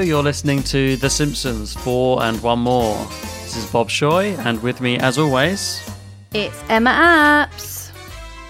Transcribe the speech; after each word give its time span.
Hello, 0.00 0.08
you're 0.08 0.22
listening 0.22 0.62
to 0.62 0.96
The 0.96 1.10
Simpsons 1.10 1.74
4 1.74 2.22
and 2.22 2.42
1 2.42 2.58
More. 2.58 2.96
This 3.42 3.54
is 3.54 3.66
Bob 3.66 3.90
Shoy, 3.90 4.34
and 4.46 4.62
with 4.62 4.80
me, 4.80 4.98
as 4.98 5.18
always, 5.18 5.86
It's 6.32 6.58
Emma 6.70 6.88
Apps. 6.90 7.90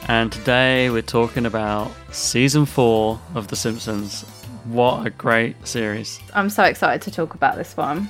and 0.06 0.30
today 0.30 0.90
we're 0.90 1.02
talking 1.02 1.46
about 1.46 1.90
season 2.12 2.66
4 2.66 3.18
of 3.34 3.48
The 3.48 3.56
Simpsons. 3.56 4.22
What 4.66 5.04
a 5.04 5.10
great 5.10 5.56
series. 5.66 6.20
I'm 6.34 6.50
so 6.50 6.62
excited 6.62 7.02
to 7.02 7.10
talk 7.10 7.34
about 7.34 7.56
this 7.56 7.76
one. 7.76 8.08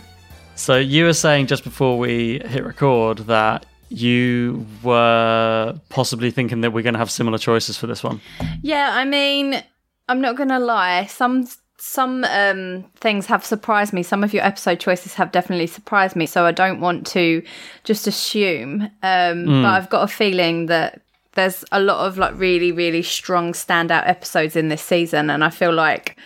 So, 0.55 0.77
you 0.77 1.07
were 1.07 1.15
saying 1.15 1.47
just 1.47 1.65
before 1.65 1.99
we 1.99 2.41
hit 2.41 2.63
record 2.63 3.21
that 3.21 3.65
you 3.89 4.67
were 4.83 5.81
possibly 5.89 6.31
thinking 6.31 6.61
that 6.61 6.75
we're 6.75 6.83
going 6.83 6.93
to 6.93 6.99
have 6.99 7.11
similar 7.11 7.39
choices 7.39 7.79
for 7.79 7.87
this 7.87 8.05
one. 8.05 8.21
Yeah, 8.61 8.91
I 8.93 9.07
mean, 9.07 9.63
I'm 10.11 10.21
not 10.21 10.35
gonna 10.35 10.59
lie. 10.59 11.07
Some 11.07 11.47
some 11.81 12.25
um, 12.25 12.85
things 12.97 13.27
have 13.27 13.45
surprised 13.45 13.93
me. 13.93 14.03
Some 14.03 14.23
of 14.23 14.35
your 14.35 14.45
episode 14.45 14.81
choices 14.81 15.15
have 15.15 15.33
definitely 15.33 15.67
surprised 15.67 16.15
me. 16.15 16.27
So 16.27 16.45
I 16.45 16.53
don't 16.53 16.81
want 16.81 17.07
to 17.09 17.43
just 17.85 18.07
assume. 18.07 18.91
Um, 19.03 19.63
But 19.63 19.71
I've 19.71 19.91
got 19.91 20.05
a 20.05 20.09
feeling 20.09 20.67
that 20.67 21.01
there's 21.35 21.65
a 21.73 21.81
lot 21.81 22.07
of 22.07 22.19
like 22.19 22.39
really 22.39 22.73
really 22.73 23.03
strong 23.03 23.53
standout 23.53 24.07
episodes 24.07 24.57
in 24.57 24.69
this 24.69 24.83
season, 24.83 25.31
and 25.31 25.43
I 25.43 25.51
feel 25.51 25.73
like 25.73 26.17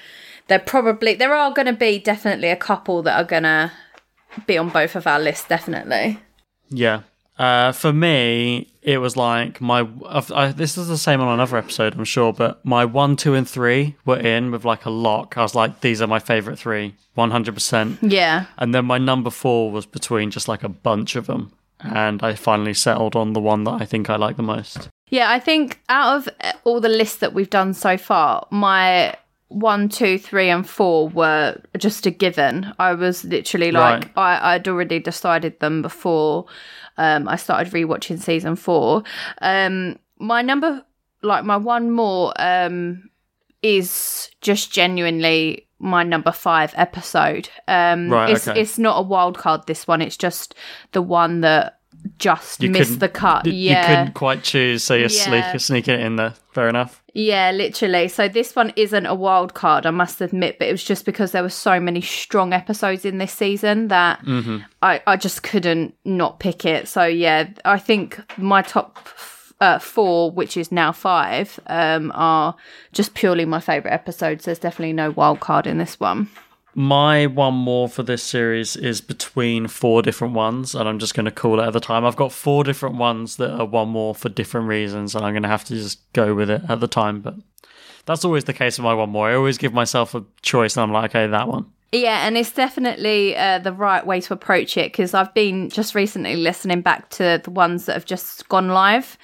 there 0.48 0.58
probably 0.58 1.14
there 1.14 1.34
are 1.34 1.52
going 1.52 1.66
to 1.66 1.72
be 1.72 1.98
definitely 1.98 2.48
a 2.48 2.56
couple 2.56 3.02
that 3.02 3.16
are 3.16 3.24
going 3.24 3.44
to 3.44 3.70
be 4.46 4.58
on 4.58 4.70
both 4.70 4.96
of 4.96 5.06
our 5.06 5.20
lists. 5.20 5.46
Definitely. 5.48 6.18
Yeah. 6.68 7.02
Uh, 7.38 7.72
for 7.72 7.92
me, 7.92 8.68
it 8.84 8.98
was 8.98 9.16
like 9.16 9.60
my. 9.60 9.88
I've- 10.06 10.52
this 10.52 10.76
is 10.76 10.88
the 10.88 10.98
same 10.98 11.20
on 11.20 11.32
another 11.32 11.56
episode, 11.56 11.94
I'm 11.96 12.04
sure, 12.04 12.32
but 12.32 12.64
my 12.64 12.84
one, 12.84 13.16
two, 13.16 13.34
and 13.34 13.48
three 13.48 13.96
were 14.04 14.18
in 14.18 14.50
with 14.50 14.64
like 14.64 14.84
a 14.84 14.90
lock. 14.90 15.36
I 15.38 15.42
was 15.42 15.54
like, 15.54 15.80
these 15.80 16.02
are 16.02 16.06
my 16.06 16.18
favorite 16.18 16.58
three, 16.58 16.94
100%. 17.16 17.98
Yeah. 18.02 18.44
And 18.58 18.74
then 18.74 18.84
my 18.84 18.98
number 18.98 19.30
four 19.30 19.70
was 19.70 19.86
between 19.86 20.30
just 20.30 20.48
like 20.48 20.62
a 20.62 20.68
bunch 20.68 21.16
of 21.16 21.26
them. 21.26 21.52
And 21.80 22.22
I 22.22 22.34
finally 22.34 22.74
settled 22.74 23.16
on 23.16 23.32
the 23.32 23.40
one 23.40 23.64
that 23.64 23.80
I 23.82 23.84
think 23.84 24.08
I 24.10 24.16
like 24.16 24.36
the 24.36 24.42
most. 24.42 24.88
Yeah, 25.10 25.30
I 25.30 25.38
think 25.40 25.80
out 25.88 26.16
of 26.16 26.28
uh, 26.40 26.52
all 26.64 26.80
the 26.80 26.88
lists 26.88 27.18
that 27.18 27.34
we've 27.34 27.50
done 27.50 27.74
so 27.74 27.96
far, 27.96 28.46
my 28.50 29.14
one, 29.48 29.88
two, 29.88 30.18
three, 30.18 30.48
and 30.48 30.68
four 30.68 31.08
were 31.08 31.60
just 31.78 32.06
a 32.06 32.10
given. 32.10 32.72
I 32.78 32.94
was 32.94 33.24
literally 33.24 33.70
like, 33.70 34.10
I, 34.16 34.54
I'd 34.54 34.66
already 34.66 34.98
decided 34.98 35.60
them 35.60 35.82
before 35.82 36.46
um, 36.96 37.28
I 37.28 37.36
started 37.36 37.72
rewatching 37.72 38.20
season 38.20 38.56
four. 38.56 39.02
Um, 39.40 39.98
my 40.18 40.42
number, 40.42 40.84
like 41.22 41.44
my 41.44 41.56
one 41.56 41.90
more, 41.90 42.32
um, 42.36 43.10
is 43.62 44.30
just 44.40 44.72
genuinely 44.72 45.68
my 45.78 46.02
number 46.02 46.32
five 46.32 46.72
episode. 46.76 47.48
Um, 47.68 48.10
Right, 48.10 48.30
it's, 48.30 48.48
okay. 48.48 48.60
it's 48.60 48.78
not 48.78 48.98
a 48.98 49.02
wild 49.02 49.36
card, 49.38 49.66
this 49.66 49.86
one. 49.86 50.00
It's 50.00 50.16
just 50.16 50.54
the 50.92 51.02
one 51.02 51.40
that 51.40 51.80
just 52.18 52.62
You 52.62 52.70
missed 52.70 53.00
the 53.00 53.08
cut. 53.08 53.46
yeah. 53.46 53.80
You 53.80 53.86
couldn't 53.96 54.14
quite 54.14 54.42
choose, 54.42 54.82
so 54.84 54.94
you're 54.94 55.08
Yeah. 55.08 55.52
sneak, 55.52 55.60
sneaking 55.60 55.94
it 55.94 56.00
in 56.00 56.16
there. 56.16 56.34
Fair 56.52 56.68
enough. 56.68 57.02
Yeah, 57.14 57.50
literally. 57.52 58.08
So 58.08 58.28
this 58.28 58.54
one 58.56 58.72
isn't 58.76 59.06
a 59.06 59.14
wild 59.14 59.54
card, 59.54 59.86
I 59.86 59.90
must 59.90 60.20
admit, 60.20 60.58
but 60.58 60.68
it 60.68 60.72
was 60.72 60.82
just 60.84 61.04
because 61.04 61.32
there 61.32 61.42
were 61.42 61.48
so 61.48 61.78
many 61.80 62.00
strong 62.00 62.52
episodes 62.52 63.04
in 63.04 63.18
this 63.18 63.32
season 63.32 63.88
that 63.88 64.20
I, 64.82 65.00
I 65.06 65.16
just 65.16 65.42
couldn't 65.42 65.94
not 66.04 66.40
pick 66.40 66.64
it. 66.64 66.88
So 66.88 67.04
yeah, 67.04 67.48
I 67.64 67.78
think 67.78 68.20
my 68.36 68.62
top 68.62 68.98
uh, 69.60 69.78
four, 69.78 70.30
which 70.32 70.56
is 70.56 70.72
now 70.72 70.90
five, 70.92 71.58
um, 71.68 72.10
are 72.14 72.56
just 72.92 73.14
purely 73.14 73.44
my 73.44 73.60
favourite 73.60 73.94
episodes. 73.94 74.44
There's 74.44 74.58
definitely 74.58 74.92
no 74.92 75.10
wild 75.12 75.38
card 75.40 75.66
in 75.68 75.78
this 75.78 75.98
one. 76.00 76.28
My 76.76 77.26
one 77.26 77.54
more 77.54 77.88
for 77.88 78.02
this 78.02 78.22
series 78.22 78.74
is 78.74 79.00
between 79.00 79.68
four 79.68 80.02
different 80.02 80.34
ones, 80.34 80.74
and 80.74 80.88
I'm 80.88 80.98
just 80.98 81.14
going 81.14 81.26
to 81.26 81.30
call 81.30 81.60
it 81.60 81.66
at 81.66 81.72
the 81.72 81.80
time. 81.80 82.04
I've 82.04 82.16
got 82.16 82.32
four 82.32 82.64
different 82.64 82.96
ones 82.96 83.36
that 83.36 83.52
are 83.52 83.64
one 83.64 83.88
more 83.88 84.14
for 84.14 84.28
different 84.28 84.66
reasons, 84.66 85.14
and 85.14 85.24
I'm 85.24 85.32
going 85.32 85.44
to 85.44 85.48
have 85.48 85.64
to 85.66 85.74
just 85.74 86.00
go 86.12 86.34
with 86.34 86.50
it 86.50 86.62
at 86.68 86.80
the 86.80 86.88
time. 86.88 87.20
But 87.20 87.36
that's 88.06 88.24
always 88.24 88.44
the 88.44 88.52
case 88.52 88.76
with 88.76 88.84
my 88.84 88.94
one 88.94 89.10
more. 89.10 89.30
I 89.30 89.34
always 89.34 89.56
give 89.56 89.72
myself 89.72 90.14
a 90.16 90.24
choice, 90.42 90.76
and 90.76 90.82
I'm 90.82 90.92
like, 90.92 91.10
okay, 91.14 91.28
that 91.28 91.46
one. 91.46 91.66
Yeah, 91.92 92.26
and 92.26 92.36
it's 92.36 92.50
definitely 92.50 93.36
uh, 93.36 93.60
the 93.60 93.72
right 93.72 94.04
way 94.04 94.20
to 94.22 94.34
approach 94.34 94.76
it 94.76 94.90
because 94.90 95.14
I've 95.14 95.32
been 95.32 95.70
just 95.70 95.94
recently 95.94 96.34
listening 96.34 96.80
back 96.80 97.08
to 97.10 97.40
the 97.44 97.52
ones 97.52 97.86
that 97.86 97.92
have 97.92 98.04
just 98.04 98.48
gone 98.48 98.68
live, 98.68 99.16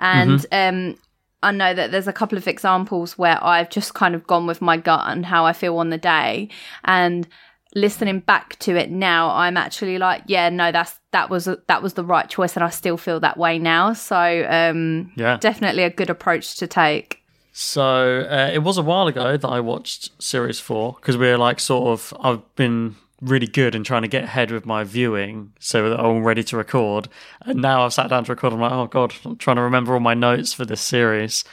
and 0.00 0.44
um, 0.50 0.96
I 1.42 1.52
know 1.52 1.72
that 1.72 1.90
there's 1.90 2.08
a 2.08 2.12
couple 2.12 2.36
of 2.36 2.48
examples 2.48 3.16
where 3.16 3.42
I've 3.44 3.70
just 3.70 3.94
kind 3.94 4.14
of 4.14 4.26
gone 4.26 4.46
with 4.46 4.60
my 4.60 4.76
gut 4.76 5.04
and 5.06 5.24
how 5.24 5.44
I 5.44 5.52
feel 5.52 5.76
on 5.78 5.90
the 5.90 5.98
day, 5.98 6.48
and 6.84 7.28
listening 7.74 8.20
back 8.20 8.58
to 8.60 8.76
it 8.76 8.90
now, 8.90 9.30
I'm 9.30 9.56
actually 9.56 9.98
like, 9.98 10.22
yeah, 10.26 10.48
no, 10.48 10.72
that's 10.72 10.98
that 11.12 11.30
was 11.30 11.44
that 11.44 11.82
was 11.82 11.94
the 11.94 12.04
right 12.04 12.28
choice, 12.28 12.56
and 12.56 12.64
I 12.64 12.70
still 12.70 12.96
feel 12.96 13.20
that 13.20 13.36
way 13.36 13.58
now. 13.58 13.92
So 13.92 14.46
um, 14.48 15.12
Yeah. 15.16 15.36
definitely 15.36 15.84
a 15.84 15.90
good 15.90 16.10
approach 16.10 16.56
to 16.56 16.66
take. 16.66 17.22
So 17.52 18.26
uh, 18.30 18.50
it 18.52 18.62
was 18.62 18.78
a 18.78 18.82
while 18.82 19.08
ago 19.08 19.36
that 19.36 19.48
I 19.48 19.60
watched 19.60 20.22
series 20.22 20.60
four 20.60 20.94
because 21.00 21.16
we're 21.16 21.38
like 21.38 21.58
sort 21.60 21.88
of 21.88 22.14
I've 22.20 22.54
been 22.54 22.96
really 23.20 23.46
good 23.46 23.74
in 23.74 23.82
trying 23.84 24.02
to 24.02 24.08
get 24.08 24.24
ahead 24.24 24.50
with 24.50 24.64
my 24.66 24.84
viewing 24.84 25.52
so 25.58 25.90
that 25.90 25.98
I'm 26.00 26.22
ready 26.24 26.44
to 26.44 26.56
record. 26.56 27.08
And 27.42 27.60
now 27.60 27.84
I've 27.84 27.92
sat 27.92 28.08
down 28.10 28.24
to 28.24 28.32
record. 28.32 28.52
I'm 28.52 28.60
like, 28.60 28.72
oh 28.72 28.86
god, 28.86 29.12
I'm 29.24 29.36
trying 29.36 29.56
to 29.56 29.62
remember 29.62 29.94
all 29.94 30.00
my 30.00 30.14
notes 30.14 30.52
for 30.52 30.64
this 30.64 30.80
series. 30.80 31.44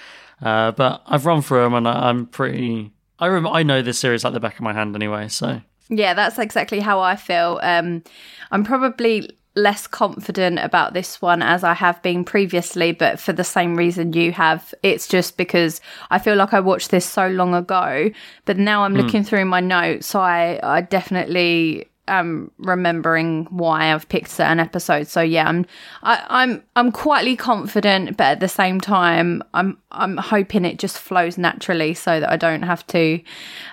Uh, 0.42 0.72
but 0.72 1.02
I've 1.08 1.26
run 1.26 1.42
through 1.42 1.64
them 1.64 1.74
and 1.74 1.88
I- 1.88 2.10
I'm 2.10 2.28
pretty. 2.28 2.92
I 3.20 3.28
rem- 3.28 3.48
I 3.48 3.64
know 3.64 3.82
this 3.82 3.98
series 3.98 4.24
like 4.24 4.34
the 4.34 4.40
back 4.40 4.56
of 4.56 4.62
my 4.62 4.74
hand 4.74 4.96
anyway. 4.96 5.28
So 5.30 5.62
Yeah, 5.90 6.14
that's 6.14 6.38
exactly 6.38 6.82
how 6.82 7.00
I 7.00 7.16
feel. 7.16 7.60
Um, 7.64 8.04
I'm 8.52 8.64
probably 8.64 9.30
less 9.56 9.88
confident 9.88 10.60
about 10.60 10.94
this 10.94 11.22
one 11.22 11.42
as 11.42 11.64
I 11.64 11.74
have 11.74 12.02
been 12.02 12.24
previously, 12.26 12.92
but 12.92 13.20
for 13.20 13.34
the 13.34 13.44
same 13.44 13.76
reason 13.76 14.14
you 14.14 14.32
have. 14.34 14.74
It's 14.84 15.08
just 15.08 15.38
because 15.38 15.82
I 16.12 16.20
feel 16.20 16.36
like 16.36 16.54
I 16.54 16.60
watched 16.60 16.92
this 16.92 17.06
so 17.06 17.28
long 17.28 17.56
ago, 17.56 18.12
but 18.46 18.58
now 18.58 18.84
I'm 18.84 18.94
looking 18.94 19.24
through 19.24 19.46
my 19.46 19.62
notes. 19.62 20.08
So 20.08 20.20
I, 20.20 20.60
I 20.62 20.82
definitely 20.82 21.90
am 22.08 22.52
remembering 22.58 23.46
why 23.46 23.94
I've 23.94 24.08
picked 24.10 24.30
certain 24.30 24.60
episodes. 24.60 25.12
So 25.12 25.22
yeah, 25.22 25.48
I'm 25.48 25.66
I, 26.04 26.24
I'm 26.30 26.64
I'm 26.76 26.92
quietly 26.92 27.36
confident, 27.36 28.18
but 28.18 28.26
at 28.26 28.40
the 28.40 28.48
same 28.48 28.80
time, 28.82 29.44
I'm 29.54 29.78
I'm 29.92 30.18
hoping 30.18 30.66
it 30.66 30.80
just 30.80 30.98
flows 30.98 31.38
naturally 31.38 31.94
so 31.94 32.20
that 32.20 32.30
I 32.30 32.36
don't 32.36 32.64
have 32.64 32.86
to 32.88 33.22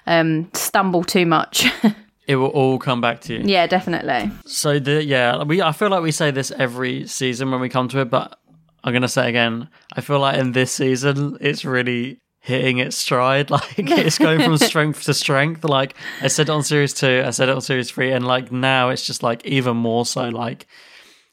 um, 0.07 0.49
stumble 0.55 1.05
too 1.05 1.27
much. 1.27 1.67
It 2.29 2.37
will 2.37 2.49
all 2.49 2.79
come 2.79 3.01
back 3.01 3.21
to 3.23 3.35
you. 3.35 3.41
yeah, 3.45 3.67
definitely. 3.67 4.31
So 4.47 4.79
the 4.79 5.03
yeah, 5.05 5.43
we 5.43 5.61
I 5.61 5.73
feel 5.73 5.91
like 5.91 6.03
we 6.03 6.13
say 6.13 6.31
this 6.31 6.51
every 6.53 7.07
season 7.07 7.51
when 7.51 7.61
we 7.61 7.69
come 7.69 7.89
to 7.89 8.01
it, 8.01 8.11
but 8.11 8.39
I'm 8.85 8.93
gonna 8.93 9.09
say 9.09 9.29
again, 9.29 9.69
I 9.97 10.01
feel 10.01 10.21
like 10.21 10.39
in 10.39 10.53
this 10.53 10.73
season 10.73 11.37
it's 11.41 11.65
really 11.65 12.21
hitting 12.41 12.79
its 12.79 12.97
stride. 12.97 13.51
Like 13.57 13.79
it's 13.79 14.19
going 14.19 14.41
from 14.41 14.57
strength 14.71 15.03
to 15.05 15.15
strength. 15.15 15.65
Like 15.65 15.95
I 16.21 16.29
said 16.29 16.49
it 16.49 16.53
on 16.53 16.63
series 16.63 16.95
two, 16.95 17.23
I 17.27 17.31
said 17.31 17.49
it 17.49 17.55
on 17.55 17.61
series 17.61 17.91
three, 17.91 18.13
and 18.13 18.27
like 18.27 18.53
now 18.53 18.89
it's 18.91 19.07
just 19.07 19.23
like 19.23 19.45
even 19.45 19.77
more 19.77 20.07
so. 20.07 20.29
Like 20.29 20.67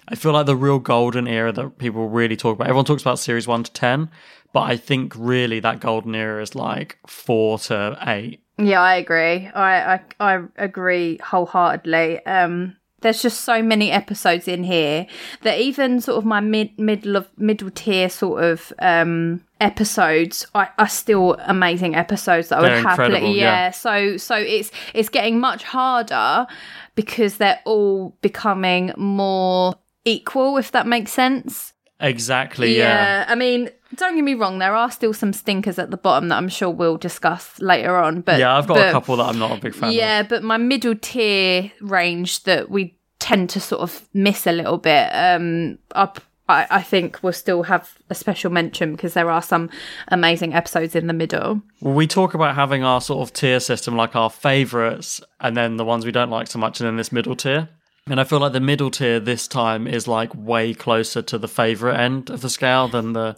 I 0.07 0.15
feel 0.15 0.31
like 0.33 0.47
the 0.47 0.56
real 0.56 0.80
golden 0.80 1.27
era 1.27 1.51
that 1.51 1.77
people 1.77 2.09
really 2.09 2.35
talk 2.35 2.56
about. 2.56 2.68
Everyone 2.68 2.85
talks 2.85 3.03
about 3.03 3.19
series 3.19 3.47
one 3.47 3.63
to 3.63 3.71
ten, 3.71 4.09
but 4.53 4.62
I 4.62 4.75
think 4.77 5.13
really 5.15 5.59
that 5.59 5.80
golden 5.81 6.15
era 6.15 6.42
is 6.42 6.56
like 6.56 6.97
four 7.07 7.59
to 7.59 7.97
eight. 8.07 8.42
Yeah, 8.59 8.81
I 8.81 8.95
agree. 8.95 9.47
I 9.47 9.95
I, 9.95 10.01
I 10.19 10.44
agree 10.57 11.17
wholeheartedly. 11.23 12.25
Um, 12.25 12.75
there's 13.01 13.21
just 13.21 13.41
so 13.41 13.63
many 13.63 13.91
episodes 13.91 14.47
in 14.47 14.63
here 14.63 15.07
that 15.44 15.57
even 15.59 16.01
sort 16.01 16.17
of 16.17 16.25
my 16.25 16.41
mid 16.41 16.77
middle 16.77 17.15
of 17.15 17.29
middle 17.38 17.69
tier 17.69 18.09
sort 18.09 18.44
of 18.44 18.73
um 18.79 19.41
episodes 19.61 20.45
are, 20.53 20.73
are 20.77 20.89
still 20.89 21.35
amazing 21.45 21.95
episodes 21.95 22.50
that 22.50 22.59
I 22.59 22.61
would 22.61 22.85
happily 22.85 23.31
yeah. 23.39 23.65
yeah. 23.65 23.71
So 23.71 24.17
so 24.17 24.35
it's 24.35 24.71
it's 24.94 25.09
getting 25.09 25.39
much 25.39 25.63
harder 25.63 26.47
because 26.95 27.38
they're 27.38 27.61
all 27.65 28.17
becoming 28.21 28.91
more 28.97 29.75
equal, 30.06 30.57
if 30.57 30.71
that 30.71 30.88
makes 30.88 31.11
sense. 31.11 31.73
Exactly. 32.00 32.77
Yeah. 32.77 33.25
I 33.27 33.35
mean, 33.35 33.69
don't 33.95 34.15
get 34.15 34.24
me 34.24 34.33
wrong, 34.36 34.59
there 34.59 34.75
are 34.75 34.91
still 34.91 35.13
some 35.13 35.33
stinkers 35.33 35.80
at 35.80 35.91
the 35.91 35.97
bottom 35.97 36.30
that 36.30 36.38
I'm 36.38 36.50
sure 36.50 36.69
we'll 36.69 36.97
discuss 36.97 37.59
later 37.59 37.95
on. 37.97 38.21
But 38.21 38.39
Yeah, 38.39 38.57
I've 38.57 38.68
got 38.68 38.75
but- 38.75 38.89
a 38.89 38.91
couple 38.91 39.15
that 39.18 39.25
I'm 39.25 39.39
not 39.39 39.57
a 39.57 39.62
big 39.62 39.74
fan 39.74 39.89
of. 39.89 39.95
yeah, 39.95 40.24
but 40.24 40.44
my 40.44 40.57
middle 40.57 40.95
tier 40.95 41.71
range 41.81 42.44
that 42.44 42.69
we 42.69 42.95
tend 43.19 43.50
to 43.51 43.59
sort 43.59 43.81
of 43.81 44.07
miss 44.13 44.47
a 44.47 44.51
little 44.51 44.77
bit, 44.77 45.09
um, 45.13 45.77
up. 45.94 46.21
I, 46.47 46.65
I 46.71 46.81
think 46.81 47.19
we'll 47.21 47.33
still 47.33 47.62
have 47.63 47.94
a 48.09 48.15
special 48.15 48.50
mention 48.50 48.94
because 48.95 49.13
there 49.13 49.30
are 49.30 49.41
some 49.41 49.69
amazing 50.07 50.56
episodes 50.56 50.95
in 50.95 51.06
the 51.06 51.13
middle. 51.13 51.62
Well, 51.80 51.94
we 51.94 52.07
talk 52.07 52.33
about 52.33 52.56
having 52.56 52.83
our 52.83 53.01
sort 53.01 53.21
of 53.27 53.33
tier 53.33 53.59
system, 53.59 53.95
like 53.95 54.15
our 54.15 54.31
favorites, 54.31 55.21
and 55.39 55.56
then 55.56 55.77
the 55.77 55.85
ones 55.85 56.06
we 56.07 56.12
don't 56.12 56.31
like 56.31 56.47
so 56.47 56.57
much, 56.57 56.80
and 56.80 56.88
then 56.88 56.95
this 56.97 57.12
middle 57.12 57.35
tier. 57.35 57.69
And 58.07 58.19
I 58.19 58.24
feel 58.24 58.39
like 58.39 58.53
the 58.53 58.59
middle 58.59 58.89
tier 58.89 59.19
this 59.19 59.47
time 59.47 59.85
is 59.85 60.07
like 60.07 60.33
way 60.33 60.74
closer 60.74 61.21
to 61.21 61.38
the 61.38 61.47
favorite 61.47 61.97
end 62.00 62.31
of 62.31 62.42
the 62.42 62.50
scale 62.50 62.88
than 62.88 63.13
the 63.13 63.35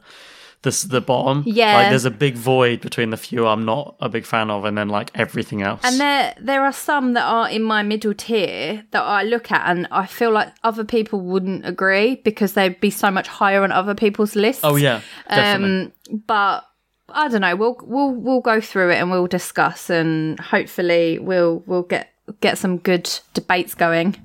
this 0.64 0.84
the 0.84 1.02
bottom. 1.02 1.44
Yeah. 1.46 1.76
like 1.76 1.90
there's 1.90 2.06
a 2.06 2.12
big 2.12 2.36
void 2.36 2.82
between 2.82 3.10
the 3.10 3.18
few 3.18 3.48
I'm 3.48 3.66
not 3.66 3.96
a 4.00 4.10
big 4.10 4.26
fan 4.26 4.50
of, 4.50 4.66
and 4.66 4.78
then 4.78 4.90
like 4.90 5.12
everything 5.16 5.62
else. 5.62 5.82
And 5.84 6.00
there 6.00 6.36
there 6.40 6.64
are 6.64 6.74
some 6.74 7.14
that 7.14 7.24
are 7.24 7.50
in 7.50 7.64
my 7.64 7.84
middle 7.84 8.14
tier 8.14 8.84
that 8.92 9.02
I 9.02 9.24
look 9.24 9.52
at 9.52 9.68
and 9.70 9.88
I 9.92 10.06
feel 10.06 10.32
like 10.32 10.54
other 10.64 10.84
people 10.84 11.20
wouldn't 11.22 11.66
agree 11.66 12.16
because 12.16 12.54
they'd 12.54 12.80
be 12.80 12.90
so 12.90 13.10
much 13.10 13.28
higher 13.28 13.64
on 13.64 13.72
other 13.72 13.96
people's 13.96 14.36
lists. 14.36 14.64
oh 14.64 14.76
yeah, 14.76 15.02
definitely. 15.28 15.94
Um, 16.12 16.24
but 16.28 16.66
I 17.10 17.28
don't 17.28 17.42
know. 17.42 17.56
We'll 17.56 17.78
we'll 17.84 18.12
we'll 18.12 18.42
go 18.42 18.62
through 18.62 18.92
it 18.92 18.98
and 18.98 19.12
we'll 19.12 19.28
discuss 19.28 19.90
and 19.90 20.40
hopefully 20.40 21.20
we'll 21.20 21.64
we'll 21.66 21.84
get 21.84 22.10
get 22.40 22.58
some 22.58 22.78
good 22.78 23.10
debates 23.34 23.74
going. 23.76 24.16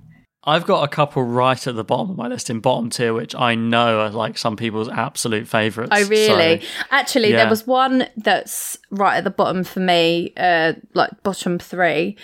I've 0.46 0.64
got 0.64 0.84
a 0.84 0.88
couple 0.88 1.24
right 1.24 1.66
at 1.66 1.74
the 1.74 1.82
bottom 1.82 2.10
of 2.10 2.16
my 2.16 2.28
list 2.28 2.50
in 2.50 2.60
bottom 2.60 2.88
tier, 2.88 3.12
which 3.12 3.34
I 3.34 3.56
know 3.56 4.00
are 4.00 4.10
like 4.10 4.38
some 4.38 4.56
people's 4.56 4.88
absolute 4.88 5.48
favourites. 5.48 5.90
Oh 5.92 6.06
really? 6.08 6.60
So- 6.60 6.66
Actually, 6.92 7.30
yeah. 7.30 7.38
there 7.38 7.50
was 7.50 7.66
one 7.66 8.08
that's 8.16 8.78
right 8.90 9.16
at 9.16 9.24
the 9.24 9.30
bottom 9.30 9.64
for 9.64 9.80
me, 9.80 10.32
uh, 10.36 10.74
like 10.94 11.10
bottom 11.24 11.58
three, 11.58 12.16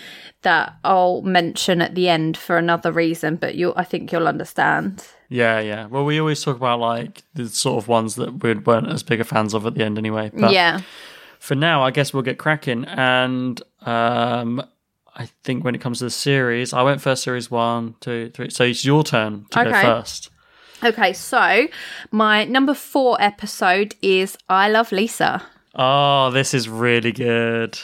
that 0.43 0.73
I'll 0.85 1.21
mention 1.23 1.81
at 1.81 1.95
the 1.95 2.07
end 2.07 2.37
for 2.37 2.57
another 2.57 2.91
reason. 2.93 3.35
But 3.35 3.55
you, 3.55 3.73
I 3.75 3.83
think 3.83 4.11
you'll 4.11 4.27
understand. 4.27 5.05
Yeah, 5.27 5.59
yeah. 5.59 5.87
Well, 5.87 6.05
we 6.05 6.19
always 6.19 6.41
talk 6.41 6.55
about 6.55 6.79
like 6.79 7.23
the 7.33 7.49
sort 7.49 7.83
of 7.83 7.87
ones 7.89 8.15
that 8.15 8.41
we 8.41 8.53
weren't 8.53 8.87
as 8.87 9.03
big 9.03 9.19
a 9.19 9.23
fans 9.23 9.53
of 9.53 9.65
at 9.65 9.73
the 9.73 9.83
end, 9.83 9.97
anyway. 9.97 10.31
But 10.33 10.53
yeah. 10.53 10.81
for 11.39 11.55
now, 11.55 11.83
I 11.83 11.91
guess 11.91 12.13
we'll 12.13 12.23
get 12.23 12.37
cracking. 12.37 12.85
And 12.85 13.61
um, 13.81 14.63
I 15.15 15.29
think 15.43 15.63
when 15.63 15.75
it 15.75 15.81
comes 15.81 15.99
to 15.99 16.05
the 16.05 16.09
series, 16.09 16.73
I 16.73 16.81
went 16.81 17.01
first. 17.01 17.23
Series 17.23 17.51
one, 17.51 17.95
two, 17.99 18.31
three. 18.33 18.49
So 18.49 18.63
it's 18.63 18.83
your 18.83 19.03
turn 19.03 19.45
to 19.51 19.63
go 19.63 19.71
first. 19.71 20.29
Okay, 20.83 21.13
so 21.13 21.67
my 22.11 22.43
number 22.45 22.73
four 22.73 23.21
episode 23.21 23.95
is 24.01 24.37
I 24.49 24.69
Love 24.69 24.91
Lisa. 24.91 25.43
Oh, 25.75 26.29
this 26.31 26.53
is 26.53 26.67
really 26.67 27.11
good. 27.11 27.79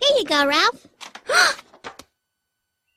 Here 0.00 0.16
you 0.18 0.24
go, 0.24 0.46
Ralph. 0.46 0.86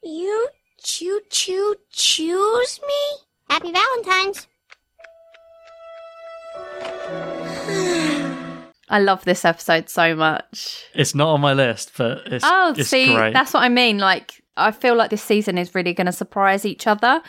you 0.03 0.49
choo 0.83 1.21
choo 1.29 1.75
choose 1.91 2.79
me? 2.85 3.17
Happy 3.49 3.71
Valentine's. 3.71 4.47
I 8.91 8.99
love 8.99 9.23
this 9.25 9.45
episode 9.45 9.89
so 9.89 10.15
much. 10.15 10.83
It's 10.93 11.15
not 11.15 11.29
on 11.33 11.41
my 11.41 11.53
list, 11.53 11.93
but 11.97 12.23
it's 12.27 12.45
Oh, 12.47 12.73
it's 12.77 12.89
see, 12.89 13.13
great. 13.15 13.33
that's 13.33 13.53
what 13.53 13.63
I 13.63 13.69
mean. 13.69 13.97
Like, 13.97 14.43
I 14.57 14.71
feel 14.71 14.95
like 14.95 15.09
this 15.09 15.23
season 15.23 15.57
is 15.57 15.73
really 15.73 15.93
going 15.93 16.05
to 16.07 16.11
surprise 16.11 16.65
each 16.65 16.85
other. 16.87 17.21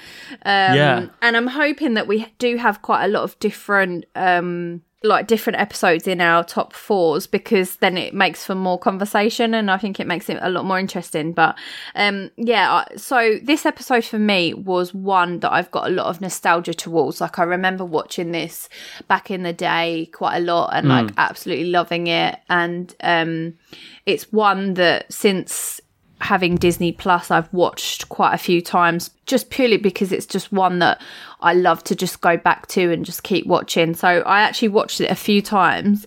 Um, 0.44 0.74
Yeah. 0.76 1.06
And 1.22 1.36
I'm 1.36 1.46
hoping 1.46 1.94
that 1.94 2.06
we 2.08 2.26
do 2.38 2.56
have 2.56 2.82
quite 2.82 3.04
a 3.04 3.08
lot 3.08 3.22
of 3.22 3.38
different, 3.38 4.04
um, 4.16 4.82
like 5.04 5.26
different 5.26 5.58
episodes 5.58 6.06
in 6.06 6.20
our 6.20 6.44
top 6.44 6.72
fours 6.72 7.26
because 7.26 7.76
then 7.76 7.96
it 7.96 8.14
makes 8.14 8.46
for 8.46 8.54
more 8.54 8.78
conversation 8.78 9.52
and 9.54 9.70
I 9.70 9.76
think 9.76 10.00
it 10.00 10.06
makes 10.06 10.28
it 10.28 10.38
a 10.40 10.50
lot 10.50 10.64
more 10.64 10.78
interesting. 10.78 11.32
But 11.32 11.58
um, 11.94 12.30
yeah, 12.36 12.84
so 12.96 13.38
this 13.42 13.66
episode 13.66 14.04
for 14.04 14.18
me 14.18 14.54
was 14.54 14.94
one 14.94 15.40
that 15.40 15.52
I've 15.52 15.70
got 15.70 15.88
a 15.88 15.92
lot 15.92 16.06
of 16.06 16.20
nostalgia 16.20 16.74
towards. 16.74 17.20
Like 17.20 17.38
I 17.38 17.44
remember 17.44 17.84
watching 17.84 18.32
this 18.32 18.68
back 19.08 19.30
in 19.30 19.42
the 19.42 19.52
day 19.52 20.08
quite 20.12 20.36
a 20.36 20.40
lot 20.40 20.70
and 20.72 20.88
like 20.88 21.10
absolutely 21.16 21.70
loving 21.70 22.06
it. 22.06 22.38
And 22.48 22.94
um, 23.02 23.54
it's 24.06 24.32
one 24.32 24.74
that 24.74 25.12
since 25.12 25.80
having 26.24 26.56
Disney 26.56 26.92
Plus, 26.92 27.30
I've 27.30 27.52
watched 27.52 28.08
quite 28.08 28.34
a 28.34 28.38
few 28.38 28.62
times 28.62 29.10
just 29.26 29.50
purely 29.50 29.76
because 29.76 30.12
it's 30.12 30.26
just 30.26 30.52
one 30.52 30.78
that 30.80 31.00
I 31.40 31.54
love 31.54 31.82
to 31.84 31.94
just 31.94 32.20
go 32.20 32.36
back 32.36 32.66
to 32.68 32.92
and 32.92 33.04
just 33.04 33.22
keep 33.22 33.46
watching. 33.46 33.94
So 33.94 34.08
I 34.08 34.40
actually 34.40 34.68
watched 34.68 35.00
it 35.00 35.10
a 35.10 35.16
few 35.16 35.42
times 35.42 36.06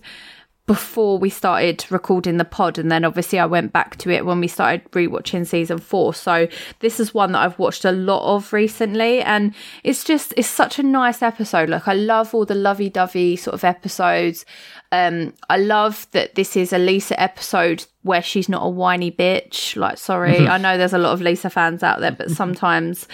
before 0.66 1.16
we 1.16 1.30
started 1.30 1.84
recording 1.90 2.38
the 2.38 2.44
pod 2.44 2.76
and 2.76 2.90
then 2.90 3.04
obviously 3.04 3.38
I 3.38 3.46
went 3.46 3.72
back 3.72 3.96
to 3.98 4.10
it 4.10 4.26
when 4.26 4.40
we 4.40 4.48
started 4.48 4.84
rewatching 4.90 5.46
season 5.46 5.78
4 5.78 6.12
so 6.12 6.48
this 6.80 6.98
is 6.98 7.14
one 7.14 7.32
that 7.32 7.38
I've 7.38 7.58
watched 7.58 7.84
a 7.84 7.92
lot 7.92 8.34
of 8.34 8.52
recently 8.52 9.22
and 9.22 9.54
it's 9.84 10.02
just 10.02 10.34
it's 10.36 10.48
such 10.48 10.80
a 10.80 10.82
nice 10.82 11.22
episode 11.22 11.68
like 11.68 11.86
I 11.86 11.94
love 11.94 12.34
all 12.34 12.44
the 12.44 12.56
lovey-dovey 12.56 13.36
sort 13.36 13.54
of 13.54 13.62
episodes 13.62 14.44
um 14.96 15.32
I 15.50 15.56
love 15.58 16.06
that 16.12 16.34
this 16.34 16.56
is 16.56 16.72
a 16.72 16.78
Lisa 16.78 17.20
episode 17.20 17.84
where 18.02 18.22
she's 18.22 18.48
not 18.48 18.62
a 18.64 18.68
whiny 18.68 19.10
bitch 19.10 19.76
like 19.76 19.98
sorry 19.98 20.46
I 20.48 20.58
know 20.58 20.76
there's 20.78 20.92
a 20.94 20.98
lot 20.98 21.12
of 21.12 21.20
Lisa 21.20 21.50
fans 21.50 21.82
out 21.82 22.00
there 22.00 22.12
but 22.12 22.30
sometimes 22.30 23.06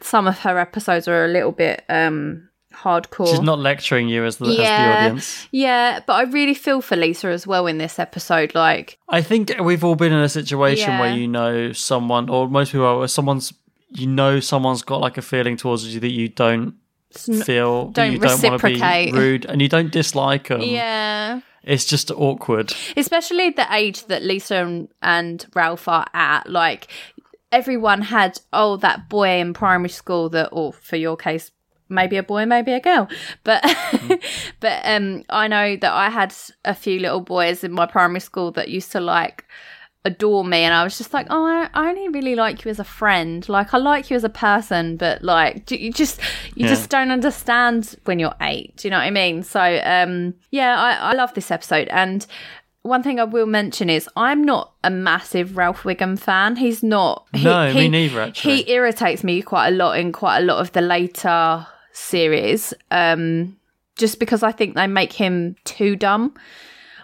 some 0.00 0.26
of 0.26 0.38
her 0.40 0.58
episodes 0.58 1.08
are 1.08 1.24
a 1.24 1.28
little 1.28 1.52
bit 1.52 1.84
um 1.88 2.48
hardcore 2.74 3.28
She's 3.30 3.40
not 3.40 3.58
lecturing 3.58 4.06
you 4.08 4.24
as 4.24 4.36
the, 4.36 4.46
as 4.50 4.56
the 4.56 4.64
audience. 4.66 5.48
yeah, 5.50 6.00
but 6.06 6.12
I 6.12 6.22
really 6.24 6.52
feel 6.54 6.80
for 6.82 6.94
Lisa 6.96 7.28
as 7.28 7.46
well 7.46 7.66
in 7.66 7.78
this 7.78 7.98
episode. 7.98 8.54
Like, 8.54 8.98
I 9.08 9.22
think 9.22 9.54
we've 9.62 9.82
all 9.82 9.94
been 9.96 10.12
in 10.12 10.20
a 10.20 10.28
situation 10.28 10.90
Yeah. 10.90 11.00
where 11.00 11.14
you 11.16 11.26
know 11.26 11.72
someone, 11.72 12.28
or 12.28 12.48
most 12.50 12.72
people 12.72 12.84
are, 12.86 12.98
where 12.98 13.08
someone's, 13.08 13.54
you 13.88 14.06
know, 14.06 14.40
someone's 14.40 14.82
got 14.82 15.00
like 15.00 15.16
a 15.16 15.22
feeling 15.22 15.56
towards 15.56 15.86
you 15.94 16.00
that 16.00 16.10
you 16.12 16.28
don't 16.28 16.74
feel, 17.10 17.88
don't 17.88 18.12
you 18.12 18.18
don't 18.18 18.42
want 18.42 18.60
to 18.60 18.66
be 18.66 18.74
reciprocate. 18.74 19.14
rude, 19.14 19.44
and 19.46 19.60
you 19.62 19.68
don't 19.68 19.90
dislike 19.92 20.48
them. 20.48 20.60
yeah, 20.62 21.40
It's 21.62 21.84
just 21.84 22.10
awkward. 22.10 22.72
especially 22.96 23.50
the 23.50 23.66
age 23.72 24.04
that 24.06 24.22
Lisa 24.22 24.56
and, 24.56 24.88
and 25.02 25.46
Ralph 25.54 25.88
are 25.88 26.06
at. 26.12 26.48
Like, 26.48 26.88
everyone 27.52 28.02
had 28.02 28.38
oh 28.52 28.76
that 28.78 29.08
boy 29.08 29.40
in 29.40 29.54
primary 29.54 29.88
school 29.88 30.28
that, 30.30 30.48
or 30.52 30.72
for 30.72 30.96
your 30.96 31.16
case. 31.16 31.50
Maybe 31.88 32.16
a 32.16 32.22
boy, 32.24 32.46
maybe 32.46 32.72
a 32.72 32.80
girl, 32.80 33.08
but 33.44 33.62
but 34.60 34.80
um, 34.84 35.22
I 35.30 35.46
know 35.46 35.76
that 35.76 35.92
I 35.92 36.10
had 36.10 36.34
a 36.64 36.74
few 36.74 36.98
little 36.98 37.20
boys 37.20 37.62
in 37.62 37.70
my 37.70 37.86
primary 37.86 38.18
school 38.18 38.50
that 38.52 38.68
used 38.70 38.90
to 38.90 39.00
like 39.00 39.44
adore 40.06 40.44
me 40.44 40.58
and 40.58 40.72
I 40.72 40.84
was 40.84 40.96
just 40.98 41.12
like, 41.12 41.26
oh, 41.30 41.44
I, 41.44 41.68
I 41.74 41.88
only 41.90 42.08
really 42.08 42.34
like 42.34 42.64
you 42.64 42.70
as 42.70 42.78
a 42.78 42.84
friend. 42.84 43.46
Like, 43.48 43.74
I 43.74 43.78
like 43.78 44.08
you 44.10 44.16
as 44.16 44.24
a 44.24 44.28
person, 44.30 44.96
but 44.96 45.22
like, 45.22 45.66
do 45.66 45.76
you 45.76 45.92
just 45.92 46.20
you 46.54 46.64
Yeah. 46.64 46.68
just 46.74 46.88
don't 46.90 47.10
understand 47.10 47.96
when 48.04 48.18
you're 48.18 48.34
eight. 48.40 48.76
Do 48.76 48.88
you 48.88 48.90
know 48.92 48.98
what 48.98 49.04
I 49.06 49.10
mean? 49.10 49.42
So, 49.42 49.60
um, 49.84 50.34
yeah, 50.50 50.72
I, 50.80 51.10
I 51.10 51.12
love 51.14 51.34
this 51.34 51.50
episode 51.50 51.88
and. 51.88 52.26
one 52.96 53.02
thing 53.02 53.18
I 53.18 53.24
will 53.24 53.46
mention 53.46 53.90
is 53.90 54.08
I'm 54.16 54.44
not 54.44 54.72
a 54.84 54.90
massive 54.90 55.56
Ralph 55.56 55.82
Wiggum 55.82 56.16
fan. 56.16 56.54
He's 56.54 56.84
not. 56.84 57.26
He, 57.34 57.42
No, 57.42 57.74
me 57.74 57.88
neither, 57.88 58.20
actually. 58.20 58.62
he 58.62 58.70
irritates 58.70 59.24
me 59.24 59.42
quite 59.42 59.66
a 59.72 59.76
lot 59.82 59.98
in 59.98 60.12
quite 60.12 60.38
a 60.38 60.44
lot 60.50 60.58
of 60.60 60.70
the 60.70 60.82
later 60.82 61.66
series. 61.90 62.72
Um, 62.92 63.56
just 63.96 64.20
because 64.20 64.44
I 64.44 64.52
think 64.52 64.76
they 64.76 64.86
make 64.86 65.12
him 65.12 65.56
too 65.64 65.96
dumb. 65.96 66.34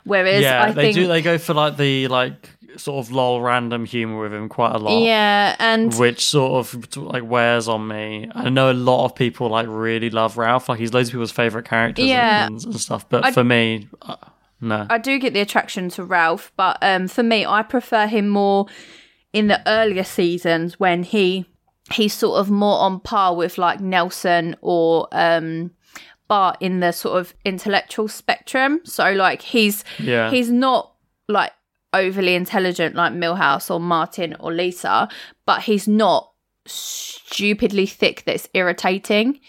Whereas 0.05 0.43
yeah, 0.43 0.63
I 0.63 0.71
they 0.73 0.83
think 0.83 0.95
do. 0.95 1.07
They 1.09 1.21
go 1.23 1.37
for 1.39 1.55
like 1.55 1.77
the 1.77 2.07
like 2.09 2.49
sort 2.77 3.05
of 3.05 3.13
lol 3.13 3.41
random 3.41 3.85
humor 3.85 4.21
with 4.23 4.33
him 4.33 4.49
quite 4.49 4.75
a 4.75 4.79
lot. 4.79 4.99
yeah, 5.03 5.57
and 5.59 5.95
which 5.95 6.27
sort 6.27 6.53
of 6.67 6.97
like 6.97 7.25
wears 7.25 7.69
on 7.69 7.87
me. 7.89 8.31
I 8.35 8.49
know 8.51 8.71
a 8.71 8.75
lot 8.75 9.05
of 9.05 9.15
people 9.15 9.49
like 9.49 9.67
really 9.69 10.11
love 10.11 10.37
Ralph. 10.39 10.69
Like 10.69 10.79
he's 10.79 10.93
loads 10.95 11.09
of 11.09 11.13
people's 11.13 11.33
favorite 11.33 11.65
characters 11.67 12.07
Yeah. 12.07 12.47
and, 12.47 12.63
and 12.65 12.81
stuff. 12.81 13.09
But 13.09 13.25
I- 13.27 13.33
for 13.33 13.45
me, 13.45 13.89
uh, 14.03 14.17
no. 14.61 14.87
I 14.89 14.99
do 14.99 15.19
get 15.19 15.33
the 15.35 15.41
attraction 15.41 15.89
to 15.91 16.05
Ralph, 16.05 16.53
but 16.57 16.79
um, 16.83 17.09
for 17.09 17.23
me, 17.23 17.45
I 17.45 17.63
prefer 17.63 18.07
him 18.07 18.29
more 18.29 18.67
in 19.33 19.49
the 19.49 19.61
earlier 19.69 20.05
seasons 20.05 20.79
when 20.79 21.03
he 21.03 21.47
he's 21.93 22.13
sort 22.15 22.39
of 22.39 22.51
more 22.51 22.79
on 22.79 23.01
par 23.01 23.35
with 23.35 23.59
like 23.59 23.81
Nelson 23.81 24.55
or 24.61 25.09
um, 25.13 25.73
Bart 26.29 26.57
in 26.61 26.81
the 26.81 26.93
sort 26.93 27.19
of 27.19 27.35
intellectual 27.45 28.07
spectrum. 28.09 28.81
So 28.85 29.13
like 29.13 29.43
he's 29.43 29.85
Yeah. 29.99 30.31
he's 30.31 30.51
not 30.51 30.93
like 31.29 31.53
overly 31.93 32.35
intelligent 32.35 32.95
like 32.95 33.13
Milhouse 33.13 33.71
or 33.71 33.81
Martin 33.81 34.37
or 34.41 34.53
Lisa, 34.53 35.09
but 35.47 35.63
he's 35.63 35.87
not 35.87 36.31
stupidly 36.67 37.87
thick 37.87 38.25
that's 38.25 38.49
irritating. 38.55 39.41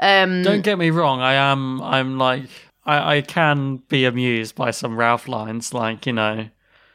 Um, 0.00 0.42
Don't 0.42 0.62
get 0.62 0.78
me 0.78 0.90
wrong. 0.90 1.20
I 1.20 1.34
am. 1.34 1.82
I'm 1.82 2.18
like. 2.18 2.44
I, 2.86 3.16
I 3.16 3.20
can 3.20 3.78
be 3.88 4.04
amused 4.04 4.54
by 4.54 4.70
some 4.70 4.96
Ralph 4.96 5.26
lines, 5.28 5.74
like 5.74 6.06
you 6.06 6.12
know. 6.12 6.48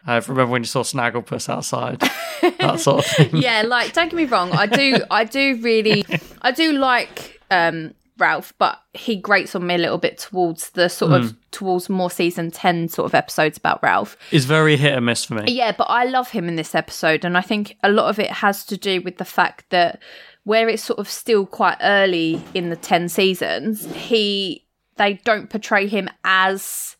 I 0.07 0.15
remember 0.15 0.47
when 0.47 0.63
you 0.63 0.67
saw 0.67 0.81
Snagglepuss 0.81 1.47
outside, 1.47 1.99
that 2.59 2.79
sort 2.79 3.05
of 3.05 3.11
thing. 3.11 3.35
yeah, 3.37 3.61
like 3.61 3.93
don't 3.93 4.09
get 4.09 4.15
me 4.15 4.25
wrong, 4.25 4.51
I 4.51 4.65
do 4.65 4.97
I 5.11 5.25
do 5.25 5.59
really 5.61 6.05
I 6.41 6.51
do 6.51 6.71
like 6.71 7.39
um 7.51 7.93
Ralph, 8.21 8.53
but 8.57 8.79
he 8.93 9.17
grates 9.17 9.55
on 9.55 9.67
me 9.67 9.75
a 9.75 9.77
little 9.77 9.97
bit 9.97 10.17
towards 10.19 10.69
the 10.69 10.87
sort 10.87 11.11
of 11.11 11.35
towards 11.51 11.89
more 11.89 12.09
season 12.09 12.51
10 12.51 12.87
sort 12.87 13.05
of 13.05 13.13
episodes 13.15 13.57
about 13.57 13.83
Ralph. 13.83 14.15
It's 14.31 14.45
very 14.45 14.77
hit 14.77 14.93
and 14.93 15.05
miss 15.05 15.25
for 15.25 15.33
me. 15.33 15.51
Yeah, 15.51 15.73
but 15.77 15.85
I 15.85 16.05
love 16.05 16.29
him 16.31 16.47
in 16.47 16.55
this 16.55 16.73
episode 16.75 17.25
and 17.25 17.37
I 17.37 17.41
think 17.41 17.77
a 17.83 17.91
lot 17.91 18.09
of 18.09 18.19
it 18.19 18.31
has 18.31 18.65
to 18.67 18.77
do 18.77 19.01
with 19.01 19.17
the 19.17 19.25
fact 19.25 19.65
that 19.71 19.99
where 20.43 20.69
it's 20.69 20.83
sort 20.83 20.99
of 20.99 21.09
still 21.09 21.45
quite 21.45 21.77
early 21.81 22.41
in 22.53 22.69
the 22.69 22.75
10 22.75 23.09
seasons, 23.09 23.85
he 23.93 24.65
they 24.97 25.13
don't 25.25 25.49
portray 25.49 25.87
him 25.87 26.09
as 26.23 26.95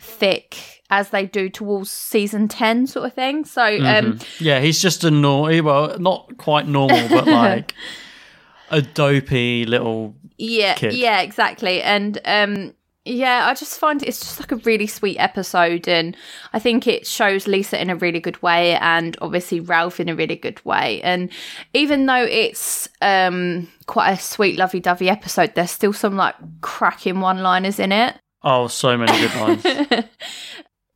thick 0.00 0.82
as 0.90 1.10
they 1.10 1.26
do 1.26 1.48
towards 1.48 1.90
season 1.90 2.48
10 2.48 2.86
sort 2.86 3.06
of 3.06 3.12
thing. 3.14 3.44
So 3.44 3.62
um 3.62 4.18
Yeah, 4.40 4.60
he's 4.60 4.80
just 4.80 5.04
a 5.04 5.10
naughty. 5.10 5.60
Well, 5.60 5.98
not 5.98 6.36
quite 6.38 6.66
normal, 6.66 7.08
but 7.08 7.26
like 7.44 7.74
a 8.70 8.82
dopey 8.82 9.64
little. 9.64 10.14
yeah 10.38 10.74
kid. 10.74 10.94
yeah 10.94 11.20
exactly 11.20 11.82
and 11.82 12.18
um 12.24 12.72
yeah 13.04 13.46
i 13.46 13.54
just 13.54 13.78
find 13.78 14.02
it's 14.02 14.18
just 14.18 14.40
like 14.40 14.50
a 14.50 14.56
really 14.56 14.86
sweet 14.86 15.16
episode 15.18 15.86
and 15.86 16.16
i 16.52 16.58
think 16.58 16.88
it 16.88 17.06
shows 17.06 17.46
lisa 17.46 17.80
in 17.80 17.88
a 17.88 17.94
really 17.96 18.18
good 18.18 18.42
way 18.42 18.74
and 18.76 19.16
obviously 19.20 19.60
ralph 19.60 20.00
in 20.00 20.08
a 20.08 20.14
really 20.16 20.34
good 20.34 20.62
way 20.64 21.00
and 21.02 21.30
even 21.72 22.06
though 22.06 22.24
it's 22.24 22.88
um 23.02 23.68
quite 23.86 24.10
a 24.10 24.18
sweet 24.18 24.58
lovey-dovey 24.58 25.08
episode 25.08 25.54
there's 25.54 25.70
still 25.70 25.92
some 25.92 26.16
like 26.16 26.34
cracking 26.60 27.20
one 27.20 27.38
liners 27.38 27.78
in 27.78 27.92
it 27.92 28.16
Oh, 28.48 28.68
so 28.68 28.96
many 28.96 29.10
good 29.18 29.34
lines. 29.40 29.66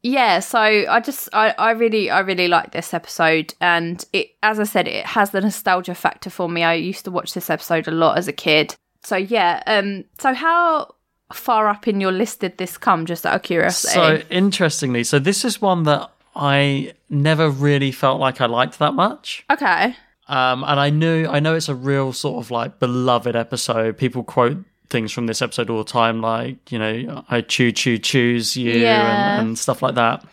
yeah 0.03 0.41
so 0.41 0.59
i 0.59 1.01
just 1.01 1.29
I, 1.33 1.55
I 1.59 1.73
really 1.73 2.11
i 2.11 2.21
really 2.21 2.49
like 2.49 2.73
this 2.73 2.95
episode 2.95 3.55
and 3.61 4.05
it 4.13 4.31
as 4.43 4.59
i 4.59 4.65
said 4.65 4.89
it 4.89 5.05
has 5.07 5.31
the 5.31 5.41
nostalgia 5.41 5.95
factor 5.95 6.31
for 6.31 6.49
me 6.49 6.63
i 6.65 6.75
used 6.75 7.05
to 7.05 7.11
watch 7.11 7.35
this 7.35 7.51
episode 7.51 7.87
a 7.87 7.91
lot 7.91 8.17
as 8.17 8.27
a 8.29 8.33
kid 8.33 8.75
so 9.03 9.17
yeah 9.17 9.63
um 9.67 10.05
so 10.19 10.33
how 10.33 10.95
far 11.33 11.69
up 11.69 11.87
in 11.87 12.01
your 12.01 12.13
list 12.13 12.41
did 12.41 12.59
this 12.59 12.77
come 12.79 13.07
just 13.07 13.25
out 13.27 13.35
of 13.37 13.43
curiosity 13.43 13.93
So 13.95 14.23
interestingly, 14.31 15.05
so 15.05 15.19
this 15.19 15.45
is 15.45 15.61
one 15.63 15.85
that 15.85 16.11
I 16.35 16.93
never 17.09 17.51
really 17.51 17.93
felt 17.93 18.19
like 18.21 18.41
I 18.41 18.47
liked 18.47 18.79
that 18.79 18.95
much. 18.95 19.45
okay 19.53 19.95
Um, 20.27 20.65
and 20.67 20.81
I 20.81 20.91
knew 20.91 21.27
I 21.29 21.41
know 21.41 21.55
it's 21.55 21.69
a 21.69 21.75
real 21.75 22.13
sort 22.13 22.45
of 22.45 22.51
like 22.51 22.79
beloved 22.79 23.37
episode. 23.37 23.97
People 23.99 24.23
quote 24.25 24.59
things 24.91 25.13
from 25.13 25.27
this 25.27 25.41
episode 25.41 25.71
all 25.71 25.79
the 25.79 25.91
time, 25.91 26.21
like 26.21 26.71
you 26.73 26.79
know, 26.79 27.25
I 27.31 27.41
choo 27.41 27.73
choo 27.73 27.97
choose 27.99 28.57
you 28.57 28.73
Yeah. 28.73 29.13
and, 29.39 29.49
and 29.49 29.59
stuff 29.59 29.83
like 29.83 29.95
that. 29.95 30.25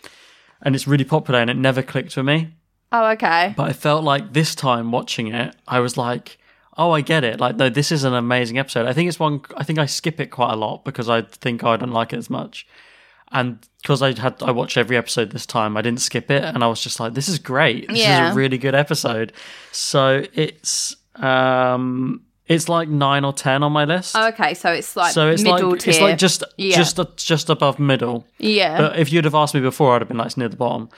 And 0.61 0.75
it's 0.75 0.87
really 0.87 1.05
popular, 1.05 1.39
and 1.39 1.49
it 1.49 1.55
never 1.57 1.81
clicked 1.83 2.17
with 2.17 2.25
me. 2.25 2.53
oh 2.91 3.05
okay 3.11 3.53
But 3.55 3.69
I 3.69 3.73
felt 3.73 4.03
like 4.03 4.33
this 4.33 4.55
time 4.55 4.91
watching 4.91 5.27
it, 5.27 5.55
I 5.67 5.79
was 5.79 5.95
like, 5.97 6.37
oh, 6.77 6.91
I 6.91 7.01
get 7.01 7.23
it. 7.23 7.39
Like, 7.39 7.55
no, 7.57 7.69
this 7.69 7.91
is 7.91 8.03
an 8.03 8.13
amazing 8.13 8.57
episode. 8.59 8.85
I 8.87 8.93
think 8.93 9.07
it's 9.07 9.19
one. 9.19 9.41
I 9.55 9.63
think 9.63 9.79
I 9.79 9.85
skip 9.85 10.19
it 10.19 10.27
quite 10.27 10.53
a 10.53 10.55
lot 10.55 10.83
because 10.85 11.07
I 11.09 11.21
think 11.21 11.63
I 11.63 11.77
don't 11.77 11.91
like 11.91 12.11
it 12.13 12.17
as 12.17 12.29
much. 12.29 12.67
And 13.31 13.59
because 13.81 14.01
I 14.01 14.13
had 14.19 14.41
I 14.41 14.51
watched 14.51 14.77
every 14.77 14.95
episode 14.97 15.31
this 15.31 15.45
time, 15.45 15.75
I 15.77 15.81
didn't 15.81 16.01
skip 16.01 16.31
it, 16.31 16.43
and 16.43 16.63
I 16.63 16.67
was 16.67 16.81
just 16.81 16.99
like, 16.99 17.13
"This 17.13 17.27
is 17.29 17.39
great. 17.39 17.87
This 17.89 17.99
Yeah. 17.99 18.27
is 18.29 18.31
a 18.33 18.35
really 18.35 18.57
good 18.57 18.73
episode." 18.75 19.33
So 19.71 20.23
it's 20.33 20.95
um 21.15 22.21
it's 22.47 22.69
like 22.69 22.87
nine 22.89 23.25
or 23.25 23.33
ten 23.33 23.63
on 23.63 23.71
my 23.71 23.85
list. 23.85 24.15
oh, 24.15 24.27
okay 24.29 24.53
so 24.53 24.71
it's 24.71 24.95
like 24.95 25.13
so 25.13 25.29
it's 25.29 25.43
middle 25.43 25.71
like 25.71 25.79
tier 25.79 25.91
it's 25.91 26.01
like 26.01 26.17
just 26.17 26.43
yeah 26.57 26.75
just 26.77 26.99
just 27.17 27.49
above 27.49 27.77
middle. 27.79 28.25
yeah 28.39 28.77
But 28.77 28.99
if 28.99 29.11
you'd 29.11 29.25
have 29.25 29.35
asked 29.35 29.53
me 29.53 29.61
before, 29.61 29.95
I'd 29.95 30.01
have 30.01 30.07
been 30.07 30.17
like 30.17 30.27
it's 30.27 30.37
near 30.37 30.49
the 30.49 30.55
bottom. 30.57 30.89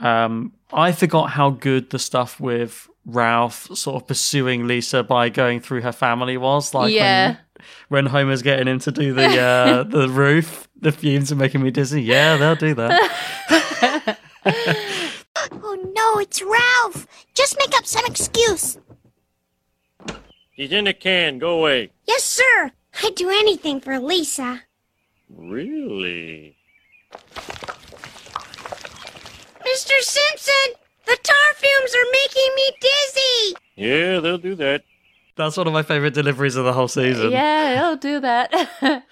Um, 0.00 0.52
I 0.72 0.92
forgot 0.92 1.30
how 1.30 1.50
good 1.50 1.90
the 1.90 1.98
stuff 1.98 2.38
with 2.38 2.88
Ralph 3.06 3.68
sort 3.76 3.96
of 4.02 4.06
pursuing 4.06 4.66
Lisa 4.66 5.02
by 5.02 5.28
going 5.30 5.60
through 5.60 5.80
her 5.80 5.92
family 5.92 6.36
was. 6.36 6.74
Like 6.74 6.92
Yeah. 6.92 7.36
when, 7.88 8.04
when 8.04 8.06
Homer's 8.06 8.42
getting 8.42 8.68
him 8.68 8.78
to 8.80 8.92
do 8.92 9.14
the 9.14 9.40
uh, 9.40 9.82
the 9.98 10.08
roof, 10.08 10.68
the 10.78 10.92
fumes 10.92 11.32
are 11.32 11.36
making 11.36 11.62
me 11.62 11.70
dizzy. 11.70 12.02
Yeah, 12.02 12.36
they'll 12.36 12.54
do 12.54 12.74
that. 12.74 14.18
Oh 15.52 15.92
no, 15.94 16.18
it's 16.20 16.42
Ralph! 16.42 17.06
Just 17.34 17.56
make 17.58 17.76
up 17.76 17.86
some 17.86 18.04
excuse. 18.06 18.78
He's 20.58 20.72
in 20.72 20.86
the 20.86 20.92
can. 20.92 21.38
Go 21.38 21.60
away. 21.60 21.92
Yes, 22.08 22.24
sir! 22.24 22.72
I'd 23.04 23.14
do 23.14 23.30
anything 23.30 23.80
for 23.80 24.00
Lisa. 24.00 24.62
Really? 25.30 26.56
Mr. 29.60 29.92
Simpson! 30.00 30.74
The 31.06 31.16
tar 31.22 31.54
fumes 31.54 31.94
are 31.94 32.10
making 32.12 32.54
me 32.56 32.70
dizzy! 32.80 33.56
Yeah, 33.76 34.18
they'll 34.18 34.36
do 34.38 34.56
that. 34.56 34.82
That's 35.36 35.56
one 35.56 35.68
of 35.68 35.72
my 35.72 35.84
favorite 35.84 36.14
deliveries 36.14 36.56
of 36.56 36.64
the 36.64 36.72
whole 36.72 36.88
season. 36.88 37.30
Yeah, 37.30 37.80
I'll 37.84 37.96
do 37.96 38.18
that. 38.18 38.50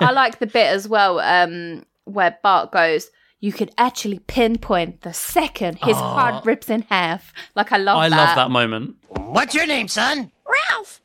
I 0.00 0.12
like 0.12 0.38
the 0.38 0.46
bit 0.46 0.68
as 0.68 0.88
well 0.88 1.20
um, 1.20 1.84
where 2.04 2.38
Bart 2.42 2.72
goes, 2.72 3.10
You 3.40 3.52
could 3.52 3.70
actually 3.76 4.20
pinpoint 4.20 5.02
the 5.02 5.12
second 5.12 5.76
his 5.82 5.98
heart 5.98 6.46
rips 6.46 6.70
in 6.70 6.82
half. 6.88 7.34
Like, 7.54 7.70
I 7.70 7.76
love 7.76 7.98
I 7.98 8.08
that. 8.08 8.16
love 8.16 8.36
that 8.36 8.50
moment. 8.50 8.96
What's 9.10 9.54
your 9.54 9.66
name, 9.66 9.88
son? 9.88 10.32
Ralph! 10.46 11.00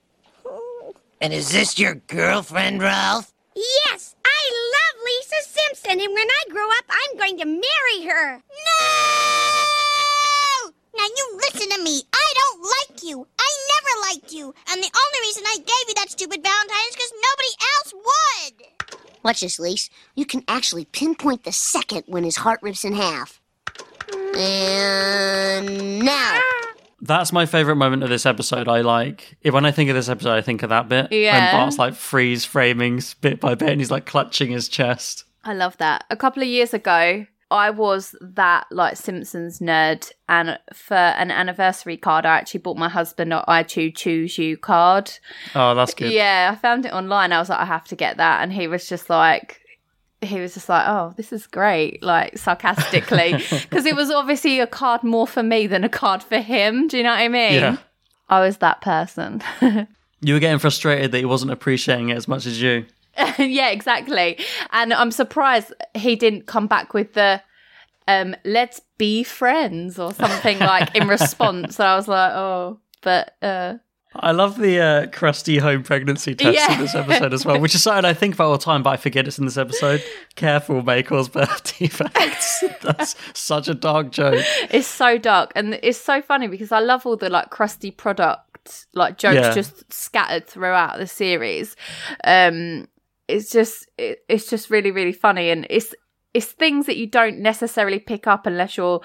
And 1.19 1.33
is 1.33 1.51
this 1.51 1.77
your 1.77 1.95
girlfriend, 1.95 2.81
Ralph? 2.81 3.33
Yes, 3.55 4.15
I 4.25 4.51
love 4.73 4.95
Lisa 5.05 5.41
Simpson, 5.49 5.99
and 5.99 6.13
when 6.13 6.27
I 6.27 6.43
grow 6.49 6.67
up, 6.67 6.85
I'm 6.89 7.17
going 7.17 7.37
to 7.37 7.45
marry 7.45 8.07
her. 8.09 8.35
No! 8.35 9.01
Now 10.97 11.05
you 11.05 11.37
listen 11.37 11.69
to 11.69 11.83
me. 11.83 12.03
I 12.13 12.33
don't 12.35 12.61
like 12.61 13.03
you. 13.03 13.27
I 13.39 13.49
never 13.73 14.01
liked 14.09 14.31
you. 14.33 14.53
And 14.69 14.81
the 14.81 14.91
only 14.95 15.19
reason 15.21 15.43
I 15.45 15.57
gave 15.57 15.87
you 15.87 15.93
that 15.95 16.11
stupid 16.11 16.43
Valentine 16.43 16.87
is 16.89 16.95
because 16.95 17.13
nobody 17.29 17.53
else 17.75 17.93
would. 17.93 18.55
Watch 19.23 19.41
this, 19.41 19.59
Lise. 19.59 19.89
You 20.15 20.25
can 20.25 20.43
actually 20.47 20.85
pinpoint 20.85 21.43
the 21.43 21.51
second 21.51 22.03
when 22.07 22.23
his 22.23 22.37
heart 22.37 22.59
rips 22.61 22.83
in 22.83 22.93
half. 22.93 23.39
And 24.35 25.99
now. 25.99 26.39
That's 27.01 27.33
my 27.33 27.45
favorite 27.45 27.77
moment 27.77 28.03
of 28.03 28.09
this 28.09 28.25
episode. 28.25 28.67
I 28.67 28.81
like 28.81 29.37
if 29.41 29.53
when 29.53 29.65
I 29.65 29.71
think 29.71 29.89
of 29.89 29.95
this 29.95 30.09
episode, 30.09 30.35
I 30.35 30.41
think 30.41 30.61
of 30.61 30.69
that 30.69 30.87
bit. 30.87 31.11
Yeah. 31.11 31.53
When 31.53 31.61
Bart's 31.61 31.79
like 31.79 31.95
freeze 31.95 32.45
framing 32.45 33.01
bit 33.21 33.39
by 33.39 33.55
bit, 33.55 33.69
and 33.69 33.81
he's 33.81 33.91
like 33.91 34.05
clutching 34.05 34.51
his 34.51 34.69
chest. 34.69 35.23
I 35.43 35.53
love 35.53 35.77
that. 35.77 36.05
A 36.11 36.15
couple 36.15 36.43
of 36.43 36.47
years 36.47 36.73
ago, 36.73 37.25
I 37.49 37.69
was 37.71 38.15
that 38.21 38.67
like 38.71 38.95
Simpsons 38.97 39.59
nerd, 39.59 40.11
and 40.29 40.59
for 40.73 40.95
an 40.95 41.31
anniversary 41.31 41.97
card, 41.97 42.25
I 42.25 42.37
actually 42.37 42.59
bought 42.59 42.77
my 42.77 42.87
husband 42.87 43.33
a 43.33 43.43
I 43.47 43.63
Choo 43.63 43.91
Choose 43.91 44.37
You 44.37 44.55
card. 44.55 45.11
Oh, 45.55 45.73
that's 45.73 45.93
good. 45.93 46.13
Yeah, 46.13 46.51
I 46.53 46.55
found 46.55 46.85
it 46.85 46.93
online. 46.93 47.33
I 47.33 47.39
was 47.39 47.49
like, 47.49 47.59
I 47.59 47.65
have 47.65 47.85
to 47.85 47.95
get 47.95 48.17
that, 48.17 48.43
and 48.43 48.53
he 48.53 48.67
was 48.67 48.87
just 48.87 49.09
like, 49.09 49.60
he 50.21 50.39
was 50.39 50.53
just 50.53 50.69
like, 50.69 50.87
oh, 50.87 51.13
this 51.17 51.33
is 51.33 51.47
great, 51.47 52.01
like 52.03 52.37
sarcastically, 52.37 53.33
because 53.49 53.85
it 53.85 53.95
was 53.95 54.11
obviously 54.11 54.59
a 54.59 54.67
card 54.67 55.03
more 55.03 55.27
for 55.27 55.43
me 55.43 55.67
than 55.67 55.83
a 55.83 55.89
card 55.89 56.21
for 56.21 56.39
him. 56.39 56.87
Do 56.87 56.97
you 56.97 57.03
know 57.03 57.09
what 57.11 57.19
I 57.19 57.27
mean? 57.27 57.53
Yeah. 57.53 57.77
I 58.29 58.39
was 58.39 58.57
that 58.57 58.81
person. 58.81 59.41
You 60.23 60.35
were 60.35 60.39
getting 60.39 60.59
frustrated 60.59 61.11
that 61.11 61.17
he 61.17 61.25
wasn't 61.25 61.51
appreciating 61.51 62.09
it 62.09 62.15
as 62.15 62.27
much 62.27 62.45
as 62.45 62.61
you. 62.61 62.85
yeah, 63.39 63.69
exactly. 63.69 64.37
And 64.71 64.93
I'm 64.93 65.09
surprised 65.09 65.73
he 65.95 66.15
didn't 66.15 66.45
come 66.45 66.67
back 66.67 66.93
with 66.93 67.13
the 67.13 67.41
um, 68.07 68.35
let's 68.45 68.81
be 68.99 69.23
friends 69.23 69.97
or 69.97 70.13
something 70.13 70.59
like 70.59 70.95
in 70.95 71.07
response. 71.07 71.79
And 71.79 71.87
I 71.87 71.95
was 71.95 72.07
like, 72.07 72.33
oh, 72.33 72.79
but 73.01 73.35
uh, 73.41 73.77
I 74.13 74.31
love 74.31 74.57
the 74.57 74.79
uh, 74.79 75.07
crusty 75.07 75.57
home 75.57 75.83
pregnancy 75.83 76.35
test 76.35 76.53
Yeah. 76.55 76.73
in 76.73 76.79
this 76.81 76.95
episode 76.95 77.33
as 77.33 77.45
well, 77.45 77.59
which 77.61 77.73
is 77.75 77.83
something 77.83 78.03
I 78.03 78.13
think 78.13 78.33
about 78.35 78.47
all 78.47 78.51
the 78.57 78.57
time, 78.63 78.83
but 78.83 78.89
I 78.89 78.97
forget 78.97 79.25
it's 79.27 79.39
in 79.39 79.45
this 79.45 79.57
episode. 79.57 80.03
Careful, 80.35 80.81
may 80.83 81.01
cause 81.01 81.29
birth 81.29 81.77
defects. 81.79 82.63
That's 82.81 83.15
such 83.33 83.69
a 83.69 83.73
dark 83.73 84.11
joke. 84.11 84.43
it's 84.69 84.87
so 84.87 85.17
dark 85.17 85.51
and 85.55 85.79
it's 85.81 85.97
so 85.99 86.21
funny 86.21 86.47
because 86.47 86.71
I 86.73 86.79
love 86.79 87.05
all 87.05 87.15
the 87.15 87.29
like 87.29 87.49
crusty 87.51 87.89
product 87.91 88.85
like 88.93 89.17
jokes 89.17 89.35
Yeah. 89.35 89.53
just 89.53 89.91
scattered 89.93 90.45
throughout 90.45 90.97
the 90.99 91.07
series. 91.07 91.75
Um, 92.25 92.87
it's 93.29 93.49
just 93.49 93.87
it, 93.97 94.19
it's 94.27 94.49
just 94.49 94.69
really 94.69 94.91
really 94.91 95.13
funny 95.13 95.49
and 95.51 95.65
it's 95.69 95.95
it's 96.33 96.47
things 96.47 96.85
that 96.85 96.97
you 96.97 97.07
don't 97.07 97.39
necessarily 97.39 97.99
pick 97.99 98.27
up 98.27 98.45
unless 98.45 98.75
you're 98.77 98.99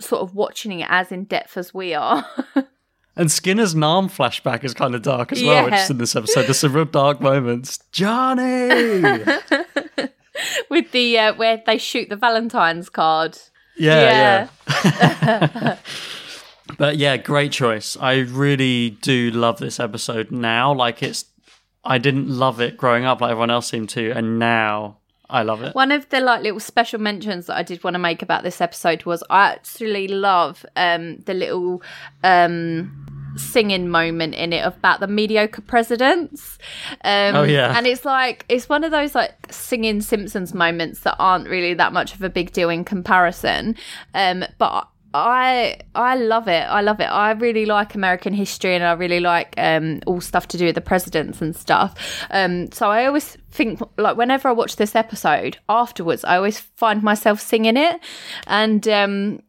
sort 0.00 0.20
of 0.22 0.34
watching 0.34 0.80
it 0.80 0.86
as 0.90 1.10
in 1.10 1.24
depth 1.24 1.56
as 1.56 1.72
we 1.72 1.94
are. 1.94 2.26
And 3.16 3.30
Skinner's 3.30 3.74
Nam 3.74 4.08
flashback 4.08 4.64
is 4.64 4.74
kind 4.74 4.94
of 4.94 5.02
dark 5.02 5.30
as 5.30 5.42
well, 5.42 5.66
which 5.66 5.74
is 5.74 5.90
in 5.90 5.98
this 5.98 6.16
episode. 6.16 6.42
There's 6.42 6.58
some 6.58 6.72
real 6.72 6.84
dark 6.84 7.20
moments. 7.20 7.78
Johnny! 7.92 8.42
With 10.68 10.90
the 10.90 11.18
uh, 11.18 11.34
where 11.34 11.62
they 11.64 11.78
shoot 11.78 12.08
the 12.08 12.16
Valentine's 12.16 12.88
card. 12.88 13.38
Yeah, 13.76 14.48
yeah. 14.66 15.78
but 16.78 16.96
yeah, 16.96 17.16
great 17.16 17.52
choice. 17.52 17.96
I 18.00 18.18
really 18.18 18.90
do 18.90 19.30
love 19.30 19.58
this 19.58 19.78
episode 19.78 20.32
now. 20.32 20.72
Like 20.74 21.00
it's, 21.00 21.26
I 21.84 21.98
didn't 21.98 22.28
love 22.28 22.60
it 22.60 22.76
growing 22.76 23.04
up 23.04 23.20
like 23.20 23.30
everyone 23.30 23.50
else 23.50 23.68
seemed 23.68 23.90
to, 23.90 24.10
and 24.10 24.40
now 24.40 24.98
I 25.30 25.42
love 25.42 25.62
it. 25.62 25.74
One 25.74 25.92
of 25.92 26.08
the 26.10 26.20
like 26.20 26.42
little 26.42 26.60
special 26.60 27.00
mentions 27.00 27.46
that 27.46 27.56
I 27.56 27.62
did 27.62 27.82
want 27.84 27.94
to 27.94 27.98
make 27.98 28.22
about 28.22 28.42
this 28.42 28.60
episode 28.60 29.04
was 29.04 29.22
I 29.30 29.52
actually 29.52 30.08
love 30.08 30.66
um 30.76 31.18
the 31.18 31.34
little 31.34 31.82
um 32.22 33.03
singing 33.36 33.88
moment 33.88 34.34
in 34.34 34.52
it 34.52 34.64
about 34.66 35.00
the 35.00 35.06
mediocre 35.06 35.62
presidents. 35.62 36.58
Um 37.02 37.34
Oh, 37.36 37.42
yeah. 37.42 37.76
and 37.76 37.86
it's 37.86 38.04
like 38.04 38.44
it's 38.48 38.68
one 38.68 38.84
of 38.84 38.90
those 38.90 39.14
like 39.14 39.34
singing 39.50 40.00
Simpsons 40.00 40.54
moments 40.54 41.00
that 41.00 41.16
aren't 41.18 41.48
really 41.48 41.74
that 41.74 41.92
much 41.92 42.14
of 42.14 42.22
a 42.22 42.30
big 42.30 42.52
deal 42.52 42.70
in 42.70 42.84
comparison. 42.84 43.76
Um 44.14 44.44
but 44.58 44.88
I 45.16 45.78
I 45.94 46.16
love 46.16 46.48
it. 46.48 46.64
I 46.68 46.80
love 46.80 46.98
it. 46.98 47.04
I 47.04 47.30
really 47.32 47.66
like 47.66 47.94
American 47.94 48.32
history 48.34 48.74
and 48.74 48.82
I 48.82 48.92
really 48.94 49.20
like 49.20 49.54
um 49.56 50.00
all 50.06 50.20
stuff 50.20 50.48
to 50.48 50.58
do 50.58 50.66
with 50.66 50.74
the 50.74 50.80
presidents 50.80 51.40
and 51.40 51.54
stuff. 51.54 51.94
Um 52.30 52.72
so 52.72 52.90
I 52.90 53.06
always 53.06 53.38
think 53.50 53.80
like 53.96 54.16
whenever 54.16 54.48
I 54.48 54.52
watch 54.52 54.74
this 54.74 54.96
episode 54.96 55.58
afterwards 55.68 56.24
I 56.24 56.36
always 56.36 56.58
find 56.58 57.02
myself 57.04 57.40
singing 57.40 57.76
it 57.76 58.00
and 58.48 58.88
um 58.88 59.40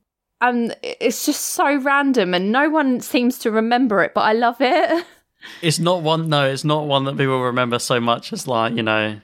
and 0.41 0.75
it's 0.83 1.25
just 1.25 1.41
so 1.41 1.75
random 1.77 2.33
and 2.33 2.51
no 2.51 2.69
one 2.69 2.99
seems 2.99 3.39
to 3.39 3.51
remember 3.51 4.03
it 4.03 4.13
but 4.13 4.21
I 4.21 4.33
love 4.33 4.57
it. 4.59 5.05
It's 5.61 5.77
not 5.77 6.01
one. 6.01 6.27
No, 6.27 6.49
it's 6.49 6.63
not 6.63 6.87
one 6.87 7.03
that 7.05 7.17
people 7.17 7.39
remember 7.39 7.77
so 7.77 7.99
much 7.99 8.33
as 8.33 8.47
like 8.47 8.73
you 8.73 8.81
know, 8.81 9.19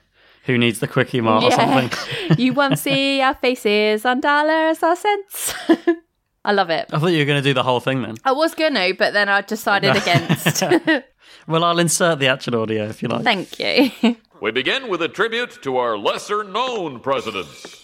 who 0.45 0.55
needs 0.55 0.79
the 0.79 0.87
quickie 0.87 1.19
mart 1.19 1.45
or 1.45 1.51
something. 1.51 1.91
you 2.37 2.53
won't 2.53 2.77
see 2.77 3.21
our 3.21 3.33
faces 3.33 4.05
on 4.05 4.21
dollars 4.21 4.83
or 4.83 4.95
cents. 4.95 5.55
I 6.45 6.51
love 6.51 6.69
it. 6.69 6.85
I 6.93 6.99
thought 6.99 7.07
you 7.07 7.17
were 7.17 7.25
going 7.25 7.41
to 7.41 7.49
do 7.49 7.55
the 7.55 7.63
whole 7.63 7.79
thing 7.79 8.03
then. 8.03 8.17
I 8.23 8.33
was 8.33 8.53
gonna, 8.53 8.93
but 8.93 9.13
then 9.13 9.29
I 9.29 9.41
decided 9.41 9.95
against. 9.95 10.61
Well, 11.47 11.63
I'll 11.63 11.79
insert 11.79 12.19
the 12.19 12.27
actual 12.27 12.61
audio 12.61 12.85
if 12.85 13.01
you 13.01 13.09
like. 13.09 13.23
Thank 13.23 13.59
you. 13.59 14.15
We 14.41 14.51
begin 14.51 14.89
with 14.89 15.01
a 15.01 15.07
tribute 15.07 15.61
to 15.63 15.77
our 15.77 15.97
lesser 15.97 16.43
known 16.43 16.99
presidents. 16.99 17.80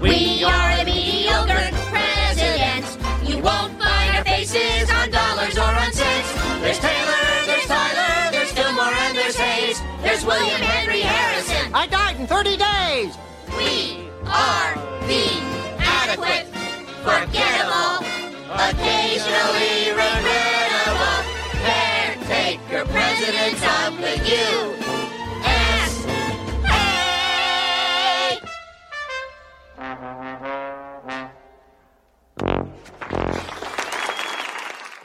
We 0.00 0.44
are 0.44 0.76
the 0.78 0.84
mediocre 0.84 1.74
presidents. 1.90 2.96
You 3.24 3.42
won't 3.42 3.76
find 3.82 4.16
our 4.16 4.24
faces 4.24 4.88
on 4.90 5.10
dollars 5.10 5.58
or 5.58 5.74
on 5.74 5.92
cents. 5.92 6.32
There's 6.62 6.78
Taylor, 6.78 7.24
there's 7.46 7.66
Tyler, 7.66 8.30
there's 8.30 8.52
Fillmore, 8.52 8.84
and 8.84 9.18
there's 9.18 9.34
Hayes. 9.34 9.82
There's 10.02 10.24
William 10.24 10.60
Henry 10.60 11.00
Harrison. 11.00 11.74
I 11.74 11.88
died 11.88 12.20
in 12.20 12.28
30 12.28 12.56
days. 12.56 13.18
We 13.58 14.08
are 14.24 14.74
the 15.10 15.26
adequate, 15.82 16.46
forgettable, 17.02 18.06
occasionally 18.54 19.90
regrettable, 19.98 21.20
caretaker 21.66 22.84
presidents 22.86 23.62
of 23.82 23.98
the 23.98 24.14
U.S. 24.30 24.87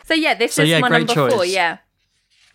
So 0.06 0.14
yeah, 0.14 0.34
this 0.36 0.54
So, 0.54 0.64
is 0.64 0.70
yeah, 0.70 0.80
my 0.80 0.90
number 0.90 1.14
four. 1.14 1.46
Yeah. 1.46 1.78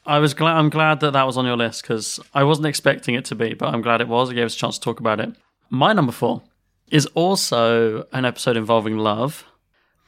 I 0.07 0.19
was 0.21 0.33
glad. 0.35 0.57
I'm 0.57 0.71
glad 0.71 1.01
that 1.01 1.12
that 1.12 1.25
was 1.27 1.37
on 1.37 1.45
your 1.45 1.57
list 1.57 1.83
because 1.83 2.21
I 2.33 2.45
wasn't 2.45 2.67
expecting 2.67 3.14
it 3.14 3.25
to 3.27 3.35
be, 3.35 3.55
but 3.55 3.75
I'm 3.75 3.83
glad 3.83 4.01
it 4.01 4.09
was. 4.09 4.31
It 4.31 4.35
gave 4.35 4.47
us 4.47 4.55
a 4.55 4.59
chance 4.59 4.79
to 4.79 4.85
talk 4.85 5.01
about 5.01 5.21
it. 5.21 5.31
My 5.71 5.93
number 5.93 6.12
four 6.12 6.43
is 6.91 7.07
also 7.14 8.07
an 8.12 8.25
episode 8.25 8.57
involving 8.57 8.97
love, 8.97 9.45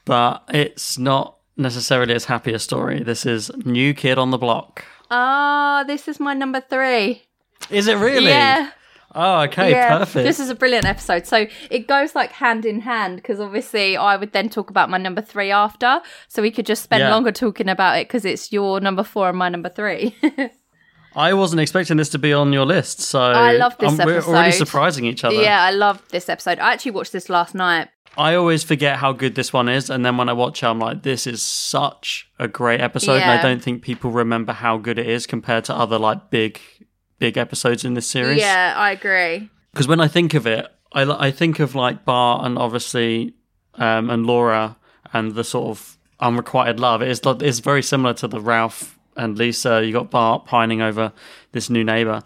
but 0.05 0.45
it's 0.53 0.97
not 0.97 1.37
necessarily 1.57 2.15
as 2.15 2.27
happy 2.27 2.53
a 2.55 2.59
story. 2.59 3.03
This 3.03 3.27
is 3.27 3.51
New 3.65 3.93
Kid 3.93 4.17
on 4.17 4.31
the 4.31 4.39
Block. 4.39 4.85
Ah, 5.11 5.85
this 5.87 6.09
is 6.09 6.21
my 6.21 6.33
number 6.35 6.61
three. 6.61 7.23
Is 7.69 7.89
it 7.89 7.97
really? 7.97 8.29
Yeah. 8.29 8.71
Oh, 9.15 9.41
okay, 9.43 9.71
yeah. 9.71 9.99
perfect. 9.99 10.25
This 10.25 10.39
is 10.39 10.51
a 10.51 10.55
brilliant 10.55 10.87
episode. 10.87 11.27
So 11.27 11.47
it 11.71 11.89
goes 11.89 12.15
like 12.15 12.31
hand 12.33 12.65
in 12.65 12.81
hand 12.81 13.17
because 13.17 13.41
obviously 13.41 13.97
I 13.97 14.17
would 14.17 14.33
then 14.33 14.49
talk 14.49 14.71
about 14.71 14.89
my 14.89 14.99
number 14.99 15.21
three 15.21 15.51
after. 15.51 16.01
So 16.29 16.43
we 16.43 16.51
could 16.51 16.67
just 16.67 16.83
spend 16.83 17.01
Yeah. 17.01 17.11
longer 17.11 17.33
talking 17.33 17.69
about 17.69 17.99
it 17.99 18.07
because 18.09 18.25
it's 18.25 18.53
your 18.53 18.81
number 18.81 19.03
four 19.03 19.29
and 19.29 19.39
my 19.39 19.49
number 19.49 19.69
three. 19.69 20.17
I 21.17 21.35
wasn't 21.35 21.61
expecting 21.61 21.97
this 21.97 22.09
to 22.11 22.19
be 22.19 22.33
on 22.33 22.53
your 22.53 22.65
list, 22.65 23.01
so 23.01 23.21
I 23.21 23.53
love 23.53 23.77
this 23.79 23.99
um, 23.99 24.07
We're 24.07 24.23
already 24.23 24.53
surprising 24.53 25.05
each 25.07 25.25
other. 25.25 25.43
yeah, 25.43 25.61
I 25.61 25.73
love 25.73 26.03
this 26.11 26.29
episode. 26.29 26.61
I 26.61 26.73
actually 26.73 26.93
watched 26.93 27.11
this 27.13 27.29
last 27.29 27.53
night. 27.53 27.89
I 28.17 28.35
always 28.35 28.63
forget 28.63 28.97
how 28.99 29.13
good 29.13 29.35
this 29.35 29.53
one 29.53 29.69
is, 29.69 29.91
and 29.91 30.05
then 30.05 30.17
when 30.17 30.29
I 30.29 30.33
watch 30.35 30.63
it, 30.63 30.67
I'm 30.67 30.79
like, 30.79 31.03
this 31.03 31.27
is 31.27 31.43
such 31.43 32.29
a 32.39 32.47
great 32.47 32.81
episode, 32.81 33.21
and 33.23 33.31
I 33.31 33.43
don't 33.43 33.61
think 33.63 33.83
people 33.83 34.13
remember 34.13 34.53
how 34.53 34.79
good 34.79 34.99
it 35.01 35.09
is 35.09 35.27
compared 35.27 35.65
to 35.65 35.75
other 35.75 35.99
like 35.99 36.31
big, 36.31 36.61
big 37.21 37.39
episodes 37.39 37.85
in 37.85 37.95
this 37.95 38.09
series. 38.09 38.41
Yeah, 38.41 38.75
I 38.77 38.91
agree. 38.91 39.49
Because 39.73 39.87
when 39.87 40.01
I 40.01 40.09
think 40.09 40.35
of 40.35 40.47
it, 40.47 40.67
I, 40.93 41.03
I 41.29 41.31
think 41.31 41.61
of 41.61 41.77
like 41.77 42.05
Bart 42.05 42.45
and 42.45 42.59
obviously 42.59 43.35
um, 43.77 44.11
and 44.11 44.27
Laura 44.27 44.77
and 45.13 45.35
the 45.37 45.45
sort 45.45 45.69
of 45.69 45.97
unrequited 46.19 46.81
love. 46.81 47.03
It's 47.03 47.21
it's 47.25 47.61
very 47.61 47.83
similar 47.83 48.15
to 48.15 48.27
the 48.27 48.41
Ralph 48.41 48.99
and 49.17 49.39
Lisa. 49.39 49.85
You 49.85 49.93
got 49.93 50.11
Bart 50.11 50.47
pining 50.47 50.83
over 50.83 51.13
this 51.53 51.71
new 51.71 51.85
neighbor. 51.85 52.23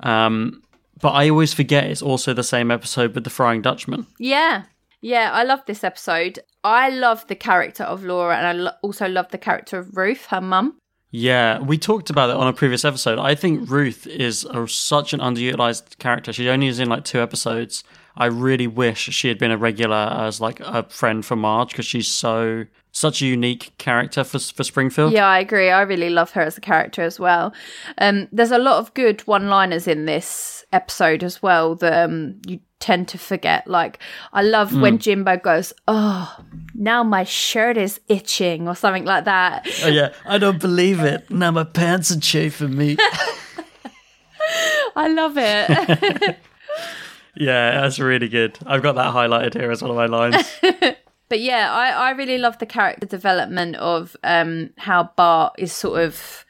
Um, 0.00 0.62
but 0.98 1.10
I 1.10 1.28
always 1.28 1.52
forget 1.52 1.84
it's 1.84 2.02
also 2.02 2.32
the 2.32 2.42
same 2.42 2.70
episode 2.70 3.14
with 3.14 3.24
the 3.24 3.30
Frying 3.30 3.60
Dutchman. 3.60 4.06
Yeah. 4.18 4.62
Yeah, 5.02 5.30
I 5.32 5.44
love 5.44 5.60
this 5.66 5.84
episode. 5.84 6.38
I 6.64 6.88
love 6.88 7.26
the 7.28 7.36
character 7.36 7.84
of 7.84 8.02
Laura 8.02 8.36
and 8.36 8.46
I 8.46 8.52
lo- 8.52 8.72
also 8.82 9.06
love 9.06 9.28
the 9.30 9.38
character 9.38 9.78
of 9.78 9.96
Ruth, 9.96 10.26
her 10.26 10.40
mum. 10.40 10.78
Yeah, 11.18 11.60
we 11.60 11.78
talked 11.78 12.10
about 12.10 12.28
it 12.28 12.36
on 12.36 12.46
a 12.46 12.52
previous 12.52 12.84
episode. 12.84 13.18
I 13.18 13.34
think 13.34 13.70
Ruth 13.70 14.06
is 14.06 14.44
a, 14.44 14.68
such 14.68 15.14
an 15.14 15.20
underutilized 15.20 15.96
character. 15.96 16.30
She 16.30 16.46
only 16.50 16.66
is 16.66 16.78
in 16.78 16.90
like 16.90 17.04
two 17.04 17.22
episodes. 17.22 17.84
I 18.18 18.26
really 18.26 18.66
wish 18.66 18.98
she 18.98 19.28
had 19.28 19.38
been 19.38 19.50
a 19.50 19.56
regular 19.56 19.96
as 19.96 20.42
like 20.42 20.60
a 20.60 20.82
friend 20.90 21.24
for 21.24 21.34
Marge 21.34 21.70
because 21.70 21.86
she's 21.86 22.08
so 22.08 22.66
such 22.92 23.22
a 23.22 23.26
unique 23.26 23.72
character 23.78 24.24
for 24.24 24.38
for 24.38 24.62
Springfield. 24.62 25.12
Yeah, 25.14 25.26
I 25.26 25.38
agree. 25.38 25.70
I 25.70 25.80
really 25.82 26.10
love 26.10 26.32
her 26.32 26.42
as 26.42 26.58
a 26.58 26.60
character 26.60 27.00
as 27.00 27.18
well. 27.18 27.54
Um, 27.96 28.28
there's 28.30 28.50
a 28.50 28.58
lot 28.58 28.78
of 28.78 28.92
good 28.92 29.22
one-liners 29.22 29.88
in 29.88 30.04
this 30.04 30.55
episode 30.72 31.22
as 31.22 31.42
well 31.42 31.74
that 31.76 32.04
um, 32.08 32.40
you 32.46 32.60
tend 32.80 33.08
to 33.08 33.18
forget. 33.18 33.66
Like, 33.66 33.98
I 34.32 34.42
love 34.42 34.70
Mm. 34.70 34.80
when 34.82 34.98
Jimbo 34.98 35.36
goes, 35.38 35.72
"Oh, 35.88 36.36
now 36.74 37.02
my 37.02 37.24
shirt 37.24 37.76
is 37.76 38.00
itching" 38.08 38.68
or 38.68 38.74
something 38.74 39.04
like 39.04 39.24
that. 39.24 39.66
Oh 39.84 39.88
yeah, 39.88 40.12
I 40.26 40.38
don't 40.38 40.60
believe 40.60 41.00
it. 41.00 41.30
Now 41.30 41.50
my 41.50 41.64
pants 41.64 42.10
are 42.10 42.20
chafing 42.20 42.76
me. 42.76 42.96
I 44.96 45.08
love 45.08 45.34
it. 45.36 46.38
yeah, 47.36 47.80
that's 47.82 47.98
really 47.98 48.28
good. 48.28 48.58
I've 48.66 48.82
got 48.82 48.94
that 48.94 49.12
highlighted 49.14 49.54
here 49.54 49.70
as 49.70 49.82
one 49.82 49.90
of 49.90 49.96
my 49.96 50.06
lines. 50.06 50.58
But 51.28 51.40
yeah, 51.40 51.72
I, 51.72 51.88
I 51.90 52.10
really 52.12 52.38
love 52.38 52.58
the 52.58 52.66
character 52.66 53.04
development 53.04 53.74
of 53.76 54.16
um 54.22 54.70
how 54.76 55.10
Bart 55.16 55.54
is 55.58 55.72
sort 55.72 56.00
of 56.00 56.44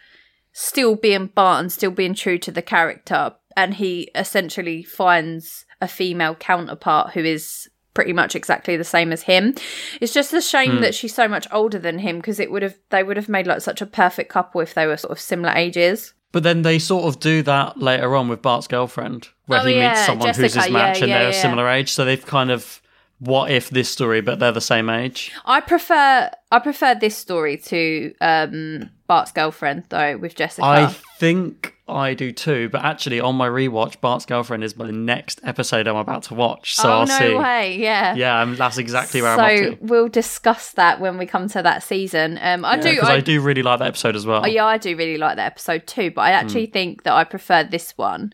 still 0.53 0.97
being 0.97 1.29
Bart 1.29 1.61
and 1.63 1.73
still 1.73 1.91
being 1.91 2.13
true 2.13 2.37
to 2.37 2.51
the 2.53 2.61
character, 2.61 3.33
and 3.57 3.75
he 3.75 4.11
essentially 4.15 4.83
finds 4.83 5.65
a 5.81 5.89
female 5.89 6.35
counterpart 6.35 7.13
who 7.13 7.21
is 7.21 7.69
pretty 7.95 8.13
much 8.13 8.35
exactly 8.37 8.77
the 8.77 8.85
same 8.85 9.11
as 9.13 9.23
him. 9.23 9.55
It's 10.01 10.13
just 10.13 10.33
a 10.35 10.43
shame 10.43 10.77
Hmm. 10.77 10.81
that 10.83 10.95
she's 10.95 11.15
so 11.15 11.27
much 11.29 11.47
older 11.51 11.79
than 11.79 11.99
him 11.99 12.17
because 12.19 12.39
it 12.39 12.51
would 12.51 12.63
have 12.63 12.75
they 12.91 13.03
would 13.03 13.17
have 13.17 13.29
made 13.29 13.47
like 13.47 13.63
such 13.63 13.81
a 13.81 13.87
perfect 13.87 14.31
couple 14.31 14.61
if 14.61 14.75
they 14.75 14.87
were 14.87 14.97
sort 14.99 15.13
of 15.13 15.21
similar 15.21 15.53
ages. 15.57 16.13
But 16.33 16.43
then 16.43 16.61
they 16.63 16.79
sort 16.79 17.05
of 17.07 17.21
do 17.21 17.43
that 17.45 17.79
later 17.79 18.15
on 18.15 18.29
with 18.29 18.43
Bart's 18.43 18.67
girlfriend, 18.67 19.29
where 19.47 19.61
Oh, 19.61 19.65
he 19.67 19.77
yeah, 19.77 19.89
meets 19.91 20.05
someone 20.05 20.29
who's 20.35 20.55
his 20.55 20.57
match 20.71 20.99
yeah, 20.99 21.05
and 21.05 21.09
yeah, 21.09 21.19
they're 21.21 21.29
a 21.31 21.33
similar 21.33 21.69
age. 21.69 21.93
So 21.93 22.05
they've 22.05 22.25
kind 22.27 22.51
of 22.51 22.83
what 23.19 23.51
if 23.51 23.71
this 23.71 23.89
story, 23.89 24.21
but 24.21 24.39
they're 24.41 24.53
the 24.53 24.61
same 24.61 24.91
age. 24.91 25.33
I 25.47 25.61
prefer 25.61 26.31
I 26.53 26.59
prefer 26.59 26.95
this 26.95 27.17
story 27.17 27.57
to 27.59 28.13
um 28.21 28.91
Bart's 29.07 29.33
girlfriend 29.33 29.85
though 29.89 30.19
with 30.19 30.35
Jessica. 30.35 30.67
I 30.67 30.87
think 31.19 31.76
I 31.89 32.15
do 32.15 32.33
too, 32.33 32.69
but 32.69 32.85
actually 32.85 33.21
on 33.21 33.37
my 33.37 33.49
rewatch, 33.49 34.01
Bart's 34.01 34.27
girlfriend 34.27 34.65
is 34.65 34.75
the 34.75 34.91
next 34.91 35.41
episode 35.45 35.87
I'm 35.87 35.95
about 35.97 36.25
to 36.25 36.35
watch. 36.35 36.75
So 36.75 36.89
oh 36.89 36.93
I'll 36.93 37.07
no 37.07 37.19
see. 37.19 37.35
way! 37.37 37.77
Yeah. 37.77 38.15
Yeah, 38.17 38.41
um, 38.41 38.57
that's 38.57 38.77
exactly 38.77 39.23
where 39.23 39.37
so 39.37 39.43
I'm 39.43 39.57
to. 39.77 39.79
we'll 39.83 40.09
discuss 40.09 40.73
that 40.73 41.01
when 41.01 41.17
we 41.17 41.27
come 41.27 41.49
to 41.51 41.63
that 41.63 41.85
season. 41.85 42.39
Um, 42.43 42.65
I 42.65 42.77
do. 42.79 42.91
Because 42.91 43.09
I, 43.09 43.21
do 43.21 43.41
really 43.41 43.63
like 43.63 43.79
that 43.79 43.87
episode 43.89 44.17
as 44.17 44.27
well. 44.27 44.43
Oh, 44.45 44.49
yeah, 44.49 44.65
I 44.67 44.79
do 44.79 44.97
really 44.97 45.17
like 45.17 45.37
that 45.37 45.47
episode 45.47 45.87
too, 45.87 46.11
but 46.11 46.23
I 46.23 46.31
Hmm. 46.31 46.45
actually 46.47 46.67
think 46.67 47.05
that 47.05 47.13
I 47.15 47.23
prefer 47.23 47.63
this 47.63 47.93
one. 47.97 48.33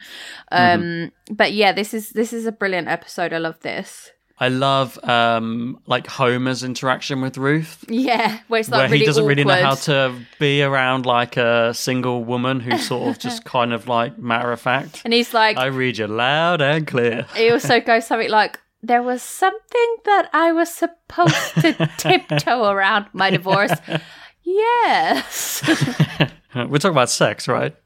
Um, 0.51 0.81
Mm-hmm. 0.83 1.35
But 1.35 1.53
yeah, 1.53 1.73
this 1.73 1.93
is 1.95 2.11
this 2.11 2.33
is 2.33 2.47
a 2.47 2.53
brilliant 2.53 2.88
episode. 2.88 3.33
I 3.33 3.38
love 3.38 3.61
this. 3.61 4.11
I 4.42 4.48
love 4.48 4.98
um 5.05 5.78
like 5.87 6.09
Homer's 6.09 6.64
interaction 6.64 7.20
with 7.20 7.38
Ruth. 7.38 7.85
Yeah, 7.87 8.40
where 8.48 8.59
it's 8.59 8.68
like 8.68 8.78
where 8.78 8.87
really 8.88 8.98
he 8.98 9.07
doesn't 9.07 9.24
really 9.24 9.44
know 9.44 9.55
how 9.55 9.76
to 9.76 10.18
be 10.40 10.64
around 10.64 11.07
like 11.07 11.37
a 11.37 11.72
single 11.72 12.24
woman 12.24 12.59
who's 12.59 12.88
sort 12.88 13.09
of 13.09 13.20
just 13.20 13.44
kind 13.57 13.72
of 13.72 13.87
like 13.87 14.18
matter 14.18 14.50
of 14.50 14.61
fact. 14.61 15.02
And 15.05 15.14
he's 15.14 15.33
like, 15.33 15.59
I 15.59 15.66
read 15.66 15.98
you 15.98 16.09
loud 16.09 16.61
and 16.61 16.85
clear. 16.88 17.24
he 17.37 17.50
also 17.50 17.78
goes 17.78 18.09
something 18.09 18.31
like, 18.31 18.59
"There 18.83 19.00
was 19.00 19.22
something 19.22 19.96
that 20.07 20.28
I 20.33 20.50
was 20.50 20.74
supposed 20.74 21.55
to 21.61 21.88
tiptoe 21.96 22.64
around 22.64 23.07
my 23.12 23.31
divorce." 23.31 23.70
yes. 24.42 25.62
We're 26.52 26.78
talking 26.78 26.90
about 26.90 27.11
sex, 27.11 27.46
right? 27.46 27.76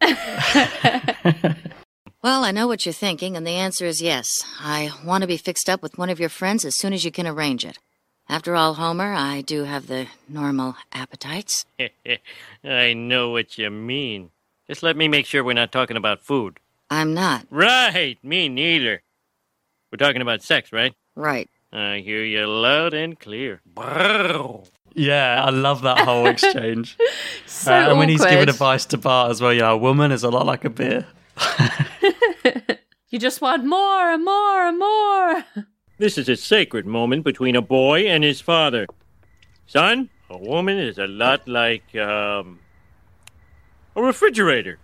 Well, 2.26 2.42
I 2.42 2.50
know 2.50 2.66
what 2.66 2.84
you're 2.84 2.92
thinking, 2.92 3.36
and 3.36 3.46
the 3.46 3.52
answer 3.52 3.86
is 3.86 4.02
yes. 4.02 4.44
I 4.58 4.90
want 5.04 5.22
to 5.22 5.28
be 5.28 5.36
fixed 5.36 5.68
up 5.68 5.80
with 5.80 5.96
one 5.96 6.10
of 6.10 6.18
your 6.18 6.28
friends 6.28 6.64
as 6.64 6.76
soon 6.76 6.92
as 6.92 7.04
you 7.04 7.12
can 7.12 7.24
arrange 7.24 7.64
it. 7.64 7.78
After 8.28 8.56
all, 8.56 8.74
Homer, 8.74 9.14
I 9.14 9.42
do 9.42 9.62
have 9.62 9.86
the 9.86 10.08
normal 10.28 10.74
appetites. 10.92 11.66
I 12.64 12.94
know 12.94 13.30
what 13.30 13.56
you 13.58 13.70
mean. 13.70 14.30
Just 14.66 14.82
let 14.82 14.96
me 14.96 15.06
make 15.06 15.24
sure 15.24 15.44
we're 15.44 15.52
not 15.52 15.70
talking 15.70 15.96
about 15.96 16.20
food. 16.20 16.58
I'm 16.90 17.14
not. 17.14 17.46
Right, 17.48 18.18
me 18.24 18.48
neither. 18.48 19.04
We're 19.92 20.04
talking 20.04 20.20
about 20.20 20.42
sex, 20.42 20.72
right? 20.72 20.94
Right. 21.14 21.48
I 21.72 21.98
hear 21.98 22.24
you 22.24 22.44
loud 22.44 22.92
and 22.92 23.16
clear. 23.20 23.60
Yeah, 24.94 25.44
I 25.44 25.50
love 25.50 25.82
that 25.82 26.00
whole 26.00 26.26
exchange. 26.34 26.98
So 27.46 27.72
Uh, 27.72 27.90
and 27.90 27.98
when 27.98 28.08
he's 28.08 28.24
giving 28.24 28.48
advice 28.48 28.84
to 28.86 28.98
Bart 28.98 29.30
as 29.30 29.40
well, 29.40 29.52
yeah, 29.52 29.70
a 29.70 29.76
woman 29.76 30.10
is 30.10 30.24
a 30.24 30.28
lot 30.28 30.44
like 30.44 30.64
a 30.64 30.70
beer. 30.70 31.06
You 33.08 33.20
just 33.20 33.40
want 33.40 33.64
more 33.64 34.10
and 34.10 34.24
more 34.24 34.66
and 34.66 34.78
more. 34.78 35.44
This 35.96 36.18
is 36.18 36.28
a 36.28 36.36
sacred 36.36 36.86
moment 36.86 37.24
between 37.24 37.54
a 37.54 37.62
boy 37.62 38.00
and 38.00 38.24
his 38.24 38.40
father. 38.40 38.86
Son, 39.66 40.10
a 40.28 40.36
woman 40.36 40.76
is 40.76 40.98
a 40.98 41.06
lot 41.06 41.46
like, 41.46 41.94
um, 41.94 42.58
a 43.94 44.02
refrigerator. 44.02 44.80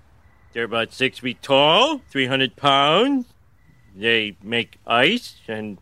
They're 0.52 0.64
about 0.64 0.92
six 0.92 1.18
feet 1.18 1.42
tall, 1.42 2.00
300 2.10 2.54
pounds. 2.56 3.26
They 3.94 4.36
make 4.42 4.78
ice 4.86 5.36
and. 5.48 5.78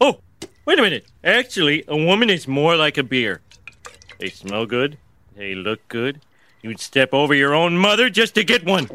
Oh, 0.00 0.20
wait 0.66 0.78
a 0.78 0.82
minute. 0.82 1.06
Actually, 1.24 1.82
a 1.88 1.96
woman 1.96 2.28
is 2.28 2.46
more 2.46 2.76
like 2.76 2.98
a 2.98 3.02
beer. 3.02 3.40
They 4.18 4.28
smell 4.28 4.66
good. 4.66 4.98
They 5.34 5.54
look 5.54 5.88
good. 5.88 6.20
You'd 6.62 6.80
step 6.80 7.14
over 7.14 7.34
your 7.34 7.54
own 7.54 7.76
mother 7.78 8.10
just 8.10 8.34
to 8.34 8.44
get 8.44 8.64
one. 8.64 8.88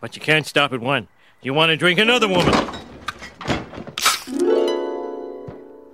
But 0.00 0.16
you 0.16 0.20
can't 0.20 0.46
stop 0.46 0.72
at 0.72 0.80
one. 0.80 1.08
You 1.42 1.54
want 1.54 1.70
to 1.70 1.76
drink 1.76 1.98
another 1.98 2.28
woman. 2.28 2.52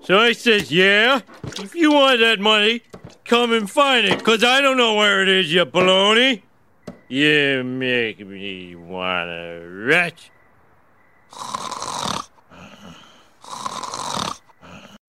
So 0.02 0.18
I 0.18 0.32
says, 0.32 0.72
yeah, 0.72 1.20
if 1.58 1.74
you 1.74 1.92
want 1.92 2.20
that 2.20 2.40
money, 2.40 2.82
come 3.24 3.52
and 3.52 3.70
find 3.70 4.06
it, 4.06 4.24
'cause 4.24 4.42
I 4.42 4.60
don't 4.60 4.76
know 4.76 4.94
where 4.94 5.22
it 5.22 5.28
is, 5.28 5.52
you 5.52 5.64
baloney. 5.66 6.42
You 7.08 7.62
make 7.64 8.26
me 8.26 8.74
wanna 8.74 9.60
retch. 9.68 10.30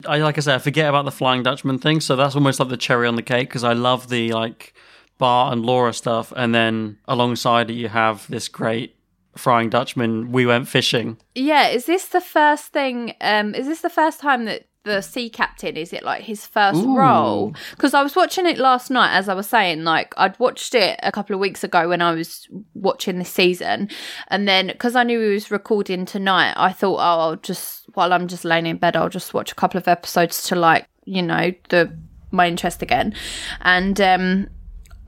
I 0.08 0.18
like 0.18 0.38
I 0.38 0.42
said, 0.42 0.56
I 0.56 0.60
forget 0.60 0.90
about 0.90 1.06
the 1.06 1.12
Flying 1.12 1.44
Dutchman 1.44 1.80
thing, 1.80 2.02
so 2.02 2.16
that's 2.16 2.36
almost 2.36 2.60
like 2.60 2.70
the 2.70 2.78
cherry 2.78 3.08
on 3.08 3.16
the 3.16 3.22
cake 3.22 3.50
because 3.50 3.64
I 3.64 3.74
love 3.74 4.10
the 4.10 4.32
like 4.34 4.74
Bart 5.18 5.54
and 5.54 5.66
Laura 5.66 5.94
stuff, 5.94 6.34
and 6.36 6.54
then 6.54 6.98
alongside 7.08 7.70
it 7.70 7.74
you 7.74 7.90
have 7.90 8.28
this 8.28 8.48
great 8.48 8.96
Flying 9.36 9.70
Dutchman. 9.70 10.32
We 10.32 10.46
went 10.46 10.68
fishing. 10.68 11.18
Yeah, 11.36 11.68
is 11.68 11.86
this 11.86 12.08
the 12.08 12.22
first 12.22 12.74
thing? 12.74 13.16
Um, 13.22 13.56
is 13.56 13.68
this 13.68 13.82
the 13.82 13.90
first 13.90 14.20
time 14.20 14.46
that 14.46 14.66
the 14.84 15.02
sea 15.02 15.30
captain 15.30 15.78
is 15.78 15.94
it 15.94 16.04
like 16.04 16.24
his 16.24 16.46
first 16.46 16.84
Ooh. 16.84 16.96
role? 16.96 17.54
Because 17.72 17.94
I 17.94 18.02
was 18.02 18.16
watching 18.16 18.46
it 18.46 18.58
last 18.58 18.90
night, 18.90 19.16
as 19.16 19.30
I 19.30 19.34
was 19.34 19.48
saying, 19.48 19.84
like 19.84 20.14
I'd 20.18 20.38
watched 20.40 20.74
it 20.74 21.00
a 21.04 21.12
couple 21.12 21.34
of 21.34 21.40
weeks 21.40 21.64
ago 21.64 21.90
when 21.90 22.02
I 22.02 22.14
was 22.14 22.48
watching 22.74 23.20
this 23.20 23.30
season, 23.30 23.90
and 24.28 24.48
then 24.48 24.68
because 24.68 24.96
I 24.96 25.04
knew 25.04 25.20
he 25.20 25.34
was 25.34 25.52
recording 25.52 26.06
tonight, 26.06 26.54
I 26.58 26.72
thought, 26.72 26.98
oh, 26.98 27.20
I'll 27.22 27.36
just 27.36 27.86
while 27.94 28.14
I'm 28.14 28.28
just 28.28 28.46
laying 28.46 28.66
in 28.66 28.78
bed, 28.78 28.96
I'll 28.96 29.10
just 29.10 29.34
watch 29.34 29.52
a 29.52 29.56
couple 29.56 29.78
of 29.78 29.88
episodes 29.88 30.44
to 30.48 30.56
like 30.56 30.88
you 31.06 31.22
know 31.22 31.52
the 31.70 31.96
my 32.32 32.48
interest 32.48 32.82
again, 32.82 33.14
and 33.62 34.00
um. 34.02 34.50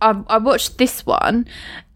I, 0.04 0.24
I 0.28 0.38
watched 0.38 0.78
this 0.78 1.06
one 1.06 1.48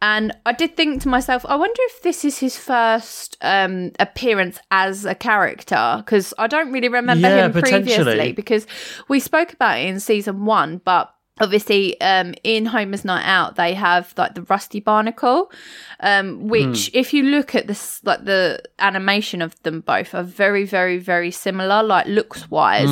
and 0.02 0.32
I 0.46 0.54
did 0.54 0.78
think 0.78 1.02
to 1.04 1.10
myself, 1.10 1.46
I 1.48 1.56
wonder 1.56 1.80
if 1.86 2.04
this 2.04 2.24
is 2.24 2.38
his 2.38 2.56
first 2.58 3.36
um, 3.42 3.92
appearance 4.00 4.60
as 4.70 5.06
a 5.06 5.16
character 5.16 5.96
because 6.06 6.34
I 6.38 6.48
don't 6.48 6.72
really 6.72 6.90
remember 6.90 7.28
Yeah, 7.28 7.46
him 7.46 7.52
previously 7.52 8.32
because 8.32 8.68
we 9.08 9.20
spoke 9.20 9.54
about 9.54 9.80
it 9.80 9.88
in 9.88 10.00
season 10.00 10.46
one, 10.46 10.82
but 10.84 11.14
obviously 11.40 12.02
um 12.02 12.34
in 12.44 12.66
homer's 12.66 13.06
night 13.06 13.24
out 13.24 13.58
they 13.58 13.76
have 13.76 14.12
like 14.18 14.34
the 14.34 14.42
rusty 14.44 14.80
barnacle 14.80 15.52
um 16.00 16.48
which 16.48 16.90
if 16.96 17.14
you 17.14 17.22
look 17.22 17.54
at 17.54 17.68
this 17.68 18.02
like 18.04 18.26
the 18.26 18.60
animation 18.80 19.44
of 19.44 19.54
them 19.62 19.82
both 19.82 20.16
are 20.16 20.24
very 20.24 20.66
very 20.66 20.98
very 20.98 21.30
similar 21.30 21.84
like 21.84 22.08
looks 22.08 22.50
wise 22.50 22.90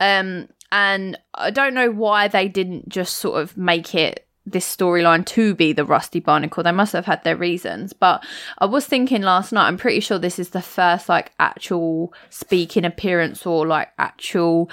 um 0.00 0.46
and 0.70 1.18
i 1.32 1.50
don't 1.50 1.72
know 1.72 1.90
why 1.90 2.28
they 2.28 2.46
didn't 2.46 2.86
just 2.90 3.16
sort 3.16 3.40
of 3.40 3.56
make 3.56 3.94
it 3.94 4.27
this 4.50 4.76
storyline 4.76 5.24
to 5.26 5.54
be 5.54 5.72
the 5.72 5.84
rusty 5.84 6.20
barnacle. 6.20 6.62
They 6.62 6.72
must 6.72 6.92
have 6.92 7.06
had 7.06 7.22
their 7.24 7.36
reasons. 7.36 7.92
But 7.92 8.24
i 8.58 8.66
was 8.66 8.86
thinking 8.86 9.22
last 9.22 9.52
night 9.52 9.66
i'm 9.66 9.76
pretty 9.76 10.00
sure 10.00 10.18
this 10.18 10.38
is 10.38 10.50
the 10.50 10.62
first 10.62 11.08
like 11.08 11.32
actual 11.38 12.12
speaking 12.30 12.84
appearance 12.84 13.46
or 13.46 13.66
like 13.66 13.88
actual 13.98 14.70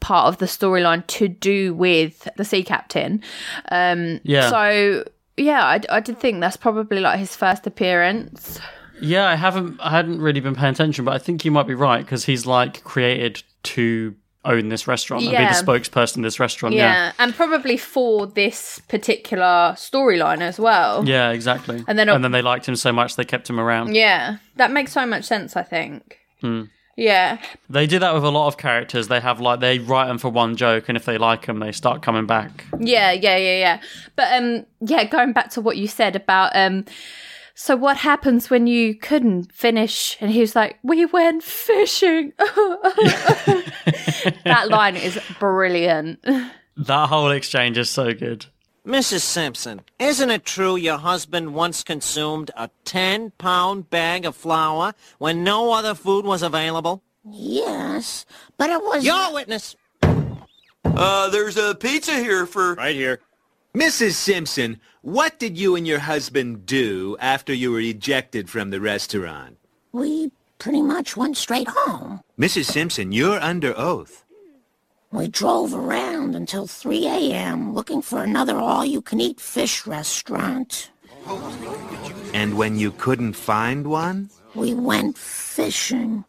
part 0.00 0.28
of 0.28 0.38
the 0.38 0.46
storyline 0.46 1.06
to 1.06 1.28
do 1.28 1.74
with 1.74 2.28
the 2.36 2.44
sea 2.44 2.62
captain. 2.62 3.22
Um 3.70 4.20
Yeah. 4.24 4.50
so 4.50 5.04
yeah 5.36 5.64
I, 5.64 5.80
I 5.90 6.00
did 6.00 6.18
think 6.20 6.40
that's 6.40 6.56
probably 6.56 7.00
like 7.00 7.18
his 7.18 7.34
first 7.36 7.66
appearance. 7.66 8.60
Yeah, 9.00 9.26
I 9.26 9.34
haven't, 9.34 9.80
I 9.80 9.90
hadn't 9.90 10.20
really 10.20 10.38
been 10.40 10.54
paying 10.54 10.72
attention, 10.72 11.04
but 11.04 11.14
I 11.14 11.18
think 11.18 11.44
you 11.44 11.50
might 11.50 11.66
be 11.66 11.74
right 11.74 12.00
because 12.04 12.24
he's 12.24 12.46
like 12.46 12.84
created 12.84 13.42
to 13.64 14.14
own 14.44 14.68
this 14.68 14.86
restaurant 14.86 15.22
and 15.24 15.30
be 15.30 15.36
the 15.36 15.50
spokesperson 15.64 16.18
of 16.18 16.22
this 16.24 16.38
restaurant. 16.40 16.74
yeah. 16.74 16.92
Yeah, 17.06 17.12
and 17.18 17.34
probably 17.34 17.76
for 17.76 18.26
this 18.26 18.80
particular 18.88 19.74
storyline 19.76 20.40
as 20.40 20.58
well 20.58 21.04
yeah, 21.06 21.30
exactly. 21.30 21.84
And 21.88 21.98
then- 21.98 22.08
and 22.08 22.22
then 22.24 22.32
they 22.32 22.42
liked 22.42 22.66
him 22.68 22.76
so 22.76 22.92
much 22.92 23.16
they 23.16 23.24
kept 23.24 23.48
him 23.48 23.58
around. 23.60 23.94
yeah 23.94 24.36
that 24.56 24.70
makes 24.70 24.92
so 24.92 25.04
much 25.06 25.24
sense 25.24 25.56
i 25.56 25.62
think 25.62 26.18
Hmm. 26.40 26.64
yeah 26.96 27.38
They 27.70 27.86
do 27.86 27.98
that 27.98 28.12
with 28.14 28.22
a 28.24 28.30
lot 28.30 28.46
of 28.48 28.56
characters. 28.58 29.08
They 29.08 29.20
have 29.20 29.40
like 29.40 29.60
they 29.60 29.78
write 29.78 30.06
them 30.08 30.18
for 30.18 30.28
one 30.28 30.56
joke, 30.56 30.88
and 30.88 30.96
if 30.96 31.04
they 31.06 31.16
like 31.18 31.46
them, 31.46 31.58
they 31.58 31.72
start 31.72 32.02
coming 32.02 32.26
back. 32.26 32.64
Yeah, 32.78 33.10
yeah, 33.12 33.36
yeah, 33.38 33.58
yeah. 33.58 33.80
But 34.16 34.28
um 34.38 34.66
yeah, 34.80 35.04
going 35.04 35.32
back 35.32 35.48
to 35.50 35.60
what 35.62 35.76
you 35.78 35.88
said 35.88 36.14
about 36.16 36.54
um 36.54 36.84
so 37.54 37.76
what 37.76 37.98
happens 37.98 38.50
when 38.50 38.66
you 38.66 38.94
couldn't 38.94 39.52
finish 39.52 40.16
and 40.20 40.32
he 40.32 40.40
was 40.40 40.56
like, 40.56 40.78
We 40.82 41.06
went 41.06 41.42
fishing. 41.42 42.32
that 44.44 44.66
line 44.68 44.96
is 44.96 45.18
brilliant. 45.38 46.22
That 46.76 47.08
whole 47.08 47.30
exchange 47.30 47.78
is 47.78 47.88
so 47.88 48.12
good. 48.12 48.46
Mrs. 48.84 49.20
Simpson, 49.20 49.80
isn't 49.98 50.30
it 50.30 50.44
true 50.44 50.76
your 50.76 50.98
husband 50.98 51.54
once 51.54 51.82
consumed 51.82 52.50
a 52.54 52.68
10-pound 52.84 53.88
bag 53.88 54.26
of 54.26 54.36
flour 54.36 54.92
when 55.18 55.42
no 55.42 55.72
other 55.72 55.94
food 55.94 56.26
was 56.26 56.42
available? 56.42 57.02
Yes, 57.24 58.26
but 58.58 58.68
it 58.68 58.82
was. 58.82 59.02
Your 59.02 59.32
witness. 59.32 59.74
Uh, 60.84 61.30
there's 61.30 61.56
a 61.56 61.74
pizza 61.74 62.12
here 62.12 62.44
for... 62.44 62.74
Right 62.74 62.94
here. 62.94 63.20
Mrs. 63.74 64.12
Simpson, 64.12 64.80
what 65.02 65.40
did 65.40 65.58
you 65.58 65.74
and 65.74 65.84
your 65.84 65.98
husband 65.98 66.64
do 66.64 67.16
after 67.18 67.52
you 67.52 67.72
were 67.72 67.80
ejected 67.80 68.48
from 68.48 68.70
the 68.70 68.80
restaurant? 68.80 69.58
We 69.90 70.30
pretty 70.60 70.80
much 70.80 71.16
went 71.16 71.36
straight 71.36 71.66
home. 71.66 72.20
Mrs. 72.38 72.66
Simpson, 72.66 73.10
you're 73.10 73.40
under 73.40 73.76
oath. 73.76 74.24
We 75.10 75.26
drove 75.26 75.74
around 75.74 76.36
until 76.36 76.68
3 76.68 77.06
a.m. 77.08 77.74
looking 77.74 78.00
for 78.00 78.22
another 78.22 78.56
all-you-can-eat 78.56 79.40
fish 79.40 79.88
restaurant. 79.88 80.90
And 82.32 82.56
when 82.56 82.78
you 82.78 82.92
couldn't 82.92 83.32
find 83.34 83.88
one? 83.88 84.30
We 84.54 84.72
went 84.74 85.18
fishing. 85.18 86.24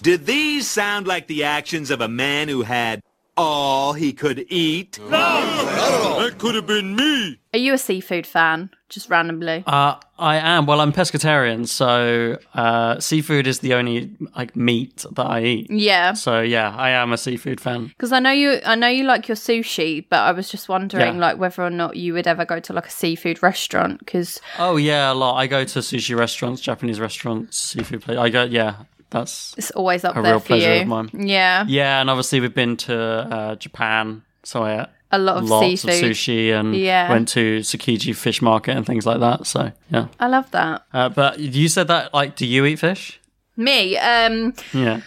Did 0.00 0.24
these 0.24 0.66
sound 0.66 1.06
like 1.06 1.26
the 1.26 1.44
actions 1.44 1.90
of 1.90 2.00
a 2.00 2.08
man 2.08 2.48
who 2.48 2.62
had 2.62 3.02
all 3.36 3.92
he 3.92 4.12
could 4.12 4.46
eat? 4.48 4.98
No, 4.98 5.08
That 5.10 6.36
could 6.38 6.54
have 6.54 6.66
been 6.66 6.96
me. 6.96 7.38
Are 7.52 7.58
you 7.58 7.74
a 7.74 7.78
seafood 7.78 8.26
fan? 8.26 8.70
Just 8.88 9.10
randomly. 9.10 9.64
Uh, 9.66 9.96
I 10.18 10.36
am. 10.36 10.66
Well, 10.66 10.80
I'm 10.80 10.92
pescatarian, 10.92 11.66
so 11.66 12.38
uh, 12.54 13.00
seafood 13.00 13.46
is 13.46 13.58
the 13.60 13.74
only 13.74 14.14
like 14.36 14.54
meat 14.54 15.04
that 15.12 15.26
I 15.26 15.42
eat. 15.42 15.70
Yeah. 15.70 16.12
So 16.12 16.40
yeah, 16.40 16.74
I 16.76 16.90
am 16.90 17.12
a 17.12 17.18
seafood 17.18 17.60
fan. 17.60 17.86
Because 17.86 18.12
I 18.12 18.20
know 18.20 18.30
you, 18.30 18.60
I 18.64 18.74
know 18.76 18.86
you 18.88 19.04
like 19.04 19.26
your 19.28 19.36
sushi, 19.36 20.04
but 20.08 20.18
I 20.20 20.32
was 20.32 20.48
just 20.48 20.68
wondering, 20.68 21.14
Yeah. 21.16 21.20
like, 21.20 21.38
whether 21.38 21.62
or 21.62 21.70
not 21.70 21.96
you 21.96 22.12
would 22.14 22.26
ever 22.28 22.44
go 22.44 22.60
to 22.60 22.72
like 22.72 22.86
a 22.86 22.90
seafood 22.90 23.42
restaurant. 23.42 23.98
Because 24.00 24.40
Oh 24.58 24.76
yeah, 24.76 25.12
a 25.12 25.14
lot. 25.14 25.34
I 25.36 25.46
go 25.48 25.64
to 25.64 25.78
sushi 25.80 26.16
restaurants, 26.16 26.60
Japanese 26.60 27.00
restaurants, 27.00 27.56
seafood 27.58 28.02
place. 28.02 28.18
I 28.18 28.28
go. 28.30 28.44
Yeah, 28.44 28.74
that's 29.14 29.54
it's 29.56 29.70
always 29.70 30.04
up 30.04 30.16
a 30.16 30.22
there 30.22 30.32
real 30.32 30.40
for 30.40 30.46
pleasure 30.48 30.74
you. 30.74 30.82
of 30.82 30.88
mine. 30.88 31.10
Yeah. 31.14 31.64
Yeah, 31.66 32.00
and 32.00 32.10
obviously 32.10 32.40
we've 32.40 32.54
been 32.54 32.76
to 32.88 32.94
uh, 32.98 33.54
Japan, 33.56 34.22
so 34.42 34.62
I 34.64 34.82
ate 34.82 34.86
A 35.12 35.18
lot 35.18 35.36
of 35.38 35.44
lots 35.48 35.80
seafood. 35.82 36.04
of 36.04 36.10
sushi 36.10 36.52
and 36.52 36.74
Yeah. 36.76 37.08
went 37.08 37.28
to 37.28 37.60
Tsukiji 37.60 38.14
Fish 38.14 38.42
Market 38.42 38.76
and 38.76 38.84
things 38.84 39.06
like 39.06 39.20
that. 39.20 39.46
So 39.46 39.72
yeah. 39.90 40.08
I 40.20 40.26
love 40.26 40.50
that. 40.50 40.82
Uh, 40.92 41.08
but 41.08 41.38
you 41.38 41.68
said 41.68 41.88
that 41.88 42.12
like, 42.12 42.36
do 42.36 42.44
you 42.46 42.64
eat 42.66 42.78
fish? 42.80 43.20
Me, 43.56 43.96
um, 43.96 44.52
Yeah. 44.72 45.00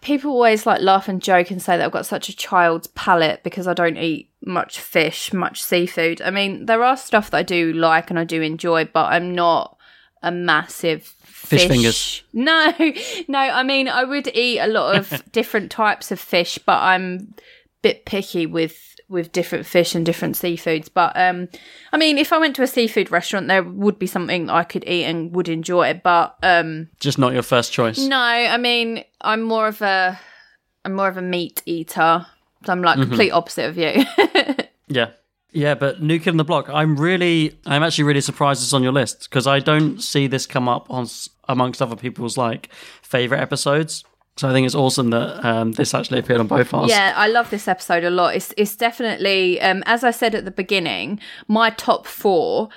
people 0.00 0.30
always 0.30 0.66
like 0.66 0.80
laugh 0.80 1.08
and 1.08 1.22
joke 1.22 1.50
and 1.50 1.60
say 1.62 1.76
that 1.76 1.84
I've 1.84 1.92
got 1.92 2.06
such 2.06 2.28
a 2.28 2.36
child's 2.36 2.86
palate 2.88 3.42
because 3.42 3.66
I 3.66 3.74
don't 3.74 3.96
eat 3.96 4.30
much 4.44 4.78
fish, 4.78 5.32
much 5.32 5.62
seafood. 5.62 6.22
I 6.22 6.30
mean, 6.30 6.66
there 6.66 6.82
are 6.84 6.96
stuff 6.96 7.30
that 7.30 7.38
I 7.38 7.42
do 7.42 7.72
like 7.72 8.10
and 8.10 8.18
I 8.18 8.24
do 8.24 8.42
enjoy, 8.42 8.84
but 8.86 9.06
I'm 9.12 9.34
not 9.34 9.76
a 10.22 10.30
massive 10.30 11.14
Fish 11.46 11.62
fish, 11.62 11.68
fingers. 11.68 12.22
No, 12.32 12.72
no. 13.28 13.38
I 13.38 13.62
mean, 13.62 13.88
I 13.88 14.04
would 14.04 14.28
eat 14.34 14.58
a 14.58 14.66
lot 14.68 14.96
of 14.96 15.22
different 15.32 15.70
types 15.70 16.10
of 16.10 16.20
fish, 16.20 16.58
but 16.58 16.80
I'm 16.82 17.34
a 17.38 17.40
bit 17.82 18.04
picky 18.04 18.46
with 18.46 18.76
with 19.08 19.30
different 19.30 19.64
fish 19.64 19.94
and 19.94 20.04
different 20.04 20.34
seafoods. 20.34 20.88
But 20.92 21.12
um, 21.16 21.48
I 21.92 21.96
mean, 21.96 22.18
if 22.18 22.32
I 22.32 22.38
went 22.38 22.56
to 22.56 22.62
a 22.62 22.66
seafood 22.66 23.10
restaurant, 23.12 23.46
there 23.46 23.62
would 23.62 23.98
be 24.00 24.06
something 24.08 24.50
I 24.50 24.64
could 24.64 24.82
eat 24.88 25.04
and 25.04 25.32
would 25.34 25.48
enjoy. 25.48 25.88
It. 25.90 26.02
But 26.02 26.36
um, 26.42 26.88
Just 27.00 27.18
not 27.18 27.32
your 27.32 27.42
first 27.44 27.72
choice. 27.72 27.98
no, 27.98 28.16
I 28.18 28.56
mean, 28.56 29.04
I'm 29.20 29.42
more 29.42 29.68
of 29.68 29.80
a 29.82 30.18
I'm 30.84 30.94
more 30.94 31.08
of 31.08 31.16
a 31.16 31.22
meat 31.22 31.62
eater. 31.66 32.26
So 32.64 32.72
I'm 32.72 32.82
like 32.82 32.98
Mhm. 32.98 33.02
complete 33.08 33.30
opposite 33.30 33.66
of 33.70 33.76
you. 33.78 34.04
Yeah. 34.88 35.10
Yeah, 35.52 35.74
but 35.74 36.02
New 36.02 36.18
Kid 36.20 36.30
on 36.30 36.36
the 36.36 36.44
Block, 36.44 36.68
I'm 36.68 36.96
really, 36.96 37.58
I'm 37.64 37.82
actually 37.82 38.04
really 38.04 38.20
surprised 38.20 38.62
it's 38.62 38.72
on 38.74 38.82
your 38.82 38.92
list 38.92 39.28
because 39.30 39.46
I 39.46 39.58
don't 39.58 40.00
see 40.02 40.26
this 40.26 40.46
come 40.46 40.68
up 40.68 40.90
on 40.90 41.06
amongst 41.48 41.82
other 41.82 41.96
people's 41.96 42.36
like 42.36 42.70
favorite 43.02 43.40
episodes. 43.40 44.04
So 44.36 44.48
I 44.48 44.52
think 44.52 44.66
it's 44.66 44.74
awesome 44.74 45.10
that 45.10 45.42
um, 45.46 45.72
this 45.72 45.94
actually 45.94 46.18
appeared 46.18 46.40
on 46.40 46.46
both 46.46 46.74
ours. 46.74 46.90
yeah, 46.90 47.14
I 47.16 47.26
love 47.26 47.48
this 47.48 47.66
episode 47.66 48.04
a 48.04 48.10
lot. 48.10 48.34
It's 48.36 48.52
it's 48.58 48.76
definitely 48.76 49.60
um, 49.62 49.82
as 49.86 50.04
I 50.04 50.10
said 50.10 50.34
at 50.34 50.44
the 50.44 50.50
beginning, 50.50 51.20
my 51.48 51.70
top 51.70 52.06
four 52.06 52.68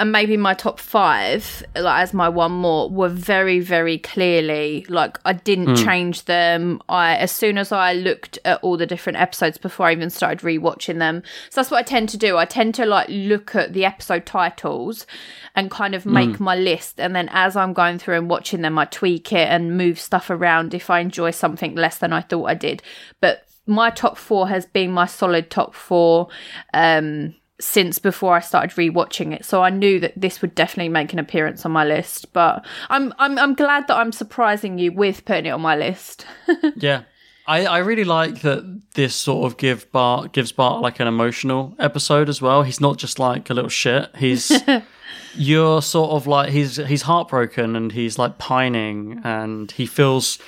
and 0.00 0.10
maybe 0.10 0.36
my 0.36 0.54
top 0.54 0.80
five, 0.80 1.62
like 1.76 2.02
as 2.02 2.12
my 2.12 2.28
one 2.28 2.52
more, 2.52 2.90
were 2.90 3.08
very, 3.08 3.60
very 3.60 3.98
clearly 3.98 4.84
like 4.88 5.18
I 5.24 5.32
didn't 5.34 5.76
Hmm. 5.78 5.84
change 5.84 6.24
them. 6.24 6.82
I 6.88 7.14
as 7.16 7.30
soon 7.30 7.58
as 7.58 7.70
I 7.70 7.92
looked 7.92 8.38
at 8.44 8.58
all 8.62 8.76
the 8.76 8.86
different 8.86 9.18
episodes 9.20 9.58
before 9.58 9.86
I 9.86 9.92
even 9.92 10.10
started 10.10 10.40
rewatching 10.40 10.98
them. 10.98 11.22
So 11.50 11.60
that's 11.60 11.70
what 11.70 11.78
I 11.78 11.82
tend 11.82 12.08
to 12.08 12.16
do. 12.16 12.36
I 12.36 12.44
tend 12.46 12.74
to 12.76 12.86
like 12.86 13.06
look 13.08 13.54
at 13.54 13.72
the 13.72 13.84
episode 13.84 14.26
titles 14.26 15.06
and 15.54 15.70
kind 15.70 15.94
of 15.94 16.04
make 16.06 16.30
Mm. 16.30 16.40
my 16.40 16.56
list 16.56 16.98
and 16.98 17.14
then 17.14 17.28
as 17.32 17.54
I'm 17.54 17.72
going 17.72 17.98
through 17.98 18.16
and 18.16 18.30
watching 18.30 18.62
them 18.62 18.78
I 18.78 18.86
tweak 18.86 19.32
it 19.32 19.48
and 19.48 19.76
move 19.76 20.00
stuff 20.00 20.30
around 20.30 20.74
if 20.74 20.90
I 20.90 21.00
enjoy 21.00 21.30
something 21.30 21.74
less 21.76 21.98
than 21.98 22.12
I 22.12 22.22
thought 22.22 22.46
I 22.46 22.54
did. 22.54 22.82
But 23.20 23.44
my 23.66 23.90
top 23.90 24.16
4 24.16 24.48
has 24.48 24.66
been 24.66 24.90
my 24.90 25.06
solid 25.06 25.50
top 25.50 25.74
4 25.74 26.28
um 26.74 27.34
since 27.60 27.98
before 27.98 28.34
I 28.34 28.40
started 28.40 28.70
rewatching 28.76 29.34
it. 29.34 29.44
So 29.44 29.62
I 29.62 29.70
knew 29.70 30.00
that 30.00 30.14
this 30.16 30.42
would 30.42 30.54
definitely 30.54 30.88
make 30.88 31.12
an 31.12 31.18
appearance 31.18 31.64
on 31.64 31.72
my 31.72 31.84
list, 31.84 32.32
but 32.32 32.64
I'm 32.88 33.14
I'm 33.18 33.38
I'm 33.38 33.54
glad 33.54 33.86
that 33.88 33.96
I'm 33.96 34.12
surprising 34.12 34.78
you 34.78 34.92
with 34.92 35.24
putting 35.24 35.46
it 35.46 35.50
on 35.50 35.60
my 35.60 35.76
list. 35.76 36.26
yeah. 36.76 37.02
I, 37.46 37.64
I 37.66 37.78
really 37.78 38.04
like 38.04 38.42
that 38.42 38.82
this 38.94 39.14
sort 39.14 39.50
of 39.50 39.58
give 39.58 39.90
Bart 39.90 40.32
gives 40.32 40.52
Bart 40.52 40.82
like 40.82 41.00
an 41.00 41.08
emotional 41.08 41.74
episode 41.78 42.28
as 42.28 42.40
well. 42.40 42.62
He's 42.62 42.80
not 42.80 42.96
just 42.96 43.18
like 43.18 43.50
a 43.50 43.54
little 43.54 43.70
shit. 43.70 44.14
He's 44.16 44.52
you're 45.34 45.82
sort 45.82 46.12
of 46.12 46.26
like 46.26 46.50
he's 46.50 46.76
he's 46.76 47.02
heartbroken 47.02 47.76
and 47.76 47.92
he's 47.92 48.18
like 48.18 48.38
pining 48.38 49.20
and 49.24 49.70
he 49.72 49.86
feels 49.86 50.38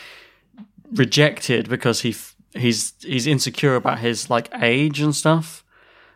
rejected 0.93 1.69
because 1.69 2.03
he 2.03 2.11
f- 2.11 2.37
he's 2.55 2.93
he's 3.01 3.27
insecure 3.27 3.75
about 3.75 3.99
his 3.99 4.31
like 4.31 4.49
age 4.61 5.01
and 5.01 5.15
stuff. 5.15 5.65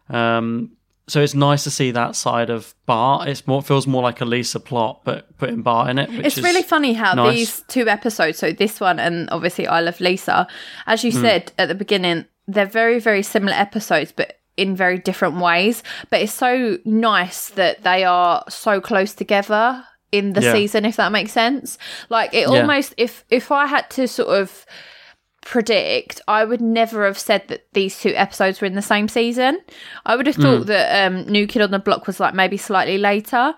Um, 0.09 0.76
so 1.09 1.21
it's 1.21 1.35
nice 1.35 1.65
to 1.65 1.71
see 1.71 1.91
that 1.93 2.17
side 2.17 2.51
of 2.51 2.75
Bart. 2.87 3.29
It's 3.29 3.47
more 3.47 3.63
feels 3.63 3.87
more 3.87 4.03
like 4.03 4.21
a 4.21 4.25
Lisa 4.25 4.59
plot, 4.61 5.03
but 5.05 5.37
putting 5.39 5.63
Bart 5.63 5.89
in 5.91 5.99
it. 5.99 6.11
It's 6.11 6.39
really 6.39 6.63
funny 6.63 6.93
how 6.95 7.15
nice. 7.15 7.35
these 7.37 7.65
two 7.69 7.89
episodes, 7.89 8.39
so 8.39 8.53
this 8.53 8.81
one 8.81 8.99
and 8.99 9.29
obviously 9.31 9.67
I 9.67 9.81
Love 9.81 10.01
Lisa, 10.01 10.47
as 10.87 11.05
you 11.05 11.13
Mm. 11.13 11.21
said 11.21 11.53
at 11.59 11.69
the 11.69 11.75
beginning, 11.75 12.25
they're 12.49 12.67
very, 12.67 12.99
very 12.99 13.23
similar 13.23 13.55
episodes, 13.55 14.13
but 14.13 14.39
in 14.57 14.75
very 14.75 14.99
different 14.99 15.37
ways. 15.37 15.83
But 16.11 16.23
it's 16.23 16.33
so 16.33 16.79
nice 16.85 17.51
that 17.51 17.83
they 17.85 18.05
are 18.05 18.43
so 18.49 18.81
close 18.81 19.13
together 19.15 19.85
in 20.13 20.33
the 20.33 20.41
Yeah. 20.41 20.53
season, 20.53 20.85
if 20.85 20.97
that 20.97 21.13
makes 21.13 21.33
sense. 21.33 21.77
Like 22.09 22.33
it 22.33 22.49
Yeah. 22.49 22.61
almost 22.61 22.95
if 22.97 23.25
if 23.31 23.53
I 23.53 23.67
had 23.67 23.91
to 23.91 24.07
sort 24.09 24.29
of 24.41 24.65
predict, 25.49 26.21
I 26.27 26.45
would 26.45 26.61
never 26.61 27.07
have 27.07 27.17
said 27.19 27.47
that 27.49 27.67
these 27.73 28.01
two 28.01 28.13
episodes 28.17 28.61
were 28.61 28.67
in 28.67 28.75
the 28.75 28.83
same 28.83 29.07
season. 29.07 29.61
I 30.05 30.17
would 30.17 30.27
have 30.27 30.35
thought 30.37 30.63
Mm. 30.63 30.67
that 30.67 31.07
um, 31.07 31.23
New 31.27 31.47
Kid 31.47 31.63
on 31.63 31.71
the 31.71 31.79
Block 31.79 32.09
was 32.09 32.19
like 32.19 32.35
maybe 32.35 32.57
slightly 32.57 32.99
later. 32.99 33.55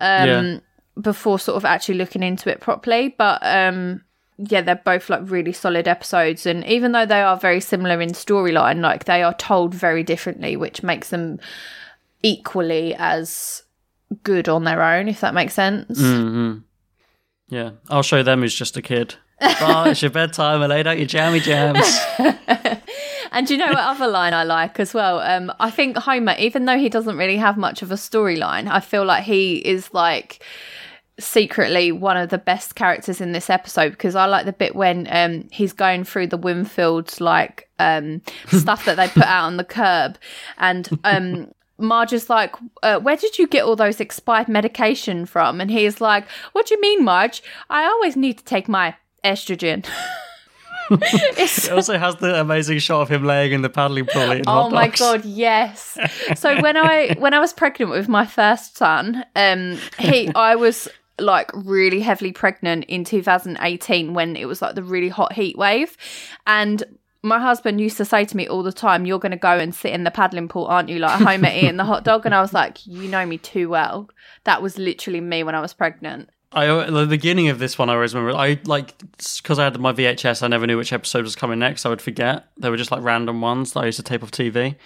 Um, 0.00 0.28
Yeah. 0.28 0.58
before 1.00 1.38
sort 1.40 1.56
of 1.56 1.64
actually 1.64 1.96
looking 1.98 2.22
into 2.22 2.48
it 2.50 2.60
properly. 2.60 3.14
But 3.18 3.40
um 3.42 4.02
yeah, 4.38 4.60
they're 4.60 4.76
both 4.84 5.08
like 5.10 5.22
really 5.24 5.52
solid 5.52 5.88
episodes 5.88 6.46
and 6.46 6.64
even 6.66 6.92
though 6.92 7.06
they 7.06 7.22
are 7.22 7.36
very 7.36 7.60
similar 7.60 8.00
in 8.00 8.10
storyline, 8.10 8.80
like 8.80 9.04
they 9.06 9.22
are 9.22 9.34
told 9.34 9.74
very 9.74 10.02
differently, 10.02 10.56
which 10.56 10.82
makes 10.82 11.08
them 11.10 11.38
equally 12.22 12.94
as 12.98 13.62
good 14.22 14.48
on 14.48 14.64
their 14.64 14.82
own, 14.82 15.08
if 15.08 15.20
that 15.20 15.34
makes 15.34 15.54
sense. 15.54 15.98
hmm 15.98 16.58
Yeah, 17.48 17.70
I'll 17.88 18.02
show 18.02 18.22
them 18.22 18.40
who's 18.42 18.54
just 18.54 18.76
a 18.76 18.82
kid. 18.82 19.14
Bart, 19.60 19.88
it's 19.88 20.02
your 20.02 20.10
bedtime. 20.10 20.62
I 20.62 20.66
laid 20.66 20.86
out 20.86 20.98
your 20.98 21.06
jammy 21.06 21.40
jams. 21.40 21.98
And 23.32 23.48
you 23.48 23.56
know 23.56 23.68
what 23.68 23.78
other 23.78 24.06
line 24.08 24.34
I 24.34 24.44
like 24.44 24.78
as 24.78 24.92
well? 24.92 25.18
Um, 25.20 25.50
I 25.58 25.70
think 25.70 25.96
Homer, 25.96 26.34
even 26.38 26.66
though 26.66 26.78
he 26.78 26.90
doesn't 26.90 27.16
really 27.16 27.38
have 27.38 27.56
much 27.56 27.80
of 27.80 27.90
a 27.90 27.94
storyline, 27.94 28.70
I 28.70 28.80
feel 28.80 29.06
like 29.06 29.24
he 29.24 29.56
is 29.56 29.92
like 29.94 30.44
secretly 31.18 31.92
one 31.92 32.18
of 32.18 32.28
the 32.28 32.36
best 32.36 32.74
characters 32.74 33.22
in 33.22 33.32
this 33.32 33.48
episode 33.48 33.90
because 33.90 34.14
I 34.14 34.26
like 34.26 34.44
the 34.44 34.52
bit 34.52 34.74
when 34.74 35.06
um 35.10 35.48
he's 35.50 35.72
going 35.72 36.04
through 36.04 36.28
the 36.28 36.38
Winfields 36.38 37.20
like 37.20 37.68
um 37.78 38.22
stuff 38.48 38.86
that 38.86 38.96
they 38.96 39.08
put 39.08 39.24
out 39.24 39.44
on 39.44 39.56
the 39.56 39.64
curb 39.64 40.18
and 40.58 40.88
um 41.04 41.52
Marge 41.78 42.12
is 42.12 42.30
like, 42.30 42.54
uh, 42.84 43.00
where 43.00 43.16
did 43.16 43.38
you 43.38 43.48
get 43.48 43.64
all 43.64 43.74
those 43.74 43.98
expired 43.98 44.46
medication 44.46 45.26
from? 45.26 45.60
And 45.60 45.68
he's 45.68 46.00
like, 46.00 46.28
what 46.52 46.66
do 46.66 46.74
you 46.76 46.80
mean, 46.80 47.02
Marge? 47.04 47.42
I 47.70 47.84
always 47.84 48.14
need 48.14 48.38
to 48.38 48.44
take 48.44 48.68
my 48.68 48.94
estrogen. 49.24 49.86
it 50.90 51.70
also 51.70 51.98
has 51.98 52.16
the 52.16 52.40
amazing 52.40 52.78
shot 52.78 53.02
of 53.02 53.08
him 53.08 53.24
laying 53.24 53.52
in 53.52 53.62
the 53.62 53.70
paddling 53.70 54.06
pool 54.06 54.32
eating 54.32 54.44
Oh 54.46 54.68
my 54.68 54.88
god, 54.88 55.24
yes. 55.24 55.98
So 56.36 56.60
when 56.60 56.76
I 56.76 57.14
when 57.18 57.34
I 57.34 57.40
was 57.40 57.52
pregnant 57.52 57.90
with 57.90 58.08
my 58.08 58.26
first 58.26 58.76
son, 58.76 59.24
um 59.36 59.78
he 59.98 60.30
I 60.34 60.56
was 60.56 60.88
like 61.18 61.50
really 61.54 62.00
heavily 62.00 62.32
pregnant 62.32 62.84
in 62.86 63.04
2018 63.04 64.14
when 64.14 64.34
it 64.34 64.46
was 64.46 64.60
like 64.60 64.74
the 64.74 64.82
really 64.82 65.08
hot 65.08 65.32
heat 65.34 65.56
wave 65.56 65.96
and 66.46 66.82
my 67.22 67.38
husband 67.38 67.80
used 67.80 67.96
to 67.98 68.04
say 68.04 68.24
to 68.24 68.36
me 68.36 68.48
all 68.48 68.62
the 68.62 68.72
time, 68.72 69.06
You're 69.06 69.20
going 69.20 69.30
to 69.32 69.38
go 69.38 69.56
and 69.56 69.74
sit 69.74 69.92
in 69.92 70.04
the 70.04 70.10
paddling 70.10 70.48
pool, 70.48 70.66
aren't 70.66 70.88
you? 70.88 70.98
Like 70.98 71.20
Homer 71.20 71.48
eating 71.48 71.76
the 71.76 71.84
hot 71.84 72.04
dog. 72.04 72.26
And 72.26 72.34
I 72.34 72.40
was 72.40 72.52
like, 72.52 72.84
You 72.86 73.08
know 73.08 73.24
me 73.24 73.38
too 73.38 73.68
well. 73.68 74.10
That 74.44 74.60
was 74.60 74.76
literally 74.76 75.20
me 75.20 75.44
when 75.44 75.54
I 75.54 75.60
was 75.60 75.72
pregnant. 75.72 76.30
I 76.54 76.66
at 76.66 76.92
the 76.92 77.06
beginning 77.06 77.48
of 77.48 77.58
this 77.58 77.78
one, 77.78 77.88
I 77.88 77.94
always 77.94 78.14
remember. 78.14 78.36
I 78.36 78.58
like 78.64 78.94
because 79.38 79.58
I 79.58 79.64
had 79.64 79.78
my 79.80 79.92
VHS. 79.92 80.42
I 80.42 80.48
never 80.48 80.66
knew 80.66 80.76
which 80.76 80.92
episode 80.92 81.22
was 81.24 81.34
coming 81.34 81.58
next. 81.58 81.86
I 81.86 81.88
would 81.88 82.02
forget. 82.02 82.46
They 82.58 82.68
were 82.70 82.76
just 82.76 82.90
like 82.90 83.02
random 83.02 83.40
ones 83.40 83.72
that 83.72 83.80
I 83.80 83.86
used 83.86 83.96
to 83.96 84.02
tape 84.02 84.22
off 84.22 84.30
TV. 84.30 84.76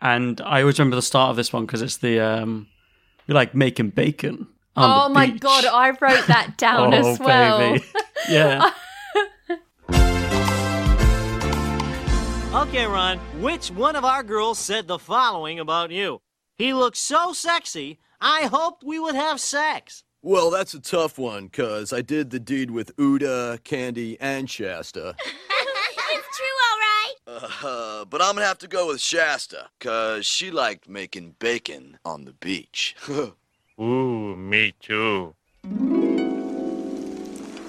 And 0.00 0.40
I 0.40 0.60
always 0.60 0.78
remember 0.78 0.96
the 0.96 1.02
start 1.02 1.30
of 1.30 1.36
this 1.36 1.52
one 1.52 1.66
because 1.66 1.82
it's 1.82 1.98
the 1.98 2.20
um, 2.20 2.68
you're 3.26 3.34
like 3.34 3.54
making 3.54 3.90
bacon. 3.90 4.46
on 4.76 4.88
the 4.88 5.04
oh 5.04 5.08
my 5.14 5.26
beach. 5.30 5.40
God, 5.40 5.64
I 5.66 5.90
wrote 5.90 6.26
that 6.26 6.54
down 6.58 6.94
Oh, 6.94 7.12
as 7.12 7.18
well. 7.18 7.58
baby. 7.58 7.84
Yeah. 8.30 8.70
Okay, 12.54 12.86
Ron, 12.86 13.18
which 13.42 13.70
one 13.72 13.96
of 13.96 14.04
our 14.04 14.22
girls 14.22 14.58
said 14.60 14.86
the 14.86 14.98
following 14.98 15.58
about 15.58 15.90
you? 15.90 16.20
He 16.56 16.72
looks 16.72 17.00
so 17.00 17.32
sexy, 17.32 17.98
I 18.20 18.42
hoped 18.46 18.84
we 18.84 18.98
would 19.00 19.16
have 19.16 19.40
sex. 19.40 20.04
Well, 20.26 20.50
that's 20.50 20.72
a 20.72 20.80
tough 20.80 21.18
one, 21.18 21.50
cuz 21.50 21.92
I 21.92 22.00
did 22.00 22.30
the 22.30 22.40
deed 22.40 22.70
with 22.70 22.96
Uda, 22.96 23.62
Candy, 23.62 24.16
and 24.18 24.48
Shasta. 24.48 25.14
it's 25.20 26.38
true, 26.38 26.58
all 26.66 26.78
right. 26.80 27.14
Uh, 27.62 28.04
but 28.06 28.22
I'm 28.22 28.36
gonna 28.36 28.46
have 28.46 28.56
to 28.60 28.66
go 28.66 28.86
with 28.86 29.02
Shasta, 29.02 29.68
cuz 29.80 30.24
she 30.24 30.50
liked 30.50 30.88
making 30.88 31.36
bacon 31.38 31.98
on 32.06 32.24
the 32.24 32.32
beach. 32.32 32.96
Ooh, 33.78 34.34
me 34.34 34.72
too. 34.80 35.34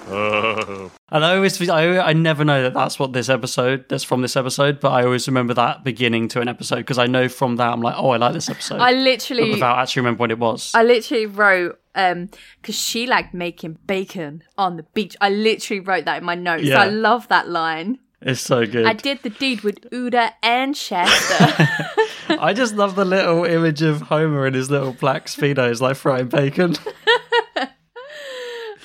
And 0.06 1.24
I 1.24 1.36
always, 1.36 1.68
I, 1.68 1.98
I 1.98 2.12
never 2.12 2.44
know 2.44 2.62
that 2.62 2.74
that's 2.74 2.98
what 2.98 3.12
this 3.12 3.28
episode, 3.28 3.84
that's 3.88 4.04
from 4.04 4.22
this 4.22 4.36
episode, 4.36 4.80
but 4.80 4.90
I 4.92 5.04
always 5.04 5.26
remember 5.26 5.54
that 5.54 5.84
beginning 5.84 6.28
to 6.28 6.40
an 6.40 6.48
episode 6.48 6.76
because 6.78 6.98
I 6.98 7.06
know 7.06 7.28
from 7.28 7.56
that 7.56 7.72
I'm 7.72 7.80
like, 7.80 7.94
oh, 7.96 8.10
I 8.10 8.16
like 8.16 8.32
this 8.32 8.48
episode. 8.48 8.78
I 8.80 8.92
literally- 8.92 9.50
without 9.50 9.78
actually 9.78 10.00
remember 10.00 10.20
what 10.20 10.30
it 10.30 10.38
was. 10.38 10.72
I 10.74 10.82
literally 10.82 11.26
wrote 11.26 11.78
um 11.94 12.28
because 12.60 12.74
she 12.78 13.06
liked 13.06 13.32
making 13.32 13.78
bacon 13.86 14.42
on 14.58 14.76
the 14.76 14.82
beach. 14.94 15.16
I 15.20 15.30
literally 15.30 15.80
wrote 15.80 16.04
that 16.04 16.18
in 16.18 16.24
my 16.24 16.34
notes. 16.34 16.64
Yeah. 16.64 16.82
I 16.82 16.86
love 16.88 17.28
that 17.28 17.48
line. 17.48 17.98
it's 18.20 18.40
so 18.40 18.66
good. 18.66 18.84
I 18.86 18.92
did 18.92 19.22
the 19.22 19.30
deed 19.30 19.62
with 19.62 19.80
Uda 19.90 20.32
and 20.42 20.76
Shasta. 20.76 21.90
I 22.28 22.52
just 22.52 22.74
love 22.74 22.96
the 22.96 23.04
little 23.04 23.44
image 23.44 23.82
of 23.82 24.02
Homer 24.02 24.46
in 24.46 24.54
his 24.54 24.70
little 24.70 24.92
black 24.92 25.26
speedo, 25.26 25.70
speedos, 25.70 25.80
like 25.80 25.96
frying 25.96 26.28
bacon. 26.28 26.74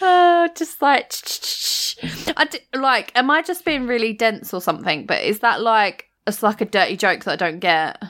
uh, 0.01 0.49
just 0.55 0.81
like 0.81 1.13
I 2.37 2.45
d- 2.45 2.59
like. 2.73 3.11
Am 3.15 3.29
I 3.29 3.41
just 3.41 3.65
being 3.65 3.87
really 3.87 4.13
dense 4.13 4.53
or 4.53 4.61
something? 4.61 5.05
But 5.05 5.23
is 5.23 5.39
that 5.39 5.61
like 5.61 6.09
it's 6.27 6.43
like 6.43 6.61
a 6.61 6.65
dirty 6.65 6.97
joke 6.97 7.23
that 7.23 7.33
I 7.33 7.35
don't 7.35 7.59
get? 7.59 8.01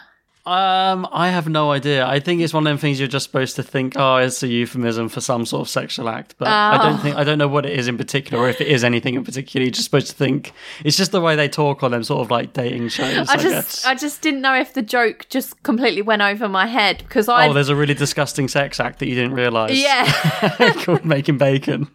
Um, 0.44 1.08
I 1.12 1.30
have 1.30 1.48
no 1.48 1.72
idea. 1.72 2.04
I 2.06 2.20
think 2.20 2.42
it's 2.42 2.52
one 2.52 2.66
of 2.66 2.72
them 2.72 2.80
things 2.80 3.00
you're 3.00 3.08
just 3.08 3.26
supposed 3.28 3.56
to 3.58 3.64
think, 3.64 3.94
oh, 3.96 4.16
it's 4.18 4.42
a 4.42 4.48
euphemism 4.48 5.08
for 5.08 5.22
some 5.22 5.46
sort 5.46 5.62
of 5.62 5.70
sexual 5.70 6.10
act. 6.10 6.34
But 6.40 6.48
I 6.48 6.78
Oh. 6.80 6.90
don't 6.90 6.98
think 7.00 7.16
I 7.16 7.24
don't 7.24 7.38
know 7.38 7.48
what 7.48 7.66
it 7.66 7.78
is 7.78 7.88
in 7.88 7.96
particular, 7.96 8.44
or 8.44 8.50
if 8.50 8.60
it 8.60 8.68
is 8.68 8.84
anything 8.84 9.14
in 9.14 9.24
particular. 9.24 9.64
You're 9.64 9.72
just 9.72 9.84
supposed 9.86 10.08
to 10.08 10.16
think 10.16 10.54
it's 10.84 10.98
just 10.98 11.12
the 11.12 11.22
way 11.22 11.36
they 11.36 11.48
talk 11.48 11.84
on 11.84 11.92
them 11.92 12.04
sort 12.04 12.22
of 12.22 12.32
like 12.32 12.54
dating 12.54 12.90
shows. 12.90 13.30
I, 13.30 13.34
I 13.34 13.38
just 13.38 13.50
guess. 13.50 13.86
I 13.86 13.94
just 13.94 14.22
didn't 14.22 14.42
know 14.42 14.56
if 14.56 14.74
the 14.74 14.82
joke 14.82 15.28
just 15.30 15.62
completely 15.62 16.02
went 16.02 16.24
over 16.24 16.50
my 16.50 16.66
head 16.66 16.98
because 17.00 17.30
I 17.30 17.48
Oh, 17.48 17.54
there's 17.54 17.70
a 17.70 17.76
really 17.76 17.94
disgusting 17.94 18.48
sex 18.48 18.80
act 18.80 18.98
that 19.00 19.08
you 19.08 19.14
didn't 19.16 19.34
realise. 19.34 19.78
yeah 19.78 20.74
called 20.84 21.06
making 21.06 21.38
bacon. 21.38 21.88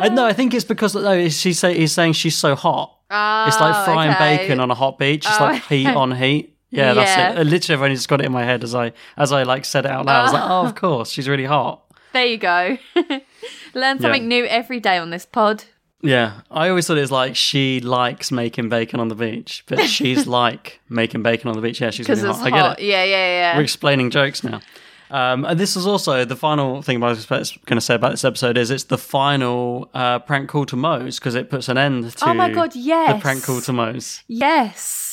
I 0.00 0.08
no, 0.12 0.26
I 0.26 0.32
think 0.32 0.54
it's 0.54 0.64
because 0.64 0.94
no, 0.96 1.28
she's 1.28 1.58
say 1.60 1.76
he's 1.78 1.92
saying 1.92 2.14
she's 2.14 2.36
so 2.36 2.54
hot. 2.56 2.96
it's 3.10 3.60
like 3.60 3.74
Oh, 3.76 3.84
frying 3.84 4.10
okay. 4.12 4.38
bacon 4.38 4.58
on 4.60 4.70
a 4.70 4.74
hot 4.74 4.98
beach. 4.98 5.24
It's 5.24 5.40
Oh, 5.40 5.44
like 5.44 5.62
heat 5.68 5.86
okay. 5.86 5.94
on 5.96 6.12
heat. 6.12 6.56
Yeah, 6.70 6.94
that's 6.94 7.16
Yeah. 7.16 7.40
it. 7.40 7.44
Literally, 7.46 7.78
I've 7.78 7.82
only 7.82 7.96
just 7.96 8.08
got 8.08 8.20
it 8.20 8.26
in 8.26 8.32
my 8.32 8.44
head 8.44 8.62
as 8.64 8.74
I 8.74 8.92
as 9.16 9.32
I 9.32 9.42
like 9.44 9.64
said 9.64 9.84
it 9.86 9.90
out 9.90 10.06
loud. 10.06 10.20
I 10.20 10.22
was 10.24 10.32
like, 10.32 10.42
oh, 10.42 10.60
Oh. 10.60 10.66
of 10.66 10.74
course, 10.84 11.10
she's 11.10 11.28
really 11.28 11.44
hot. 11.46 11.82
there 12.12 12.26
you 12.26 12.38
go. 12.38 12.78
Learn 13.74 14.00
something 14.00 14.22
Yeah. 14.22 14.28
new 14.28 14.44
every 14.46 14.80
day 14.80 14.98
on 14.98 15.10
this 15.10 15.26
pod. 15.26 15.64
Yeah, 16.00 16.42
I 16.50 16.68
always 16.68 16.86
thought 16.86 16.96
it 16.96 17.00
was 17.02 17.10
like 17.10 17.34
she 17.36 17.80
likes 17.80 18.30
making 18.30 18.68
bacon 18.68 19.00
on 19.00 19.08
the 19.08 19.14
beach, 19.16 19.64
but 19.66 19.80
she's 19.88 20.26
like 20.26 20.80
making 20.88 21.22
bacon 21.22 21.48
on 21.50 21.56
the 21.56 21.62
beach. 21.62 21.80
Yeah, 21.80 21.90
she's 21.90 22.08
really 22.08 22.22
hot. 22.22 22.36
hot. 22.36 22.46
I 22.46 22.50
get 22.50 22.78
it. 22.80 22.84
Yeah, 22.84 23.02
yeah, 23.04 23.26
yeah. 23.26 23.56
We're 23.56 23.62
explaining 23.64 24.10
jokes 24.10 24.44
now. 24.44 24.60
Um, 25.10 25.44
and 25.46 25.58
this 25.58 25.74
is 25.74 25.86
also 25.86 26.24
the 26.26 26.36
final 26.36 26.82
thing 26.82 27.02
I 27.02 27.08
was 27.08 27.24
going 27.26 27.44
to 27.76 27.80
say 27.80 27.94
about 27.94 28.10
this 28.10 28.24
episode 28.24 28.58
is 28.58 28.70
it's 28.70 28.84
the 28.84 28.98
final 28.98 29.88
uh, 29.94 30.18
prank 30.18 30.50
call 30.50 30.66
to 30.66 30.76
Moe's 30.76 31.18
because 31.18 31.34
it 31.34 31.48
puts 31.48 31.70
an 31.70 31.78
end 31.78 32.14
to 32.14 32.28
Oh 32.28 32.34
my 32.34 32.50
God, 32.50 32.76
yes 32.76 33.14
the 33.14 33.20
prank 33.20 33.42
call 33.42 33.60
to 33.62 33.72
Moe's. 33.72 34.22
Yes. 34.28 35.07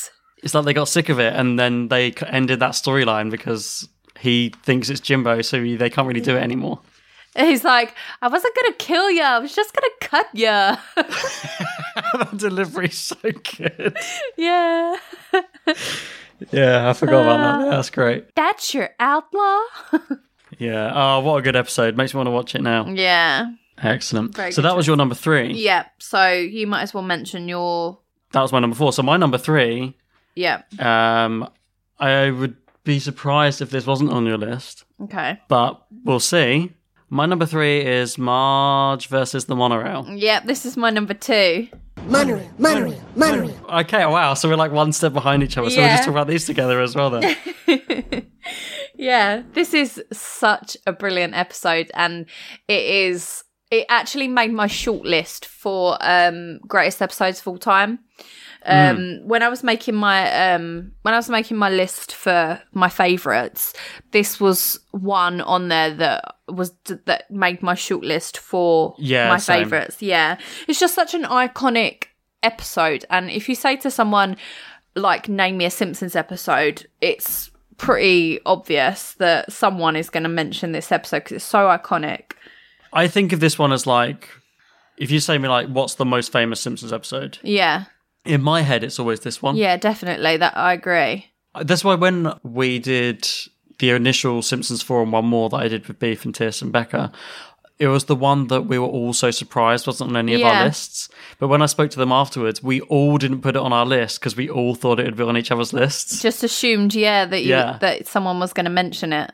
It's 0.46 0.54
like 0.54 0.64
they 0.64 0.74
got 0.74 0.88
sick 0.88 1.10
of 1.10 1.20
it 1.20 1.34
and 1.34 1.60
then 1.60 1.90
they 1.90 2.14
ended 2.28 2.62
that 2.62 2.72
storyline 2.72 3.30
because 3.32 3.90
he 4.18 4.54
thinks 4.64 4.90
it's 4.90 5.02
Jimbo, 5.02 5.42
so 5.42 5.62
he- 5.62 5.76
they 5.76 5.90
can't 5.90 6.08
really 6.08 6.22
do 6.22 6.38
it 6.38 6.42
anymore. 6.42 6.80
He's 7.36 7.66
like, 7.66 7.94
I 8.22 8.30
wasn't 8.30 8.56
gonna 8.56 8.76
kill 8.76 9.12
you. 9.12 9.22
I 9.24 9.40
was 9.40 9.54
just 9.54 9.74
gonna 9.74 9.90
cut 10.00 10.28
you. 10.34 10.46
that 10.96 12.30
delivery's 12.38 12.98
so 12.98 13.18
good. 13.58 13.98
yeah. 14.38 14.96
Yeah, 16.52 16.90
I 16.90 16.94
forgot 16.94 17.22
about 17.24 17.38
that. 17.62 17.68
Uh, 17.68 17.72
that's 17.72 17.90
great. 17.90 18.36
That's 18.36 18.74
your 18.74 18.90
outlaw. 19.00 19.62
Yeah. 20.58 20.92
Oh, 20.96 21.20
what 21.20 21.38
a 21.38 21.42
good 21.42 21.56
episode. 21.58 21.98
Makes 21.98 22.14
me 22.14 22.20
want 22.20 22.28
to 22.28 22.32
watch 22.32 22.56
it 22.56 22.62
now. 22.62 22.86
yeah. 22.88 23.52
Excellent. 23.82 24.34
Very 24.36 24.54
so 24.54 24.62
that 24.62 24.74
was 24.78 24.88
your 24.88 24.96
number 24.96 25.16
three. 25.16 25.52
Yeah. 25.54 25.86
So 26.00 26.32
you 26.32 26.66
might 26.66 26.84
as 26.84 26.94
well 26.94 27.04
mention 27.04 27.50
your. 27.50 27.98
That 28.32 28.42
was 28.42 28.54
my 28.54 28.60
number 28.60 28.76
four. 28.76 28.94
So 28.94 29.04
my 29.04 29.18
number 29.18 29.38
three 29.38 29.98
Yeah. 30.36 30.62
Um, 30.80 31.50
I 32.00 32.30
would 32.32 32.56
be 32.84 33.00
surprised 33.00 33.62
if 33.62 33.70
this 33.70 33.86
wasn't 33.88 34.12
on 34.12 34.26
your 34.26 34.38
list, 34.38 34.84
Okay. 35.04 35.40
but 35.48 35.86
we'll 36.04 36.20
see. 36.20 36.74
My 37.10 37.26
number 37.26 37.46
three 37.46 37.86
is 37.86 38.18
Marge 38.18 39.08
versus 39.08 39.46
the 39.46 39.56
monorail. 39.56 40.06
Yeah. 40.10 40.42
This 40.42 40.66
is 40.66 40.76
my 40.76 40.90
number 40.90 41.14
two. 41.14 41.68
Monorail, 42.08 42.50
monorail, 42.60 43.02
monorail. 43.16 43.56
Okay, 43.82 44.06
wow. 44.06 44.34
So 44.36 44.50
we're 44.50 44.56
like 44.58 44.72
one 44.72 44.92
step 44.92 45.14
behind 45.14 45.42
each 45.42 45.58
other. 45.58 45.70
So 45.70 45.78
we'll 45.78 45.86
Yeah. 45.88 45.96
just 45.96 46.04
talk 46.04 46.12
about 46.14 46.28
these 46.28 46.46
together 46.46 46.82
as 46.82 46.96
well 46.96 47.10
then. 47.10 47.36
Yeah, 48.98 49.44
this 49.54 49.74
is 49.74 50.02
such 50.14 50.78
a 50.88 50.94
brilliant 50.94 51.34
episode, 51.36 51.92
and 51.96 52.28
it 52.68 52.84
is. 52.86 53.44
It 53.72 53.86
actually 53.90 54.28
made 54.30 54.54
my 54.54 54.68
shortlist 54.68 55.44
for 55.46 55.98
um 56.00 56.60
greatest 56.68 57.02
episodes 57.02 57.42
of 57.42 57.48
all 57.48 57.58
time. 57.58 58.00
Um, 58.68 59.20
when 59.28 59.44
I 59.44 59.50
was 59.50 59.64
making 59.64 59.96
my 59.96 60.54
um 60.54 60.92
when 61.04 61.14
I 61.14 61.18
was 61.18 61.30
making 61.30 61.58
my 61.58 61.70
list 61.70 62.14
for 62.14 62.60
my 62.74 62.90
favorites, 62.90 63.74
this 64.12 64.40
was 64.40 64.80
one 64.92 65.42
on 65.42 65.68
there 65.68 65.94
that 65.96 66.36
was 66.48 66.72
that 66.86 67.30
made 67.30 67.62
my 67.62 67.76
shortlist 67.76 68.38
for 68.38 68.96
Yeah, 68.98 69.30
my 69.30 69.38
same. 69.38 69.64
favorites. 69.66 70.02
Yeah, 70.02 70.38
it's 70.68 70.80
just 70.80 70.96
such 70.96 71.14
an 71.14 71.24
iconic 71.24 72.06
episode, 72.44 73.06
and 73.10 73.30
if 73.30 73.48
you 73.50 73.56
say 73.56 73.76
to 73.78 73.92
someone 73.92 74.38
like 74.96 75.28
name 75.30 75.58
me 75.58 75.66
a 75.66 75.70
Simpsons 75.70 76.16
episode, 76.16 76.88
it's 77.02 77.52
pretty 77.78 78.40
obvious 78.46 79.14
that 79.16 79.52
someone 79.52 79.96
is 79.96 80.10
going 80.10 80.24
to 80.24 80.30
mention 80.30 80.72
this 80.72 80.92
episode 80.92 81.20
because 81.20 81.36
it's 81.36 81.46
so 81.46 81.68
iconic. 81.68 82.32
I 82.94 83.08
think 83.10 83.34
of 83.34 83.42
this 83.42 83.60
one 83.60 83.74
as 83.74 83.86
like, 83.86 84.30
if 84.98 85.12
you 85.12 85.20
say 85.20 85.38
me 85.38 85.50
like, 85.50 85.68
what's 85.68 85.96
the 85.96 86.06
most 86.06 86.32
famous 86.32 86.62
Simpsons 86.62 86.94
episode? 86.94 87.38
Yeah, 87.44 87.86
In 88.26 88.42
my 88.42 88.62
head, 88.62 88.84
it's 88.84 89.00
always 89.00 89.20
this 89.22 89.42
one. 89.42 89.56
yeah, 89.56 89.78
definitely. 89.78 90.38
That 90.38 90.58
I 90.58 90.74
agree. 90.74 91.28
That's 91.64 91.84
why 91.84 91.96
when 91.96 92.34
we 92.44 92.80
did 92.80 93.28
the 93.80 93.92
initial 93.92 94.42
Simpsons 94.42 94.82
four 94.82 95.02
and 95.04 95.12
one 95.12 95.26
more 95.26 95.50
that 95.50 95.58
I 95.58 95.68
did 95.68 95.88
with 95.88 96.00
Beef 96.00 96.26
and 96.26 96.34
Tiss 96.34 96.62
and 96.62 96.72
Becca, 96.72 97.12
it 97.78 97.88
was 97.88 98.06
the 98.06 98.16
one 98.16 98.48
that 98.48 98.64
we 98.64 98.80
were 98.80 98.88
all 98.88 99.12
so 99.14 99.32
surprised 99.32 99.86
wasn't 99.86 100.10
on 100.12 100.18
any 100.18 100.34
of 100.34 100.40
Yeah. 100.40 100.60
our 100.60 100.66
lists. 100.66 101.10
But 101.40 101.50
when 101.50 101.62
I 101.62 101.66
spoke 101.66 101.92
to 101.92 102.00
them 102.00 102.12
afterwards, 102.12 102.64
we 102.64 102.80
all 102.82 103.18
didn't 103.18 103.42
put 103.42 103.56
it 103.58 103.62
on 103.62 103.74
our 103.74 103.86
list 103.86 104.20
because 104.20 104.36
we 104.38 104.50
all 104.50 104.76
thought 104.76 105.00
it 105.00 105.06
would 105.06 105.18
be 105.18 105.24
on 105.24 105.38
each 105.38 105.52
other's 105.52 105.74
lists. 105.74 106.22
Just 106.22 106.44
assumed, 106.44 106.96
yeah, 106.96 107.26
that 107.26 107.42
you 107.44 107.50
Yeah. 107.50 107.78
that 107.82 108.08
someone 108.08 108.40
was 108.40 108.54
going 108.54 108.64
to 108.66 108.70
mention 108.72 109.12
it. 109.14 109.32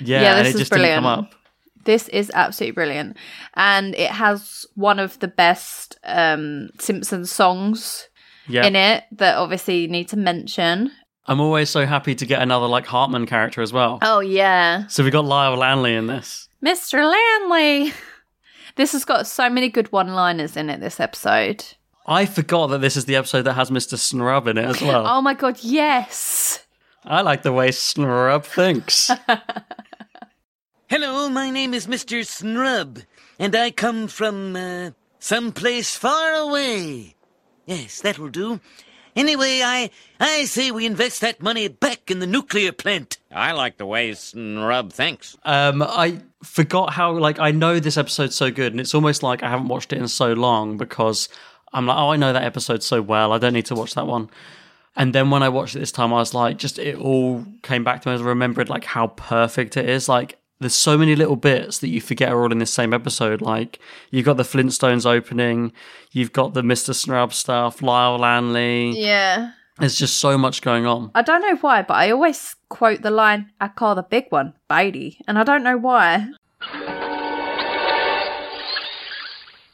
Yeah, 0.00 0.22
Yeah, 0.22 0.34
this 0.36 0.48
it 0.48 0.54
is 0.54 0.60
just 0.60 0.72
didn't 0.72 0.94
come 0.94 1.02
brilliant. 1.04 1.26
up. 1.26 1.34
This 1.84 2.08
is 2.08 2.30
absolutely 2.34 2.72
brilliant, 2.74 3.16
and 3.54 3.94
it 3.94 4.10
has 4.10 4.66
one 4.74 4.98
of 4.98 5.18
the 5.20 5.28
best 5.28 5.98
um 6.04 6.68
Simpsons 6.78 7.32
songs 7.32 8.06
Yeah. 8.50 8.66
in 8.66 8.76
it 8.76 9.04
that 9.12 9.36
obviously 9.36 9.78
you 9.80 9.88
need 9.88 10.08
to 10.08 10.16
mention. 10.16 10.90
I'm 11.26 11.40
always 11.40 11.70
so 11.70 11.86
happy 11.86 12.14
to 12.14 12.26
get 12.26 12.42
another 12.42 12.66
like 12.66 12.86
Hartman 12.86 13.26
character 13.26 13.62
as 13.62 13.72
well. 13.72 13.98
Oh 14.02 14.20
yeah, 14.20 14.86
So 14.88 15.04
we 15.04 15.10
got 15.10 15.24
Lyle 15.24 15.56
Lanley 15.56 15.94
in 15.94 16.06
this. 16.06 16.48
Mr. 16.64 16.94
Lanley. 17.10 17.92
This 18.76 18.92
has 18.92 19.04
got 19.04 19.26
so 19.26 19.50
many 19.50 19.68
good 19.68 19.90
one-liners 19.92 20.56
in 20.56 20.70
it. 20.70 20.80
This 20.80 21.00
episode. 21.00 21.64
I 22.06 22.24
forgot 22.24 22.68
that 22.68 22.80
this 22.80 22.96
is 22.96 23.04
the 23.04 23.16
episode 23.16 23.42
that 23.42 23.54
has 23.54 23.68
Mr. 23.70 23.98
Snrub 23.98 24.46
in 24.46 24.56
it 24.56 24.64
as 24.64 24.80
well. 24.80 25.04
Oh 25.08 25.20
my 25.20 25.34
god, 25.34 25.58
yes. 25.60 26.64
I 27.04 27.20
like 27.22 27.42
the 27.42 27.52
way 27.52 27.72
Snrub 27.72 28.44
thinks. 28.44 29.10
Hello, 30.88 31.28
my 31.28 31.50
name 31.50 31.74
is 31.74 31.86
Mr. 31.86 32.24
Snrub, 32.26 33.00
and 33.38 33.54
I 33.54 33.70
come 33.70 34.08
from, 34.08 34.56
uh, 34.56 34.90
someplace 35.18 35.94
far 35.96 36.32
away. 36.34 37.16
Yes, 37.70 38.00
that 38.00 38.18
will 38.18 38.30
do. 38.30 38.58
Anyway, 39.14 39.60
I, 39.62 39.90
I 40.18 40.44
say 40.46 40.72
we 40.72 40.86
invest 40.86 41.20
that 41.20 41.40
money 41.40 41.68
back 41.68 42.10
in 42.10 42.18
the 42.18 42.26
nuclear 42.26 42.72
plant. 42.72 43.18
I 43.30 43.52
like 43.52 43.76
the 43.76 43.86
way 43.86 44.12
Snrub 44.12 44.92
thinks. 44.92 45.36
Um, 45.44 45.80
I 45.80 46.18
forgot 46.42 46.94
how 46.94 47.12
like 47.12 47.38
I 47.38 47.52
know 47.52 47.78
this 47.78 47.96
episode's 47.96 48.34
so 48.34 48.50
good, 48.50 48.72
and 48.72 48.80
it's 48.80 48.92
almost 48.92 49.22
like 49.22 49.44
I 49.44 49.50
haven't 49.50 49.68
watched 49.68 49.92
it 49.92 50.00
in 50.00 50.08
so 50.08 50.32
long 50.32 50.78
because 50.78 51.28
I'm 51.72 51.86
like, 51.86 51.96
oh, 51.96 52.10
I 52.10 52.16
know 52.16 52.32
that 52.32 52.42
episode 52.42 52.82
so 52.82 53.00
well. 53.00 53.32
I 53.32 53.38
don't 53.38 53.52
need 53.52 53.66
to 53.66 53.76
watch 53.76 53.94
that 53.94 54.08
one. 54.08 54.30
And 54.96 55.14
then 55.14 55.30
when 55.30 55.44
I 55.44 55.48
watched 55.48 55.76
it 55.76 55.78
this 55.78 55.92
time, 55.92 56.12
I 56.12 56.16
was 56.16 56.34
like, 56.34 56.56
just 56.56 56.76
it 56.80 56.96
all 56.96 57.44
came 57.62 57.84
back 57.84 58.02
to 58.02 58.08
me 58.08 58.16
as 58.16 58.20
I 58.20 58.24
remembered 58.24 58.68
like 58.68 58.84
how 58.84 59.06
perfect 59.06 59.76
it 59.76 59.88
is. 59.88 60.08
Like 60.08 60.39
there's 60.60 60.74
so 60.74 60.98
many 60.98 61.16
little 61.16 61.36
bits 61.36 61.78
that 61.78 61.88
you 61.88 62.00
forget 62.00 62.30
are 62.30 62.42
all 62.42 62.52
in 62.52 62.58
this 62.58 62.72
same 62.72 62.92
episode. 62.92 63.40
Like 63.40 63.78
you've 64.10 64.26
got 64.26 64.36
the 64.36 64.42
Flintstones 64.42 65.06
opening, 65.06 65.72
you've 66.12 66.32
got 66.32 66.52
the 66.54 66.62
Mr. 66.62 66.94
Snrub 66.94 67.32
stuff, 67.32 67.82
Lyle 67.82 68.18
Lanley. 68.18 68.90
Yeah. 68.90 69.52
There's 69.78 69.98
just 69.98 70.18
so 70.18 70.36
much 70.36 70.60
going 70.60 70.84
on. 70.84 71.10
I 71.14 71.22
don't 71.22 71.40
know 71.40 71.56
why, 71.56 71.80
but 71.80 71.94
I 71.94 72.10
always 72.10 72.54
quote 72.68 73.00
the 73.00 73.10
line, 73.10 73.50
I 73.60 73.68
call 73.68 73.94
the 73.94 74.02
big 74.02 74.26
one 74.28 74.52
Bitey. 74.68 75.16
And 75.26 75.38
I 75.38 75.44
don't 75.44 75.62
know 75.62 75.78
why. 75.78 76.28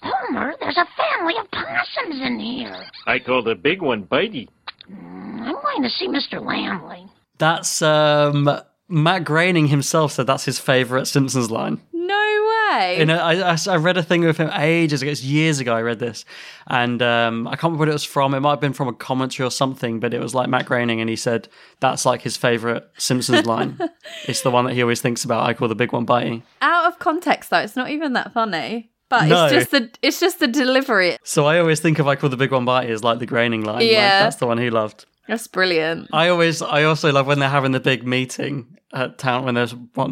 Homer, 0.02 0.54
there's 0.60 0.76
a 0.76 0.86
family 0.96 1.34
of 1.38 1.50
possums 1.50 2.20
in 2.22 2.38
here. 2.38 2.86
I 3.08 3.18
call 3.18 3.42
the 3.42 3.56
big 3.56 3.82
one 3.82 4.04
Bitey. 4.04 4.48
I'm 4.88 5.52
going 5.52 5.82
to 5.82 5.90
see 5.90 6.06
Mr. 6.06 6.40
Lanley. 6.40 7.06
That's 7.38 7.82
um 7.82 8.48
Matt 8.88 9.24
Groening 9.24 9.68
himself 9.68 10.12
said 10.12 10.26
that's 10.26 10.44
his 10.44 10.58
favorite 10.58 11.06
Simpsons 11.06 11.50
line. 11.50 11.80
No 11.92 12.48
way. 12.70 12.98
In 13.00 13.10
a, 13.10 13.16
I, 13.16 13.52
I, 13.52 13.56
I 13.68 13.76
read 13.76 13.96
a 13.96 14.02
thing 14.02 14.22
with 14.22 14.36
him 14.36 14.48
ages 14.54 15.02
ago. 15.02 15.10
It's 15.10 15.24
years 15.24 15.58
ago. 15.60 15.74
I 15.74 15.82
read 15.82 15.98
this, 15.98 16.24
and 16.68 17.02
um, 17.02 17.46
I 17.48 17.52
can't 17.52 17.64
remember 17.64 17.80
what 17.80 17.88
it 17.88 17.92
was 17.92 18.04
from. 18.04 18.32
It 18.34 18.40
might 18.40 18.50
have 18.50 18.60
been 18.60 18.72
from 18.72 18.86
a 18.88 18.92
commentary 18.92 19.46
or 19.46 19.50
something, 19.50 19.98
but 19.98 20.14
it 20.14 20.20
was 20.20 20.34
like 20.34 20.48
Matt 20.48 20.66
Groening, 20.66 21.00
and 21.00 21.10
he 21.10 21.16
said 21.16 21.48
that's 21.80 22.04
like 22.06 22.22
his 22.22 22.36
favorite 22.36 22.88
Simpsons 22.96 23.44
line. 23.54 23.78
it's 24.26 24.42
the 24.42 24.50
one 24.50 24.66
that 24.66 24.74
he 24.74 24.82
always 24.82 25.00
thinks 25.00 25.24
about. 25.24 25.48
I 25.48 25.54
call 25.54 25.68
the 25.68 25.74
big 25.74 25.92
one 25.92 26.04
biting. 26.04 26.42
Out 26.62 26.86
of 26.86 26.98
context, 27.00 27.50
though, 27.50 27.58
it's 27.58 27.76
not 27.76 27.90
even 27.90 28.12
that 28.12 28.32
funny. 28.32 28.90
But 29.08 29.26
No. 29.26 29.44
it's 29.46 29.52
just 29.54 29.70
the 29.70 29.90
it's 30.02 30.18
just 30.20 30.40
the 30.40 30.48
delivery. 30.48 31.16
So 31.22 31.46
I 31.46 31.60
always 31.60 31.78
think 31.80 32.00
of 32.00 32.08
I 32.08 32.16
call 32.16 32.28
the 32.28 32.36
big 32.36 32.50
one 32.50 32.66
Bitey 32.66 32.88
as 32.90 33.04
like 33.04 33.20
the 33.20 33.26
Groening 33.26 33.62
line. 33.64 33.76
Like, 33.76 33.90
Yeah. 33.90 34.24
that's 34.24 34.36
the 34.36 34.48
one 34.48 34.58
he 34.58 34.68
loved. 34.68 35.06
That's 35.28 35.46
brilliant. 35.48 36.08
I 36.12 36.28
always, 36.28 36.62
I 36.62 36.84
also 36.84 37.12
love 37.12 37.26
when 37.26 37.38
they're 37.38 37.48
having 37.48 37.72
the 37.72 37.80
big 37.80 38.06
meeting 38.06 38.78
at 38.92 39.18
town 39.18 39.44
when 39.44 39.54
they're 39.54 39.66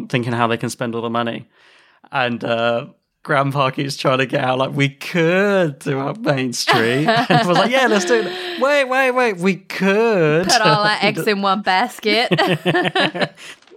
thinking 0.09 0.33
how 0.33 0.47
they 0.47 0.57
can 0.57 0.69
spend 0.69 0.95
all 0.95 1.01
the 1.01 1.09
money, 1.09 1.47
and 2.11 2.43
uh, 2.43 2.87
Grandpa 3.23 3.71
keeps 3.71 3.97
trying 3.97 4.19
to 4.19 4.25
get 4.25 4.43
out 4.43 4.59
like 4.59 4.71
we 4.73 4.89
could 4.89 5.79
do 5.79 5.99
up 5.99 6.19
Main 6.19 6.53
Street. 6.53 7.07
and 7.07 7.31
I 7.31 7.47
was 7.47 7.57
like, 7.57 7.71
yeah, 7.71 7.87
let's 7.87 8.05
do 8.05 8.21
it. 8.23 8.61
Wait, 8.61 8.83
wait, 8.85 9.11
wait, 9.11 9.37
we 9.37 9.55
could 9.55 10.47
Put 10.47 10.61
all 10.61 10.83
our 10.83 10.97
eggs 11.01 11.25
in 11.27 11.41
one 11.41 11.61
basket. 11.61 12.29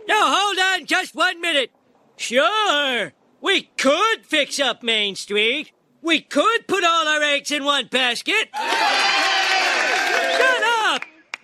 Now 0.08 0.34
hold 0.34 0.58
on 0.58 0.86
just 0.86 1.14
one 1.14 1.38
minute. 1.42 1.70
Sure, 2.16 3.12
we 3.42 3.62
could 3.76 4.24
fix 4.24 4.58
up 4.58 4.82
Main 4.82 5.14
Street. 5.16 5.70
We 6.00 6.22
could 6.22 6.66
put 6.66 6.82
all 6.82 7.06
our 7.06 7.22
eggs 7.22 7.50
in 7.50 7.62
one 7.62 7.88
basket. 7.88 8.48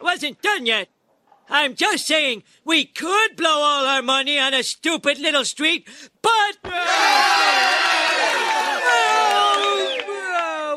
Wasn't 0.05 0.43
done 0.43 0.67
yet. 0.67 0.89
I'm 1.49 1.75
just 1.75 2.07
saying 2.07 2.43
we 2.63 2.85
could 2.85 3.37
blow 3.37 3.49
all 3.49 3.87
our 3.87 4.03
money 4.03 4.39
on 4.39 4.53
a 4.53 4.63
stupid 4.63 5.19
little 5.19 5.47
street, 5.47 5.89
but. 6.21 6.59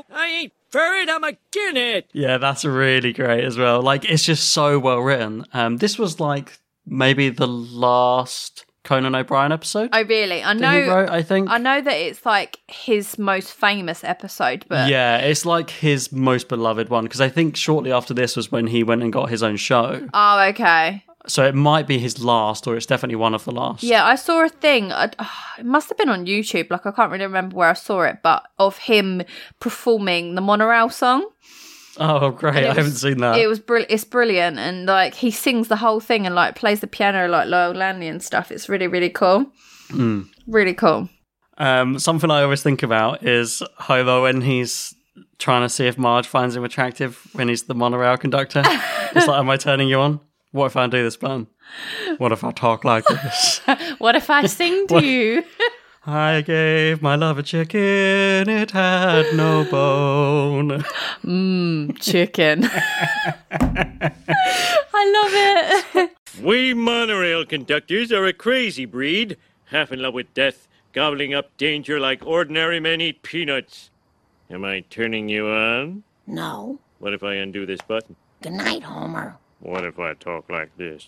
I 0.09 0.43
ain't 0.43 0.53
it, 0.73 1.09
I'm 1.09 1.25
again 1.25 1.75
it. 1.75 2.09
Yeah, 2.13 2.37
that's 2.37 2.63
really 2.63 3.11
great 3.11 3.43
as 3.43 3.57
well. 3.57 3.81
Like 3.81 4.05
it's 4.09 4.23
just 4.23 4.47
so 4.53 4.79
well 4.79 5.01
written. 5.01 5.43
Um, 5.53 5.75
this 5.75 5.99
was 5.99 6.21
like 6.21 6.59
maybe 6.85 7.27
the 7.27 7.47
last 7.47 8.65
Conan 8.87 9.15
O'Brien 9.15 9.51
episode. 9.51 9.89
oh 9.91 10.03
really? 10.05 10.41
I 10.41 10.53
know 10.53 10.87
wrote, 10.87 11.09
I 11.09 11.21
think. 11.21 11.49
I 11.49 11.57
know 11.57 11.81
that 11.81 11.93
it's 11.93 12.25
like 12.25 12.59
his 12.67 13.19
most 13.19 13.51
famous 13.51 14.01
episode, 14.01 14.63
but 14.69 14.89
yeah, 14.89 15.17
it's 15.17 15.45
like 15.45 15.69
his 15.69 16.13
most 16.13 16.47
beloved 16.47 16.87
one 16.87 17.03
because 17.03 17.19
I 17.19 17.27
think 17.27 17.57
shortly 17.57 17.91
after 17.91 18.13
this 18.13 18.37
was 18.37 18.49
when 18.49 18.67
he 18.67 18.83
went 18.83 19.03
and 19.03 19.11
got 19.11 19.29
his 19.29 19.43
own 19.43 19.57
show. 19.57 20.07
Oh, 20.13 20.39
okay. 20.49 21.03
So 21.27 21.45
it 21.45 21.53
might 21.53 21.85
be 21.85 21.99
his 21.99 22.23
last, 22.23 22.65
or 22.65 22.77
it's 22.77 22.85
definitely 22.85 23.17
one 23.17 23.33
of 23.33 23.43
the 23.43 23.51
last. 23.51 23.83
Yeah, 23.83 24.05
I 24.05 24.15
saw 24.15 24.45
a 24.45 24.49
thing. 24.49 24.93
I, 24.93 25.11
it 25.59 25.65
must 25.65 25.89
have 25.89 25.97
been 25.97 26.07
on 26.07 26.25
YouTube. 26.25 26.71
Like 26.71 26.85
I 26.85 26.91
can't 26.91 27.11
really 27.11 27.25
remember 27.25 27.57
where 27.57 27.69
I 27.69 27.73
saw 27.73 28.03
it, 28.03 28.19
but 28.23 28.47
of 28.57 28.77
him 28.77 29.21
performing 29.59 30.35
the 30.35 30.41
monorail 30.41 30.89
song. 30.89 31.29
Oh, 31.99 32.31
great! 32.31 32.65
I 32.65 32.73
haven't 32.73 32.91
seen 32.91 33.17
that. 33.19 33.37
It 33.37 33.47
was 33.47 33.59
brilliant. 33.59 33.91
It's 33.91 34.03
brilliant, 34.03 34.59
and 34.59 34.85
like 34.85 35.13
he 35.13 35.31
sings 35.31 35.67
the 35.67 35.77
whole 35.77 35.99
thing 35.99 36.25
and 36.25 36.35
like 36.35 36.55
plays 36.55 36.79
the 36.79 36.87
piano 36.87 37.27
like 37.27 37.47
Lyle 37.47 37.73
Lanley 37.73 38.07
and 38.07 38.21
stuff. 38.21 38.51
It's 38.51 38.69
really 38.69 38.87
really 38.87 39.09
cool. 39.09 39.45
Mm. 39.89 40.27
Really 40.47 40.73
cool. 40.73 41.09
Um, 41.57 41.97
something 41.97 42.29
I 42.29 42.43
always 42.43 42.61
think 42.61 42.83
about 42.83 43.23
is 43.23 43.63
Homer 43.77 44.21
when 44.21 44.41
he's 44.41 44.93
trying 45.39 45.63
to 45.63 45.69
see 45.69 45.87
if 45.87 45.97
Marge 45.97 46.27
finds 46.27 46.55
him 46.55 46.63
attractive 46.63 47.27
when 47.33 47.47
he's 47.47 47.63
the 47.63 47.75
monorail 47.75 48.17
conductor. 48.17 48.61
it's 49.15 49.27
like, 49.27 49.39
am 49.39 49.49
I 49.49 49.57
turning 49.57 49.87
you 49.89 49.99
on? 49.99 50.19
What 50.51 50.67
if 50.67 50.75
I 50.75 50.87
do 50.87 51.03
this 51.03 51.17
plan? 51.17 51.47
What 52.17 52.31
if 52.31 52.43
I 52.43 52.51
talk 52.51 52.83
like 52.83 53.05
this? 53.05 53.61
what 53.97 54.15
if 54.15 54.29
I 54.29 54.45
sing 54.45 54.87
to 54.87 55.01
you? 55.05 55.43
I 56.09 56.39
gave 56.39 57.01
my 57.01 57.15
love 57.15 57.37
a 57.37 57.43
chicken, 57.43 58.47
it 58.47 58.71
had 58.71 59.35
no 59.35 59.65
bone. 59.69 60.85
Mmm, 61.21 61.99
chicken. 61.99 62.63
I 63.51 64.11
love 64.93 65.33
it. 65.99 66.11
We 66.41 66.73
monorail 66.73 67.45
conductors 67.45 68.13
are 68.13 68.25
a 68.25 68.31
crazy 68.31 68.85
breed, 68.85 69.35
half 69.65 69.91
in 69.91 70.01
love 70.01 70.13
with 70.13 70.33
death, 70.33 70.69
gobbling 70.93 71.33
up 71.33 71.55
danger 71.57 71.99
like 71.99 72.25
ordinary 72.25 72.79
men 72.79 73.01
eat 73.01 73.21
peanuts. 73.21 73.89
Am 74.49 74.63
I 74.63 74.85
turning 74.89 75.27
you 75.27 75.49
on? 75.49 76.03
No. 76.25 76.79
What 76.99 77.13
if 77.13 77.21
I 77.21 77.33
undo 77.33 77.65
this 77.65 77.81
button? 77.81 78.15
Good 78.41 78.53
night, 78.53 78.83
Homer. 78.83 79.35
What 79.59 79.83
if 79.83 79.99
I 79.99 80.13
talk 80.13 80.49
like 80.49 80.69
this? 80.77 81.05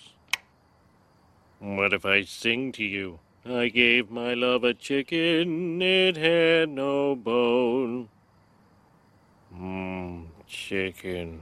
What 1.59 1.93
if 1.93 2.05
I 2.05 2.23
sing 2.23 2.73
to 2.73 2.83
you? 2.83 3.19
I 3.45 3.69
gave 3.69 4.11
my 4.11 4.33
love 4.33 4.63
a 4.63 4.73
chicken, 4.73 5.81
it 5.81 6.17
had 6.17 6.69
no 6.69 7.15
bone. 7.15 8.09
Mmm, 9.55 10.25
chicken. 10.47 11.41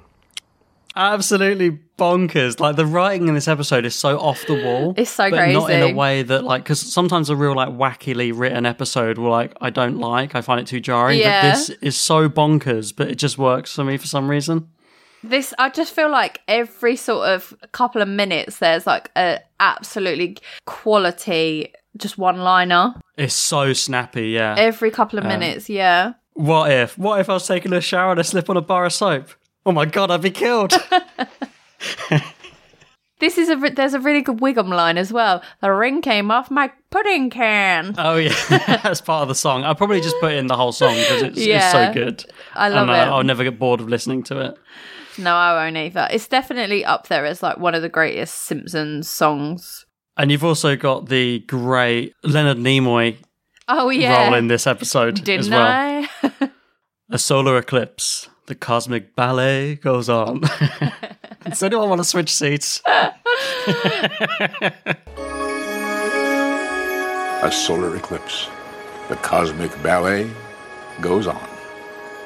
Absolutely 0.96 1.80
bonkers. 2.00 2.60
Like 2.60 2.76
the 2.76 2.86
writing 2.86 3.28
in 3.28 3.36
this 3.36 3.48
episode 3.48 3.86
is 3.86 3.94
so 3.94 4.18
off 4.20 4.46
the 4.48 4.56
wall. 4.56 4.96
It's 4.98 5.12
so 5.12 5.30
but 5.30 5.50
Not 5.50 5.70
in 5.70 5.84
a 5.84 5.94
way 5.94 6.24
that 6.24 6.44
like 6.44 6.64
because 6.64 6.80
sometimes 6.80 7.30
a 7.30 7.36
real 7.36 7.56
like 7.56 7.70
wackily 7.70 8.32
written 8.36 8.66
episode 8.66 9.20
will 9.20 9.30
like 9.30 9.54
I 9.62 9.70
don't 9.70 10.00
like. 10.00 10.34
I 10.34 10.42
find 10.42 10.60
it 10.60 10.66
too 10.66 10.80
jarring. 10.80 11.20
Yeah. 11.20 11.42
But 11.44 11.56
this 11.56 11.70
is 11.82 11.96
so 11.96 12.28
bonkers, 12.28 12.96
but 12.96 13.12
it 13.12 13.16
just 13.16 13.38
works 13.38 13.76
for 13.76 13.84
me 13.84 13.98
for 13.98 14.08
some 14.08 14.28
reason. 14.28 14.70
This 15.24 15.54
I 15.60 15.70
just 15.70 15.94
feel 15.94 16.10
like 16.10 16.42
every 16.48 16.96
sort 16.96 17.30
of 17.30 17.54
couple 17.74 18.02
of 18.02 18.08
minutes 18.08 18.58
there's 18.58 18.88
like 18.88 19.12
a 19.16 19.40
absolutely 19.60 20.38
quality 20.66 21.74
just 21.98 22.18
one 22.18 22.38
liner. 22.40 22.96
It's 23.18 23.34
so 23.34 23.74
snappy. 23.74 24.30
Yeah. 24.30 24.56
Every 24.58 24.92
couple 24.92 25.20
of 25.20 25.26
Um, 25.26 25.30
minutes, 25.30 25.70
yeah. 25.70 26.14
What 26.34 26.72
if? 26.72 26.98
What 26.98 27.20
if 27.20 27.30
I 27.30 27.34
was 27.34 27.48
taking 27.48 27.74
a 27.74 27.82
shower 27.82 28.12
and 28.12 28.20
I 28.20 28.24
slip 28.24 28.50
on 28.50 28.58
a 28.58 28.62
bar 28.62 28.86
of 28.86 28.94
soap? 28.94 29.30
Oh 29.66 29.72
my 29.72 29.86
god, 29.86 30.12
I'd 30.12 30.22
be 30.22 30.32
killed. 30.32 30.74
This 33.20 33.40
is 33.40 33.50
a 33.50 33.56
there's 33.56 33.96
a 33.96 34.00
really 34.00 34.22
good 34.22 34.38
Wiggum 34.38 34.70
line 34.70 34.96
as 34.96 35.12
well. 35.12 35.42
The 35.62 35.72
ring 35.72 36.04
came 36.04 36.30
off 36.30 36.52
my 36.52 36.72
pudding 36.92 37.32
can. 37.32 37.96
oh 37.98 38.16
yeah, 38.18 38.36
that's 38.84 39.02
part 39.02 39.24
of 39.24 39.28
the 39.28 39.34
song. 39.34 39.64
I'll 39.64 39.74
probably 39.74 40.02
just 40.02 40.16
put 40.20 40.34
in 40.34 40.46
the 40.46 40.56
whole 40.56 40.72
song 40.72 40.94
because 40.96 41.24
it's, 41.24 41.38
it's 41.40 41.72
so 41.72 41.92
good. 41.92 42.24
I 42.54 42.70
love 42.70 42.84
and, 42.90 42.92
uh, 42.92 42.94
it. 42.94 43.08
I'll 43.08 43.24
never 43.24 43.44
get 43.44 43.58
bored 43.58 43.82
of 43.82 43.90
listening 43.90 44.22
to 44.26 44.40
it. 44.42 44.56
No, 45.18 45.34
I 45.34 45.56
won't 45.66 45.76
either. 45.78 46.08
It's 46.12 46.28
definitely 46.28 46.86
up 46.86 47.08
there 47.08 47.26
as 47.26 47.42
like 47.42 47.58
one 47.58 47.74
of 47.74 47.82
the 47.82 47.90
greatest 47.90 48.36
Simpsons 48.44 49.10
songs. 49.10 49.87
And 50.18 50.32
you've 50.32 50.44
also 50.44 50.76
got 50.76 51.08
the 51.10 51.40
great 51.40 52.14
Leonard 52.24 52.58
Nimoy 52.58 53.18
Oh 53.68 53.90
yeah, 53.90 54.26
role 54.26 54.34
in 54.36 54.48
this 54.48 54.66
episode 54.66 55.24
didn't 55.24 55.40
as 55.42 55.50
well. 55.50 55.62
I? 55.62 56.10
A 57.10 57.18
solar 57.20 57.58
eclipse. 57.58 58.28
The 58.48 58.56
cosmic 58.56 59.16
ballet 59.16 59.76
goes 59.76 60.08
on. 60.10 60.42
Does 61.46 61.62
anyone 61.64 61.90
want 61.90 62.00
to 62.00 62.06
switch 62.06 62.34
seats? 62.34 62.82
A 67.44 67.52
solar 67.52 67.96
eclipse. 67.96 68.50
The 69.10 69.16
cosmic 69.18 69.72
ballet 69.84 70.30
goes 71.02 71.28
on. 71.28 71.48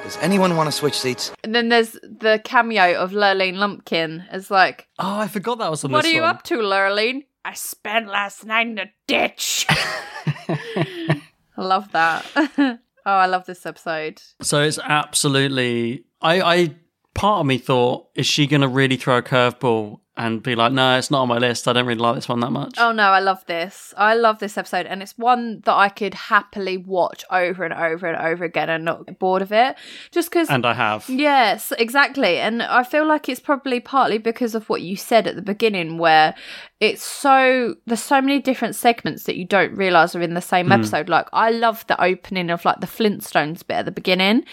Does 0.04 0.16
anyone 0.20 0.56
want 0.56 0.66
to 0.68 0.72
switch 0.72 0.98
seats? 0.98 1.32
and 1.44 1.54
then 1.54 1.68
there's 1.68 1.92
the 2.02 2.40
cameo 2.44 2.94
of 2.98 3.12
Lurleen 3.12 3.54
Lumpkin 3.56 4.24
as 4.30 4.50
like, 4.50 4.88
Oh, 4.98 5.18
I 5.18 5.28
forgot 5.28 5.58
that 5.58 5.70
was 5.70 5.84
on 5.84 5.92
"What 5.92 6.02
this 6.02 6.12
are 6.12 6.14
you 6.14 6.22
one. 6.22 6.30
up 6.30 6.42
to, 6.44 6.56
Lurleen?" 6.58 7.24
I 7.44 7.54
spent 7.54 8.08
last 8.08 8.44
night 8.44 8.68
in 8.68 8.78
a 8.78 8.90
ditch. 9.06 9.66
I 9.68 11.20
love 11.56 11.90
that. 11.92 12.24
oh, 12.58 12.78
I 13.04 13.26
love 13.26 13.46
this 13.46 13.66
episode. 13.66 14.22
So 14.40 14.62
it's 14.62 14.78
absolutely. 14.78 16.04
I, 16.20 16.40
I 16.40 16.74
part 17.14 17.40
of 17.40 17.46
me 17.46 17.58
thought, 17.58 18.08
is 18.14 18.26
she 18.26 18.46
going 18.46 18.60
to 18.60 18.68
really 18.68 18.96
throw 18.96 19.18
a 19.18 19.22
curveball 19.22 20.00
and 20.14 20.42
be 20.42 20.54
like, 20.54 20.72
no, 20.72 20.98
it's 20.98 21.10
not 21.10 21.22
on 21.22 21.28
my 21.28 21.38
list. 21.38 21.66
I 21.66 21.72
don't 21.72 21.86
really 21.86 21.98
like 21.98 22.16
this 22.16 22.28
one 22.28 22.40
that 22.40 22.50
much. 22.50 22.74
Oh 22.76 22.92
no, 22.92 23.04
I 23.04 23.20
love 23.20 23.44
this. 23.46 23.94
I 23.96 24.14
love 24.14 24.40
this 24.40 24.58
episode, 24.58 24.84
and 24.86 25.02
it's 25.02 25.16
one 25.16 25.60
that 25.64 25.72
I 25.74 25.88
could 25.88 26.12
happily 26.14 26.76
watch 26.76 27.24
over 27.30 27.64
and 27.64 27.72
over 27.72 28.06
and 28.06 28.16
over 28.22 28.44
again 28.44 28.68
and 28.68 28.84
not 28.84 29.06
get 29.06 29.18
bored 29.18 29.40
of 29.42 29.52
it. 29.52 29.76
Just 30.10 30.30
because. 30.30 30.50
And 30.50 30.66
I 30.66 30.74
have. 30.74 31.08
Yes, 31.08 31.72
exactly. 31.78 32.38
And 32.38 32.62
I 32.62 32.82
feel 32.82 33.06
like 33.06 33.28
it's 33.28 33.40
probably 33.40 33.80
partly 33.80 34.18
because 34.18 34.54
of 34.54 34.68
what 34.68 34.82
you 34.82 34.96
said 34.96 35.26
at 35.26 35.34
the 35.36 35.42
beginning, 35.42 35.96
where 35.96 36.34
it's 36.78 37.02
so 37.02 37.76
there's 37.86 38.02
so 38.02 38.20
many 38.20 38.40
different 38.40 38.74
segments 38.74 39.24
that 39.24 39.36
you 39.36 39.46
don't 39.46 39.74
realize 39.76 40.14
are 40.14 40.20
in 40.20 40.34
the 40.34 40.40
same 40.42 40.66
Hmm. 40.66 40.72
episode. 40.72 41.08
Like 41.08 41.28
I 41.32 41.50
love 41.50 41.86
the 41.86 41.98
opening 42.02 42.50
of 42.50 42.64
like 42.64 42.80
the 42.80 42.86
Flintstones 42.86 43.66
bit 43.66 43.76
at 43.76 43.84
the 43.86 43.90
beginning. 43.92 44.44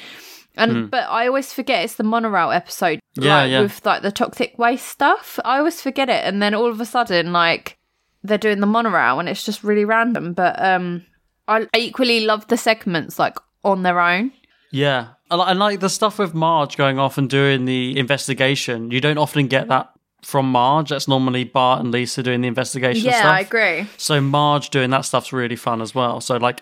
And 0.60 0.72
Hmm. 0.72 0.86
but 0.88 1.06
I 1.10 1.26
always 1.28 1.54
forget 1.54 1.84
it's 1.84 1.96
the 1.96 2.04
monorail 2.04 2.52
episode. 2.52 3.00
Yeah, 3.16 3.42
like, 3.42 3.52
yeah. 3.52 3.62
With 3.62 3.86
like 3.86 4.02
the 4.02 4.12
toxic 4.12 4.60
waste 4.60 4.86
stuff. 4.88 5.40
I 5.44 5.58
always 5.58 5.82
forget 5.82 6.10
it 6.10 6.24
and 6.26 6.42
then 6.42 6.54
all 6.54 6.70
of 6.70 6.80
a 6.80 6.86
sudden 6.86 7.34
like 7.34 7.78
they're 8.24 8.38
doing 8.38 8.60
the 8.60 8.68
monorail 8.68 9.20
and 9.20 9.30
it's 9.30 9.46
just 9.46 9.64
really 9.64 9.86
random. 9.86 10.34
But 10.34 10.62
um 10.62 11.06
I 11.48 11.68
equally 11.76 12.26
love 12.26 12.48
the 12.48 12.58
segments 12.58 13.18
like 13.18 13.38
on 13.64 13.84
their 13.84 14.00
own. 14.00 14.32
Yeah. 14.72 15.08
And 15.32 15.42
and 15.42 15.60
like 15.60 15.80
the 15.80 15.90
stuff 15.90 16.20
with 16.20 16.34
Marge 16.34 16.78
going 16.78 17.00
off 17.00 17.18
and 17.18 17.30
doing 17.30 17.66
the 17.66 17.98
investigation, 17.98 18.92
you 18.92 19.02
don't 19.02 19.18
often 19.18 19.48
get 19.48 19.68
that 19.70 19.90
from 20.22 20.52
Marge. 20.52 20.90
That's 20.90 21.08
normally 21.08 21.46
Bart 21.46 21.80
and 21.80 21.92
Lisa 21.92 22.22
doing 22.22 22.42
the 22.42 22.48
investigation 22.48 23.06
yeah, 23.06 23.20
stuff. 23.20 23.34
I 23.34 23.40
agree. 23.40 23.88
So 23.98 24.20
Marge 24.22 24.70
doing 24.70 24.90
that 24.90 25.06
stuff's 25.06 25.32
really 25.32 25.56
fun 25.56 25.82
as 25.82 25.96
well. 25.96 26.20
So 26.22 26.38
like 26.38 26.62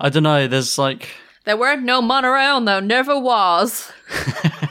I 0.00 0.08
don't 0.08 0.24
know, 0.24 0.48
there's 0.48 0.78
like 0.78 1.08
There 1.44 1.56
weren't 1.56 1.82
no 1.82 2.00
monorail 2.00 2.58
and 2.58 2.68
there 2.68 2.80
never 2.80 3.18
was. 3.18 3.90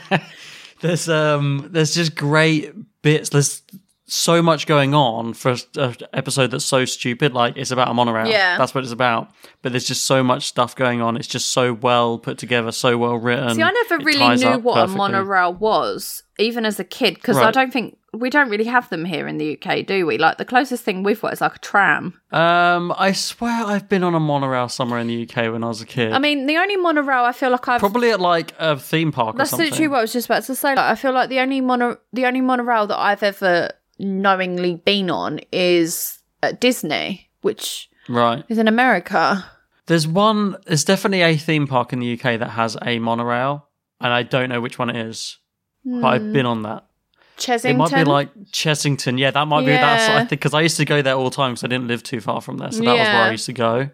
there's 0.80 1.08
um 1.08 1.68
there's 1.70 1.94
just 1.94 2.14
great 2.14 2.72
bits. 3.02 3.28
There's 3.30 3.62
so 4.12 4.42
much 4.42 4.66
going 4.66 4.94
on 4.94 5.32
for 5.32 5.56
an 5.76 5.96
episode 6.12 6.50
that's 6.50 6.64
so 6.64 6.84
stupid. 6.84 7.32
Like 7.32 7.56
it's 7.56 7.70
about 7.70 7.88
a 7.88 7.94
monorail. 7.94 8.28
Yeah. 8.28 8.58
that's 8.58 8.74
what 8.74 8.84
it's 8.84 8.92
about. 8.92 9.32
But 9.62 9.72
there's 9.72 9.86
just 9.86 10.04
so 10.04 10.22
much 10.22 10.46
stuff 10.46 10.76
going 10.76 11.00
on. 11.00 11.16
It's 11.16 11.28
just 11.28 11.50
so 11.50 11.72
well 11.72 12.18
put 12.18 12.36
together, 12.38 12.72
so 12.72 12.98
well 12.98 13.16
written. 13.16 13.54
See, 13.54 13.62
I 13.62 13.70
never 13.70 14.04
really 14.04 14.36
knew 14.36 14.58
what 14.58 14.74
perfectly. 14.74 14.94
a 14.94 14.98
monorail 14.98 15.54
was, 15.54 16.24
even 16.38 16.66
as 16.66 16.78
a 16.78 16.84
kid, 16.84 17.14
because 17.14 17.38
I 17.38 17.50
don't 17.50 17.72
think 17.72 17.96
we 18.14 18.28
don't 18.28 18.50
really 18.50 18.64
have 18.64 18.90
them 18.90 19.06
here 19.06 19.26
in 19.26 19.38
the 19.38 19.58
UK, 19.58 19.86
do 19.86 20.04
we? 20.04 20.18
Like 20.18 20.36
the 20.36 20.44
closest 20.44 20.84
thing 20.84 21.02
we've 21.02 21.20
got 21.20 21.32
is 21.32 21.40
like 21.40 21.56
a 21.56 21.58
tram. 21.60 22.20
Um, 22.30 22.92
I 22.98 23.12
swear 23.12 23.64
I've 23.64 23.88
been 23.88 24.04
on 24.04 24.14
a 24.14 24.20
monorail 24.20 24.68
somewhere 24.68 25.00
in 25.00 25.06
the 25.06 25.22
UK 25.22 25.50
when 25.50 25.64
I 25.64 25.68
was 25.68 25.80
a 25.80 25.86
kid. 25.86 26.12
I 26.12 26.18
mean, 26.18 26.46
the 26.46 26.58
only 26.58 26.76
monorail 26.76 27.24
I 27.24 27.32
feel 27.32 27.50
like 27.50 27.66
I've 27.68 27.80
Probably 27.80 28.10
at 28.10 28.20
like 28.20 28.52
a 28.58 28.78
theme 28.78 29.12
park 29.12 29.36
or 29.36 29.38
That's 29.38 29.54
literally 29.54 29.88
what 29.88 29.98
I 29.98 30.02
was 30.02 30.12
just 30.12 30.26
about 30.26 30.42
to 30.44 30.54
say. 30.54 30.70
Like, 30.74 30.78
I 30.90 30.94
feel 30.94 31.12
like 31.12 31.30
the 31.30 31.38
only 31.40 31.62
mono, 31.62 31.96
the 32.12 32.26
only 32.26 32.42
monorail 32.42 32.86
that 32.88 32.98
I've 32.98 33.22
ever 33.22 33.70
knowingly 34.02 34.76
been 34.76 35.10
on 35.10 35.40
is 35.52 36.18
at 36.42 36.60
Disney, 36.60 37.30
which 37.42 37.88
Right. 38.08 38.44
is 38.48 38.58
in 38.58 38.68
America. 38.68 39.44
There's 39.86 40.06
one. 40.06 40.56
There's 40.66 40.84
definitely 40.84 41.22
a 41.22 41.36
theme 41.36 41.66
park 41.66 41.92
in 41.92 41.98
the 42.00 42.12
UK 42.12 42.36
that 42.38 42.50
has 42.50 42.76
a 42.82 42.98
monorail, 42.98 43.66
and 44.00 44.12
I 44.12 44.22
don't 44.22 44.48
know 44.48 44.60
which 44.60 44.78
one 44.78 44.90
it 44.90 44.96
is. 44.96 45.38
But 45.84 46.04
I've 46.06 46.22
Hmm. 46.22 46.32
been 46.32 46.46
on 46.46 46.62
that. 46.62 46.84
Chessington. 47.38 47.70
It 47.70 47.76
might 47.76 47.92
be 47.94 48.04
like 48.04 48.28
Chessington. 48.52 49.18
Yeah, 49.18 49.32
that 49.32 49.48
might 49.48 49.66
be 49.66 49.72
that's. 49.72 50.08
I 50.08 50.18
think 50.18 50.30
because 50.30 50.54
I 50.54 50.60
used 50.60 50.76
to 50.76 50.84
go 50.84 51.02
there 51.02 51.14
all 51.14 51.24
the 51.24 51.34
time 51.34 51.52
because 51.52 51.64
I 51.64 51.66
didn't 51.68 51.88
live 51.88 52.02
too 52.04 52.20
far 52.20 52.40
from 52.40 52.58
there, 52.58 52.70
so 52.70 52.84
that 52.84 52.92
was 52.96 53.08
where 53.08 53.22
I 53.22 53.30
used 53.32 53.46
to 53.46 53.52
go. 53.52 53.90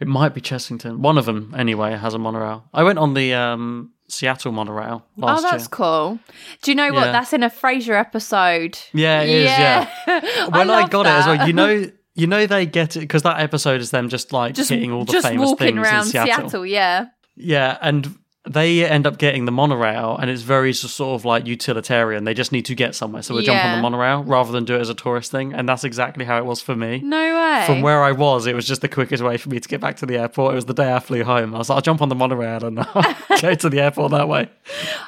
It 0.00 0.08
might 0.08 0.34
be 0.34 0.40
Chessington. 0.40 0.98
One 0.98 1.18
of 1.18 1.24
them, 1.26 1.54
anyway, 1.56 1.94
has 1.96 2.14
a 2.14 2.18
monorail. 2.18 2.64
I 2.72 2.82
went 2.82 2.98
on 2.98 3.14
the 3.14 3.34
um, 3.34 3.90
Seattle 4.14 4.52
monorail 4.52 5.04
Oh, 5.22 5.40
that's 5.42 5.64
year. 5.64 5.68
cool. 5.70 6.18
Do 6.62 6.70
you 6.70 6.74
know 6.74 6.92
what? 6.92 7.06
Yeah. 7.06 7.12
That's 7.12 7.32
in 7.32 7.42
a 7.42 7.50
Frasier 7.50 7.98
episode. 7.98 8.78
Yeah, 8.92 9.22
it 9.22 9.28
is. 9.30 9.44
Yeah. 9.46 9.90
When 10.50 10.70
I, 10.70 10.80
love 10.80 10.90
got 10.90 11.06
it 11.06 11.10
as 11.10 11.26
well, 11.26 11.46
you 11.46 11.52
know, 11.52 11.86
you 12.14 12.26
know 12.26 12.46
they 12.46 12.66
get 12.66 12.96
it 12.96 13.00
because 13.00 13.22
that 13.22 13.40
episode 13.40 13.80
is 13.80 13.90
them 13.90 14.08
just 14.08 14.32
like 14.32 14.54
just 14.54 14.70
hitting 14.70 14.92
all 14.92 15.04
the 15.04 15.12
just 15.12 15.26
famous 15.26 15.48
walking 15.48 15.74
things 15.76 15.78
around 15.86 16.06
in 16.06 16.10
Seattle. 16.12 16.64
yeah. 16.66 17.06
Yeah, 17.36 17.76
and 17.82 18.16
they 18.46 18.86
end 18.86 19.06
up 19.06 19.16
getting 19.16 19.46
the 19.46 19.52
monorail, 19.52 20.18
and 20.18 20.30
it's 20.30 20.42
very 20.42 20.74
sort 20.74 21.14
of 21.18 21.24
like 21.24 21.46
utilitarian. 21.46 22.24
They 22.24 22.34
just 22.34 22.52
need 22.52 22.66
to 22.66 22.74
get 22.74 22.94
somewhere, 22.94 23.22
so 23.22 23.34
we 23.34 23.42
jump 23.42 23.64
on 23.64 23.76
the 23.76 23.82
monorail 23.82 24.22
rather 24.22 24.52
than 24.52 24.64
do 24.64 24.74
it 24.74 24.80
as 24.80 24.90
a 24.90 24.94
tourist 24.94 25.30
thing. 25.30 25.54
And 25.54 25.68
that's 25.68 25.82
exactly 25.82 26.26
how 26.26 26.38
it 26.38 26.44
was 26.44 26.60
for 26.60 26.76
me. 26.76 27.00
No 27.02 27.16
way. 27.16 27.64
From 27.66 27.80
where 27.80 28.02
I 28.02 28.12
was, 28.12 28.46
it 28.46 28.54
was 28.54 28.66
just 28.66 28.82
the 28.82 28.88
quickest 28.88 29.22
way 29.22 29.38
for 29.38 29.48
me 29.48 29.60
to 29.60 29.68
get 29.68 29.80
back 29.80 29.96
to 29.96 30.06
the 30.06 30.18
airport. 30.18 30.52
It 30.52 30.56
was 30.56 30.66
the 30.66 30.74
day 30.74 30.92
I 30.92 31.00
flew 31.00 31.24
home. 31.24 31.54
I 31.54 31.58
was 31.58 31.70
like, 31.70 31.76
I'll 31.76 31.82
jump 31.82 32.02
on 32.02 32.10
the 32.10 32.14
monorail 32.14 32.64
and 32.64 32.80
I'll 32.94 33.40
go 33.40 33.54
to 33.54 33.68
the 33.70 33.80
airport 33.80 34.10
that 34.10 34.28
way. 34.28 34.50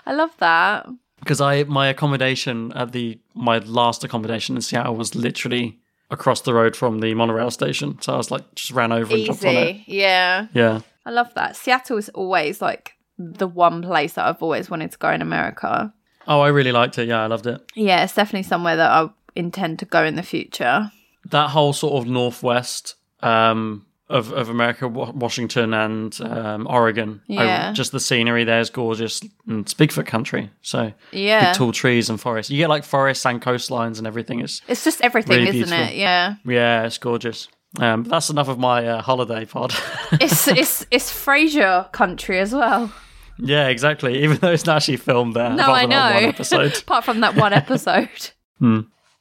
I 0.07 0.15
love 0.15 0.31
that. 0.39 0.87
Because 1.19 1.41
I 1.41 1.65
my 1.65 1.89
accommodation 1.89 2.73
at 2.73 2.93
the 2.93 3.19
my 3.35 3.59
last 3.59 4.03
accommodation 4.05 4.57
in 4.57 4.63
Seattle 4.63 4.97
was 4.97 5.15
literally 5.15 5.79
across 6.11 6.41
the 6.41 6.55
road 6.55 6.75
from 6.75 7.01
the 7.01 7.13
monorail 7.15 7.51
station. 7.51 8.01
So 8.01 8.15
I 8.15 8.17
was 8.17 8.31
like, 8.31 8.55
just 8.55 8.71
ran 8.71 8.93
over 8.93 9.15
and 9.15 9.25
jumped 9.27 9.45
on 9.45 9.57
it. 9.57 9.77
Easy. 9.77 9.85
Yeah. 9.89 10.47
Yeah. 10.55 10.81
I 11.05 11.11
love 11.11 11.33
that. 11.35 11.57
Seattle 11.57 11.99
is 11.99 12.09
always 12.11 12.63
like 12.63 12.96
the 13.19 13.47
one 13.49 13.83
place 13.83 14.15
that 14.15 14.27
I've 14.27 14.43
always 14.43 14.69
wanted 14.71 14.93
to 14.93 14.99
go 14.99 15.11
in 15.11 15.23
America. 15.23 15.93
Oh, 16.29 16.41
I 16.41 16.49
really 16.49 16.73
liked 16.73 16.99
it. 16.99 17.09
Yeah, 17.09 17.23
I 17.23 17.27
loved 17.27 17.47
it. 17.47 17.61
Yeah, 17.75 18.03
it's 18.05 18.15
definitely 18.15 18.43
somewhere 18.49 18.77
that 18.77 18.91
I 18.91 19.09
intend 19.35 19.79
to 19.81 19.85
go 19.85 20.05
in 20.05 20.17
the 20.17 20.23
future. 20.23 20.91
that 21.31 21.51
whole 21.51 21.73
sort 21.73 21.95
of 22.03 22.09
northwest 22.09 22.95
um, 23.23 23.85
of 24.09 24.33
of 24.33 24.49
America, 24.49 24.87
Washington 24.89 25.75
and 25.75 26.17
um, 26.21 26.67
Oregon. 26.69 27.21
I- 27.29 27.33
Yeah. 27.33 27.73
just 27.73 27.91
the 27.93 27.99
scenery 28.01 28.45
there 28.45 28.61
is 28.61 28.71
gorgeous. 28.71 29.21
And 29.49 29.61
it's 29.65 29.75
Bigfoot 29.75 30.07
country, 30.07 30.51
so 30.63 30.93
Yeah. 31.13 31.51
big 31.51 31.57
tall 31.59 31.73
trees 31.73 32.09
and 32.11 32.21
forests. 32.21 32.51
You 32.51 32.59
get 32.59 32.69
like 32.69 32.85
forests 32.85 33.27
and 33.27 33.41
coastlines 33.43 33.99
and 33.99 34.07
everything. 34.07 34.41
It's 34.41 34.63
It's 34.69 34.85
just 34.85 35.01
everything, 35.01 35.37
Really 35.39 35.49
isn't 35.61 35.69
beautiful. 35.77 35.95
it? 35.95 35.97
Yeah. 35.99 36.35
yeah, 36.45 36.85
it's 36.87 36.99
gorgeous. 36.99 37.49
Um, 37.81 38.05
that's 38.05 38.31
enough 38.31 38.49
of 38.49 38.59
my 38.59 38.87
uh, 38.87 39.03
holiday 39.03 39.45
pod. 39.45 39.75
It's 40.21 40.47
it's 40.49 40.87
it's 40.91 41.11
Frasier 41.13 41.91
country 41.93 42.39
as 42.39 42.53
well. 42.55 42.93
Yeah, 43.39 43.69
exactly. 43.69 44.23
Even 44.25 44.37
though 44.39 44.53
it's 44.53 44.67
not 44.67 44.77
actually 44.77 44.97
filmed 44.99 45.35
there. 45.35 45.51
no, 45.51 45.65
apart 45.65 45.77
I 45.79 45.83
from 45.83 45.91
that 45.91 46.15
one 46.15 46.23
know. 46.23 46.29
episode. 46.29 46.77
Apart 46.83 47.05
from 47.05 47.21
that 47.21 47.35
one 47.37 47.53
episode. 47.63 48.31
Hmm. 48.59 48.81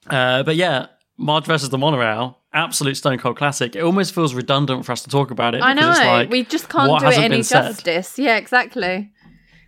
Uh, 0.10 0.44
but 0.44 0.56
yeah, 0.56 0.88
Marge 1.18 1.46
versus 1.46 1.70
the 1.70 1.78
monorail, 1.78 2.40
absolute 2.54 2.96
stone 2.98 3.18
cold 3.18 3.38
classic. 3.38 3.76
It 3.76 3.82
almost 3.82 4.14
feels 4.14 4.34
redundant 4.34 4.86
for 4.86 4.92
us 4.92 5.02
to 5.04 5.10
talk 5.10 5.32
about 5.32 5.56
it. 5.56 5.62
I 5.62 5.74
know. 5.74 5.90
it's 5.92 6.00
like, 6.00 6.30
we 6.30 6.44
just 6.44 6.70
can't 6.70 7.00
do 7.00 7.08
it 7.08 7.18
any 7.18 7.30
been 7.38 7.44
said? 7.44 7.64
justice. 7.68 8.18
Yeah, 8.20 8.38
exactly. 8.38 9.12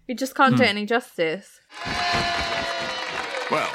We 0.08 0.14
just 0.16 0.36
can't 0.36 0.56
do 0.56 0.64
Hmm. 0.64 0.68
it 0.68 0.70
any 0.70 0.86
justice. 0.86 1.60
Well, 3.52 3.70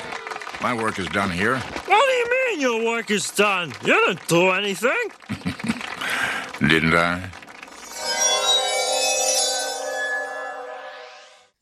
my 0.62 0.74
work 0.74 0.98
is 0.98 1.06
done 1.08 1.30
here. 1.30 1.58
What 1.58 1.86
do 1.86 1.92
you 1.94 2.30
mean 2.30 2.60
your 2.60 2.84
work 2.92 3.10
is 3.10 3.30
done? 3.30 3.72
You 3.84 3.94
didn't 4.06 4.28
do 4.28 4.50
anything. 4.50 5.08
Didn't 6.60 6.94
I? 6.94 7.28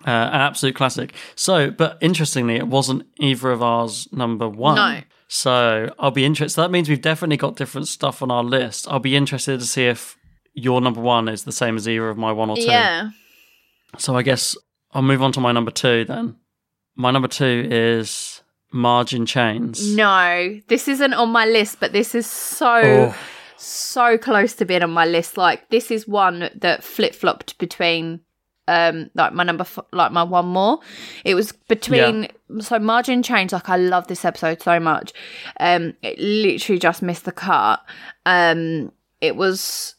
Uh, 0.06 0.10
an 0.10 0.40
absolute 0.40 0.74
classic. 0.74 1.12
So, 1.34 1.70
but 1.70 1.98
interestingly, 2.00 2.56
it 2.56 2.66
wasn't 2.68 3.06
either 3.18 3.50
of 3.50 3.62
ours 3.62 4.08
number 4.12 4.48
one. 4.48 4.76
No. 4.76 5.00
So 5.28 5.94
I'll 5.98 6.10
be 6.10 6.24
interested. 6.24 6.54
So 6.56 6.62
that 6.62 6.70
means 6.70 6.88
we've 6.88 7.00
definitely 7.02 7.36
got 7.36 7.56
different 7.56 7.86
stuff 7.86 8.22
on 8.22 8.30
our 8.30 8.42
list. 8.42 8.88
I'll 8.90 8.98
be 8.98 9.14
interested 9.14 9.60
to 9.60 9.66
see 9.66 9.84
if 9.84 10.16
your 10.54 10.80
number 10.80 11.00
one 11.00 11.28
is 11.28 11.44
the 11.44 11.52
same 11.52 11.76
as 11.76 11.86
either 11.88 12.08
of 12.08 12.16
my 12.16 12.32
one 12.32 12.48
or 12.50 12.56
two. 12.56 12.62
Yeah. 12.62 13.10
So 13.98 14.16
I 14.16 14.22
guess 14.22 14.56
I'll 14.92 15.02
move 15.02 15.22
on 15.22 15.32
to 15.32 15.40
my 15.40 15.52
number 15.52 15.70
two 15.70 16.04
then. 16.06 16.36
My 16.96 17.10
number 17.10 17.28
two 17.28 17.68
is 17.70 18.42
Marge 18.72 19.14
in 19.14 19.26
Chains. 19.26 19.94
No, 19.94 20.60
this 20.68 20.88
isn't 20.88 21.12
on 21.14 21.28
my 21.30 21.44
list, 21.46 21.78
but 21.78 21.92
this 21.92 22.14
is 22.14 22.26
so 22.26 22.80
Oh. 22.82 23.14
so 23.56 24.16
close 24.18 24.54
to 24.54 24.64
being 24.64 24.82
on 24.82 24.90
my 24.90 25.04
list. 25.06 25.36
Like 25.36 25.68
this 25.70 25.90
is 25.90 26.08
one 26.08 26.50
that 26.56 26.82
flip 26.82 27.14
flopped 27.14 27.58
between 27.58 28.20
um 28.68 29.10
like 29.14 29.32
my 29.32 29.42
number 29.44 29.62
f- 29.62 29.78
like 29.92 30.12
my 30.12 30.22
one 30.22 30.46
more. 30.46 30.80
It 31.24 31.34
was 31.34 31.52
between 31.52 32.28
so 32.60 32.78
Marge 32.78 33.08
in 33.08 33.22
Chains. 33.22 33.52
Like 33.52 33.68
I 33.68 33.76
love 33.76 34.06
this 34.06 34.24
episode 34.24 34.62
so 34.62 34.78
much. 34.80 35.12
Um, 35.58 35.94
it 36.02 36.18
literally 36.18 36.78
just 36.78 37.02
missed 37.02 37.24
the 37.24 37.32
cut. 37.32 37.80
Um, 38.26 38.92
it 39.20 39.36
was 39.36 39.94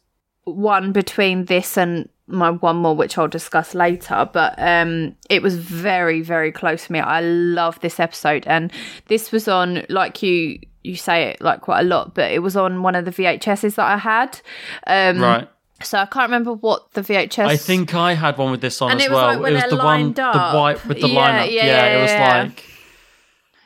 one 0.46 0.92
between 0.92 1.46
this 1.46 1.78
and 1.78 2.10
my 2.28 2.50
one 2.50 2.78
more 2.78 2.96
which 2.96 3.18
I'll 3.18 3.28
discuss 3.28 3.76
later 3.76 4.28
but 4.32 4.56
um 4.58 5.16
it 5.30 5.42
was 5.44 5.58
very 5.58 6.22
very 6.22 6.52
close 6.52 6.86
to 6.88 6.94
me 6.94 7.00
I 7.00 7.20
love 7.20 7.80
this 7.82 8.00
episode 8.00 8.46
and 8.48 8.72
this 9.08 9.32
was 9.34 9.50
on 9.50 9.86
like 9.90 10.24
you 10.24 10.60
you 10.82 10.96
say 10.96 11.24
it 11.24 11.42
like 11.42 11.62
quite 11.62 11.82
a 11.82 11.84
lot 11.84 12.16
but 12.16 12.32
it 12.32 12.40
was 12.40 12.56
on 12.56 12.84
one 12.84 12.96
of 12.96 13.04
the 13.04 13.12
VHSs 13.12 13.76
that 13.76 13.86
I 13.86 13.98
had 13.98 14.40
um 14.88 15.22
Right. 15.22 15.50
So 15.84 15.98
I 16.00 16.06
can't 16.06 16.28
remember 16.30 16.54
what 16.54 16.92
the 16.94 17.02
VHS 17.02 17.46
I 17.46 17.58
think 17.58 17.94
I 17.94 18.14
had 18.14 18.38
one 18.38 18.52
with 18.52 18.62
this 18.62 18.82
on 18.82 18.92
And 18.92 19.00
as 19.00 19.08
it 19.08 19.12
was 19.12 19.16
well. 19.16 19.40
like 19.40 19.52
it 19.52 19.56
was 19.56 19.70
the 19.70 19.78
one, 19.78 19.86
lined 19.86 20.16
the 20.16 20.32
white 20.58 20.86
with 20.88 21.02
the 21.02 21.08
Yeah, 21.10 21.20
lineup. 21.46 21.52
yeah, 21.52 21.66
Yeah, 21.66 21.66
yeah, 21.66 21.98
it 21.98 22.02
was 22.02 22.12
yeah. 22.12 22.42
like 22.44 22.64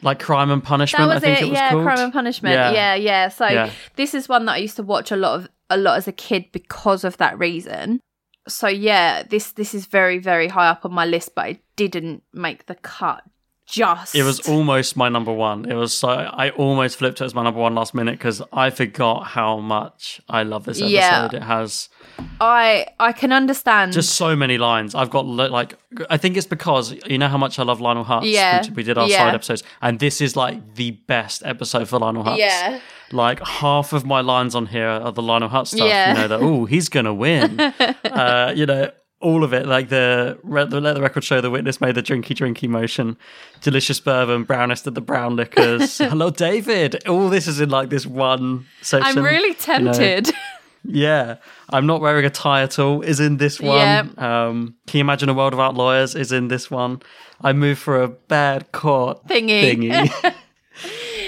like 0.01 0.19
Crime 0.19 0.51
and 0.51 0.63
Punishment. 0.63 1.07
That 1.09 1.15
was 1.15 1.23
I 1.23 1.25
think 1.27 1.39
it, 1.41 1.45
it, 1.45 1.49
was 1.49 1.57
yeah, 1.57 1.71
called. 1.71 1.83
Crime 1.83 1.99
and 1.99 2.13
Punishment. 2.13 2.53
Yeah, 2.53 2.93
yeah. 2.95 3.29
So 3.29 3.69
this 3.95 4.13
is 4.13 4.29
one 4.29 4.45
that 4.45 4.53
I 4.53 4.57
used 4.57 4.75
to 4.75 4.83
watch 4.83 5.11
a 5.11 5.15
lot 5.15 5.39
of 5.39 5.47
a 5.69 5.77
lot 5.77 5.97
as 5.97 6.07
a 6.07 6.11
kid 6.11 6.45
because 6.51 7.03
of 7.03 7.17
that 7.17 7.37
reason. 7.39 7.99
So 8.47 8.67
yeah, 8.67 9.23
this 9.23 9.53
this 9.53 9.73
is 9.73 9.87
very 9.87 10.19
very 10.19 10.47
high 10.47 10.67
up 10.67 10.85
on 10.85 10.93
my 10.93 11.05
list, 11.05 11.33
but 11.35 11.49
it 11.49 11.59
didn't 11.75 12.21
make 12.33 12.67
the 12.67 12.75
cut. 12.75 13.23
Just 13.67 14.13
It 14.15 14.23
was 14.23 14.39
almost 14.47 14.95
my 14.95 15.09
number 15.09 15.33
one. 15.33 15.69
It 15.69 15.73
was 15.73 15.95
so 15.95 16.09
I 16.09 16.51
almost 16.51 16.97
flipped 16.97 17.19
it 17.19 17.25
as 17.25 17.33
my 17.33 17.43
number 17.43 17.59
one 17.59 17.73
last 17.73 17.93
minute 17.95 18.11
because 18.19 18.41
I 18.53 18.69
forgot 18.69 19.25
how 19.27 19.57
much 19.59 20.21
I 20.29 20.43
love 20.43 20.65
this 20.65 20.77
episode. 20.77 20.91
Yeah. 20.93 21.29
It 21.33 21.41
has 21.43 21.89
I 22.39 22.85
I 22.99 23.11
can 23.11 23.31
understand. 23.31 23.93
just 23.93 24.13
so 24.15 24.35
many 24.35 24.57
lines. 24.59 24.93
I've 24.93 25.09
got 25.09 25.25
like 25.25 25.73
I 26.09 26.17
think 26.17 26.37
it's 26.37 26.45
because 26.45 26.93
you 27.07 27.17
know 27.17 27.27
how 27.27 27.37
much 27.37 27.57
I 27.57 27.63
love 27.63 27.81
Lionel 27.81 28.05
Hutz. 28.05 28.31
Yeah. 28.31 28.63
we 28.75 28.83
did 28.83 28.97
our 28.97 29.07
Yeah. 29.07 29.17
side 29.17 29.33
episodes, 29.33 29.63
and 29.81 29.99
this 29.99 30.21
is 30.21 30.35
like 30.35 30.75
the 30.75 30.91
best 30.91 31.41
episode 31.43 31.87
for 31.89 31.97
Lionel 31.97 32.23
Hutz. 32.23 32.37
Yeah. 32.37 32.79
Like 33.11 33.39
half 33.45 33.93
of 33.93 34.05
my 34.05 34.21
lines 34.21 34.53
on 34.55 34.67
here 34.67 34.87
are 34.87 35.11
the 35.11 35.21
Lionel 35.23 35.49
Hutz 35.49 35.67
stuff. 35.67 35.87
Yeah. 35.87 36.09
You 36.13 36.17
know 36.21 36.27
that 36.27 36.39
oh 36.41 36.65
he's 36.65 36.87
gonna 36.89 37.13
win. 37.13 37.59
uh, 38.05 38.53
you 38.55 38.65
know 38.67 38.91
all 39.25 39.43
of 39.43 39.53
it, 39.53 39.65
like 39.65 39.89
the, 39.89 40.37
the 40.43 40.79
let 40.79 40.93
the 40.93 41.01
record 41.01 41.23
show 41.23 41.41
the 41.41 41.49
witness 41.49 41.81
made 41.81 41.95
the 41.95 42.03
drinky 42.03 42.35
drinky 42.35 42.69
motion, 42.69 43.17
delicious 43.61 43.99
bourbon, 43.99 44.43
brownest 44.43 44.85
of 44.85 44.93
the 44.93 45.01
brown 45.01 45.35
liquors. 45.35 45.97
Hello, 45.97 46.29
David. 46.29 47.07
All 47.07 47.29
this 47.29 47.47
is 47.47 47.59
in 47.59 47.69
like 47.69 47.89
this 47.89 48.05
one 48.05 48.67
section. 48.83 49.17
I'm 49.17 49.25
really 49.25 49.49
you 49.49 49.83
know. 49.83 49.93
tempted. 49.93 50.31
Yeah, 50.87 51.37
I'm 51.71 51.87
not 51.87 51.99
wearing 51.99 52.25
a 52.25 52.29
tie 52.29 52.61
at 52.61 52.77
all. 52.77 53.01
Is 53.01 53.19
in 53.19 53.37
this 53.37 53.59
one. 53.59 53.79
Yeah. 53.79 54.05
Um, 54.17 54.75
can 54.85 54.99
you 54.99 55.01
imagine 55.01 55.29
a 55.29 55.33
world 55.33 55.53
without 55.55 55.73
lawyers? 55.73 56.13
Is 56.13 56.31
in 56.31 56.47
this 56.47 56.69
one. 56.69 57.01
I 57.41 57.53
move 57.53 57.79
for 57.79 58.03
a 58.03 58.07
bad 58.07 58.71
court 58.71 59.27
Thingy. 59.27 59.63
thingy. 59.63 60.35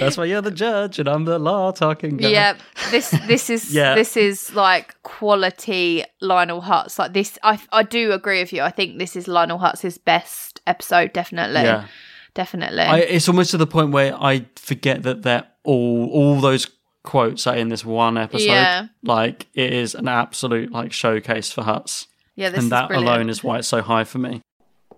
That's 0.00 0.16
why 0.16 0.24
you're 0.26 0.42
the 0.42 0.50
judge 0.50 0.98
and 0.98 1.08
I'm 1.08 1.24
the 1.24 1.38
law 1.38 1.72
talking 1.72 2.16
guy. 2.16 2.28
Yep. 2.28 2.58
This 2.90 3.10
this 3.26 3.50
is 3.50 3.74
Yeah. 3.80 3.94
this 3.94 4.16
is 4.16 4.54
like 4.54 5.00
quality 5.02 6.04
Lionel 6.20 6.62
Hutz. 6.62 6.98
Like 6.98 7.12
this 7.12 7.38
I 7.42 7.58
I 7.72 7.82
do 7.82 8.12
agree 8.12 8.40
with 8.40 8.52
you. 8.52 8.62
I 8.62 8.70
think 8.70 8.98
this 8.98 9.16
is 9.16 9.28
Lionel 9.28 9.58
Hutz's 9.58 9.98
best 9.98 10.60
episode, 10.66 11.12
definitely. 11.12 11.62
Yeah. 11.62 11.86
Definitely. 12.34 12.82
I, 12.82 12.98
it's 12.98 13.28
almost 13.28 13.50
to 13.50 13.56
the 13.56 13.66
point 13.66 13.90
where 13.90 14.14
I 14.14 14.46
forget 14.56 15.02
that 15.02 15.22
they're 15.22 15.46
all 15.64 16.08
all 16.12 16.40
those 16.40 16.68
quotes 17.02 17.46
are 17.46 17.56
in 17.56 17.68
this 17.68 17.84
one 17.84 18.16
episode. 18.18 18.44
Yeah. 18.46 18.86
Like 19.02 19.46
it 19.54 19.72
is 19.72 19.94
an 19.94 20.08
absolute 20.08 20.70
like 20.70 20.92
showcase 20.92 21.50
for 21.50 21.62
Hutz. 21.62 22.06
Yeah, 22.36 22.50
this 22.50 22.62
is 22.62 22.68
brilliant. 22.68 22.72
and 22.72 22.72
that 22.72 22.88
brilliant. 22.88 23.08
alone 23.16 23.30
is 23.30 23.42
why 23.42 23.58
it's 23.58 23.66
so 23.68 23.82
high 23.82 24.04
for 24.04 24.18
me. 24.18 24.42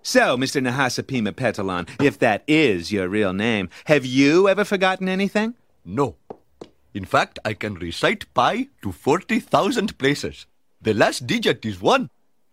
So, 0.02 0.36
Mr. 0.36 0.62
Nahasapeemapetilon, 0.62 1.88
if 2.02 2.18
that 2.20 2.42
is 2.46 2.90
your 2.90 3.08
real 3.08 3.32
name, 3.32 3.68
have 3.84 4.06
you 4.06 4.48
ever 4.48 4.64
forgotten 4.64 5.08
anything? 5.08 5.54
No. 5.84 6.16
In 6.94 7.04
fact, 7.04 7.38
I 7.44 7.54
can 7.54 7.74
recite 7.74 8.32
pi 8.34 8.68
to 8.82 8.92
40,000 8.92 9.98
places. 9.98 10.46
The 10.80 10.94
last 10.94 11.26
digit 11.26 11.64
is 11.64 11.80
one. 11.80 12.08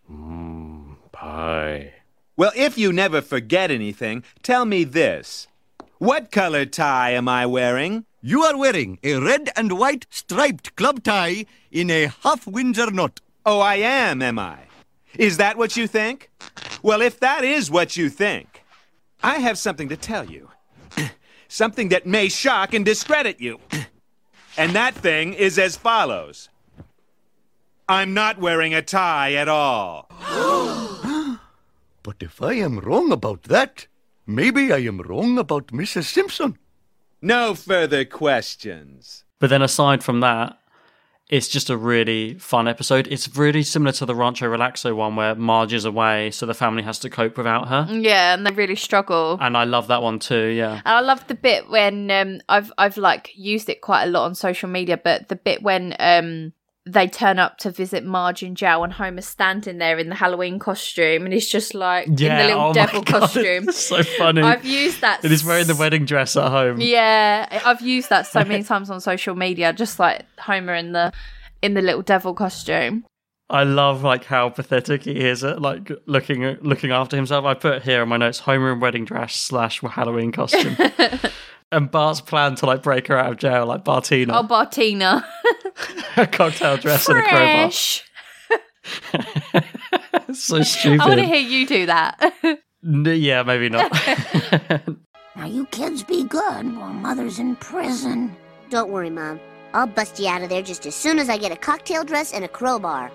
Hmm, 0.08 0.93
pie. 1.12 1.93
Well, 2.36 2.52
if 2.56 2.78
you 2.78 2.91
never 2.93 3.22
forget 3.22 3.72
anything, 3.72 4.24
tell 4.43 4.66
me 4.66 4.84
this. 4.84 5.48
What 5.98 6.32
color 6.32 6.66
tie 6.66 7.12
am 7.12 7.28
I 7.28 7.45
wearing? 7.45 8.06
You 8.22 8.43
are 8.43 8.58
wearing 8.58 9.00
a 9.04 9.16
red 9.16 9.50
and 9.56 9.80
white 9.80 10.06
striped 10.10 10.76
club 10.76 11.04
tie 11.04 11.45
in 11.72 11.89
a 11.89 12.08
half 12.24 12.45
Windsor 12.45 12.91
knot. 12.91 13.22
Oh, 13.45 13.60
I 13.60 13.76
am, 13.76 14.22
am 14.22 14.38
I? 14.38 14.60
Is 15.18 15.38
that 15.38 15.58
what 15.58 15.78
you 15.78 15.88
think? 15.88 16.30
Well, 16.82 17.01
if 17.01 17.19
that 17.19 17.43
is 17.43 17.71
what 17.71 17.97
you 17.97 18.09
think, 18.09 18.63
I 19.23 19.38
have 19.39 19.57
something 19.57 19.89
to 19.89 19.97
tell 19.97 20.25
you. 20.25 20.49
something 21.47 21.89
that 21.89 22.05
may 22.05 22.30
shock 22.30 22.73
and 22.73 22.86
discredit 22.86 23.39
you. 23.39 23.59
and 24.57 24.73
that 24.73 24.95
thing 24.95 25.34
is 25.34 25.57
as 25.57 25.75
follows 25.75 26.49
I'm 27.89 28.13
not 28.13 28.38
wearing 28.38 28.73
a 28.73 28.82
tie 28.82 29.34
at 29.34 29.47
all. 29.47 30.09
But 32.03 32.17
if 32.21 32.41
I 32.41 32.53
am 32.53 32.80
wrong 32.80 33.11
about 33.11 33.43
that, 33.43 33.88
maybe 34.25 34.71
I 34.71 34.78
am 34.78 35.01
wrong 35.01 35.38
about 35.38 35.67
Mrs. 35.67 36.05
Simpson. 36.05 36.57
No 37.21 37.53
further 37.53 38.05
questions. 38.05 39.25
But 39.39 39.49
then 39.49 39.61
aside 39.61 40.05
from 40.05 40.21
that, 40.21 40.57
it's 41.30 41.47
just 41.47 41.69
a 41.69 41.75
really 41.75 42.36
fun 42.36 42.67
episode. 42.67 43.07
It's 43.07 43.36
really 43.36 43.63
similar 43.63 43.91
to 43.93 44.05
the 44.05 44.15
Rancho 44.15 44.45
Relaxo 44.45 44.95
one 44.95 45.15
where 45.15 45.36
Marge 45.36 45.73
is 45.73 45.84
away, 45.84 46.32
so 46.32 46.45
the 46.45 46.53
family 46.53 46.84
has 46.84 46.99
to 46.99 47.09
cope 47.09 47.38
without 47.38 47.67
her. 47.67 47.88
yeah, 47.89 48.34
and 48.34 48.45
they 48.45 48.51
really 48.51 48.75
struggle. 48.75 49.38
And 49.41 49.57
I 49.57 49.65
love 49.65 49.88
that 49.88 50.01
one 50.01 50.19
too, 50.19 50.47
yeah. 50.47 50.82
And 50.86 50.88
I 50.95 51.01
love 51.01 51.28
the 51.28 51.36
bit 51.36 51.69
when 51.69 52.09
um, 52.11 52.39
I've 52.47 52.71
I've 52.78 52.97
like 52.97 53.32
used 53.36 53.69
it 53.69 53.82
quite 53.82 54.03
a 54.03 54.07
lot 54.07 54.25
on 54.25 54.36
social 54.36 54.69
media, 54.69 54.97
but 54.97 55.28
the 55.28 55.36
bit 55.36 55.61
when 55.61 55.95
um, 55.99 56.53
they 56.88 57.08
turn 57.08 57.38
up 57.38 57.58
to 57.60 57.72
visit 57.72 58.04
Marge 58.06 58.44
and 58.44 58.56
jail 58.56 58.84
and 58.84 58.94
Homer's 58.94 59.26
standing 59.26 59.78
there 59.78 59.98
in 59.98 60.10
the 60.10 60.16
Halloween 60.16 60.60
costume 60.60 61.26
and 61.26 61.34
he's 61.34 61.48
just 61.48 61.74
like 61.76 62.08
in 62.08 62.16
the 62.16 62.28
little 62.28 62.62
oh 62.62 62.74
devil 62.74 63.02
God, 63.02 63.22
costume. 63.22 63.72
so 63.72 64.02
funny. 64.04 64.42
I've 64.42 64.66
used 64.66 65.02
that. 65.02 65.24
And 65.24 65.32
he's 65.32 65.44
wearing 65.44 65.68
the 65.68 65.76
wedding 65.76 66.06
dress 66.06 66.36
at 66.38 66.50
home. 66.50 66.80
Yeah, 66.80 67.62
I've 67.66 67.82
used 67.82 68.10
that 68.10 68.28
so 68.28 68.44
many 68.44 68.64
times 68.72 68.90
on 68.90 69.02
social 69.02 69.36
media, 69.36 69.74
just 69.74 70.00
like 70.00 70.26
Homer 70.40 70.74
in 70.74 70.94
the 70.94 71.12
in 71.62 71.74
the 71.74 71.82
little 71.82 72.02
devil 72.02 72.34
costume. 72.34 73.06
I 73.50 73.64
love 73.64 74.04
like 74.04 74.26
how 74.26 74.50
pathetic 74.50 75.04
he 75.04 75.20
is 75.22 75.44
at 75.44 75.62
like 75.62 75.92
looking 76.06 76.44
looking 76.62 76.92
after 76.92 77.16
himself. 77.16 77.46
I 77.46 77.54
put 77.54 77.84
here 77.84 78.04
in 78.04 78.10
my 78.10 78.18
notes 78.18 78.40
Homer 78.40 78.74
in 78.74 78.80
wedding 78.80 79.06
dress 79.06 79.36
slash 79.36 79.82
Halloween 79.82 80.32
costume. 80.32 80.76
And 81.72 81.91
Bart's 81.91 82.22
plan 82.22 82.55
to 82.55 82.65
like 82.65 82.82
break 82.84 83.07
her 83.07 83.18
out 83.18 83.32
of 83.32 83.38
jail, 83.38 83.65
like 83.65 83.84
Bartina, 83.84 84.32
Oh, 84.34 84.43
Bartina. 84.43 85.24
a 86.18 86.28
cocktail 86.28 86.78
dress 86.78 87.07
and 87.09 87.20
a 87.20 87.22
crowbar. 87.24 87.72
So 90.34 90.61
stupid. 90.61 91.01
I 91.01 91.07
want 91.07 91.20
to 91.20 91.26
hear 91.26 91.36
you 91.41 91.65
do 91.65 91.86
that. 91.88 92.34
N- 92.43 93.05
yeah, 93.05 93.43
maybe 93.43 93.70
not. 93.70 93.91
Now 95.36 95.45
you 95.45 95.65
kids 95.68 96.01
be 96.03 96.24
good 96.24 96.76
while 96.78 96.91
Mother's 96.93 97.38
in 97.38 97.55
prison. 97.57 98.36
Don't 98.72 98.89
worry, 98.91 99.11
Mom. 99.11 99.39
I'll 99.74 99.86
bust 99.86 100.20
you 100.20 100.28
out 100.28 100.41
of 100.41 100.49
there 100.49 100.63
just 100.63 100.88
as 100.88 100.95
soon 100.95 101.20
as 101.20 101.30
I 101.30 101.38
get 101.38 101.51
a 101.51 101.55
cocktail 101.55 102.03
dress 102.03 102.34
and 102.34 102.43
a 102.43 102.47
crowbar. 102.47 103.11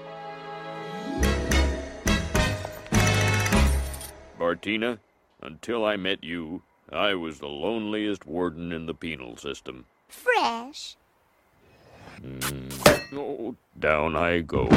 Bartina, 4.38 4.98
until 5.42 5.84
I 5.84 5.96
met 5.96 6.22
you, 6.22 6.62
I 6.92 7.14
was 7.14 7.38
the 7.38 7.48
loneliest 7.48 8.26
warden 8.26 8.72
in 8.72 8.86
the 8.86 8.94
penal 8.94 9.36
system. 9.36 9.86
Fresh. 10.08 10.96
Mm. 12.20 13.14
Oh, 13.14 13.56
down 13.78 14.16
I 14.16 14.40
go. 14.40 14.68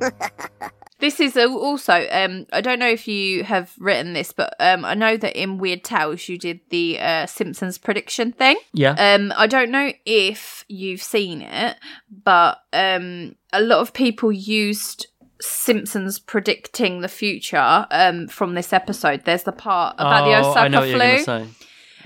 This 0.98 1.20
is 1.20 1.36
also, 1.36 2.06
um, 2.10 2.46
I 2.54 2.62
don't 2.62 2.78
know 2.78 2.88
if 2.88 3.06
you 3.06 3.44
have 3.44 3.72
written 3.78 4.14
this, 4.14 4.32
but 4.32 4.54
um, 4.58 4.82
I 4.84 4.94
know 4.94 5.18
that 5.18 5.36
in 5.36 5.58
Weird 5.58 5.84
Tales 5.84 6.26
you 6.26 6.38
did 6.38 6.60
the 6.70 6.98
uh, 6.98 7.26
Simpsons 7.26 7.76
prediction 7.76 8.32
thing. 8.32 8.56
Yeah. 8.72 8.92
Um, 8.92 9.32
I 9.36 9.46
don't 9.46 9.70
know 9.70 9.92
if 10.06 10.64
you've 10.68 11.02
seen 11.02 11.42
it, 11.42 11.76
but 12.24 12.62
um, 12.72 13.36
a 13.52 13.60
lot 13.60 13.80
of 13.80 13.92
people 13.92 14.32
used 14.32 15.06
Simpsons 15.46 16.18
predicting 16.18 17.00
the 17.00 17.08
future 17.08 17.86
um, 17.90 18.28
from 18.28 18.54
this 18.54 18.72
episode. 18.72 19.24
There's 19.24 19.44
the 19.44 19.52
part 19.52 19.94
about 19.98 20.24
the 20.26 20.36
Oh, 20.36 20.50
Osaka 20.50 20.68
know 20.68 20.80
what 20.80 21.24
flu. 21.24 21.46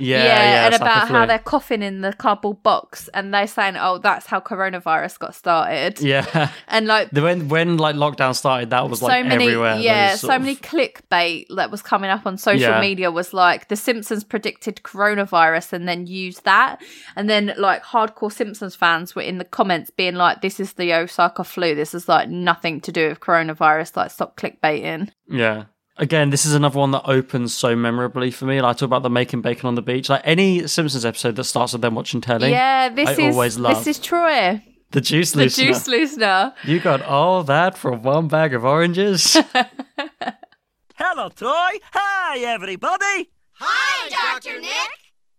You're 0.01 0.19
gonna 0.19 0.29
say. 0.31 0.35
Yeah, 0.35 0.53
yeah, 0.53 0.67
and 0.67 0.75
about 0.75 1.09
how 1.09 1.27
they're 1.27 1.39
coughing 1.39 1.83
in 1.83 2.01
the 2.01 2.13
cardboard 2.13 2.63
box, 2.63 3.09
and 3.15 3.33
they're 3.35 3.47
saying, 3.47 3.77
"Oh, 3.79 3.99
that's 3.99 4.27
how 4.27 4.41
coronavirus 4.41 5.19
got 5.19 5.35
started." 5.35 6.01
Yeah. 6.01 6.51
and 6.69 6.87
like 6.87 7.11
The- 7.11 7.23
when 7.23 7.49
when 7.49 7.77
like 7.77 7.97
lockdown 7.97 8.35
started, 8.35 8.71
that 8.71 8.89
was 8.89 9.03
like 9.03 9.13
so 9.23 9.29
many 9.29 9.45
everywhere. 9.45 9.77
yeah 9.79 10.15
so 10.17 10.35
of- 10.35 10.41
many 10.43 10.57
clickbait 10.57 11.47
that 11.57 11.71
was 11.71 11.83
coming 11.83 12.11
up 12.11 12.27
on 12.27 12.37
social 12.39 12.61
Yeah. 12.73 12.81
media 12.81 13.11
was 13.11 13.33
like 13.35 13.69
the 13.69 13.77
simpsons 13.77 14.25
predicted 14.25 14.83
coronavirus 14.85 15.73
and 15.73 15.89
then 15.89 16.07
used 16.07 16.45
that 16.45 16.81
and 17.17 17.29
then 17.29 17.53
like 17.59 17.83
hardcore 17.83 18.33
simpsons 18.33 18.75
fans 18.75 19.15
were 19.15 19.23
in 19.23 19.39
the 19.39 19.45
comments 19.45 19.91
being 19.91 20.15
like 20.15 20.41
this 20.41 20.61
is 20.61 20.75
the 20.75 20.93
osaka 20.95 21.45
flu 21.45 21.75
this 21.75 21.95
is 21.95 22.09
like 22.09 22.29
nothing 22.29 22.81
to 22.81 22.93
do 22.93 23.09
with 23.09 23.21
coronavirus 23.21 23.97
like 23.97 24.11
stop 24.11 24.37
clickbaiting 24.37 25.11
Yeah. 25.29 25.65
Again, 26.01 26.31
this 26.31 26.47
is 26.47 26.55
another 26.55 26.79
one 26.79 26.93
that 26.93 27.03
opens 27.05 27.53
so 27.53 27.77
memorably 27.77 28.31
for 28.31 28.47
me. 28.47 28.61
Like 28.63 28.71
I 28.71 28.79
talk 28.79 28.87
about 28.87 29.03
the 29.03 29.11
making 29.11 29.43
bacon 29.43 29.67
on 29.67 29.75
the 29.75 29.83
beach. 29.83 30.09
Like 30.09 30.23
any 30.25 30.67
Simpsons 30.67 31.05
episode 31.05 31.37
that 31.37 31.45
starts 31.45 31.75
with 31.75 31.83
them 31.83 31.95
watching 31.95 32.23
telly. 32.23 32.51
yeah 32.51 32.89
this 32.89 33.09
I 33.11 33.23
is 33.23 33.35
always 33.35 33.59
love 33.59 33.85
this 33.85 33.99
is 33.99 34.03
troy 34.03 34.63
the 34.93 35.01
juice 35.03 35.33
the 35.33 35.45
loosener. 35.45 35.67
juice 35.67 35.87
loosener 35.89 36.55
You 36.65 36.81
got 36.81 37.03
all 37.03 37.45
that 37.45 37.77
from 37.77 38.03
one 38.03 38.29
bag 38.29 38.55
of 38.55 38.65
oranges. 38.65 39.37
Hello, 40.97 41.29
Troy. 41.31 41.73
Hi, 41.93 42.39
everybody. 42.41 43.31
Hi, 43.53 44.09
Dr. 44.41 44.59
Nick. 44.61 44.91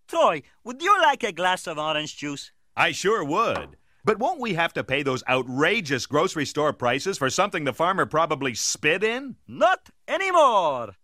Troy, 0.07 0.41
would 0.63 0.81
you 0.81 0.95
like 1.01 1.23
a 1.23 1.31
glass 1.31 1.65
of 1.67 1.77
orange 1.79 2.17
juice? 2.17 2.51
I 2.77 2.91
sure 2.91 3.23
would. 3.23 3.77
But 4.03 4.17
won't 4.17 4.39
we 4.39 4.55
have 4.55 4.73
to 4.73 4.83
pay 4.83 5.03
those 5.03 5.23
outrageous 5.29 6.07
grocery 6.07 6.45
store 6.45 6.73
prices 6.73 7.19
for 7.19 7.29
something 7.29 7.65
the 7.65 7.73
farmer 7.73 8.07
probably 8.07 8.55
spit 8.55 9.03
in? 9.03 9.35
Not 9.47 9.89
anymore. 10.07 10.95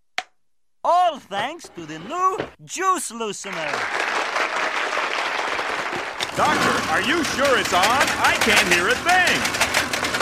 All 0.83 1.19
thanks 1.19 1.69
to 1.69 1.85
the 1.85 1.99
new 1.99 2.37
juice 2.65 3.11
loosener. 3.11 3.71
Doctor, 6.35 6.91
are 6.91 7.01
you 7.01 7.23
sure 7.23 7.59
it's 7.59 7.73
on? 7.73 7.83
I 7.83 8.37
can't 8.41 8.73
hear 8.73 8.87
a 8.87 8.95
thing. 8.95 9.41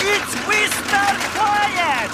It's 0.08 0.36
Mr. 0.46 1.04
Quiet. 1.36 2.12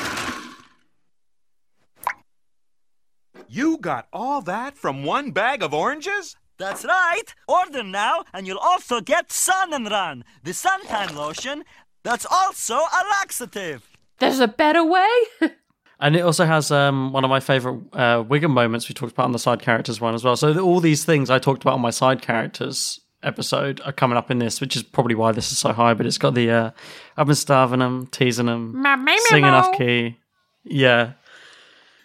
You 3.47 3.77
got 3.77 4.07
all 4.13 4.41
that 4.41 4.77
from 4.77 5.03
one 5.03 5.31
bag 5.31 5.61
of 5.61 5.73
oranges? 5.73 6.35
That's 6.61 6.85
right. 6.85 7.27
Order 7.47 7.83
now, 7.83 8.15
and 8.33 8.45
you'll 8.47 8.65
also 8.71 9.01
get 9.01 9.31
Sun 9.31 9.73
and 9.73 9.89
Run, 9.89 10.23
the 10.43 10.51
suntan 10.51 11.15
lotion 11.15 11.63
that's 12.03 12.25
also 12.29 12.75
a 12.75 13.01
laxative. 13.19 13.89
there's 14.19 14.39
a 14.39 14.47
better 14.47 14.83
way 14.83 15.09
and 15.99 16.15
it 16.15 16.21
also 16.21 16.45
has 16.45 16.71
um, 16.71 17.11
one 17.13 17.23
of 17.23 17.29
my 17.29 17.39
favorite 17.39 17.79
uh, 17.93 18.23
Wiggum 18.23 18.51
moments 18.51 18.89
we 18.89 18.93
talked 18.93 19.13
about 19.13 19.25
on 19.25 19.31
the 19.31 19.39
side 19.39 19.61
characters 19.61 20.01
one 20.01 20.15
as 20.15 20.23
well. 20.23 20.35
So 20.35 20.59
all 20.59 20.79
these 20.79 21.05
things 21.05 21.29
I 21.29 21.39
talked 21.39 21.61
about 21.63 21.75
on 21.75 21.81
my 21.81 21.89
side 21.91 22.21
characters 22.21 22.99
episode 23.23 23.81
are 23.85 23.91
coming 23.91 24.17
up 24.17 24.31
in 24.31 24.39
this, 24.39 24.59
which 24.61 24.75
is 24.75 24.81
probably 24.83 25.15
why 25.15 25.31
this 25.31 25.51
is 25.51 25.59
so 25.59 25.73
high. 25.73 25.93
But 25.93 26.05
it's 26.07 26.17
got 26.17 26.33
the 26.33 26.49
uh, 26.49 26.71
I've 27.17 27.27
been 27.27 27.35
starving 27.35 27.79
them, 27.79 28.07
teasing 28.07 28.47
them, 28.47 28.83
singing 29.29 29.45
off 29.45 29.77
key, 29.77 30.17
yeah. 30.63 31.13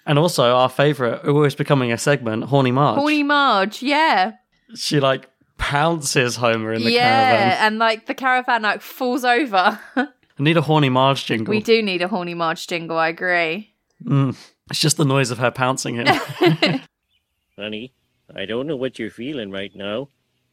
And 0.09 0.19
also 0.21 0.55
our 0.55 0.69
favorite, 0.69 1.25
always 1.27 1.57
becoming 1.57 1.91
a 1.91 1.99
segment, 1.99 2.45
horny 2.45 2.71
Marge. 2.71 2.99
Horny 2.99 3.23
Marge, 3.25 3.83
yeah. 3.83 4.35
She 4.75 5.01
like 5.01 5.29
pounces 5.59 6.37
Homer 6.37 6.73
in 6.73 6.83
the 6.83 6.93
yeah, 6.93 7.31
caravan. 7.31 7.49
Yeah, 7.49 7.67
and 7.67 7.79
like 7.79 8.07
the 8.07 8.15
caravan 8.15 8.63
like 8.63 8.83
falls 8.83 9.25
over. 9.25 9.79
I 9.97 10.43
need 10.43 10.57
a 10.57 10.63
horny 10.63 10.89
Marge 10.89 11.25
jingle. 11.25 11.51
we 11.51 11.61
do 11.61 11.83
need 11.83 12.03
a 12.03 12.09
horny 12.09 12.35
Marge 12.35 12.67
jingle, 12.67 12.99
I 12.99 13.09
agree. 13.09 13.73
Mm. 14.05 14.37
It's 14.71 14.81
just 14.81 14.97
the 14.97 15.05
noise 15.05 15.31
of 15.31 15.39
her 15.39 15.51
pouncing 15.51 15.97
him. 15.97 16.07
Honey, 17.59 17.93
I 18.35 18.45
don't 18.45 18.67
know 18.67 18.77
what 18.77 18.99
you're 18.99 19.11
feeling 19.11 19.51
right 19.51 19.75
now, 19.75 20.09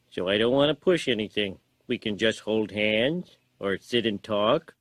so 0.10 0.30
I 0.30 0.38
don't 0.38 0.54
want 0.54 0.70
to 0.70 0.76
push 0.76 1.08
anything. 1.08 1.58
We 1.88 1.98
can 1.98 2.18
just 2.18 2.42
hold 2.42 2.72
hands 2.72 3.36
or 3.60 3.78
sit 3.82 4.06
and 4.06 4.24
talk. 4.24 4.74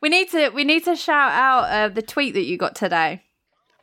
We 0.00 0.08
need 0.08 0.30
to 0.30 0.48
we 0.50 0.64
need 0.64 0.84
to 0.84 0.96
shout 0.96 1.32
out 1.32 1.64
uh, 1.70 1.88
the 1.88 2.02
tweet 2.02 2.34
that 2.34 2.44
you 2.44 2.56
got 2.56 2.74
today. 2.74 3.22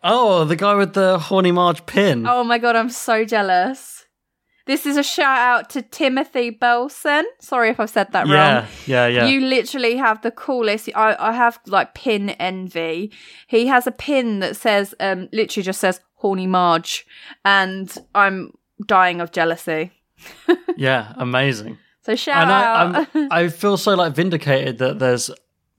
Oh, 0.03 0.45
the 0.45 0.55
guy 0.55 0.75
with 0.75 0.93
the 0.93 1.19
horny 1.19 1.51
Marge 1.51 1.85
pin. 1.85 2.25
Oh 2.27 2.43
my 2.43 2.57
god, 2.57 2.75
I'm 2.75 2.89
so 2.89 3.25
jealous. 3.25 4.05
This 4.65 4.85
is 4.85 4.97
a 4.97 5.03
shout 5.03 5.39
out 5.39 5.69
to 5.71 5.81
Timothy 5.81 6.51
Belson. 6.51 7.23
Sorry 7.39 7.69
if 7.69 7.79
I've 7.79 7.89
said 7.89 8.11
that 8.11 8.27
yeah, 8.27 8.59
wrong. 8.59 8.67
yeah, 8.85 9.07
yeah. 9.07 9.25
You 9.25 9.41
literally 9.41 9.95
have 9.95 10.21
the 10.21 10.29
coolest. 10.29 10.89
I, 10.95 11.15
I 11.17 11.31
have 11.31 11.59
like 11.65 11.95
pin 11.95 12.29
envy. 12.29 13.11
He 13.47 13.65
has 13.65 13.87
a 13.87 13.91
pin 13.91 14.41
that 14.41 14.55
says, 14.55 14.93
um, 14.99 15.27
literally 15.33 15.63
just 15.63 15.79
says 15.79 15.99
horny 16.13 16.45
Marge, 16.45 17.07
and 17.43 17.91
I'm 18.13 18.51
dying 18.85 19.21
of 19.21 19.31
jealousy. 19.31 19.91
yeah, 20.77 21.13
amazing. 21.15 21.79
So 22.03 22.15
shout 22.15 22.43
and 22.43 22.51
out. 22.51 23.07
I, 23.15 23.27
I 23.45 23.47
feel 23.47 23.75
so 23.75 23.95
like 23.95 24.13
vindicated 24.13 24.77
that 24.77 24.99
there's 24.99 25.31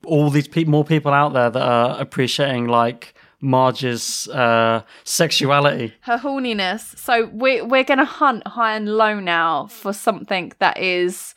all 0.05 0.31
these 0.31 0.49
pe- 0.49 0.65
more 0.65 0.85
people 0.85 1.13
out 1.13 1.33
there 1.33 1.51
that 1.51 1.63
are 1.63 2.01
appreciating 2.01 2.67
like 2.67 3.15
Marge's 3.41 4.29
uh, 4.29 4.83
sexuality. 5.05 5.95
her 6.03 6.19
horniness. 6.19 6.97
So 6.99 7.31
we're 7.33 7.65
we're 7.65 7.85
gonna 7.85 8.05
hunt 8.05 8.47
high 8.47 8.77
and 8.77 8.89
low 8.89 9.19
now 9.21 9.67
for 9.69 9.93
something 9.93 10.53
that 10.59 10.79
is 10.79 11.35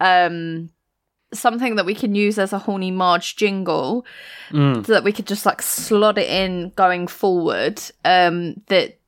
um 0.00 0.70
something 1.32 1.76
that 1.76 1.86
we 1.86 1.94
can 1.94 2.14
use 2.14 2.38
as 2.38 2.52
a 2.52 2.58
horny 2.58 2.90
Marge 2.92 3.34
jingle 3.36 4.04
Mm. 4.50 4.84
so 4.86 4.92
that 4.92 5.02
we 5.04 5.12
could 5.12 5.26
just 5.26 5.46
like 5.46 5.62
slot 5.62 6.18
it 6.18 6.28
in 6.28 6.70
going 6.76 7.06
forward 7.08 7.80
um 8.04 8.54
that 8.68 8.98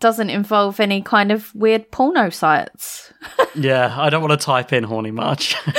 doesn't 0.00 0.30
involve 0.30 0.80
any 0.80 1.00
kind 1.02 1.30
of 1.32 1.54
weird 1.54 1.90
porno 1.90 2.30
sites. 2.30 3.12
Yeah, 3.54 3.94
I 3.98 4.10
don't 4.10 4.20
want 4.20 4.38
to 4.38 4.44
type 4.44 4.70
in 4.74 4.84
horny 4.84 5.10
Marge. 5.10 5.56
Get 5.66 5.74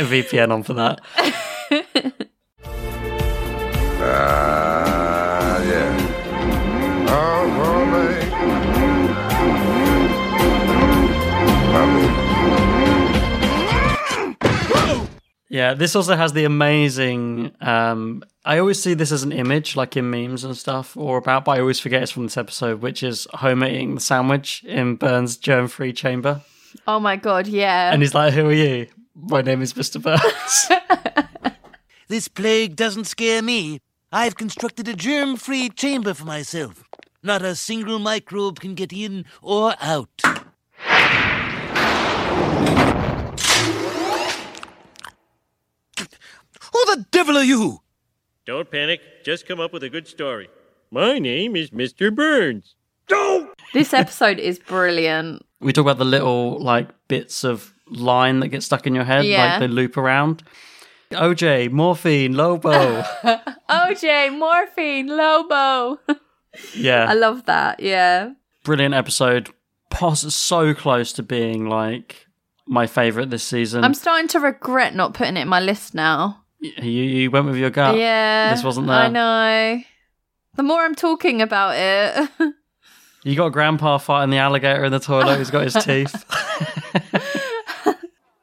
a 0.00 0.04
VPN 0.06 0.50
on 0.50 0.62
for 0.62 0.72
that. 0.74 1.00
Ah, 4.14 5.62
yeah. 5.64 7.06
Oh, 7.08 7.48
oh. 14.74 15.08
Yeah, 15.48 15.74
this 15.74 15.94
also 15.94 16.16
has 16.16 16.32
the 16.32 16.44
amazing. 16.44 17.52
Um, 17.60 18.22
I 18.44 18.58
always 18.58 18.82
see 18.82 18.94
this 18.94 19.12
as 19.12 19.22
an 19.22 19.32
image, 19.32 19.76
like 19.76 19.96
in 19.98 20.08
memes 20.10 20.44
and 20.44 20.56
stuff, 20.56 20.96
or 20.96 21.18
about, 21.18 21.44
but 21.44 21.58
I 21.58 21.60
always 21.60 21.78
forget 21.78 22.02
it's 22.02 22.10
from 22.12 22.24
this 22.24 22.38
episode, 22.38 22.80
which 22.80 23.02
is 23.02 23.26
Homer 23.34 23.66
eating 23.66 23.94
the 23.94 24.00
sandwich 24.00 24.64
in 24.64 24.96
Burns' 24.96 25.36
germ-free 25.36 25.92
chamber, 25.92 26.40
Oh 26.86 26.98
my 26.98 27.16
god, 27.16 27.46
yeah. 27.46 27.92
and 27.92 28.00
he's 28.00 28.14
like, 28.14 28.32
"Who 28.32 28.48
are 28.48 28.52
you? 28.52 28.86
My 29.14 29.42
name 29.42 29.60
is 29.62 29.74
Mr. 29.74 30.00
Burns." 30.02 30.68
This 32.08 32.28
plague 32.28 32.76
doesn't 32.76 33.04
scare 33.06 33.40
me. 33.40 33.78
I've 34.12 34.36
constructed 34.36 34.86
a 34.88 34.94
germ 34.94 35.36
free 35.36 35.68
chamber 35.70 36.12
for 36.14 36.24
myself. 36.24 36.84
Not 37.22 37.42
a 37.42 37.54
single 37.56 37.98
microbe 37.98 38.60
can 38.60 38.74
get 38.74 38.92
in 38.92 39.24
or 39.40 39.74
out. 39.80 40.10
Who 45.98 46.84
the 46.96 47.06
devil 47.10 47.36
are 47.36 47.44
you? 47.44 47.80
Don't 48.46 48.70
panic. 48.70 49.00
Just 49.24 49.46
come 49.46 49.60
up 49.60 49.72
with 49.72 49.82
a 49.84 49.90
good 49.90 50.08
story. 50.08 50.48
My 50.90 51.18
name 51.18 51.56
is 51.56 51.70
Mr. 51.70 52.14
Burns. 52.14 52.74
this 53.74 53.92
episode 53.92 54.38
is 54.38 54.58
brilliant. 54.58 55.44
we 55.60 55.72
talk 55.72 55.82
about 55.82 55.98
the 55.98 56.04
little 56.04 56.58
like 56.60 56.88
bits 57.08 57.44
of 57.44 57.72
line 57.88 58.40
that 58.40 58.48
get 58.48 58.62
stuck 58.62 58.86
in 58.86 58.94
your 58.94 59.04
head, 59.04 59.24
Yeah. 59.24 59.44
like 59.52 59.60
they 59.60 59.68
loop 59.68 59.96
around. 59.96 60.42
OJ, 61.12 61.70
morphine, 61.70 62.34
Lobo. 62.34 63.02
OJ, 63.70 64.36
morphine, 64.38 65.06
Lobo. 65.08 65.98
yeah, 66.74 67.06
I 67.08 67.14
love 67.14 67.46
that. 67.46 67.80
Yeah. 67.80 68.32
brilliant 68.64 68.94
episode. 68.94 69.50
Pos- 69.90 70.34
so 70.34 70.74
close 70.74 71.12
to 71.14 71.22
being 71.22 71.68
like 71.68 72.26
my 72.66 72.86
favorite 72.86 73.30
this 73.30 73.42
season. 73.44 73.84
I'm 73.84 73.94
starting 73.94 74.28
to 74.28 74.40
regret 74.40 74.94
not 74.94 75.14
putting 75.14 75.36
it 75.36 75.40
in 75.42 75.48
my 75.48 75.60
list 75.60 75.94
now. 75.94 76.42
you, 76.60 76.82
you 76.82 77.30
went 77.30 77.46
with 77.46 77.56
your 77.56 77.70
gut. 77.70 77.96
yeah. 77.96 78.54
this 78.54 78.64
wasn't 78.64 78.86
there. 78.86 78.96
I 78.96 79.08
know. 79.08 79.82
The 80.54 80.62
more 80.62 80.82
I'm 80.82 80.94
talking 80.94 81.40
about 81.42 81.74
it, 81.76 82.30
You 83.24 83.36
got 83.36 83.50
Grandpa 83.50 83.98
fighting 83.98 84.30
the 84.30 84.38
alligator 84.38 84.84
in 84.84 84.90
the 84.90 84.98
toilet. 84.98 85.38
He's 85.38 85.50
got 85.50 85.62
his 85.62 85.74
teeth. 85.74 86.12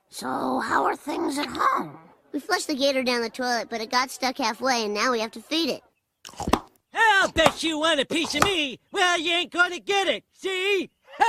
So, 0.09 0.59
how 0.59 0.83
are 0.85 0.95
things 0.95 1.37
at 1.37 1.47
home? 1.47 1.97
We 2.31 2.39
flushed 2.39 2.67
the 2.67 2.75
gator 2.75 3.03
down 3.03 3.21
the 3.21 3.29
toilet, 3.29 3.67
but 3.69 3.81
it 3.81 3.89
got 3.89 4.11
stuck 4.11 4.37
halfway, 4.37 4.85
and 4.85 4.93
now 4.93 5.11
we 5.11 5.19
have 5.19 5.31
to 5.31 5.41
feed 5.41 5.69
it. 5.69 5.83
I'll 6.93 7.31
bet 7.31 7.63
you 7.63 7.79
want 7.79 7.99
a 7.99 8.05
piece 8.05 8.35
of 8.35 8.43
me. 8.43 8.79
Well, 8.91 9.19
you 9.19 9.31
ain't 9.31 9.51
gonna 9.51 9.79
get 9.79 10.07
it. 10.07 10.23
See? 10.33 10.89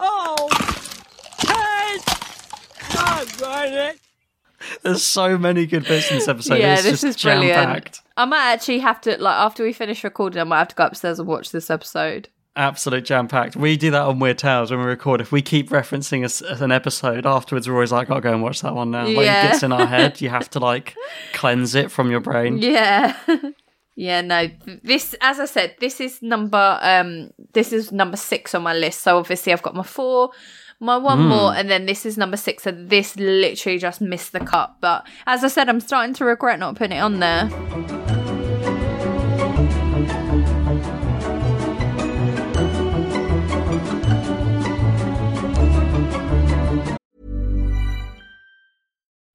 oh, 0.00 0.48
hey, 1.46 1.98
doggone 2.92 3.72
it. 3.72 4.00
There's 4.82 5.02
so 5.02 5.38
many 5.38 5.66
good 5.66 5.84
bits 5.86 6.10
in 6.10 6.18
this 6.18 6.28
episode. 6.28 6.58
yeah, 6.58 6.74
it's 6.74 6.82
this 6.82 7.00
just 7.00 7.04
is 7.04 7.22
brilliant. 7.22 7.54
jam-packed. 7.54 8.02
I 8.16 8.26
might 8.26 8.52
actually 8.52 8.80
have 8.80 9.00
to 9.02 9.16
like 9.20 9.34
after 9.34 9.64
we 9.64 9.72
finish 9.72 10.04
recording, 10.04 10.40
I 10.40 10.44
might 10.44 10.58
have 10.58 10.68
to 10.68 10.74
go 10.74 10.84
upstairs 10.84 11.18
and 11.18 11.26
watch 11.26 11.50
this 11.50 11.70
episode. 11.70 12.28
Absolute 12.56 13.04
jam 13.04 13.28
packed. 13.28 13.54
We 13.54 13.76
do 13.76 13.92
that 13.92 14.02
on 14.02 14.18
Weird 14.18 14.38
Tales 14.38 14.70
when 14.72 14.80
we 14.80 14.86
record. 14.86 15.20
If 15.20 15.30
we 15.30 15.40
keep 15.40 15.70
referencing 15.70 16.24
a 16.58 16.62
an 16.64 16.72
episode 16.72 17.24
afterwards, 17.24 17.68
we're 17.68 17.74
always 17.74 17.92
like, 17.92 18.08
"I 18.08 18.14
"Gotta 18.14 18.20
go 18.22 18.32
and 18.32 18.42
watch 18.42 18.60
that 18.62 18.74
one 18.74 18.90
now." 18.90 19.06
Like 19.06 19.24
Yeah. 19.24 19.46
it 19.46 19.50
gets 19.52 19.62
in 19.62 19.70
our 19.72 19.86
head. 19.86 20.20
You 20.20 20.30
have 20.30 20.50
to 20.50 20.58
like 20.70 20.96
cleanse 21.32 21.74
it 21.76 21.90
from 21.92 22.10
your 22.10 22.18
brain. 22.20 22.58
Yeah. 22.58 23.16
yeah, 23.96 24.20
no. 24.20 24.48
This 24.82 25.14
as 25.20 25.38
I 25.38 25.44
said, 25.44 25.76
this 25.78 26.00
is 26.00 26.22
number 26.22 26.78
um 26.82 27.30
this 27.52 27.72
is 27.72 27.92
number 27.92 28.16
6 28.16 28.54
on 28.54 28.62
my 28.64 28.74
list. 28.74 29.02
So 29.02 29.16
obviously 29.16 29.52
I've 29.52 29.62
got 29.62 29.76
my 29.76 29.84
4, 29.84 30.30
my 30.80 30.96
one 30.96 31.20
Mm. 31.20 31.28
more 31.28 31.54
and 31.54 31.70
then 31.70 31.86
this 31.86 32.04
is 32.04 32.18
number 32.18 32.36
6. 32.36 32.64
So 32.64 32.72
this 32.72 33.16
literally 33.16 33.78
just 33.78 34.00
missed 34.00 34.32
the 34.32 34.40
cut, 34.40 34.74
but 34.80 35.06
as 35.26 35.44
I 35.44 35.48
said 35.48 35.68
I'm 35.68 35.80
starting 35.80 36.14
to 36.14 36.24
regret 36.24 36.58
not 36.58 36.74
putting 36.74 36.96
it 36.98 37.00
on 37.00 37.20
there. 37.20 37.48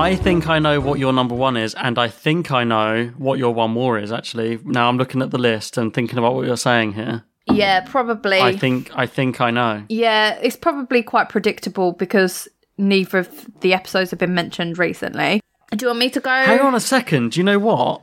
I 0.00 0.16
think 0.16 0.48
I 0.48 0.58
know 0.58 0.80
what 0.80 0.98
your 0.98 1.12
number 1.12 1.34
one 1.34 1.58
is, 1.58 1.74
and 1.74 1.98
I 1.98 2.08
think 2.08 2.50
I 2.50 2.64
know 2.64 3.12
what 3.18 3.38
your 3.38 3.52
one 3.52 3.72
more 3.72 3.98
is. 3.98 4.10
Actually, 4.10 4.58
now 4.64 4.88
I'm 4.88 4.96
looking 4.96 5.20
at 5.20 5.30
the 5.30 5.38
list 5.38 5.76
and 5.76 5.92
thinking 5.92 6.18
about 6.18 6.34
what 6.34 6.46
you're 6.46 6.56
saying 6.56 6.94
here. 6.94 7.24
Yeah, 7.50 7.80
probably. 7.86 8.40
I 8.40 8.56
think 8.56 8.90
I 8.94 9.06
think 9.06 9.42
I 9.42 9.50
know. 9.50 9.84
Yeah, 9.90 10.38
it's 10.40 10.56
probably 10.56 11.02
quite 11.02 11.28
predictable 11.28 11.92
because 11.92 12.48
neither 12.78 13.18
of 13.18 13.46
the 13.60 13.74
episodes 13.74 14.10
have 14.10 14.18
been 14.18 14.34
mentioned 14.34 14.78
recently. 14.78 15.42
Do 15.72 15.84
you 15.84 15.88
want 15.88 15.98
me 15.98 16.08
to 16.10 16.20
go? 16.20 16.30
Hang 16.30 16.60
on 16.60 16.74
a 16.74 16.80
second. 16.80 17.32
Do 17.32 17.40
you 17.40 17.44
know 17.44 17.58
what? 17.58 18.02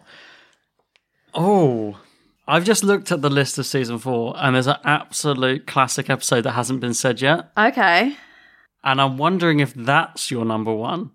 Oh, 1.33 1.97
I've 2.47 2.63
just 2.63 2.83
looked 2.83 3.11
at 3.11 3.21
the 3.23 3.29
list 3.29 3.57
of 3.57 3.65
season 3.65 3.97
four, 3.97 4.35
and 4.37 4.53
there's 4.55 4.67
an 4.67 4.77
absolute 4.83 5.65
classic 5.65 6.09
episode 6.11 6.41
that 6.41 6.51
hasn't 6.51 6.79
been 6.79 6.93
said 6.93 7.21
yet, 7.21 7.51
Okay. 7.57 8.15
and 8.83 9.01
I'm 9.01 9.17
wondering 9.17 9.59
if 9.59 9.73
that's 9.73 10.29
your 10.31 10.45
number 10.45 10.73
one. 10.73 11.11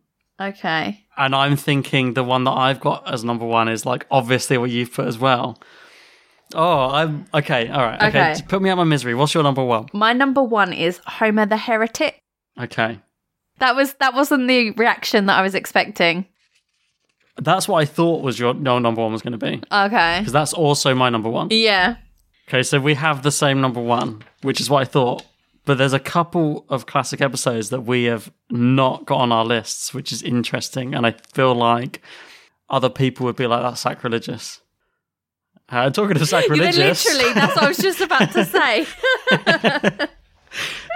Okay. 0.49 1.05
And 1.17 1.35
I'm 1.35 1.57
thinking 1.57 2.15
the 2.15 2.25
one 2.25 2.45
that 2.45 2.53
I've 2.53 2.81
got 2.81 3.13
as 3.13 3.23
number 3.25 3.45
one 3.45 3.69
is 3.69 3.85
like 3.87 4.07
obviously 4.11 4.59
what 4.59 4.71
you've 4.71 4.93
put 4.93 5.07
as 5.07 5.19
well. 5.19 5.61
Oh, 6.55 6.89
I'm 6.91 7.27
okay. 7.33 7.69
All 7.69 7.83
right. 7.83 8.03
Okay. 8.03 8.33
Okay. 8.33 8.43
Put 8.49 8.61
me 8.63 8.71
out 8.71 8.77
my 8.77 8.85
misery. 8.85 9.15
What's 9.15 9.35
your 9.35 9.43
number 9.43 9.65
one? 9.65 9.87
My 9.93 10.13
number 10.13 10.43
one 10.43 10.73
is 10.73 11.01
Homer 11.07 11.47
the 11.47 11.57
Heretic. 11.57 12.19
Okay. 12.61 12.99
That 13.59 13.77
was 13.77 13.95
that 13.95 14.15
wasn't 14.15 14.49
the 14.49 14.71
reaction 14.73 15.27
that 15.27 15.39
I 15.39 15.43
was 15.43 15.55
expecting. 15.55 16.27
That's 17.39 17.67
what 17.69 17.79
I 17.81 17.85
thought 17.87 18.23
was 18.23 18.39
your 18.39 18.53
no 18.55 18.79
number 18.79 19.01
one 19.03 19.13
was 19.13 19.23
going 19.23 19.33
to 19.33 19.39
be 19.39 19.63
Okay. 19.73 20.19
because 20.19 20.33
that's 20.33 20.53
also 20.53 20.95
my 20.95 21.09
number 21.09 21.31
one. 21.31 21.49
Yeah. 21.51 21.97
Okay, 22.49 22.63
so 22.63 22.79
we 22.81 22.95
have 22.95 23.23
the 23.23 23.31
same 23.31 23.61
number 23.61 23.81
one, 23.81 24.23
which 24.43 24.61
is 24.61 24.69
what 24.69 24.83
I 24.83 24.85
thought. 24.85 25.25
But 25.65 25.79
there's 25.79 25.93
a 25.93 26.01
couple 26.01 26.67
of 26.69 26.87
classic 26.87 27.21
episodes 27.21 27.71
that 27.71 27.83
we 27.83 28.05
have 28.05 28.33
not 28.51 29.07
got 29.07 29.21
on 29.21 29.31
our 29.31 29.45
lists, 29.45 29.95
which 29.95 30.11
is 30.11 30.23
interesting. 30.23 30.95
And 30.95 31.07
I 31.07 31.13
feel 31.33 31.55
like 31.55 32.03
other 32.69 32.89
people 32.91 33.27
would 33.27 33.37
be 33.37 33.47
like, 33.47 33.63
that's 33.63 33.81
sacrilegious. 33.81 34.61
Uh, 35.69 35.89
talking 35.91 36.17
of 36.21 36.29
sacrilegious, 36.29 37.05
literally, 37.05 37.33
that's 37.35 37.55
what 37.55 37.65
I 37.65 37.69
was 37.69 37.79
just 37.79 38.01
about 38.01 38.33
to 38.33 38.45
say. 38.45 38.87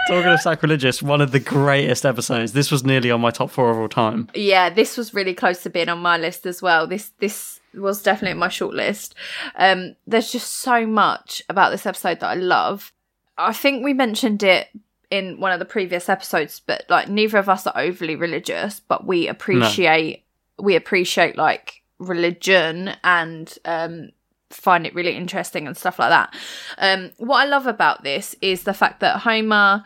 talking 0.08 0.30
of 0.32 0.40
sacrilegious, 0.40 1.02
one 1.02 1.20
of 1.20 1.32
the 1.32 1.40
greatest 1.40 2.04
episodes. 2.04 2.52
This 2.52 2.70
was 2.70 2.84
nearly 2.84 3.10
on 3.10 3.20
my 3.20 3.30
top 3.30 3.50
four 3.50 3.70
of 3.70 3.78
all 3.78 3.88
time. 3.88 4.28
yeah, 4.34 4.68
this 4.68 4.96
was 4.96 5.14
really 5.14 5.34
close 5.34 5.62
to 5.62 5.70
being 5.70 5.88
on 5.88 5.98
my 5.98 6.18
list 6.18 6.44
as 6.44 6.60
well. 6.60 6.86
This 6.86 7.12
this 7.20 7.60
was 7.72 8.02
definitely 8.02 8.38
my 8.38 8.48
short 8.48 8.74
list. 8.74 9.14
Um, 9.56 9.96
there's 10.06 10.32
just 10.32 10.50
so 10.50 10.86
much 10.86 11.42
about 11.48 11.70
this 11.70 11.86
episode 11.86 12.20
that 12.20 12.28
I 12.30 12.34
love. 12.34 12.92
I 13.38 13.52
think 13.52 13.84
we 13.84 13.92
mentioned 13.92 14.42
it 14.42 14.68
in 15.10 15.38
one 15.40 15.52
of 15.52 15.58
the 15.58 15.64
previous 15.64 16.08
episodes, 16.08 16.60
but 16.66 16.84
like 16.88 17.08
neither 17.08 17.38
of 17.38 17.48
us 17.48 17.66
are 17.66 17.78
overly 17.78 18.16
religious, 18.16 18.80
but 18.80 19.06
we 19.06 19.28
appreciate 19.28 20.24
we 20.58 20.74
appreciate 20.74 21.36
like 21.36 21.82
religion 21.98 22.92
and 23.04 23.58
um 23.64 24.10
find 24.50 24.86
it 24.86 24.94
really 24.94 25.14
interesting 25.16 25.66
and 25.66 25.76
stuff 25.76 25.98
like 25.98 26.10
that. 26.10 26.34
Um 26.78 27.12
what 27.18 27.38
I 27.38 27.44
love 27.46 27.66
about 27.66 28.02
this 28.02 28.34
is 28.40 28.62
the 28.64 28.74
fact 28.74 29.00
that 29.00 29.20
Homer 29.20 29.84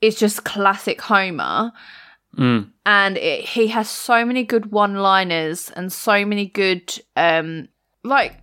is 0.00 0.16
just 0.18 0.44
classic 0.44 1.00
Homer 1.00 1.72
Mm. 2.36 2.72
and 2.84 3.16
it, 3.16 3.44
he 3.44 3.68
has 3.68 3.88
so 3.88 4.24
many 4.24 4.42
good 4.42 4.72
one-liners 4.72 5.70
and 5.70 5.92
so 5.92 6.24
many 6.24 6.46
good 6.46 6.92
um 7.14 7.68
like 8.02 8.40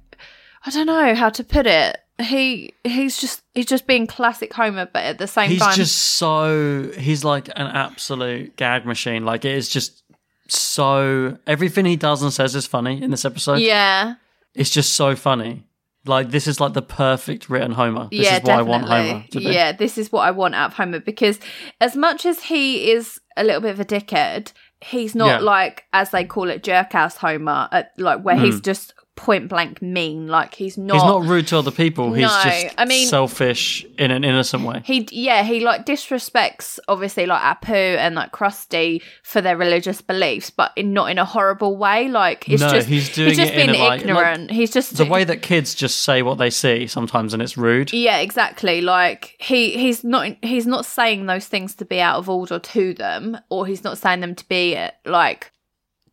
I 0.66 0.70
don't 0.70 0.86
know 0.86 1.14
how 1.14 1.28
to 1.30 1.44
put 1.44 1.68
it. 1.68 1.98
He 2.22 2.74
he's 2.84 3.20
just 3.20 3.42
he's 3.54 3.66
just 3.66 3.88
being 3.88 4.08
classic 4.08 4.54
Homer, 4.54 4.88
but 4.92 5.04
at 5.04 5.18
the 5.18 5.28
same 5.28 5.50
He's 5.50 5.60
time, 5.60 5.70
he's 5.70 5.78
just 5.78 5.98
so 5.98 6.92
he's 6.98 7.24
like 7.24 7.48
an 7.50 7.68
absolute 7.68 8.56
gag 8.58 8.86
machine. 8.86 9.26
Like 9.26 9.46
it 9.46 9.56
is 9.56 9.70
just 9.70 10.04
so 10.48 11.38
everything 11.48 11.86
he 11.86 11.96
does 11.96 12.22
and 12.22 12.32
says 12.34 12.56
is 12.56 12.68
funny 12.68 13.02
in 13.02 13.12
this 13.12 13.26
episode. 13.26 13.60
yeah, 13.60 14.16
It's 14.54 14.70
just 14.70 14.94
so 14.96 15.16
funny. 15.16 15.64
Like 16.06 16.32
this 16.32 16.48
is 16.48 16.60
like 16.60 16.74
the 16.74 16.82
perfect 16.82 17.50
written 17.50 17.72
Homer. 17.72 18.08
This 18.12 18.26
yeah, 18.26 18.38
is 18.38 18.44
what 18.44 18.52
I 18.58 18.62
want 18.64 18.84
definitely. 18.84 19.12
Homer 19.12 19.26
to 19.32 19.38
be. 19.40 19.44
Yeah, 19.46 19.72
this 19.72 19.98
is 19.98 20.12
what 20.12 20.22
I 20.22 20.32
want 20.32 20.56
out 20.56 20.72
of 20.72 20.74
Homer 20.78 21.00
because 21.00 21.40
as 21.80 21.96
much 21.96 22.26
as 22.26 22.44
he 22.44 22.92
is 22.92 23.22
a 23.38 23.44
little 23.44 23.62
bit 23.62 23.72
of 23.72 23.80
a 23.80 23.86
dickhead, 23.86 24.52
he's 24.82 25.14
not 25.14 25.28
Yeah. 25.28 25.40
like 25.40 25.86
as 25.94 26.10
they 26.10 26.26
call 26.26 26.50
it 26.50 26.64
jerk 26.64 26.96
ass 26.96 27.18
Homer, 27.18 27.70
like 27.98 28.22
where 28.24 28.36
he's 28.36 28.60
Mm. 28.60 28.64
just 28.64 28.94
point 29.16 29.50
blank 29.50 29.82
mean. 29.82 30.28
Like 30.28 30.56
he's 30.56 30.78
not. 30.78 30.96
He's 30.96 31.04
not 31.04 31.24
rude 31.26 31.48
to 31.48 31.58
other 31.58 31.70
people. 31.72 32.14
He's 32.14 32.24
No, 32.24 32.42
just 32.44 32.76
I 32.78 32.86
mean- 32.86 33.08
selfish 33.08 33.86
in 33.98 34.10
an 34.12 34.24
innocent 34.24 34.64
way. 34.64 34.82
He 34.86 35.08
yeah 35.12 35.44
he 35.44 35.60
like 35.60 35.86
disrespects 35.86 36.80
obviously 36.88 37.26
like 37.26 37.42
Apu 37.42 37.98
and 37.98 38.16
like 38.16 38.32
Krusty 38.32 39.02
for 39.24 39.42
their 39.42 39.58
religious 39.58 40.02
beliefs, 40.02 40.50
but 40.50 40.72
in 40.76 40.94
not 40.94 41.12
in 41.12 41.18
a 41.18 41.26
horrible 41.26 41.78
way. 41.78 42.08
Like 42.08 42.48
it's 42.50 42.62
no, 42.62 42.70
just 42.70 42.88
he's 42.88 43.14
doing 43.14 43.34
just 43.36 43.52
it 43.54 43.60
in 43.60 43.72
being 43.74 43.92
ignorant. 43.94 44.42
like, 44.48 44.52
he's 44.52 44.72
just 44.72 44.98
the 44.98 45.06
way 45.06 45.24
that 45.24 45.42
kids 45.42 45.76
just 45.76 46.00
say 46.02 46.22
what 46.22 46.38
they 46.38 46.50
see 46.50 46.88
sometimes, 46.88 47.34
and 47.34 47.42
it's 47.44 47.58
rude. 47.58 47.92
yeah 47.94 48.18
exactly. 48.20 48.82
Like 48.82 49.36
he 49.40 49.72
he's 49.72 50.04
not 50.04 50.36
he's 50.42 50.66
not 50.66 50.86
saying 50.86 51.26
those 51.26 51.48
things 51.48 51.76
to 51.76 51.86
be 51.86 52.00
out 52.02 52.18
of 52.18 52.30
order 52.30 52.60
to 52.60 52.94
them, 52.94 53.38
or 53.50 53.68
he's 53.68 53.84
not 53.84 53.98
saying 53.98 54.22
them 54.22 54.36
to 54.36 54.48
be 54.48 54.78
like 55.06 55.52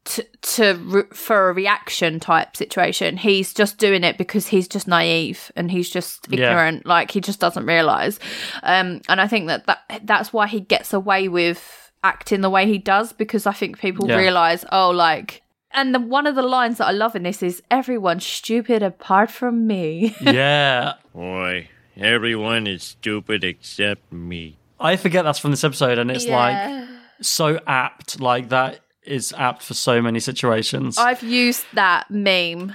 to, 0.09 0.23
to 0.43 0.75
re- 0.85 1.03
for 1.13 1.51
a 1.51 1.53
reaction 1.53 2.19
type 2.21 2.57
situation. 2.57 3.17
He's 3.17 3.53
just 3.55 3.79
doing 3.79 4.05
it 4.05 4.17
because 4.19 4.47
he's 4.49 4.67
just 4.69 4.89
naive 4.89 5.53
and 5.57 5.71
he's 5.71 5.91
just 5.91 6.27
Yeah. 6.31 6.51
ignorant. 6.51 6.87
Like 6.87 7.11
he 7.11 7.21
just 7.21 7.41
doesn't 7.41 7.67
realize. 7.67 8.19
Um, 8.63 9.01
and 9.09 9.21
I 9.21 9.27
think 9.27 9.47
that, 9.49 9.67
that 9.67 10.01
that's 10.05 10.33
why 10.33 10.47
he 10.47 10.61
gets 10.61 10.93
away 10.93 11.29
with 11.29 11.93
acting 12.05 12.41
the 12.43 12.51
way 12.51 12.67
he 12.67 12.79
does 12.79 13.13
because 13.13 13.47
I 13.47 13.53
think 13.53 13.79
people 13.79 14.09
Yeah. 14.09 14.17
realize, 14.17 14.65
oh, 14.73 14.91
like. 14.91 15.43
And 15.73 15.95
the, 15.95 16.01
one 16.01 16.27
of 16.27 16.35
the 16.35 16.43
lines 16.43 16.79
that 16.79 16.87
I 16.87 16.93
love 16.93 17.15
in 17.15 17.25
this 17.25 17.43
is 17.43 17.63
"Everyone's 17.71 18.25
stupid 18.25 18.83
apart 18.83 19.31
from 19.31 19.67
me." 19.67 20.17
yeah, 20.23 20.95
Boy, 21.15 21.69
everyone 21.97 22.67
is 22.67 22.83
stupid 22.83 23.45
except 23.45 24.11
me. 24.11 24.57
I 24.81 24.97
forget 24.97 25.25
that's 25.25 25.39
from 25.39 25.51
this 25.51 25.65
episode, 25.65 25.99
and 25.99 26.11
it's 26.11 26.25
Yeah. 26.25 26.37
like 26.37 26.89
so 27.21 27.61
apt. 27.67 28.19
Like 28.21 28.49
that 28.49 28.81
is 29.09 29.33
apt 29.37 29.63
for 29.63 29.75
so 29.75 30.01
many 30.03 30.21
situations. 30.21 30.99
I've 30.99 31.23
used 31.23 31.65
that 31.75 32.11
meme 32.11 32.75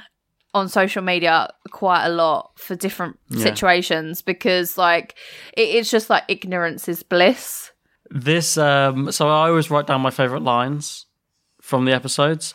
on 0.54 0.70
social 0.70 1.02
media 1.02 1.50
quite 1.72 2.06
a 2.06 2.10
lot 2.10 2.52
for 2.58 2.76
different 2.76 3.18
Yeah. 3.30 3.44
situations 3.44 4.22
because 4.22 4.78
like 4.78 5.16
it, 5.58 5.70
it's 5.70 5.90
just 5.90 6.10
like 6.10 6.24
ignorance 6.28 6.88
is 6.88 7.02
bliss. 7.04 7.72
This 8.12 8.58
um 8.58 9.12
so 9.12 9.28
I 9.30 9.48
always 9.50 9.72
write 9.72 9.88
down 9.88 10.02
my 10.02 10.12
favorite 10.12 10.44
lines 10.44 11.06
from 11.62 11.86
the 11.86 11.94
episodes 11.94 12.54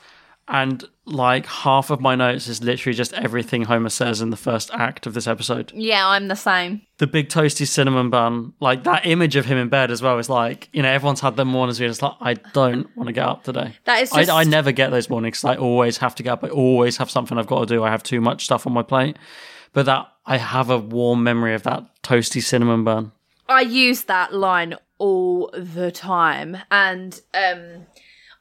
and 0.48 0.84
like 1.04 1.46
half 1.46 1.90
of 1.90 2.00
my 2.00 2.14
notes 2.14 2.48
is 2.48 2.62
literally 2.62 2.96
just 2.96 3.12
everything 3.12 3.64
Homer 3.64 3.88
says 3.88 4.20
in 4.20 4.30
the 4.30 4.36
first 4.36 4.70
act 4.72 5.06
of 5.06 5.14
this 5.14 5.26
episode. 5.26 5.72
Yeah, 5.74 6.06
I'm 6.06 6.28
the 6.28 6.36
same. 6.36 6.82
The 6.98 7.06
big 7.06 7.28
toasty 7.28 7.66
cinnamon 7.66 8.10
bun, 8.10 8.54
like 8.60 8.84
that 8.84 9.06
image 9.06 9.36
of 9.36 9.44
him 9.44 9.58
in 9.58 9.68
bed 9.68 9.90
as 9.90 10.02
well 10.02 10.18
is 10.18 10.28
like, 10.28 10.68
you 10.72 10.82
know, 10.82 10.88
everyone's 10.90 11.20
had 11.20 11.36
them 11.36 11.48
mornings 11.48 11.80
where 11.80 11.88
it's 11.88 12.02
like, 12.02 12.14
I 12.20 12.34
don't 12.34 12.94
want 12.96 13.08
to 13.08 13.12
get 13.12 13.26
up 13.26 13.44
today. 13.44 13.74
That 13.84 14.02
is 14.02 14.10
just 14.10 14.30
I, 14.30 14.40
I 14.40 14.44
never 14.44 14.72
get 14.72 14.90
those 14.90 15.10
mornings 15.10 15.44
I 15.44 15.56
always 15.56 15.98
have 15.98 16.14
to 16.16 16.22
get 16.22 16.32
up. 16.32 16.44
I 16.44 16.48
always 16.48 16.96
have 16.96 17.10
something 17.10 17.38
I've 17.38 17.46
got 17.46 17.60
to 17.60 17.66
do. 17.66 17.84
I 17.84 17.90
have 17.90 18.02
too 18.02 18.20
much 18.20 18.44
stuff 18.44 18.66
on 18.66 18.72
my 18.72 18.82
plate. 18.82 19.18
But 19.72 19.86
that 19.86 20.08
I 20.24 20.38
have 20.38 20.70
a 20.70 20.78
warm 20.78 21.22
memory 21.22 21.54
of 21.54 21.62
that 21.64 21.84
toasty 22.02 22.42
cinnamon 22.42 22.84
bun. 22.84 23.12
I 23.48 23.62
use 23.62 24.04
that 24.04 24.34
line 24.34 24.76
all 24.98 25.50
the 25.54 25.92
time 25.92 26.58
and 26.70 27.20
um 27.32 27.86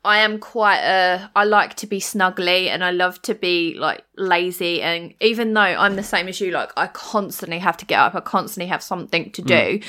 I 0.07 0.19
am 0.19 0.39
quite 0.39 0.79
a 0.79 1.29
I 1.35 1.43
like 1.43 1.73
to 1.75 1.85
be 1.85 1.99
snuggly 1.99 2.67
and 2.67 2.81
I 2.81 2.91
love 2.91 3.21
to 3.23 3.35
be 3.35 3.75
like 3.77 4.05
lazy 4.15 4.81
and 4.81 5.13
even 5.19 5.53
though 5.53 5.59
I'm 5.59 5.97
the 5.97 6.03
same 6.03 6.29
as 6.29 6.39
you 6.39 6.51
like 6.51 6.71
I 6.77 6.87
constantly 6.87 7.59
have 7.59 7.75
to 7.75 7.85
get 7.85 7.99
up 7.99 8.15
I 8.15 8.21
constantly 8.21 8.67
have 8.67 8.81
something 8.81 9.31
to 9.31 9.41
mm. 9.41 9.47
do 9.47 9.87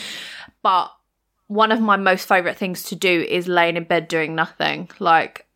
but 0.61 0.91
one 1.47 1.71
of 1.71 1.81
my 1.81 1.97
most 1.97 2.27
favorite 2.27 2.57
things 2.57 2.83
to 2.85 2.97
do 2.97 3.25
is 3.29 3.47
laying 3.47 3.77
in 3.77 3.85
bed 3.85 4.09
doing 4.09 4.35
nothing. 4.35 4.91
Like 4.99 5.47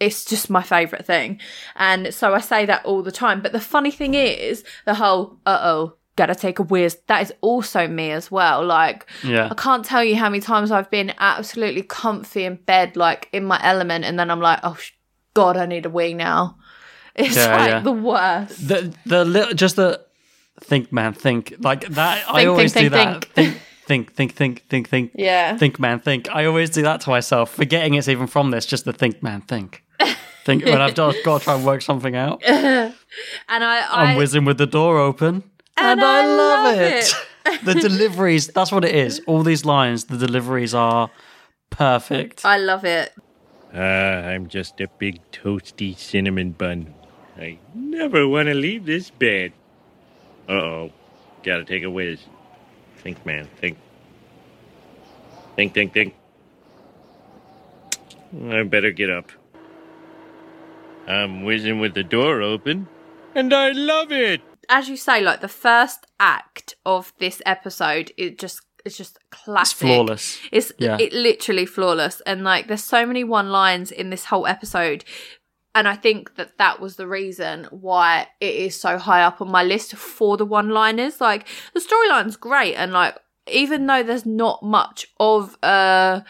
it's 0.00 0.24
just 0.24 0.50
my 0.50 0.62
favorite 0.64 1.06
thing. 1.06 1.40
And 1.76 2.12
so 2.12 2.34
I 2.34 2.40
say 2.40 2.66
that 2.66 2.84
all 2.84 3.04
the 3.04 3.12
time 3.12 3.40
but 3.40 3.52
the 3.52 3.60
funny 3.60 3.92
thing 3.92 4.14
is 4.14 4.64
the 4.84 4.94
whole 4.94 5.38
uh-oh 5.46 5.94
gotta 6.16 6.34
take 6.34 6.58
a 6.58 6.62
whiz 6.62 6.98
that 7.06 7.22
is 7.22 7.32
also 7.40 7.88
me 7.88 8.10
as 8.10 8.30
well 8.30 8.64
like 8.64 9.06
Yeah. 9.24 9.48
I 9.50 9.54
can't 9.54 9.84
tell 9.84 10.04
you 10.04 10.16
how 10.16 10.28
many 10.28 10.40
times 10.40 10.70
I've 10.70 10.90
been 10.90 11.12
absolutely 11.18 11.82
comfy 11.82 12.44
in 12.44 12.56
bed, 12.56 12.96
like 12.96 13.28
in 13.32 13.44
my 13.44 13.58
element, 13.62 14.04
and 14.04 14.18
then 14.18 14.30
I'm 14.30 14.40
like, 14.40 14.60
oh, 14.62 14.74
sh- 14.74 14.92
God, 15.34 15.56
I 15.56 15.66
need 15.66 15.86
a 15.86 15.90
wee 15.90 16.14
now. 16.14 16.56
It's 17.14 17.36
Yeah, 17.36 17.56
like 17.56 17.70
yeah. 17.70 17.80
the 17.80 17.92
worst. 17.92 18.68
The 18.68 18.94
the 19.06 19.24
little 19.24 19.54
just 19.54 19.76
the 19.76 20.00
think 20.60 20.92
man 20.92 21.12
think 21.14 21.54
like 21.58 21.86
that. 21.94 22.24
I 22.28 22.46
always 22.46 22.72
think, 22.72 22.90
do 22.92 22.96
think, 22.96 23.10
that. 23.20 23.34
Think 23.34 23.60
think 23.86 24.12
think 24.14 24.32
think 24.34 24.62
think 24.68 24.88
think. 24.88 25.10
Yeah. 25.14 25.56
Think 25.58 25.78
man 25.78 25.98
think. 26.00 26.28
I 26.30 26.44
always 26.46 26.70
do 26.70 26.82
that 26.82 27.00
to 27.02 27.10
myself, 27.10 27.50
forgetting 27.54 27.94
it's 27.94 28.08
even 28.08 28.26
from 28.26 28.50
this. 28.50 28.64
Just 28.66 28.84
the 28.84 28.92
think 28.92 29.22
man 29.22 29.40
think. 29.42 29.82
Think 30.44 30.64
when 30.64 30.80
I've 30.80 30.94
got 30.96 31.14
to 31.14 31.38
try 31.44 31.54
and 31.54 31.64
work 31.64 31.82
something 31.82 32.16
out. 32.16 32.42
and 32.48 32.94
I, 33.48 33.80
I 33.80 33.86
I'm 34.04 34.16
whizzing 34.16 34.44
with 34.44 34.58
the 34.58 34.66
door 34.66 34.98
open, 34.98 35.44
and, 35.76 36.00
I, 36.00 36.26
love, 36.26 36.78
it. 36.78 37.14
the 37.64 37.74
deliveries. 37.74 38.48
That's 38.48 38.72
what 38.72 38.84
it 38.84 38.94
is. 38.94 39.20
All 39.26 39.42
these 39.42 39.64
lines. 39.64 40.04
The 40.04 40.16
deliveries 40.18 40.74
are 40.74 41.10
perfect. 41.70 42.44
I 42.44 42.58
love 42.58 42.84
it. 42.84 43.12
Ah, 43.74 43.78
I'm 43.78 44.48
just 44.48 44.80
a 44.80 44.88
big 44.98 45.20
toasty 45.32 45.96
cinnamon 45.96 46.52
bun. 46.52 46.94
I 47.38 47.58
never 47.74 48.28
want 48.28 48.48
to 48.48 48.54
leave 48.54 48.84
this 48.84 49.10
bed. 49.10 49.52
Uh 50.48 50.52
oh. 50.52 50.92
Gotta 51.42 51.64
take 51.64 51.82
a 51.82 51.90
whiz. 51.90 52.20
Think, 52.98 53.24
man. 53.26 53.48
Think. 53.60 53.78
Think, 55.56 55.74
think, 55.74 55.92
think. 55.92 56.14
I 58.48 58.62
better 58.62 58.92
get 58.92 59.10
up. 59.10 59.30
I'm 61.06 61.42
whizzing 61.42 61.80
with 61.80 61.94
the 61.94 62.04
door 62.04 62.40
open, 62.40 62.86
and 63.34 63.52
I 63.52 63.72
love 63.72 64.12
it. 64.12 64.40
As 64.68 64.88
you 64.88 64.96
say, 64.96 65.20
like 65.20 65.40
the 65.40 65.48
first 65.48 66.06
act 66.20 66.76
of 66.86 67.12
this 67.18 67.42
episode, 67.46 68.12
it 68.16 68.38
just 68.38 68.62
it's 68.84 68.96
just 68.96 69.18
classic. 69.30 69.78
flawless. 69.78 70.38
It's 70.50 70.72
Yeah. 70.78 70.96
it 70.98 71.12
literally 71.12 71.66
flawless, 71.66 72.20
and 72.22 72.42
like 72.44 72.66
there's 72.68 72.84
so 72.84 73.06
many 73.06 73.24
one 73.24 73.50
lines 73.50 73.90
in 73.92 74.10
this 74.10 74.24
whole 74.26 74.46
episode, 74.46 75.04
and 75.74 75.86
I 75.86 75.94
think 75.94 76.34
that 76.36 76.58
that 76.58 76.80
was 76.80 76.96
the 76.96 77.06
reason 77.06 77.68
why 77.70 78.28
it 78.40 78.54
is 78.54 78.80
so 78.80 78.98
high 78.98 79.22
up 79.22 79.40
on 79.40 79.50
my 79.50 79.62
list 79.62 79.94
for 79.94 80.36
the 80.36 80.44
one 80.46 80.70
liners. 80.70 81.20
Like 81.20 81.46
the 81.74 81.80
storyline's 81.80 82.36
great, 82.36 82.74
and 82.74 82.92
like 82.92 83.16
even 83.50 83.86
though 83.86 84.02
there's 84.02 84.26
not 84.26 84.62
much 84.62 85.06
of 85.20 85.56
uh 85.62 86.20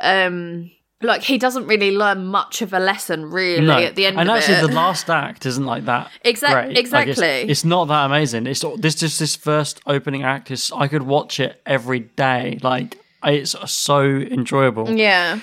um 0.00 0.70
like 1.02 1.22
he 1.22 1.38
doesn't 1.38 1.66
really 1.66 1.90
learn 1.96 2.26
much 2.26 2.62
of 2.62 2.72
a 2.72 2.78
lesson 2.78 3.30
really 3.30 3.66
no, 3.66 3.78
at 3.78 3.94
the 3.96 4.06
end 4.06 4.18
and 4.18 4.28
of 4.30 4.36
actually 4.36 4.54
it. 4.56 4.66
the 4.66 4.72
last 4.74 5.08
act 5.10 5.44
isn't 5.46 5.64
like 5.66 5.84
that. 5.86 6.10
Exact- 6.24 6.52
great. 6.52 6.68
Like, 6.68 6.78
it's- 7.08 7.18
exactly. 7.18 7.50
it's, 7.50 7.64
not 7.64 7.86
that 7.88 8.06
amazing. 8.06 8.46
It's 8.46 8.64
this 8.78 8.94
just 8.94 9.18
this 9.18 9.36
first 9.36 9.80
opening 9.86 10.22
act 10.22 10.50
is 10.50 10.70
I 10.74 10.88
could 10.88 11.02
watch 11.02 11.40
it 11.40 11.60
every 11.66 12.00
day. 12.00 12.58
Like 12.62 12.98
it's 13.24 13.54
so 13.70 14.02
enjoyable. 14.02 14.90
yeah. 14.90 15.40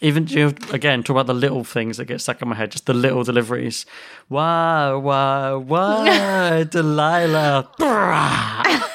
Even 0.00 0.26
you 0.26 0.46
know, 0.50 0.52
again 0.72 1.02
talk 1.02 1.14
about 1.14 1.26
the 1.26 1.32
little 1.34 1.64
things 1.64 1.96
that 1.96 2.04
get 2.04 2.20
stuck 2.20 2.42
in 2.42 2.48
my 2.48 2.54
head. 2.54 2.72
Just 2.72 2.84
the 2.84 2.92
little 2.92 3.22
deliveries. 3.24 3.86
Wow, 4.28 4.98
wow, 4.98 5.58
wow, 5.58 6.62
Delilah. 6.64 7.70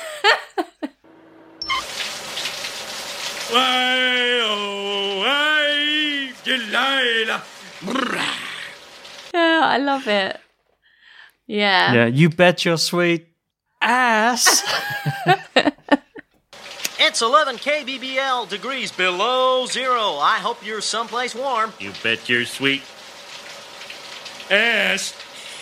Why, 3.52 4.40
oh, 4.44 5.20
why, 5.20 5.79
Delilah. 6.50 7.44
Yeah, 9.34 9.62
I 9.66 9.78
love 9.78 10.08
it. 10.08 10.40
Yeah. 11.46 11.94
yeah, 11.94 12.06
you 12.08 12.30
bet 12.30 12.66
your 12.66 12.78
sweet 12.78 13.28
ass. 13.82 14.64
It's 17.02 17.22
11 17.22 17.56
kBBL 17.56 18.50
degrees 18.50 18.92
below 18.92 19.66
zero. 19.66 20.18
I 20.20 20.38
hope 20.40 20.66
you're 20.66 20.82
someplace 20.82 21.34
warm. 21.34 21.72
You 21.80 21.94
bet 22.04 22.28
your 22.28 22.44
sweet 22.46 22.82
ass. 24.52 25.14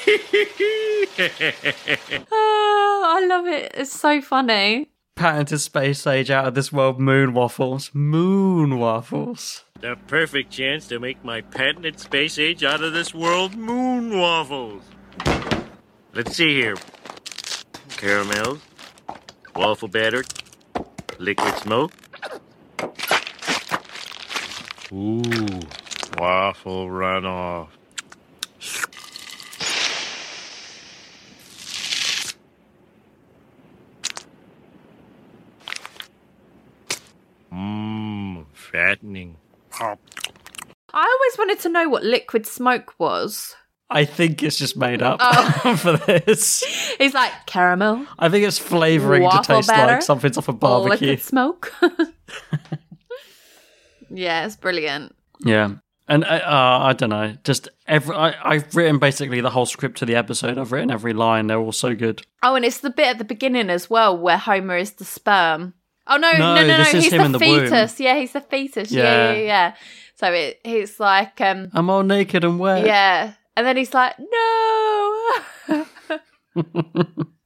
Oh, 2.31 3.03
I 3.05 3.25
love 3.27 3.45
it. 3.47 3.71
It's 3.75 3.91
so 3.91 4.21
funny. 4.21 4.89
Patented 5.17 5.59
space 5.61 6.05
age 6.05 6.29
out 6.29 6.45
of 6.45 6.53
this 6.53 6.71
world 6.71 6.99
moon 6.99 7.33
waffles. 7.33 7.89
Moon 7.91 8.77
waffles. 8.77 9.63
the 9.81 9.95
perfect 10.05 10.51
chance 10.51 10.87
to 10.89 10.99
make 10.99 11.23
my 11.25 11.41
patented 11.41 11.99
space 11.99 12.37
age 12.37 12.63
out 12.63 12.83
of 12.83 12.93
this 12.93 13.15
world 13.15 13.55
moon 13.55 14.19
waffles. 14.19 14.83
Let's 16.13 16.35
see 16.35 16.53
here. 16.53 16.75
Caramels, 17.97 18.59
waffle 19.55 19.87
batter, 19.87 20.23
liquid 21.17 21.55
smoke. 21.55 21.93
Ooh, 24.93 25.23
waffle 26.19 26.89
runoff. 26.89 27.69
Mmm, 37.53 38.45
fattening. 38.53 39.37
I 39.79 39.85
always 40.93 41.37
wanted 41.37 41.59
to 41.61 41.69
know 41.69 41.89
what 41.89 42.03
liquid 42.03 42.45
smoke 42.47 42.93
was. 42.99 43.55
I 43.89 44.03
think 44.03 44.43
it's 44.43 44.57
just 44.57 44.75
made 44.75 45.01
up 45.01 45.19
Oh. 45.21 45.75
for 45.81 45.93
this. 45.97 46.63
It's 46.99 47.13
like 47.13 47.31
caramel, 47.45 48.05
I 48.17 48.27
think 48.29 48.43
it's 48.45 48.57
flavoring 48.57 49.29
to 49.29 49.41
taste 49.43 49.67
batter? 49.69 49.93
like 49.93 50.01
something's 50.01 50.37
off 50.37 50.47
a 50.47 50.53
barbecue. 50.53 51.09
liquid 51.09 51.21
smoke. 51.21 51.71
yeah, 54.09 54.45
it's 54.45 54.55
brilliant. 54.55 55.15
Yeah. 55.45 55.75
And 56.09 56.23
uh, 56.23 56.27
uh, 56.27 56.79
I 56.83 56.93
don't 56.93 57.09
know, 57.09 57.35
just 57.43 57.67
every 57.85 58.15
I, 58.15 58.33
I've 58.43 58.73
written 58.75 58.97
basically 58.97 59.41
the 59.41 59.49
whole 59.49 59.65
script 59.65 59.97
to 59.99 60.05
the 60.05 60.15
episode. 60.15 60.57
I've 60.57 60.71
written 60.71 60.89
every 60.89 61.13
line. 61.13 61.47
They're 61.47 61.59
all 61.59 61.71
so 61.73 61.93
good. 61.95 62.23
Oh, 62.41 62.55
and 62.55 62.63
it's 62.65 62.79
the 62.79 62.89
bit 62.89 63.07
at 63.07 63.17
the 63.17 63.25
beginning 63.25 63.69
as 63.69 63.89
well 63.89 64.17
where 64.17 64.37
Homer 64.37 64.77
is 64.77 64.93
the 64.93 65.05
sperm. 65.05 65.73
Oh 66.09 66.17
no, 66.17 66.31
No, 66.33 66.55
no, 66.55 66.61
no, 66.67 66.77
no! 66.77 66.83
He's 66.83 67.09
the 67.09 67.17
the 67.17 67.23
womb. 67.23 67.39
fetus. 67.39 67.99
Yeah, 67.99 68.15
he's 68.17 68.31
the 68.33 68.41
fetus. 68.41 68.91
Yeah, 68.91 69.03
Yeah. 69.03 69.31
yeah, 69.33 69.39
yeah. 69.43 69.75
So 70.15 70.31
it, 70.33 70.59
it's 70.63 70.99
like, 70.99 71.39
um, 71.41 71.69
I'm 71.73 71.89
all 71.89 72.01
naked 72.03 72.43
and 72.43 72.57
wet. 72.59 72.85
yeah, 72.85 73.33
and 73.55 73.65
then 73.67 73.77
he's 73.77 73.93
like, 73.93 74.15
no. 74.19 75.23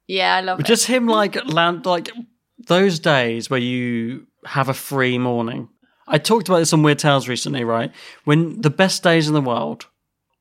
yeah, 0.06 0.36
I 0.36 0.40
love 0.40 0.58
But 0.58 0.66
it. 0.66 0.68
just 0.68 0.86
him 0.86 1.06
like 1.06 1.36
land 1.46 1.86
like 1.86 2.10
those 2.66 2.98
days 2.98 3.50
where 3.50 3.60
you 3.60 4.26
have 4.46 4.68
a 4.68 4.74
free 4.74 5.18
morning. 5.18 5.68
I 6.08 6.18
talked 6.18 6.48
about 6.48 6.58
this 6.58 6.72
on 6.72 6.82
Weird 6.82 6.98
Tales 6.98 7.28
recently, 7.28 7.64
right? 7.64 7.92
When 8.24 8.60
the 8.60 8.70
best 8.70 9.02
days 9.02 9.28
in 9.28 9.34
the 9.34 9.40
world 9.40 9.86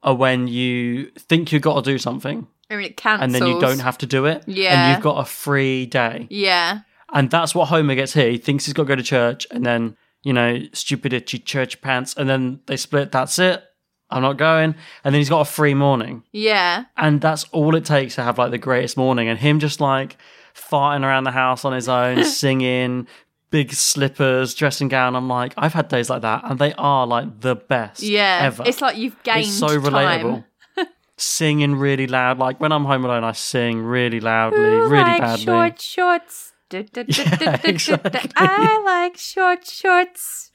are 0.03 0.15
when 0.15 0.47
you 0.47 1.11
think 1.17 1.51
you've 1.51 1.61
got 1.61 1.83
to 1.83 1.91
do 1.91 1.97
something 1.97 2.47
I 2.69 2.75
mean, 2.75 2.85
it 2.85 2.97
cancels. 2.97 3.23
and 3.25 3.35
then 3.35 3.47
you 3.47 3.59
don't 3.61 3.79
have 3.79 3.97
to 3.99 4.05
do 4.07 4.25
it. 4.25 4.43
Yeah. 4.47 4.87
And 4.87 4.95
you've 4.95 5.03
got 5.03 5.19
a 5.19 5.25
free 5.25 5.85
day. 5.85 6.27
Yeah, 6.29 6.79
And 7.13 7.29
that's 7.29 7.53
what 7.53 7.67
Homer 7.67 7.95
gets 7.95 8.13
here. 8.13 8.29
He 8.29 8.37
thinks 8.37 8.65
he's 8.65 8.73
got 8.73 8.83
to 8.83 8.87
go 8.87 8.95
to 8.95 9.03
church, 9.03 9.45
and 9.51 9.65
then, 9.65 9.97
you 10.23 10.33
know, 10.33 10.59
stupid 10.73 11.13
itchy 11.13 11.39
church 11.39 11.81
pants, 11.81 12.13
and 12.17 12.29
then 12.29 12.61
they 12.67 12.77
split. 12.77 13.11
That's 13.11 13.37
it. 13.39 13.63
I'm 14.09 14.21
not 14.21 14.37
going. 14.37 14.75
And 15.03 15.13
then 15.13 15.19
he's 15.19 15.29
got 15.29 15.41
a 15.41 15.45
free 15.45 15.73
morning. 15.73 16.23
yeah. 16.33 16.85
And 16.97 17.21
that's 17.21 17.45
all 17.53 17.75
it 17.75 17.85
takes 17.85 18.15
to 18.15 18.23
have 18.23 18.37
like 18.37 18.51
the 18.51 18.57
greatest 18.57 18.97
morning. 18.97 19.29
And 19.29 19.39
him 19.39 19.59
just 19.59 19.79
like 19.79 20.17
farting 20.53 21.03
around 21.05 21.23
the 21.23 21.31
house 21.31 21.63
on 21.63 21.71
his 21.71 21.87
own, 21.87 22.23
singing, 22.25 23.07
big 23.51 23.71
slippers, 23.71 24.53
dressing 24.53 24.89
gown. 24.89 25.15
I'm 25.15 25.29
like, 25.29 25.53
I've 25.57 25.73
had 25.73 25.87
days 25.87 26.09
like 26.09 26.23
that, 26.23 26.41
and 26.43 26.59
they 26.59 26.73
are 26.73 27.07
like 27.07 27.39
the 27.41 27.55
best 27.55 28.01
Yeah, 28.03 28.39
ever. 28.43 28.63
it's 28.65 28.81
like 28.81 28.97
you've 28.97 29.21
gained 29.23 29.45
It's 29.47 29.57
so 29.57 29.67
relatable. 29.79 30.43
Singing 31.17 31.75
really 31.75 32.07
loud. 32.07 32.39
Like 32.39 32.59
when 32.59 32.71
I'm 32.71 32.83
home 32.85 33.05
alone, 33.05 33.23
I 33.23 33.31
sing 33.33 33.81
really 33.83 34.19
loudly, 34.19 34.59
really 34.59 34.89
like 35.03 35.21
badly. 35.21 35.45
short 35.45 35.79
shorts? 35.81 36.50
Du- 36.71 36.83
du- 36.83 37.03
du- 37.03 37.13
du- 37.13 37.97
du- 37.97 38.19
I 38.37 38.81
like 38.85 39.17
short 39.17 39.67
shorts. 39.67 40.51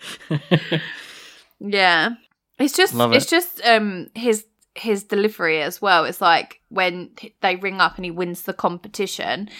Yeah, 1.60 2.14
it's 2.58 2.74
just 2.74 2.94
Love 2.94 3.12
it's 3.12 3.26
it. 3.26 3.30
just 3.30 3.60
um 3.66 4.08
his 4.14 4.46
his 4.74 5.04
delivery 5.04 5.60
as 5.60 5.82
well. 5.82 6.06
It's 6.06 6.20
like 6.22 6.60
when 6.70 7.10
they 7.42 7.56
ring 7.56 7.80
up 7.82 7.96
and 7.96 8.04
he 8.06 8.10
wins 8.10 8.42
the 8.42 8.54
competition, 8.54 9.50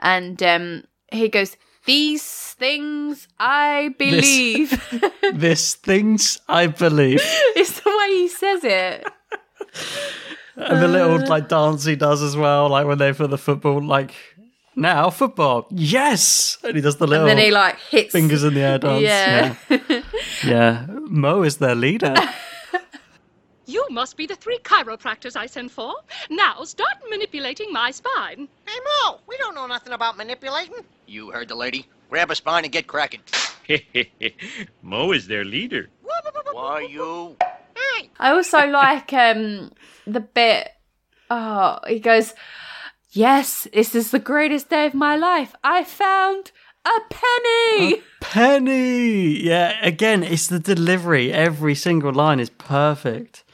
and 0.00 0.42
um 0.42 0.84
he 1.10 1.28
goes, 1.28 1.56
"These 1.86 2.24
things 2.58 3.26
I 3.38 3.94
believe." 3.98 4.70
this 5.32 5.74
things 5.74 6.38
I 6.46 6.66
believe. 6.66 7.20
it's 7.56 7.80
the 7.80 7.90
way 7.90 8.16
he 8.20 8.28
says 8.28 8.64
it. 8.64 9.06
And 10.56 10.82
the 10.82 10.88
little 10.88 11.26
like 11.26 11.48
dance 11.48 11.84
he 11.84 11.96
does 11.96 12.22
as 12.22 12.36
well, 12.36 12.68
like 12.68 12.86
when 12.86 12.98
they 12.98 13.12
for 13.14 13.26
the 13.26 13.38
football, 13.38 13.80
like 13.82 14.14
now 14.74 15.10
football, 15.10 15.66
yes, 15.70 16.58
and 16.64 16.74
he 16.76 16.80
does 16.82 16.96
the 16.96 17.06
little 17.06 17.26
and 17.26 17.38
then 17.38 17.44
he 17.44 17.50
like 17.50 17.78
hits 17.78 18.12
fingers 18.12 18.44
in 18.44 18.54
the 18.54 18.60
air 18.60 18.78
dance. 18.78 19.02
Yeah. 19.02 19.54
yeah, 19.68 20.02
yeah. 20.44 20.86
Moe 20.88 21.42
is 21.42 21.58
their 21.58 21.74
leader. 21.74 22.14
You 23.64 23.86
must 23.90 24.16
be 24.16 24.26
the 24.26 24.34
three 24.34 24.58
chiropractors 24.58 25.36
I 25.36 25.46
sent 25.46 25.70
for. 25.70 25.94
Now 26.28 26.62
start 26.64 26.94
manipulating 27.08 27.72
my 27.72 27.90
spine. 27.92 28.48
Hey, 28.66 28.78
Moe, 28.84 29.20
we 29.26 29.38
don't 29.38 29.54
know 29.54 29.66
nothing 29.66 29.92
about 29.92 30.16
manipulating. 30.16 30.84
You 31.06 31.30
heard 31.30 31.48
the 31.48 31.54
lady. 31.54 31.86
Grab 32.10 32.30
a 32.30 32.34
spine 32.34 32.64
and 32.64 32.72
get 32.72 32.86
cracking. 32.86 33.20
Moe 34.82 35.12
is 35.12 35.26
their 35.28 35.44
leader. 35.44 35.88
Why 36.52 36.80
you? 36.90 37.36
I 38.18 38.30
also 38.32 38.66
like 38.66 39.12
um 39.12 39.72
the 40.06 40.20
bit 40.20 40.68
oh 41.30 41.78
he 41.86 41.98
goes 42.00 42.34
Yes, 43.14 43.68
this 43.74 43.94
is 43.94 44.10
the 44.10 44.18
greatest 44.18 44.70
day 44.70 44.86
of 44.86 44.94
my 44.94 45.16
life. 45.16 45.54
I 45.62 45.84
found 45.84 46.50
a 46.86 47.00
penny. 47.10 48.02
Penny, 48.20 49.44
yeah. 49.44 49.76
Again, 49.82 50.22
it's 50.22 50.46
the 50.46 50.58
delivery. 50.58 51.30
Every 51.30 51.74
single 51.74 52.12
line 52.12 52.40
is 52.40 52.48
perfect. 52.48 53.44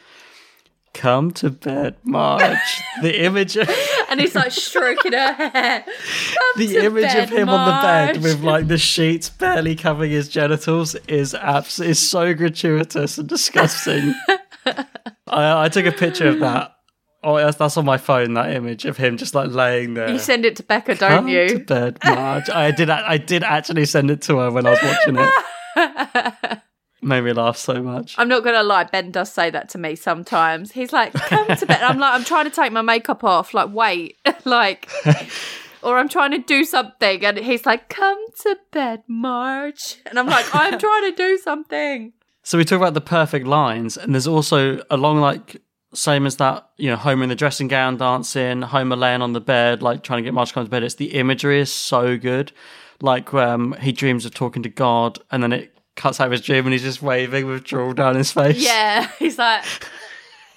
Come 0.94 1.32
to 1.32 1.50
bed, 1.50 1.96
Marge. 2.04 2.56
the 3.02 3.24
image 3.24 3.56
of 3.56 3.68
and 4.08 4.20
he's 4.20 4.36
like 4.36 4.52
stroking 4.52 5.12
her 5.12 5.32
hair. 5.32 5.84
Come 5.84 6.66
the 6.66 6.76
image 6.78 7.02
bed, 7.02 7.24
of 7.24 7.30
him 7.30 7.48
on 7.48 7.66
the 7.66 7.82
bed 7.82 8.22
with 8.22 8.40
like 8.42 8.68
the 8.68 8.78
sheets 8.78 9.28
barely 9.28 9.74
covering 9.74 10.12
his 10.12 10.28
genitals 10.28 10.94
is 11.06 11.34
abs- 11.34 11.80
is 11.80 11.98
so 11.98 12.32
gratuitous 12.32 13.18
and 13.18 13.28
disgusting. 13.28 14.14
I, 14.66 15.64
I 15.64 15.68
took 15.68 15.86
a 15.86 15.92
picture 15.92 16.28
of 16.28 16.40
that. 16.40 16.77
Oh, 17.22 17.36
that's, 17.36 17.56
that's 17.56 17.76
on 17.76 17.84
my 17.84 17.98
phone. 17.98 18.34
That 18.34 18.52
image 18.52 18.84
of 18.84 18.96
him 18.96 19.16
just 19.16 19.34
like 19.34 19.50
laying 19.50 19.94
there. 19.94 20.08
You 20.08 20.18
send 20.18 20.44
it 20.44 20.56
to 20.56 20.62
Becca, 20.62 20.94
don't 20.94 21.10
Come 21.10 21.28
you? 21.28 21.48
to 21.48 21.58
bed, 21.58 21.98
Marge. 22.04 22.48
I 22.48 22.70
did. 22.70 22.90
I 22.90 23.18
did 23.18 23.42
actually 23.42 23.86
send 23.86 24.10
it 24.10 24.22
to 24.22 24.38
her 24.38 24.50
when 24.50 24.66
I 24.66 24.70
was 24.70 24.82
watching 24.82 25.16
it. 25.18 26.58
Made 27.02 27.20
me 27.22 27.32
laugh 27.32 27.56
so 27.56 27.80
much. 27.82 28.16
I'm 28.18 28.28
not 28.28 28.42
gonna 28.42 28.62
lie, 28.62 28.84
Ben 28.84 29.12
does 29.12 29.32
say 29.32 29.50
that 29.50 29.68
to 29.70 29.78
me 29.78 29.94
sometimes. 29.94 30.72
He's 30.72 30.92
like, 30.92 31.12
"Come 31.12 31.46
to 31.56 31.66
bed." 31.66 31.82
I'm 31.82 31.98
like, 31.98 32.14
I'm 32.14 32.24
trying 32.24 32.44
to 32.44 32.50
take 32.50 32.72
my 32.72 32.82
makeup 32.82 33.22
off. 33.22 33.54
Like, 33.54 33.72
wait, 33.72 34.16
like, 34.44 34.90
or 35.82 35.96
I'm 35.98 36.08
trying 36.08 36.32
to 36.32 36.38
do 36.38 36.64
something, 36.64 37.24
and 37.24 37.38
he's 37.38 37.64
like, 37.66 37.88
"Come 37.88 38.18
to 38.42 38.56
bed, 38.72 39.02
Marge," 39.06 39.98
and 40.06 40.18
I'm 40.18 40.26
like, 40.26 40.46
I'm 40.52 40.78
trying 40.78 41.10
to 41.10 41.16
do 41.16 41.38
something. 41.38 42.12
So 42.42 42.58
we 42.58 42.64
talk 42.64 42.78
about 42.78 42.94
the 42.94 43.00
perfect 43.00 43.46
lines, 43.46 43.96
and 43.96 44.12
there's 44.14 44.26
also 44.26 44.80
along 44.90 45.20
like 45.20 45.60
same 45.94 46.26
as 46.26 46.36
that, 46.36 46.68
you 46.76 46.90
know, 46.90 46.96
Homer 46.96 47.22
in 47.22 47.28
the 47.28 47.34
dressing 47.34 47.68
gown 47.68 47.96
dancing, 47.96 48.62
Homer 48.62 48.96
laying 48.96 49.22
on 49.22 49.32
the 49.32 49.40
bed, 49.40 49.82
like 49.82 50.02
trying 50.02 50.18
to 50.18 50.22
get 50.22 50.34
Marge 50.34 50.48
to 50.48 50.54
come 50.54 50.64
to 50.64 50.70
bed. 50.70 50.82
It's 50.82 50.96
the 50.96 51.14
imagery 51.14 51.60
is 51.60 51.72
so 51.72 52.18
good. 52.18 52.52
Like 53.00 53.32
um, 53.32 53.74
he 53.80 53.92
dreams 53.92 54.24
of 54.24 54.34
talking 54.34 54.62
to 54.64 54.68
God, 54.68 55.18
and 55.30 55.42
then 55.42 55.52
it 55.52 55.74
cuts 55.96 56.20
out 56.20 56.26
of 56.26 56.32
his 56.32 56.40
dream, 56.40 56.66
and 56.66 56.72
he's 56.72 56.82
just 56.82 57.00
waving 57.00 57.46
with 57.46 57.64
drool 57.64 57.94
down 57.94 58.16
his 58.16 58.32
face. 58.32 58.62
Yeah, 58.62 59.08
he's 59.18 59.38
like, 59.38 59.64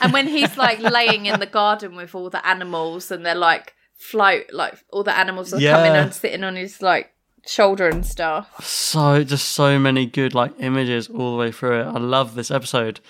and 0.00 0.12
when 0.12 0.26
he's 0.26 0.56
like 0.56 0.80
laying 0.80 1.26
in 1.26 1.40
the 1.40 1.46
garden 1.46 1.94
with 1.96 2.14
all 2.14 2.28
the 2.28 2.44
animals, 2.46 3.10
and 3.10 3.24
they're 3.24 3.34
like 3.34 3.74
float, 3.96 4.52
like 4.52 4.78
all 4.92 5.04
the 5.04 5.16
animals 5.16 5.54
are 5.54 5.60
coming 5.60 5.92
and 5.92 6.12
sitting 6.12 6.44
on 6.44 6.56
his 6.56 6.82
like 6.82 7.12
shoulder 7.46 7.88
and 7.88 8.04
stuff. 8.04 8.64
so 8.64 9.22
just 9.22 9.50
so 9.50 9.78
many 9.78 10.04
good 10.04 10.34
like 10.34 10.52
images 10.58 11.08
all 11.08 11.32
the 11.32 11.38
way 11.38 11.52
through 11.52 11.80
it. 11.80 11.84
I 11.84 11.98
love 11.98 12.34
this 12.34 12.50
episode. 12.50 13.00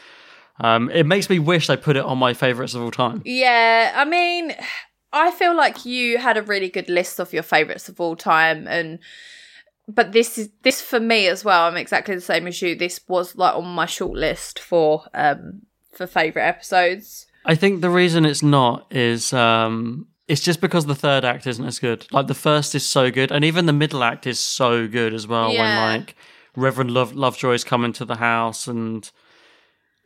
Um, 0.60 0.90
it 0.90 1.04
makes 1.04 1.28
me 1.28 1.38
wish 1.38 1.66
they 1.66 1.76
put 1.76 1.96
it 1.96 2.04
on 2.04 2.18
my 2.18 2.34
favorites 2.34 2.74
of 2.74 2.82
all 2.82 2.90
time. 2.90 3.22
Yeah, 3.24 3.92
I 3.94 4.04
mean, 4.04 4.54
I 5.12 5.30
feel 5.30 5.54
like 5.56 5.84
you 5.84 6.18
had 6.18 6.36
a 6.36 6.42
really 6.42 6.68
good 6.68 6.88
list 6.88 7.18
of 7.18 7.32
your 7.32 7.42
favorites 7.42 7.88
of 7.88 8.00
all 8.00 8.16
time, 8.16 8.66
and 8.66 8.98
but 9.88 10.12
this 10.12 10.38
is 10.38 10.50
this 10.62 10.80
for 10.80 10.98
me 10.98 11.26
as 11.28 11.44
well. 11.44 11.66
I'm 11.66 11.76
exactly 11.76 12.14
the 12.14 12.20
same 12.20 12.46
as 12.46 12.60
you. 12.62 12.74
This 12.74 13.00
was 13.06 13.36
like 13.36 13.54
on 13.54 13.66
my 13.66 13.86
short 13.86 14.16
list 14.16 14.58
for 14.58 15.04
um 15.14 15.62
for 15.92 16.06
favorite 16.06 16.44
episodes. 16.44 17.26
I 17.44 17.54
think 17.54 17.80
the 17.80 17.90
reason 17.90 18.26
it's 18.26 18.42
not 18.42 18.92
is 18.92 19.32
um, 19.32 20.08
it's 20.26 20.40
just 20.40 20.60
because 20.60 20.86
the 20.86 20.94
third 20.94 21.24
act 21.24 21.46
isn't 21.46 21.64
as 21.64 21.78
good. 21.78 22.06
Like 22.12 22.26
the 22.26 22.34
first 22.34 22.74
is 22.74 22.84
so 22.84 23.10
good, 23.10 23.30
and 23.30 23.44
even 23.44 23.66
the 23.66 23.72
middle 23.72 24.02
act 24.02 24.26
is 24.26 24.40
so 24.40 24.88
good 24.88 25.14
as 25.14 25.26
well. 25.26 25.52
Yeah. 25.52 25.60
When 25.90 26.00
like 26.00 26.16
Reverend 26.56 26.90
Love 26.90 27.14
Lovejoy's 27.14 27.64
coming 27.64 27.92
to 27.94 28.04
the 28.04 28.16
house, 28.16 28.66
and 28.66 29.08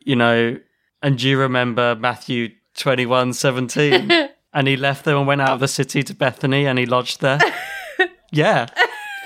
you 0.01 0.17
know, 0.17 0.59
and 1.03 1.19
do 1.19 1.29
you 1.29 1.39
remember 1.39 1.95
Matthew 1.97 2.51
twenty 2.77 3.07
one 3.07 3.33
seventeen? 3.33 4.11
and 4.53 4.67
he 4.69 4.77
left 4.77 5.05
them 5.05 5.17
and 5.19 5.27
went 5.27 5.41
out 5.41 5.51
of 5.51 5.61
the 5.61 5.69
city 5.69 6.03
to 6.03 6.15
Bethany, 6.15 6.67
and 6.67 6.79
he 6.79 6.87
lodged 6.87 7.21
there. 7.21 7.39
yeah. 8.33 8.67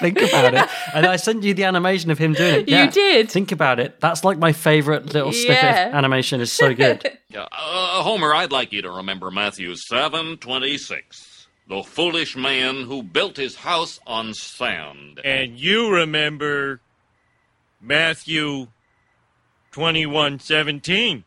Think 0.01 0.21
about 0.21 0.55
it. 0.55 0.69
And 0.93 1.07
I 1.07 1.15
sent 1.15 1.45
you 1.45 1.55
the 1.55 1.63
animation 1.65 2.11
of 2.11 2.19
him 2.19 2.33
doing 2.33 2.63
it. 2.63 2.69
You 2.69 2.91
did. 2.91 3.31
Think 3.31 3.53
about 3.53 3.79
it. 3.79 4.01
That's 4.01 4.25
like 4.25 4.39
my 4.39 4.53
favorite 4.53 5.15
little 5.15 5.31
snippet 5.33 5.63
Yeah. 5.63 5.91
animation. 5.95 6.41
is 6.41 6.53
so 6.53 6.75
good. 6.75 7.19
Yeah, 7.29 7.47
uh, 7.51 8.03
Homer, 8.03 8.33
I'd 8.35 8.53
like 8.53 8.73
you 8.73 8.83
to 8.83 8.91
remember 8.91 9.29
Matthew 9.31 9.73
7:26. 9.75 11.47
The 11.69 11.83
foolish 11.83 12.37
man 12.37 12.83
who 12.83 13.03
built 13.03 13.37
his 13.37 13.57
house 13.57 13.99
on 14.07 14.35
sand. 14.35 15.21
And 15.25 15.59
you 15.59 15.91
remember 15.93 16.81
Matthew 17.81 18.69
21:17. 19.75 21.25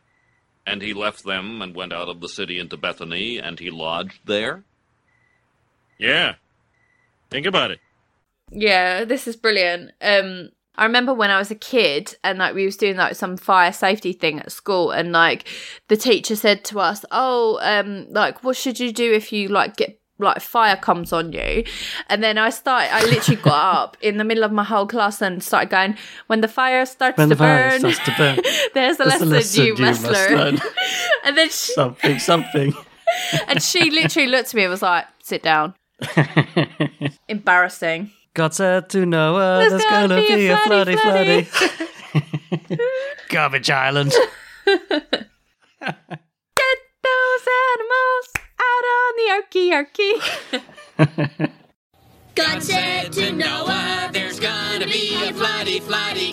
And 0.66 0.82
he 0.82 0.92
left 0.94 1.24
them 1.24 1.62
and 1.62 1.74
went 1.74 1.92
out 1.92 2.08
of 2.08 2.20
the 2.20 2.28
city 2.28 2.58
into 2.58 2.76
Bethany, 2.76 3.38
and 3.38 3.58
he 3.58 3.70
lodged 3.70 4.20
there? 4.26 4.64
Yeah. 5.98 6.34
Think 7.30 7.46
about 7.46 7.70
it. 7.70 7.80
Yeah, 8.50 9.04
this 9.04 9.26
is 9.26 9.36
brilliant. 9.36 9.92
Um 10.00 10.50
I 10.76 10.84
remember 10.84 11.12
when 11.12 11.30
I 11.30 11.38
was 11.38 11.50
a 11.50 11.56
kid 11.56 12.16
and 12.22 12.38
like 12.38 12.54
we 12.54 12.64
was 12.64 12.76
doing 12.76 12.96
like 12.96 13.16
some 13.16 13.36
fire 13.36 13.72
safety 13.72 14.12
thing 14.12 14.38
at 14.38 14.52
school 14.52 14.92
and 14.92 15.10
like 15.12 15.46
the 15.88 15.96
teacher 15.96 16.36
said 16.36 16.64
to 16.66 16.78
us, 16.78 17.04
"Oh, 17.10 17.58
um 17.60 18.06
like 18.10 18.42
what 18.44 18.56
should 18.56 18.78
you 18.78 18.92
do 18.92 19.12
if 19.12 19.32
you 19.32 19.48
like 19.48 19.76
get 19.76 19.97
like 20.18 20.40
fire 20.40 20.76
comes 20.76 21.12
on 21.12 21.32
you?" 21.32 21.64
And 22.08 22.22
then 22.22 22.38
I 22.38 22.50
started 22.50 22.92
I 22.92 23.04
literally 23.04 23.40
got 23.40 23.76
up 23.82 23.96
in 24.00 24.16
the 24.16 24.24
middle 24.24 24.44
of 24.44 24.52
my 24.52 24.64
whole 24.64 24.86
class 24.86 25.20
and 25.22 25.42
started 25.42 25.70
going, 25.70 25.96
"When 26.26 26.40
the 26.40 26.48
fire 26.48 26.84
starts 26.86 27.18
When 27.18 27.28
to 27.28 27.34
the 27.34 27.38
fire 27.38 27.70
burn, 27.70 27.80
starts 27.80 27.98
to 28.04 28.14
burn, 28.16 28.40
there's 28.74 29.00
a 29.00 29.04
lesson, 29.04 29.30
lesson 29.30 29.64
you, 29.64 29.74
you 29.76 29.82
must, 29.82 30.02
must 30.02 30.12
learn." 30.12 30.38
learn. 30.38 30.58
and 31.24 31.36
then 31.36 31.48
she, 31.48 31.72
something, 31.72 32.18
something. 32.18 32.74
and 33.46 33.62
she 33.62 33.90
literally 33.90 34.28
looked 34.28 34.48
at 34.48 34.54
me 34.54 34.64
and 34.64 34.70
was 34.70 34.82
like, 34.82 35.06
"Sit 35.22 35.42
down." 35.42 35.74
Embarrassing. 37.28 38.12
God 38.34 38.54
said 38.54 38.88
to 38.90 39.04
Noah, 39.04 39.66
there's, 39.68 39.82
gonna, 39.82 40.16
be, 40.16 40.46
a 40.46 40.56
floody, 40.58 40.96
floody. 40.96 41.48
Garbage 43.28 43.68
Island. 43.68 44.14
On 49.58 49.70
the 49.70 49.74
arky 49.74 50.12
arky. 50.98 51.50
God 52.34 52.62
said 52.62 53.12
to 53.12 53.32
Noah, 53.32 54.10
there's 54.12 54.38
gonna 54.38 54.86
be 54.86 55.14
a 55.16 55.32
floody, 55.32 55.80
floody. 55.80 56.32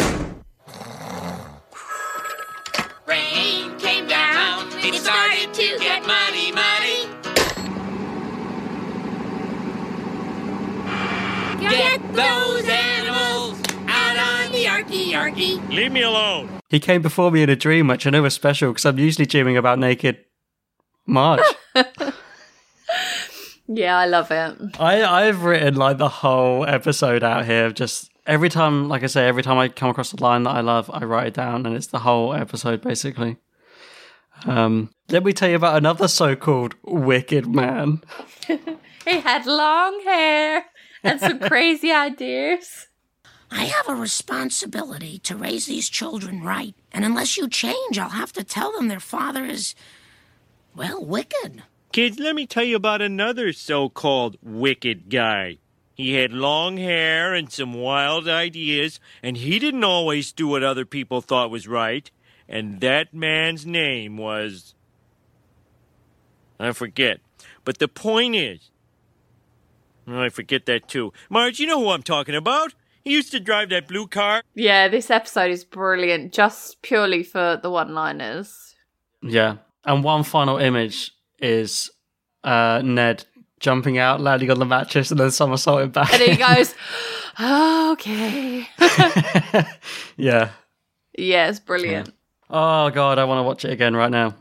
Rain 3.07 3.77
came 3.77 4.07
down, 4.07 4.67
it 4.73 4.95
started 4.95 5.53
to 5.53 5.77
get 5.79 6.05
muddy, 6.05 6.51
muddy. 6.51 7.09
Get 11.59 12.01
those 12.13 12.69
animals 12.69 13.59
out 13.87 14.17
on 14.17 14.51
the 14.51 14.65
arky, 14.65 15.11
arky. 15.11 15.69
Leave 15.69 15.91
me 15.91 16.01
alone. 16.01 16.49
He 16.69 16.79
came 16.79 17.01
before 17.01 17.31
me 17.31 17.41
in 17.41 17.49
a 17.49 17.55
dream, 17.55 17.87
which 17.87 18.05
I 18.05 18.11
know 18.11 18.21
was 18.21 18.33
special 18.33 18.71
because 18.71 18.85
I'm 18.85 18.99
usually 18.99 19.25
dreaming 19.25 19.57
about 19.57 19.79
naked 19.79 20.25
Marge. 21.07 21.41
Yeah, 23.67 23.97
I 23.97 24.05
love 24.05 24.31
it. 24.31 24.79
I, 24.79 25.03
I've 25.03 25.43
written 25.43 25.75
like 25.75 25.97
the 25.97 26.09
whole 26.09 26.65
episode 26.65 27.23
out 27.23 27.45
here. 27.45 27.65
of 27.65 27.73
Just 27.73 28.11
every 28.27 28.49
time, 28.49 28.87
like 28.87 29.03
I 29.03 29.07
say, 29.07 29.27
every 29.27 29.43
time 29.43 29.57
I 29.57 29.69
come 29.69 29.89
across 29.89 30.13
a 30.13 30.21
line 30.21 30.43
that 30.43 30.51
I 30.51 30.61
love, 30.61 30.89
I 30.93 31.03
write 31.03 31.27
it 31.27 31.33
down, 31.33 31.65
and 31.65 31.75
it's 31.75 31.87
the 31.87 31.99
whole 31.99 32.33
episode 32.33 32.81
basically. 32.81 33.37
Um, 34.45 34.91
let 35.09 35.23
me 35.23 35.33
tell 35.33 35.49
you 35.49 35.55
about 35.55 35.77
another 35.77 36.07
so-called 36.07 36.75
wicked 36.83 37.47
man. 37.47 38.01
He 39.05 39.19
had 39.19 39.45
long 39.45 40.01
hair 40.03 40.65
and 41.03 41.19
some 41.19 41.39
crazy 41.47 41.91
ideas. 41.91 42.87
I 43.51 43.65
have 43.65 43.87
a 43.87 43.93
responsibility 43.93 45.19
to 45.19 45.35
raise 45.35 45.67
these 45.67 45.89
children 45.89 46.41
right, 46.41 46.73
and 46.91 47.05
unless 47.05 47.37
you 47.37 47.47
change, 47.47 47.99
I'll 47.99 48.09
have 48.09 48.33
to 48.33 48.43
tell 48.43 48.71
them 48.71 48.87
their 48.87 48.99
father 48.99 49.45
is, 49.45 49.75
well, 50.75 51.05
wicked. 51.05 51.61
Kids, 51.95 52.19
let 52.19 52.35
me 52.35 52.45
tell 52.45 52.65
you 52.65 52.75
about 52.75 53.01
another 53.01 53.53
so 53.53 53.87
called 53.87 54.35
wicked 54.43 55.09
guy. 55.09 55.59
He 55.93 56.15
had 56.15 56.33
long 56.33 56.75
hair 56.75 57.33
and 57.33 57.49
some 57.49 57.73
wild 57.73 58.27
ideas, 58.27 58.99
and 59.23 59.37
he 59.37 59.59
didn't 59.59 59.85
always 59.85 60.33
do 60.33 60.45
what 60.49 60.61
other 60.61 60.83
people 60.83 61.21
thought 61.21 61.49
was 61.49 61.69
right. 61.69 62.11
and 62.49 62.81
that 62.81 63.13
man's 63.13 63.65
name 63.65 64.17
was. 64.17 64.75
I 66.59 66.73
forget. 66.73 67.21
But 67.63 67.77
the 67.77 67.87
point 67.87 68.35
is. 68.35 68.71
Oh, 70.05 70.19
I 70.19 70.27
forget 70.27 70.65
that 70.65 70.89
too. 70.89 71.13
Marge, 71.29 71.61
you 71.61 71.67
know 71.67 71.79
who 71.79 71.91
I'm 71.91 72.03
talking 72.03 72.35
about. 72.35 72.73
He 73.05 73.13
used 73.13 73.31
to 73.31 73.39
drive 73.39 73.69
that 73.69 73.87
blue 73.87 74.07
car. 74.07 74.43
Yeah, 74.53 74.89
this 74.89 75.09
episode 75.09 75.49
is 75.49 75.63
brilliant 75.63 76.33
just 76.33 76.81
purely 76.81 77.23
for 77.23 77.57
the 77.63 77.71
one 77.71 77.93
liners. 77.93 78.75
Yeah. 79.21 79.59
And 79.85 80.03
one 80.03 80.23
final 80.23 80.57
image 80.57 81.14
is 81.45 81.89
uh, 82.43 82.81
Ned 82.83 83.23
jumping 83.59 83.97
out, 83.97 84.19
landing 84.21 84.51
on 84.51 84.59
the 84.59 84.65
mattress, 84.65 85.11
and 85.11 85.19
then 85.19 85.31
somersaulting 85.31 85.89
back. 85.89 86.13
And 86.13 86.21
he 86.23 86.35
goes, 86.55 86.75
okay. 87.39 88.67
yeah. 90.17 90.49
yeah, 91.17 91.49
it's 91.49 91.59
brilliant. 91.59 92.11
Oh 92.49 92.89
god, 92.91 93.17
I 93.17 93.23
want 93.25 93.39
to 93.39 93.43
watch 93.43 93.65
it 93.65 93.71
again 93.71 93.95
right 93.95 94.11
now. 94.11 94.35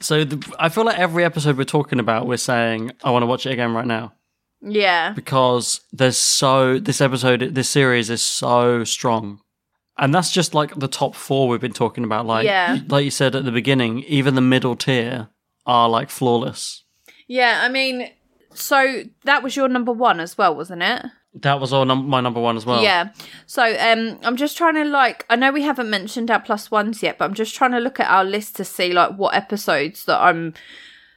So 0.00 0.24
the, 0.24 0.54
I 0.60 0.68
feel 0.68 0.84
like 0.84 0.98
every 0.98 1.24
episode 1.24 1.56
we're 1.58 1.64
talking 1.64 1.98
about, 1.98 2.26
we're 2.26 2.36
saying 2.36 2.92
I 3.02 3.10
want 3.10 3.22
to 3.22 3.26
watch 3.26 3.46
it 3.46 3.52
again 3.52 3.74
right 3.74 3.86
now 3.86 4.12
Yeah. 4.62 5.12
because 5.12 5.80
there's 5.92 6.16
so 6.16 6.78
this 6.78 7.00
episode, 7.00 7.40
this 7.54 7.68
series 7.68 8.08
is 8.10 8.22
so 8.22 8.84
strong, 8.84 9.40
and 9.96 10.14
that's 10.14 10.30
just 10.30 10.54
like 10.54 10.72
the 10.78 10.86
top 10.86 11.16
four 11.16 11.48
we've 11.48 11.60
been 11.60 11.72
talking 11.72 12.04
about. 12.04 12.26
Like, 12.26 12.44
Yeah. 12.44 12.78
like 12.88 13.04
you 13.04 13.10
said 13.10 13.34
at 13.34 13.44
the 13.44 13.50
beginning, 13.50 14.00
even 14.04 14.36
the 14.36 14.40
middle 14.40 14.76
tier 14.76 15.28
are 15.68 15.88
like 15.88 16.10
flawless. 16.10 16.82
Yeah, 17.28 17.60
I 17.62 17.68
mean, 17.68 18.10
so 18.54 19.04
that 19.24 19.42
was 19.42 19.54
your 19.54 19.68
number 19.68 19.92
one 19.92 20.18
as 20.18 20.36
well, 20.36 20.56
wasn't 20.56 20.82
it? 20.82 21.04
That 21.34 21.60
was 21.60 21.72
all 21.72 21.84
num- 21.84 22.08
my 22.08 22.20
number 22.20 22.40
one 22.40 22.56
as 22.56 22.66
well. 22.66 22.82
Yeah. 22.82 23.10
So 23.46 23.62
um 23.62 24.18
I'm 24.24 24.36
just 24.36 24.56
trying 24.56 24.74
to 24.74 24.84
like 24.84 25.24
I 25.30 25.36
know 25.36 25.52
we 25.52 25.62
haven't 25.62 25.90
mentioned 25.90 26.30
our 26.30 26.40
plus 26.40 26.70
ones 26.70 27.02
yet, 27.02 27.18
but 27.18 27.26
I'm 27.26 27.34
just 27.34 27.54
trying 27.54 27.72
to 27.72 27.78
look 27.78 28.00
at 28.00 28.10
our 28.10 28.24
list 28.24 28.56
to 28.56 28.64
see 28.64 28.92
like 28.92 29.16
what 29.16 29.34
episodes 29.34 30.06
that 30.06 30.18
I'm 30.20 30.54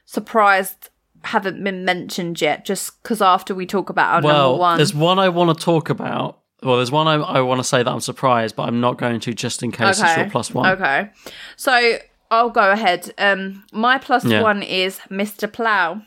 surprised 0.04 0.90
haven't 1.24 1.62
been 1.64 1.84
mentioned 1.84 2.40
yet, 2.40 2.64
just 2.64 3.02
because 3.02 3.22
after 3.22 3.54
we 3.54 3.64
talk 3.64 3.88
about 3.88 4.14
our 4.14 4.22
well, 4.22 4.48
number 4.50 4.60
one. 4.60 4.76
there's 4.76 4.94
one 4.94 5.18
I 5.18 5.28
want 5.28 5.58
to 5.58 5.64
talk 5.64 5.88
about. 5.88 6.40
Well, 6.62 6.76
there's 6.76 6.92
one 6.92 7.08
I, 7.08 7.14
I 7.14 7.40
want 7.40 7.58
to 7.58 7.64
say 7.64 7.82
that 7.82 7.90
I'm 7.90 8.00
surprised, 8.00 8.54
but 8.54 8.68
I'm 8.68 8.80
not 8.80 8.98
going 8.98 9.18
to 9.18 9.32
just 9.32 9.62
in 9.62 9.72
case 9.72 10.00
it's 10.00 10.16
your 10.16 10.30
plus 10.30 10.52
one. 10.52 10.70
Okay. 10.72 11.10
So 11.56 11.98
I'll 12.32 12.50
go 12.50 12.72
ahead. 12.72 13.12
Um 13.18 13.62
my 13.72 13.98
plus 13.98 14.24
Yeah. 14.24 14.42
one 14.42 14.62
is 14.64 14.98
Mr. 15.10 15.46
Plow. 15.52 16.02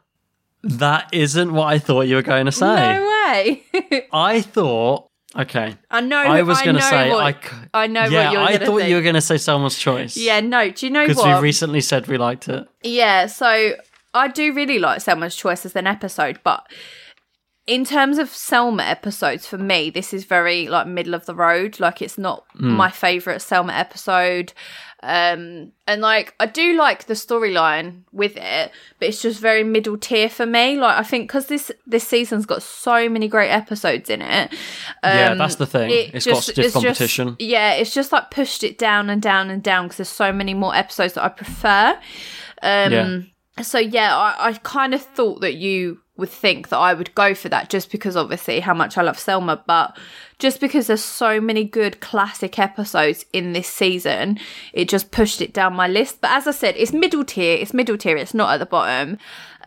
That 0.64 1.10
isn't 1.12 1.54
what 1.54 1.68
I 1.74 1.80
thought 1.80 2.02
you 2.02 2.16
were 2.16 2.22
going 2.22 2.46
to 2.46 2.52
say. 2.52 2.76
No 2.76 3.02
way. 3.32 3.64
I 4.14 4.42
thought. 4.42 5.08
Okay. 5.36 5.76
I 5.90 6.02
know 6.02 6.18
I 6.18 6.44
was 6.44 6.62
going 6.62 6.76
to 6.76 6.82
know 6.82 6.90
say 6.90 7.10
what- 7.10 7.36
I. 7.74 7.84
I 7.84 7.88
know 7.88 8.04
yeah, 8.06 8.26
what 8.26 8.34
you're 8.34 8.42
I 8.42 8.58
thought 8.60 8.78
think. 8.80 8.90
you 8.90 8.96
were 8.98 9.02
going 9.02 9.16
to 9.16 9.22
say 9.22 9.38
Selma's 9.40 9.76
Choice. 9.78 10.16
Yeah, 10.18 10.40
no. 10.42 10.70
Do 10.70 10.86
you 10.86 10.92
know 10.92 11.08
Because 11.08 11.24
we 11.24 11.34
recently 11.40 11.82
said 11.82 12.06
we 12.08 12.18
liked 12.18 12.48
it. 12.48 12.68
Yeah, 12.84 13.26
so 13.26 13.72
I 14.14 14.28
do 14.28 14.54
really 14.54 14.78
like 14.78 15.02
Selma's 15.02 15.36
Choice 15.36 15.66
as 15.66 15.76
an 15.76 15.88
episode, 15.88 16.40
but 16.44 16.68
in 17.76 17.86
terms 17.86 18.18
of 18.18 18.30
Selma 18.30 18.84
episodes, 18.84 19.48
for 19.48 19.58
me, 19.58 19.90
this 19.90 20.14
is 20.14 20.26
very 20.26 20.68
like 20.68 20.88
middle 20.88 21.14
of 21.14 21.26
the 21.26 21.36
road. 21.36 21.80
Like 21.80 22.02
it's 22.02 22.18
not 22.18 22.44
Mm. 22.58 22.76
my 22.76 22.90
favourite 22.92 23.42
Selma 23.42 23.74
episode. 23.74 24.54
Um 25.04 25.72
and 25.88 26.00
like 26.02 26.36
I 26.40 26.46
do 26.46 26.76
like 26.78 27.06
the 27.06 27.16
storyline 27.16 28.04
with 28.12 28.36
it, 28.38 28.72
but 29.00 29.08
it's 29.08 29.22
just 29.22 29.40
very 29.40 29.64
middle 29.64 29.98
tier 29.98 30.30
for 30.30 30.46
me. 30.46 30.78
Like 30.78 30.98
I 31.00 31.04
think 31.04 31.28
because 31.28 31.48
this 31.48 31.72
this 31.88 32.08
season's 32.08 32.46
got 32.46 32.62
so 32.62 33.10
many 33.10 33.28
great 33.28 33.50
episodes 33.50 34.10
in 34.12 34.22
it. 34.22 34.54
Yeah, 35.04 35.30
um, 35.32 35.38
that's 35.40 35.56
the 35.56 35.66
thing. 35.66 35.90
it 35.90 36.14
It's 36.16 36.28
got 36.28 36.44
stiff 36.44 36.58
it's 36.60 36.74
just- 36.74 36.86
competition. 36.86 37.36
yeah, 37.40 37.74
it's 37.74 37.94
just 37.96 38.12
like 38.12 38.30
pushed 38.32 38.64
it 38.64 38.78
down 38.78 39.10
and 39.10 39.22
down 39.22 39.50
and 39.50 39.64
down 39.64 39.86
because 39.86 39.98
there's 39.98 40.10
so 40.10 40.32
many 40.32 40.54
more 40.54 40.76
episodes 40.76 41.14
that 41.14 41.24
I 41.24 41.30
prefer. 41.30 41.98
Um, 42.62 42.92
Yeah. 42.92 43.20
So 43.64 43.80
yeah, 43.80 44.16
I, 44.16 44.50
I 44.50 44.54
kind 44.54 44.94
of 44.94 45.02
thought 45.02 45.42
that 45.42 45.56
you 45.56 46.01
would 46.22 46.30
think 46.30 46.70
that 46.70 46.78
I 46.78 46.94
would 46.94 47.14
go 47.16 47.36
for 47.36 47.50
that 47.50 47.70
just 47.70 47.92
because 47.92 48.16
obviously 48.16 48.62
how 48.62 48.74
much 48.74 48.98
I 48.98 49.02
love 49.02 49.20
Selma, 49.20 49.62
but 49.68 49.98
just 50.40 50.62
because 50.62 50.88
there's 50.88 51.04
so 51.04 51.42
many 51.42 51.66
good 51.66 52.00
classic 52.00 52.58
episodes 52.58 53.26
in 53.34 53.52
this 53.52 53.68
season, 53.68 54.40
it 54.72 54.88
just 54.88 55.12
pushed 55.12 55.42
it 55.42 55.54
down 55.54 55.74
my 55.76 55.88
list. 55.90 56.22
But 56.22 56.32
as 56.32 56.48
I 56.48 56.52
said, 56.52 56.76
it's 56.78 56.94
middle 56.94 57.26
tier. 57.26 57.58
It's 57.58 57.74
middle 57.74 57.98
tier. 57.98 58.16
It's 58.16 58.34
not 58.34 58.54
at 58.54 58.60
the 58.60 58.66
bottom. 58.66 59.10
Um, 59.12 59.18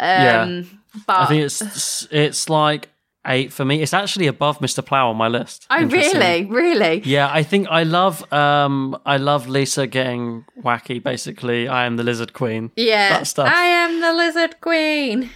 Yeah. 0.01 0.62
But 1.06 1.16
I 1.20 1.26
think 1.26 1.43
it's 1.43 2.06
it's 2.12 2.48
like 2.48 2.89
eight 3.26 3.52
for 3.52 3.64
me. 3.64 3.82
It's 3.82 3.93
actually 3.94 4.28
above 4.28 4.59
Mr. 4.60 4.85
Plow 4.85 5.10
on 5.10 5.16
my 5.16 5.28
list. 5.28 5.66
Oh 5.70 5.82
really? 5.85 6.44
Really? 6.44 7.02
Yeah, 7.05 7.28
I 7.32 7.43
think 7.43 7.66
I 7.68 7.82
love 7.82 8.22
um 8.32 8.97
I 9.05 9.16
love 9.16 9.48
Lisa 9.48 9.86
getting 9.89 10.44
wacky. 10.62 11.02
Basically, 11.02 11.66
I 11.66 11.86
am 11.86 11.97
the 11.97 12.05
Lizard 12.05 12.32
Queen. 12.32 12.70
Yeah. 12.76 13.09
that 13.10 13.26
stuff. 13.26 13.48
I 13.52 13.64
am 13.64 14.01
the 14.01 14.12
lizard 14.12 14.60
queen. 14.60 15.31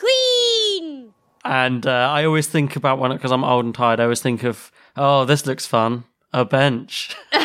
I 0.00 0.04
am 0.04 0.50
the 0.52 0.70
lizard 0.70 0.76
queen. 0.76 1.14
And 1.44 1.86
uh, 1.86 2.10
I 2.12 2.24
always 2.24 2.46
think 2.46 2.76
about 2.76 2.98
when 2.98 3.12
because 3.12 3.32
I'm 3.32 3.44
old 3.44 3.64
and 3.64 3.74
tired. 3.74 4.00
I 4.00 4.04
always 4.04 4.22
think 4.22 4.44
of 4.44 4.70
oh, 4.96 5.24
this 5.24 5.46
looks 5.46 5.66
fun. 5.66 6.04
A 6.32 6.44
bench. 6.44 7.16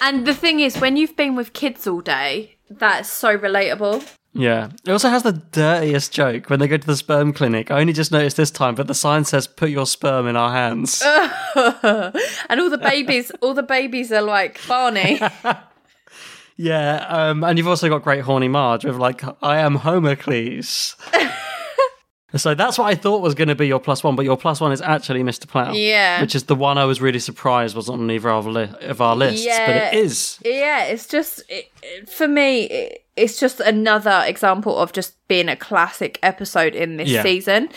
And 0.00 0.26
the 0.26 0.34
thing 0.34 0.60
is, 0.60 0.78
when 0.78 0.96
you've 0.96 1.16
been 1.16 1.36
with 1.36 1.52
kids 1.52 1.86
all 1.86 2.00
day, 2.00 2.56
that's 2.68 3.08
so 3.08 3.36
relatable. 3.36 4.06
Yeah. 4.34 4.70
It 4.84 4.90
also 4.90 5.08
has 5.08 5.22
the 5.22 5.32
dirtiest 5.32 6.12
joke 6.12 6.50
when 6.50 6.60
they 6.60 6.68
go 6.68 6.76
to 6.76 6.86
the 6.86 6.96
sperm 6.96 7.32
clinic. 7.32 7.70
I 7.70 7.80
only 7.80 7.94
just 7.94 8.12
noticed 8.12 8.36
this 8.36 8.50
time, 8.50 8.74
but 8.74 8.86
the 8.86 8.94
sign 8.94 9.24
says 9.24 9.46
"Put 9.46 9.70
your 9.70 9.86
sperm 9.86 10.26
in 10.26 10.36
our 10.36 10.52
hands." 10.52 11.02
and 11.54 12.60
all 12.60 12.68
the 12.68 12.78
babies, 12.78 13.32
all 13.40 13.54
the 13.54 13.62
babies 13.62 14.12
are 14.12 14.22
like 14.22 14.60
Barney. 14.68 15.20
yeah. 16.56 17.06
Um, 17.08 17.44
and 17.44 17.58
you've 17.58 17.68
also 17.68 17.88
got 17.88 18.02
Great 18.02 18.22
Horny 18.22 18.48
Marge 18.48 18.84
with 18.84 18.96
like, 18.96 19.22
"I 19.42 19.58
am 19.58 19.76
Homocles." 19.76 20.96
so 22.36 22.54
that's 22.54 22.76
what 22.78 22.86
I 22.86 22.94
thought 22.94 23.22
was 23.22 23.34
going 23.34 23.48
to 23.48 23.54
be 23.54 23.66
your 23.66 23.78
plus 23.80 24.02
one, 24.04 24.16
but 24.16 24.24
your 24.24 24.36
plus 24.36 24.60
one 24.60 24.72
is 24.72 24.82
actually 24.82 25.22
Mr. 25.22 25.46
Plow. 25.48 25.72
Yeah. 25.72 26.20
Which 26.20 26.34
is 26.34 26.44
the 26.44 26.54
one 26.54 26.76
I 26.76 26.84
was 26.84 27.00
really 27.00 27.18
surprised 27.20 27.74
wasn't 27.76 28.00
on 28.00 28.10
either 28.10 28.28
of, 28.30 28.46
our 28.46 28.52
li- 28.52 28.74
of 28.82 29.00
our 29.00 29.16
lists, 29.16 29.46
but 29.46 29.76
it 29.76 29.94
is. 29.94 30.38
Yeah, 30.44 30.84
it's 30.84 31.06
just 31.06 31.42
it, 31.48 31.66
it- 31.82 32.08
for 32.08 32.28
me. 32.28 32.64
It, 32.64 33.02
it's 33.16 33.40
just 33.40 33.60
another 33.60 34.24
example 34.26 34.76
of 34.76 34.92
just 34.92 35.16
being 35.26 35.48
a 35.48 35.56
classic 35.56 36.18
episode 36.22 36.74
in 36.74 36.98
this 36.98 37.08
Yeah. 37.08 37.22
season. 37.22 37.70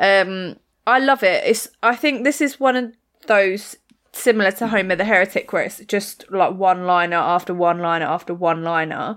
Um, 0.00 0.56
I 0.84 0.98
love 0.98 1.22
it. 1.22 1.44
It's. 1.46 1.68
I 1.82 1.94
think 1.94 2.24
this 2.24 2.40
is 2.40 2.58
one 2.58 2.74
of 2.74 2.92
those 3.28 3.76
similar 4.12 4.50
to 4.52 4.66
Homer 4.68 4.96
the 4.96 5.04
Heretic, 5.04 5.52
where 5.52 5.62
it's 5.64 5.78
just 5.86 6.24
like 6.30 6.54
one 6.54 6.84
liner 6.86 7.16
after 7.16 7.54
one 7.54 7.78
liner 7.78 8.06
after 8.06 8.34
one 8.34 8.62
liner, 8.62 9.16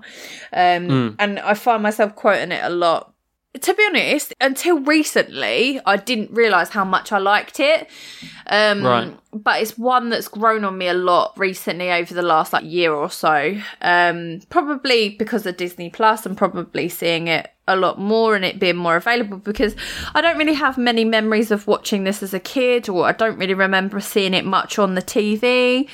um, 0.52 0.88
Mm. 0.88 1.16
and 1.18 1.38
I 1.40 1.54
find 1.54 1.82
myself 1.82 2.14
quoting 2.14 2.52
it 2.52 2.62
a 2.64 2.70
lot. 2.70 3.10
To 3.60 3.72
be 3.72 3.84
honest, 3.88 4.34
until 4.40 4.80
recently, 4.80 5.80
I 5.86 5.96
didn't 5.96 6.32
realize 6.32 6.70
how 6.70 6.84
much 6.84 7.12
I 7.12 7.18
liked 7.18 7.60
it. 7.60 7.88
Um, 8.48 8.82
Right. 8.84 9.16
But 9.32 9.62
it's 9.62 9.78
one 9.78 10.10
that's 10.10 10.26
grown 10.26 10.64
on 10.64 10.76
me 10.76 10.88
a 10.88 10.94
lot 10.94 11.34
recently 11.36 11.92
over 11.92 12.12
the 12.14 12.22
last 12.22 12.52
like 12.52 12.64
year 12.64 12.92
or 12.92 13.10
so. 13.10 13.56
Um, 13.80 14.40
probably 14.50 15.10
because 15.10 15.46
of 15.46 15.56
Disney 15.56 15.88
Plus 15.88 16.26
and 16.26 16.36
probably 16.36 16.88
seeing 16.88 17.28
it 17.28 17.48
a 17.66 17.76
lot 17.76 17.98
more 17.98 18.34
and 18.36 18.44
it 18.44 18.58
being 18.58 18.76
more 18.76 18.96
available 18.96 19.38
because 19.38 19.74
I 20.14 20.20
don't 20.20 20.36
really 20.36 20.54
have 20.54 20.76
many 20.76 21.04
memories 21.04 21.50
of 21.50 21.66
watching 21.66 22.04
this 22.04 22.22
as 22.22 22.34
a 22.34 22.40
kid 22.40 22.88
or 22.88 23.06
I 23.06 23.12
don't 23.12 23.38
really 23.38 23.54
remember 23.54 24.00
seeing 24.00 24.34
it 24.34 24.44
much 24.44 24.78
on 24.78 24.94
the 24.94 25.02
TV. 25.02 25.88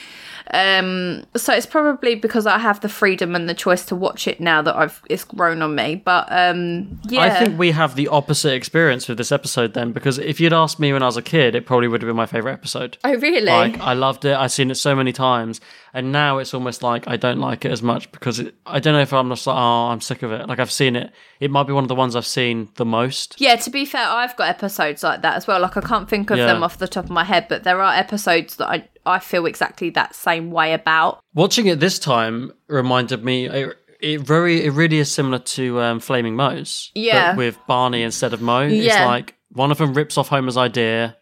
Um, 0.53 1.25
so 1.37 1.53
it's 1.53 1.67
probably 1.67 2.15
because 2.15 2.47
I 2.47 2.59
have 2.59 2.81
the 2.81 2.89
freedom 2.89 3.35
and 3.35 3.49
the 3.49 3.55
choice 3.55 3.85
to 3.87 3.97
watch 3.97 4.27
it 4.27 4.41
now 4.41 4.63
that 4.63 4.75
I've 4.77 5.01
it's 5.09 5.25
grown 5.25 5.63
on 5.63 5.75
me. 5.75 5.97
But 6.05 6.27
um, 6.31 7.01
yeah, 7.09 7.21
I 7.23 7.31
think 7.31 7.59
we 7.59 7.71
have 7.71 7.95
the 7.95 8.09
opposite 8.09 8.53
experience 8.55 9.09
with 9.09 9.19
this 9.19 9.31
episode 9.33 9.75
then, 9.75 9.93
because 9.93 10.19
if 10.19 10.41
you'd 10.41 10.53
asked 10.53 10.81
me 10.81 10.93
when 10.93 11.03
I 11.03 11.07
was 11.07 11.17
a 11.17 11.23
kid, 11.23 11.55
it 11.55 11.67
probably 11.67 11.89
would 11.89 12.03
have 12.03 12.09
been 12.09 12.17
my 12.17 12.27
favorite 12.27 12.53
episode. 12.53 12.99
Oh, 13.05 13.15
really? 13.17 13.43
Like 13.47 13.79
I 13.81 13.93
loved 13.95 14.25
it. 14.25 14.37
I've 14.37 14.53
seen 14.53 14.71
it 14.71 14.75
so 14.77 14.95
many 14.97 15.13
times, 15.13 15.61
and 15.95 16.13
now 16.13 16.39
it's 16.39 16.53
almost 16.55 16.83
like 16.83 17.07
I 17.09 17.17
don't 17.17 17.39
like 17.39 17.65
it 17.65 17.71
as 17.71 17.83
much 17.83 18.11
because 18.13 18.41
it, 18.41 18.55
I 18.67 18.81
don't 18.81 18.95
know 18.95 19.01
if 19.01 19.13
I'm 19.13 19.29
just 19.31 19.47
like 19.47 19.57
oh 19.57 19.89
I'm 19.89 20.01
sick 20.01 20.23
of 20.23 20.33
it. 20.33 20.49
Like 20.49 20.59
I've 20.59 20.73
seen 20.73 20.97
it. 20.97 21.13
It 21.39 21.51
might 21.51 21.67
be 21.67 21.73
one 21.73 21.85
of 21.85 21.89
the 21.89 21.95
ones 21.95 22.17
I've 22.17 22.27
seen 22.27 22.69
the 22.75 22.85
most. 22.85 23.41
Yeah, 23.41 23.57
to 23.57 23.71
be 23.71 23.85
fair, 23.85 24.07
I've 24.07 24.37
got 24.37 24.49
episodes 24.49 25.03
like 25.03 25.23
that 25.23 25.37
as 25.37 25.47
well. 25.47 25.61
Like 25.61 25.77
I 25.77 25.81
can't 25.81 26.09
think 26.09 26.31
of 26.31 26.39
Yeah. 26.39 26.47
them 26.47 26.63
off 26.63 26.79
the 26.79 26.89
top 26.89 27.05
of 27.05 27.11
my 27.11 27.25
head, 27.25 27.47
but 27.49 27.63
there 27.65 27.81
are 27.81 27.95
episodes 27.95 28.57
that 28.57 28.69
I 28.69 28.89
I 29.07 29.19
feel 29.19 29.47
exactly 29.47 29.91
that 29.91 30.15
same 30.15 30.51
way 30.51 30.73
about. 30.75 31.21
Watching 31.35 31.67
it 31.67 31.81
this 31.81 31.99
time 31.99 32.53
reminded 32.69 33.25
me. 33.25 33.47
It, 33.47 33.77
it 34.01 34.21
very 34.21 34.65
it 34.65 34.71
really 34.71 34.99
is 34.99 35.11
similar 35.11 35.39
to 35.39 35.81
um, 35.81 36.01
Flaming 36.01 36.35
Moe's. 36.37 36.91
but 36.95 37.01
Yeah. 37.01 37.37
with 37.37 37.59
Barney 37.67 38.03
instead 38.03 38.33
of 38.33 38.41
Moe. 38.41 38.61
It's 38.69 38.95
like 38.95 39.35
one 39.53 39.71
of 39.71 39.79
them 39.79 39.95
rips 39.95 40.17
off 40.17 40.29
Homer's 40.29 40.57
idea. 40.57 41.17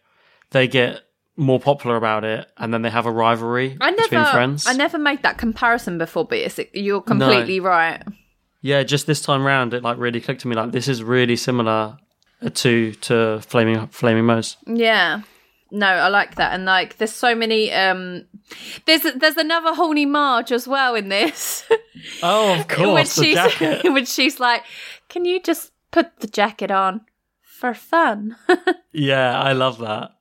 They 0.51 0.67
get 0.67 1.01
more 1.35 1.59
popular 1.59 1.95
about 1.95 2.23
it, 2.25 2.51
and 2.57 2.73
then 2.73 2.81
they 2.81 2.89
have 2.89 3.05
a 3.05 3.11
rivalry 3.11 3.77
I 3.79 3.91
between 3.91 4.19
never 4.21 4.31
friends. 4.31 4.67
I 4.67 4.73
never 4.73 4.97
made 4.97 5.23
that 5.23 5.37
comparison 5.37 5.97
before, 5.97 6.25
but 6.25 6.37
it's, 6.37 6.59
you're 6.73 7.01
completely 7.01 7.59
right. 7.59 8.03
Yeah, 8.61 8.83
just 8.83 9.07
this 9.07 9.21
time 9.21 9.45
round, 9.45 9.73
it 9.73 9.83
like 9.83 9.97
really 9.97 10.19
clicked 10.19 10.41
to 10.41 10.47
me. 10.49 10.55
Like 10.55 10.71
this 10.71 10.87
is 10.89 11.01
really 11.03 11.35
similar 11.37 11.97
to 12.53 12.91
to 12.93 13.39
Flaming 13.41 13.87
Flaming 13.87 14.25
Moe's. 14.25 14.57
Yeah. 14.67 15.21
No, 15.71 15.87
I 15.87 16.07
like 16.09 16.35
that, 16.35 16.53
and 16.53 16.65
like 16.65 16.97
there's 16.97 17.13
so 17.13 17.35
many. 17.35 17.71
um 17.71 18.25
There's 18.85 19.03
there's 19.15 19.37
another 19.37 19.73
horny 19.75 20.05
Marge 20.05 20.51
as 20.51 20.67
well 20.67 20.95
in 20.95 21.09
this. 21.09 21.63
Oh, 22.23 22.53
of 22.53 22.67
when 22.77 22.77
course, 22.77 23.15
the 23.15 23.23
she's 23.25 23.35
jacket. 23.35 23.83
when 23.93 24.05
she's 24.05 24.39
like, 24.39 24.63
"Can 25.09 25.25
you 25.25 25.41
just 25.41 25.71
put 25.91 26.19
the 26.21 26.27
jacket 26.27 26.71
on 26.71 27.01
for 27.41 27.73
fun?" 27.73 28.37
Yeah, 28.93 29.37
I 29.37 29.51
love 29.51 29.79
that. 29.79 30.11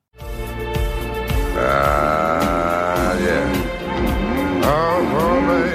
Ah, 1.60 3.14
yeah. 3.18 4.62
Oh, 4.64 5.67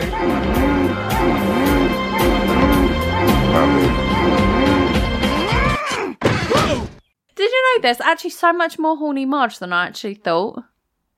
Did 7.44 7.52
you 7.52 7.64
know 7.76 7.82
there's 7.82 8.00
actually 8.00 8.30
so 8.30 8.54
much 8.54 8.80
more 8.80 8.96
horny 8.96 9.26
Marge 9.26 9.60
than 9.60 9.74
I 9.74 9.88
actually 9.88 10.14
thought? 10.14 10.64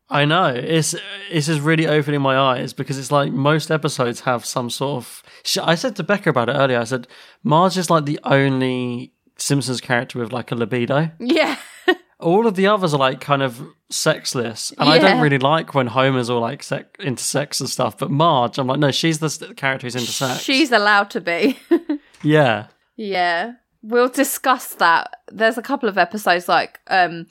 I 0.10 0.26
know 0.26 0.48
it's 0.48 0.96
it's 1.30 1.46
just 1.46 1.62
really 1.62 1.86
opening 1.86 2.20
my 2.20 2.36
eyes 2.36 2.74
because 2.74 2.98
it's 2.98 3.12
like 3.12 3.32
most 3.32 3.70
episodes 3.70 4.22
have 4.22 4.44
some 4.44 4.72
sort 4.72 5.04
of. 5.04 5.24
I 5.62 5.76
said 5.76 5.96
to 5.98 6.04
Becca 6.04 6.32
about 6.32 6.50
it 6.50 6.54
earlier. 6.54 6.80
I 6.80 6.86
said 6.86 7.08
Marge 7.44 7.78
is 7.78 7.92
like 7.92 8.06
the 8.06 8.20
only 8.24 9.14
Simpsons 9.38 9.80
character 9.82 10.18
with 10.18 10.34
like 10.34 10.52
a 10.52 10.56
libido. 10.56 11.12
Yeah. 11.20 11.58
All 12.20 12.48
of 12.48 12.56
the 12.56 12.66
others 12.66 12.96
are 12.96 13.00
like 13.00 13.22
kind 13.22 13.44
of 13.44 13.62
sexless, 13.92 14.72
and 14.80 14.90
I 14.90 14.98
don't 14.98 15.22
really 15.22 15.38
like 15.38 15.76
when 15.76 15.86
Homer's 15.86 16.28
all 16.28 16.40
like 16.42 16.64
sec- 16.64 16.96
into 17.00 17.24
sex 17.24 17.60
and 17.60 17.70
stuff. 17.70 18.00
But 18.00 18.10
Marge, 18.10 18.58
I'm 18.58 18.66
like, 18.66 18.80
no, 18.80 18.90
she's 18.90 19.20
the 19.20 19.54
character 19.56 19.86
who's 19.86 19.96
into 19.96 20.12
sex. 20.12 20.42
She's 20.42 20.72
allowed 20.72 21.12
to 21.12 21.22
be. 21.22 21.60
yeah, 22.24 22.68
Yeah. 22.96 23.56
We'll 23.88 24.10
discuss 24.10 24.74
that. 24.76 25.14
There's 25.32 25.58
a 25.58 25.62
couple 25.62 25.88
of 25.90 25.98
episodes 25.98 26.48
like 26.48 26.80
um 26.88 27.28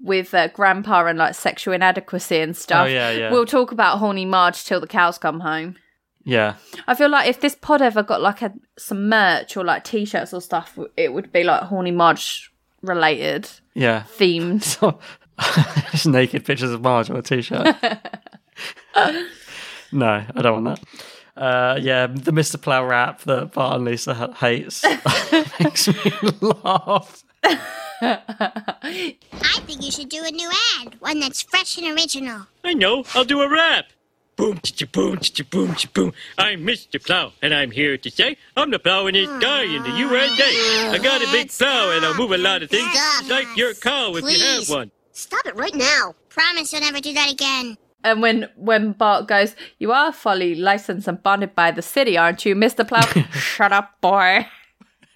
with 0.00 0.34
uh, 0.34 0.48
grandpa 0.48 1.06
and 1.06 1.18
like 1.18 1.34
sexual 1.34 1.72
inadequacy 1.74 2.38
and 2.40 2.54
stuff. 2.56 2.84
Oh, 2.86 2.88
yeah, 2.90 3.10
yeah. 3.10 3.30
We'll 3.32 3.46
talk 3.46 3.72
about 3.72 3.98
horny 3.98 4.24
Marge 4.26 4.64
till 4.64 4.80
the 4.80 4.86
cows 4.86 5.16
come 5.18 5.40
home. 5.40 5.76
yeah. 6.24 6.56
I 6.86 6.94
feel 6.94 7.08
like 7.08 7.26
if 7.28 7.40
this 7.40 7.54
pod 7.54 7.80
ever 7.80 8.02
got 8.02 8.20
like 8.20 8.42
a 8.42 8.52
some 8.76 9.08
merch 9.08 9.56
or 9.56 9.64
like 9.64 9.84
t-shirts 9.84 10.34
or 10.34 10.40
stuff, 10.42 10.78
it 10.96 11.12
would 11.14 11.32
be 11.32 11.42
like 11.44 11.62
horny 11.62 11.90
Marge 11.92 12.52
related, 12.82 13.48
Yeah. 13.74 14.02
themed. 14.18 14.76
Just 15.92 16.06
naked 16.06 16.44
pictures 16.44 16.70
of 16.70 16.82
Marge 16.82 17.08
on 17.10 17.16
a 17.16 17.22
t-shirt. 17.22 17.74
no, 19.92 20.24
I 20.34 20.42
don't 20.42 20.64
want 20.64 20.80
that. 20.80 20.88
Uh, 21.36 21.78
yeah, 21.80 22.06
the 22.06 22.30
Mr. 22.30 22.60
Plow 22.60 22.84
rap 22.86 23.20
that 23.22 23.52
Bart 23.52 23.76
and 23.76 23.84
Lisa 23.84 24.14
ha- 24.14 24.32
hates 24.32 24.84
makes 25.60 25.88
me 25.88 26.12
laugh. 26.40 27.24
I 28.00 29.12
think 29.66 29.82
you 29.84 29.90
should 29.90 30.08
do 30.08 30.22
a 30.24 30.30
new 30.30 30.50
ad, 30.80 31.00
one 31.00 31.20
that's 31.20 31.42
fresh 31.42 31.76
and 31.78 31.86
original. 31.96 32.46
I 32.62 32.74
know. 32.74 33.04
I'll 33.14 33.24
do 33.24 33.40
a 33.40 33.50
rap. 33.50 33.86
Boom, 34.36 34.58
cha 34.62 34.86
boom, 34.86 35.18
cha 35.18 35.44
boom, 35.48 35.74
cha 35.76 35.88
boom. 35.94 36.12
I'm 36.36 36.64
Mr. 36.66 37.02
Plow, 37.04 37.32
and 37.40 37.54
I'm 37.54 37.70
here 37.70 37.96
to 37.96 38.10
say 38.10 38.36
I'm 38.56 38.70
the 38.70 38.80
plowingest 38.80 39.40
guy 39.40 39.62
in 39.62 39.82
the 39.84 39.90
USA. 39.90 40.90
I 40.90 40.98
got 41.00 41.22
a 41.22 41.30
big 41.30 41.50
plow, 41.50 41.90
and 41.92 42.04
I'll 42.04 42.16
move 42.16 42.32
a 42.32 42.38
lot 42.38 42.62
of 42.62 42.70
things, 42.70 42.92
just 42.92 43.28
like 43.28 43.56
your 43.56 43.74
cow 43.74 44.14
if 44.16 44.24
you 44.24 44.44
have 44.44 44.68
one. 44.68 44.90
Stop 45.12 45.46
it 45.46 45.54
right 45.54 45.74
now. 45.74 46.14
Promise 46.28 46.72
you'll 46.72 46.82
never 46.82 47.00
do 47.00 47.12
that 47.14 47.30
again. 47.30 47.76
And 48.04 48.20
when 48.22 48.48
when 48.56 48.92
Bart 48.92 49.26
goes, 49.26 49.56
"You 49.78 49.90
are 49.92 50.12
fully 50.12 50.54
licensed 50.54 51.08
and 51.08 51.20
bonded 51.22 51.54
by 51.54 51.70
the 51.72 51.82
city, 51.82 52.16
aren't 52.18 52.44
you, 52.44 52.54
Mister 52.54 52.84
Plow?" 52.84 53.00
Shut 53.32 53.72
up, 53.72 54.00
boy. 54.00 54.46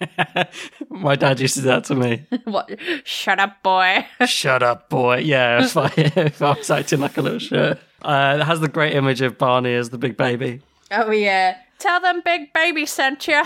My 0.89 1.15
dad 1.15 1.39
used 1.39 1.55
to 1.55 1.61
do 1.61 1.67
that 1.67 1.83
to 1.85 1.95
me. 1.95 2.25
what? 2.45 2.69
Shut 3.03 3.39
up, 3.39 3.61
boy. 3.63 4.05
Shut 4.25 4.63
up, 4.63 4.89
boy. 4.89 5.17
Yeah, 5.17 5.63
if 5.63 5.77
I, 5.77 5.91
if 5.95 6.41
I 6.41 6.53
was 6.53 6.69
acting 6.71 6.99
like 7.01 7.17
a 7.17 7.21
little 7.21 7.39
shit. 7.39 7.79
Uh, 8.01 8.37
it 8.39 8.43
has 8.45 8.59
the 8.61 8.69
great 8.69 8.95
image 8.95 9.19
of 9.21 9.37
Barney 9.37 9.73
as 9.75 9.89
the 9.89 9.97
big 9.97 10.15
baby. 10.17 10.61
Oh 10.91 11.11
yeah. 11.11 11.57
Tell 11.79 11.99
them 12.01 12.21
Big 12.25 12.51
Baby 12.53 12.85
sent 12.85 13.25
you. 13.27 13.41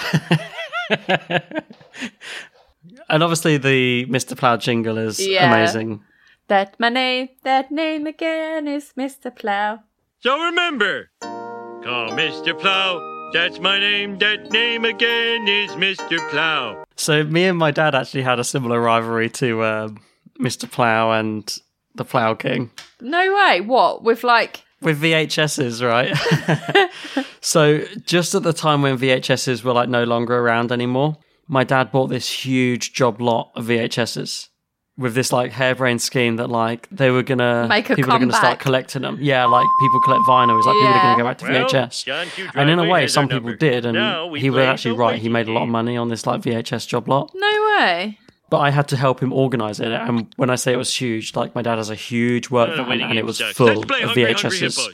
And 3.10 3.22
obviously 3.24 3.58
the 3.58 4.06
Mr. 4.08 4.38
Plow 4.38 4.58
jingle 4.58 4.98
is 4.98 5.20
Yeah. 5.26 5.52
amazing. 5.54 6.02
That 6.48 6.80
my 6.80 6.90
name, 6.90 7.30
that 7.44 7.72
name 7.72 8.08
again 8.08 8.68
is 8.68 8.94
Mister 8.96 9.32
Plow. 9.32 9.80
So 10.20 10.40
remember, 10.40 11.10
call 11.22 12.10
Mr. 12.12 12.58
Plow. 12.58 13.32
That's 13.34 13.60
my 13.60 13.80
name. 13.80 14.20
That 14.20 14.52
name 14.52 14.86
again 14.86 15.48
is 15.48 15.72
Mr. 15.72 16.18
Plow. 16.30 16.84
So 16.96 17.24
me 17.24 17.46
and 17.46 17.58
my 17.58 17.72
dad 17.72 17.96
actually 17.96 18.22
had 18.22 18.40
a 18.40 18.44
similar 18.44 18.80
rivalry 18.80 19.30
to 19.32 19.64
um, 19.64 20.02
Mr. 20.40 20.70
Plow 20.70 21.12
and 21.12 21.58
the 21.96 22.06
Plow 22.06 22.36
King. 22.36 22.72
No 23.02 23.34
way. 23.34 23.62
What 23.62 24.04
with 24.04 24.24
like? 24.24 24.64
with 24.82 25.02
VHSs, 25.02 25.82
right? 25.86 26.90
so 27.42 27.86
just 28.06 28.36
at 28.36 28.44
the 28.44 28.54
time 28.54 28.82
when 28.82 28.98
VHSs 28.98 29.64
were 29.64 29.74
like 29.74 29.90
no 29.90 30.04
longer 30.04 30.38
around 30.38 30.72
anymore, 30.72 31.18
my 31.48 31.64
dad 31.64 31.92
bought 31.92 32.08
this 32.08 32.30
huge 32.30 32.94
job 32.94 33.22
lot 33.22 33.52
of 33.56 33.66
VHSs 33.66 34.50
with 34.98 35.16
this 35.16 35.32
like 35.34 35.52
harebrained 35.52 36.02
scheme 36.02 36.36
that 36.36 36.50
like 36.50 36.88
they 36.92 37.10
were 37.10 37.24
gonna 37.24 37.66
Make 37.68 37.90
a 37.90 37.96
people 37.96 38.12
are 38.14 38.20
gonna 38.20 38.32
start 38.34 38.60
collecting 38.60 39.02
them. 39.02 39.18
Yeah, 39.20 39.46
like 39.46 39.66
people 39.80 40.00
collect 40.02 40.22
vinyl. 40.28 40.58
It's 40.58 40.68
like 40.68 40.76
people 40.76 40.88
are 40.88 40.92
Yeah. 40.96 41.02
gonna 41.04 41.18
go 41.18 41.24
back 41.30 41.38
to 41.40 41.46
Well, 41.46 41.68
VHS. 41.68 42.04
John 42.06 42.28
Q. 42.28 42.50
and 42.54 42.70
in 42.70 42.78
a 42.78 42.84
Driveway 42.84 42.92
way, 42.94 43.02
has 43.02 43.14
some 43.14 43.24
our 43.24 43.28
people 43.30 43.50
number. 43.50 43.58
did, 43.58 43.86
and 43.86 43.96
Now 43.96 44.28
we 44.28 44.40
he 44.40 44.50
was 44.52 44.58
play 44.60 44.68
actually 44.68 44.92
the 44.92 44.98
right. 44.98 45.20
He 45.20 45.30
made 45.30 45.48
a 45.48 45.52
lot 45.52 45.64
of 45.64 45.70
money 45.70 45.98
on 45.98 46.10
this 46.10 46.28
like 46.28 46.42
VHS 46.42 46.86
job 46.88 47.08
lot. 47.10 47.32
No 47.34 47.76
way. 47.80 48.20
But 48.52 48.60
I 48.60 48.70
had 48.70 48.88
to 48.90 48.98
help 48.98 49.20
him 49.20 49.34
organize 49.34 49.80
it. 49.80 49.92
And 49.92 50.28
when 50.36 50.52
I 50.52 50.56
say 50.56 50.74
it 50.74 50.78
was 50.78 50.96
huge, 50.96 51.36
like 51.36 51.56
my 51.56 51.64
dad 51.64 51.78
has 51.80 51.90
a 51.90 51.96
huge 51.96 52.52
work 52.52 52.70
Uh, 52.70 52.76
van 52.76 52.88
winning 52.90 53.04
and 53.10 53.14
it 53.14 53.22
game 53.22 53.26
was 53.26 53.40
sucks. 53.40 53.58
full 53.58 53.66
Let's 53.68 53.86
play 53.86 54.02
of 54.02 54.10
Hungry, 54.12 54.24
Hungry 54.26 54.50
VHSs. 54.52 54.60
Hippos. 54.78 54.94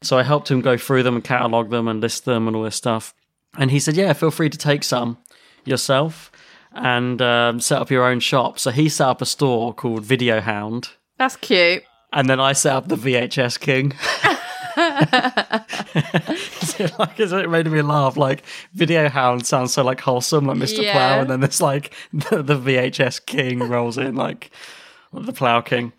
So 0.00 0.16
I 0.18 0.22
helped 0.22 0.50
him 0.50 0.62
go 0.62 0.78
through 0.78 1.02
them 1.02 1.14
and 1.16 1.22
catalog 1.22 1.68
them 1.68 1.86
and 1.86 2.00
list 2.00 2.24
them 2.24 2.46
and 2.48 2.56
all 2.56 2.62
this 2.62 2.76
stuff. 2.76 3.12
And 3.58 3.70
he 3.70 3.78
said, 3.78 3.94
"Yeah, 3.94 4.14
feel 4.14 4.30
free 4.30 4.48
to 4.48 4.56
take 4.56 4.84
some 4.84 5.18
yourself 5.66 6.31
and 6.74 7.20
um, 7.22 7.60
set 7.60 7.80
up 7.80 7.90
your 7.90 8.04
own 8.04 8.20
shop." 8.20 8.58
So 8.58 8.70
he 8.70 8.88
set 8.88 9.08
up 9.08 9.22
a 9.22 9.26
store 9.26 9.74
called 9.74 10.04
Video 10.04 10.40
Hound, 10.40 10.90
That's 11.18 11.36
cute. 11.36 11.84
and 12.12 12.28
then 12.28 12.40
I 12.40 12.52
set 12.52 12.74
up 12.74 12.88
the 12.88 12.96
VHS 12.96 13.58
King. 13.60 13.92
So, 16.72 16.86
like, 16.98 17.20
it 17.20 17.50
made 17.50 17.66
me 17.66 17.82
laugh. 17.82 18.16
Like 18.16 18.44
Video 18.72 19.08
Hound 19.08 19.46
sounds 19.46 19.74
so 19.74 19.84
like 19.84 20.00
wholesome, 20.00 20.46
like 20.46 20.56
Mr. 20.56 20.82
Yeah. 20.82 20.92
Plow, 20.92 21.20
and 21.20 21.30
then 21.30 21.40
there's 21.40 21.60
like 21.60 21.94
the, 22.12 22.42
the 22.42 22.58
VHS 22.58 23.26
King 23.26 23.58
rolls 23.58 23.98
in, 23.98 24.14
like 24.14 24.50
the 25.12 25.32
Plow 25.32 25.60
King. 25.60 25.92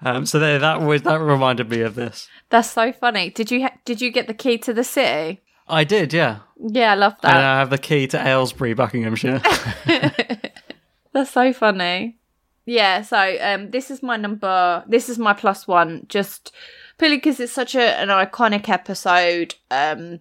Um, 0.00 0.26
so 0.26 0.40
there, 0.40 0.58
that 0.58 0.80
was 0.80 1.02
that 1.02 1.20
reminded 1.20 1.70
me 1.70 1.82
of 1.82 1.94
this. 1.94 2.28
That's 2.50 2.70
so 2.70 2.92
funny. 2.92 3.30
Did 3.30 3.50
you 3.52 3.62
ha- 3.62 3.76
did 3.84 4.00
you 4.00 4.10
get 4.10 4.26
the 4.26 4.34
key 4.34 4.58
to 4.58 4.72
the 4.72 4.82
city? 4.84 5.42
I 5.68 5.84
did, 5.84 6.12
yeah. 6.12 6.40
Yeah, 6.64 6.92
I 6.92 6.94
love 6.94 7.14
And 7.22 7.32
that. 7.32 7.36
I 7.36 7.58
have 7.58 7.70
the 7.70 7.78
key 7.78 8.06
to 8.08 8.18
Aylesbury, 8.18 8.74
Buckinghamshire. 8.74 9.40
That's 11.12 11.30
so 11.30 11.52
funny. 11.52 12.18
Yeah, 12.64 13.02
so 13.02 13.36
um, 13.40 13.70
this 13.70 13.90
is 13.90 14.02
my 14.02 14.16
number. 14.16 14.84
This 14.86 15.08
is 15.08 15.18
my 15.18 15.32
plus 15.32 15.66
one, 15.66 16.06
just 16.08 16.52
purely 16.98 17.16
because 17.16 17.40
it's 17.40 17.52
such 17.52 17.74
a, 17.74 17.98
an 17.98 18.08
iconic 18.08 18.68
episode. 18.68 19.56
Um, 19.70 20.20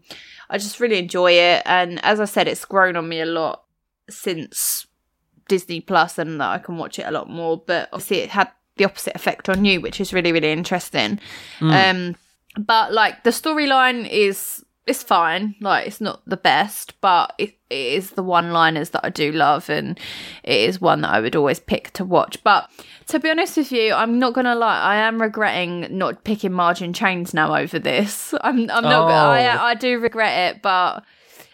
I 0.49 0.57
just 0.57 0.79
really 0.79 0.97
enjoy 0.97 1.33
it, 1.33 1.61
and 1.65 2.03
as 2.03 2.19
I 2.19 2.25
said, 2.25 2.47
it's 2.47 2.65
grown 2.65 2.95
on 2.95 3.07
me 3.07 3.21
a 3.21 3.25
lot 3.25 3.63
since 4.09 4.87
Disney 5.47 5.81
Plus, 5.81 6.17
and 6.17 6.41
that 6.41 6.49
I 6.49 6.57
can 6.57 6.77
watch 6.77 6.97
it 6.97 7.05
a 7.05 7.11
lot 7.11 7.29
more. 7.29 7.61
But 7.63 7.89
obviously, 7.93 8.17
it 8.17 8.31
had 8.31 8.49
the 8.77 8.85
opposite 8.85 9.15
effect 9.15 9.47
on 9.47 9.63
you, 9.63 9.79
which 9.79 10.01
is 10.01 10.11
really 10.11 10.31
really 10.31 10.51
interesting. 10.51 11.19
Mm. 11.59 11.91
Um, 11.91 12.15
but 12.57 12.91
like 12.91 13.23
the 13.23 13.29
storyline 13.29 14.09
is 14.09 14.65
it's 14.91 15.01
fine. 15.03 15.55
Like 15.59 15.87
it's 15.87 15.99
not 16.01 16.21
the 16.27 16.37
best, 16.37 16.93
but 17.01 17.33
it, 17.37 17.55
it 17.69 17.93
is 17.93 18.11
the 18.11 18.23
one 18.23 18.51
liners 18.51 18.91
that 18.91 19.03
I 19.03 19.09
do 19.09 19.31
love, 19.31 19.69
and 19.69 19.99
it 20.43 20.59
is 20.69 20.79
one 20.79 21.01
that 21.01 21.11
I 21.13 21.19
would 21.19 21.35
always 21.35 21.59
pick 21.59 21.91
to 21.93 22.05
watch. 22.05 22.43
But 22.43 22.69
to 23.07 23.19
be 23.19 23.29
honest 23.29 23.57
with 23.57 23.71
you, 23.71 23.93
I'm 23.93 24.19
not 24.19 24.33
gonna 24.33 24.55
lie. 24.55 24.79
I 24.79 24.95
am 24.97 25.21
regretting 25.21 25.87
not 25.97 26.23
picking 26.23 26.51
Marge 26.51 26.81
in 26.81 26.93
Chains 26.93 27.33
now 27.33 27.55
over 27.55 27.79
this. 27.79 28.33
I'm 28.41 28.69
I'm 28.69 28.83
not. 28.83 29.09
Oh. 29.09 29.31
I 29.31 29.71
I 29.71 29.73
do 29.75 29.99
regret 29.99 30.55
it, 30.55 30.61
but. 30.61 31.03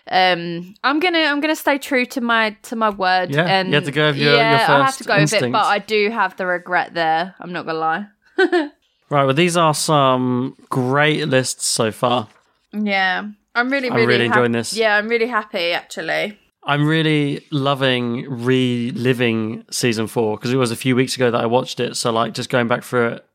Um, 0.09 0.73
I'm 0.85 1.01
gonna 1.01 1.19
I'm 1.19 1.41
gonna 1.41 1.53
stay 1.53 1.77
true 1.77 2.05
to 2.05 2.21
my 2.21 2.51
to 2.61 2.77
my 2.77 2.89
word. 2.91 3.31
Yeah, 3.31 3.43
and 3.45 3.67
you 3.67 3.75
have 3.75 3.83
to 3.83 3.91
go 3.91 4.07
with 4.07 4.15
your- 4.15 4.31
your 4.31 4.37
yeah, 4.37 4.65
I 4.69 4.85
have 4.85 4.95
to 4.99 5.03
go 5.03 5.19
with 5.19 5.33
it, 5.33 5.51
but 5.51 5.65
I 5.65 5.79
do 5.79 6.09
have 6.11 6.37
the 6.37 6.45
regret 6.45 6.93
there. 6.93 7.35
I'm 7.41 7.51
not 7.51 7.65
gonna 7.65 7.77
lie. 7.77 8.07
right, 8.37 8.71
well, 9.25 9.33
these 9.33 9.57
are 9.57 9.73
some 9.73 10.55
great 10.69 11.27
lists 11.27 11.65
so 11.65 11.91
far. 11.91 12.29
Yeah, 12.85 13.27
I'm 13.55 13.69
really, 13.69 13.89
I'm 13.89 13.95
really, 13.95 14.07
really 14.07 14.27
hap- 14.27 14.35
enjoying 14.37 14.51
this. 14.51 14.73
Yeah, 14.75 14.95
I'm 14.97 15.07
really 15.07 15.27
happy 15.27 15.71
actually. 15.71 16.37
I'm 16.63 16.85
really 16.85 17.45
loving 17.51 18.25
reliving 18.29 19.63
season 19.71 20.07
four 20.07 20.37
because 20.37 20.51
it 20.51 20.57
was 20.57 20.71
a 20.71 20.75
few 20.75 20.95
weeks 20.95 21.15
ago 21.15 21.31
that 21.31 21.41
I 21.41 21.45
watched 21.45 21.79
it. 21.79 21.95
So, 21.95 22.11
like, 22.11 22.33
just 22.33 22.49
going 22.49 22.67
back 22.67 22.83
through 22.83 23.07
it, 23.09 23.25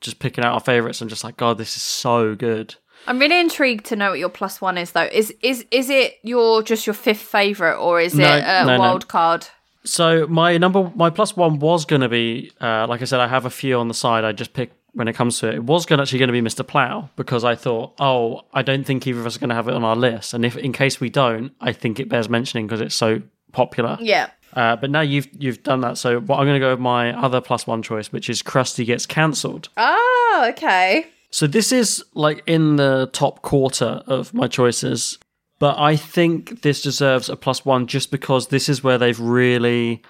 just 0.00 0.18
picking 0.18 0.44
out 0.44 0.54
our 0.54 0.60
favorites, 0.60 1.00
I'm 1.00 1.08
just 1.08 1.22
like, 1.24 1.36
God, 1.36 1.58
this 1.58 1.76
is 1.76 1.82
so 1.82 2.34
good. 2.34 2.74
I'm 3.06 3.18
really 3.18 3.38
intrigued 3.40 3.86
to 3.86 3.96
know 3.96 4.10
what 4.10 4.18
your 4.18 4.28
plus 4.28 4.60
one 4.60 4.76
is, 4.76 4.92
though. 4.92 5.08
Is 5.12 5.32
is 5.42 5.64
is 5.70 5.88
it 5.88 6.14
your 6.22 6.62
just 6.62 6.86
your 6.86 6.94
fifth 6.94 7.22
favorite, 7.22 7.78
or 7.78 8.00
is 8.00 8.14
No, 8.14 8.24
it 8.36 8.42
a 8.44 8.64
no, 8.66 8.72
no. 8.74 8.78
wild 8.80 9.08
card? 9.08 9.46
So 9.84 10.26
my 10.26 10.58
number, 10.58 10.90
my 10.94 11.08
plus 11.08 11.34
one 11.36 11.58
was 11.58 11.86
going 11.86 12.02
to 12.02 12.08
be, 12.08 12.52
uh, 12.60 12.86
like 12.86 13.00
I 13.00 13.06
said, 13.06 13.18
I 13.20 13.28
have 13.28 13.46
a 13.46 13.50
few 13.50 13.78
on 13.78 13.88
the 13.88 13.94
side. 13.94 14.24
I 14.24 14.32
just 14.32 14.52
picked 14.52 14.74
when 14.92 15.08
it 15.08 15.14
comes 15.14 15.38
to 15.40 15.48
it. 15.48 15.54
It 15.54 15.64
was 15.64 15.86
going 15.86 16.00
actually 16.00 16.18
going 16.18 16.28
to 16.28 16.32
be 16.32 16.42
Mr. 16.42 16.66
Plow 16.66 17.10
because 17.16 17.44
I 17.44 17.54
thought, 17.54 17.94
oh, 17.98 18.42
I 18.52 18.62
don't 18.62 18.84
think 18.84 19.06
either 19.06 19.20
of 19.20 19.26
us 19.26 19.36
are 19.36 19.40
going 19.40 19.50
to 19.50 19.54
have 19.54 19.68
it 19.68 19.74
on 19.74 19.84
our 19.84 19.96
list, 19.96 20.34
and 20.34 20.44
if 20.44 20.56
in 20.56 20.72
case 20.72 21.00
we 21.00 21.10
don't, 21.10 21.52
I 21.60 21.72
think 21.72 22.00
it 22.00 22.08
bears 22.08 22.28
mentioning 22.28 22.66
because 22.66 22.80
it's 22.80 22.94
so 22.94 23.22
popular. 23.52 23.98
Yeah. 24.00 24.30
Uh, 24.54 24.76
but 24.76 24.90
now 24.90 25.00
you've 25.00 25.28
you've 25.38 25.62
done 25.62 25.80
that, 25.82 25.96
so 25.96 26.20
what 26.20 26.38
I'm 26.38 26.46
going 26.46 26.60
to 26.60 26.60
go 26.60 26.70
with 26.70 26.80
my 26.80 27.16
other 27.16 27.40
plus 27.40 27.66
one 27.66 27.82
choice, 27.82 28.12
which 28.12 28.28
is 28.28 28.42
Krusty 28.42 28.84
gets 28.84 29.06
cancelled. 29.06 29.68
Oh, 29.76 30.46
okay. 30.50 31.06
So 31.30 31.46
this 31.46 31.70
is 31.70 32.04
like 32.14 32.42
in 32.46 32.76
the 32.76 33.08
top 33.12 33.42
quarter 33.42 34.02
of 34.06 34.34
my 34.34 34.48
choices, 34.48 35.18
but 35.60 35.78
I 35.78 35.94
think 35.94 36.62
this 36.62 36.82
deserves 36.82 37.28
a 37.28 37.36
plus 37.36 37.64
one 37.64 37.86
just 37.86 38.10
because 38.10 38.48
this 38.48 38.68
is 38.68 38.82
where 38.82 38.98
they've 38.98 39.20
really 39.20 40.02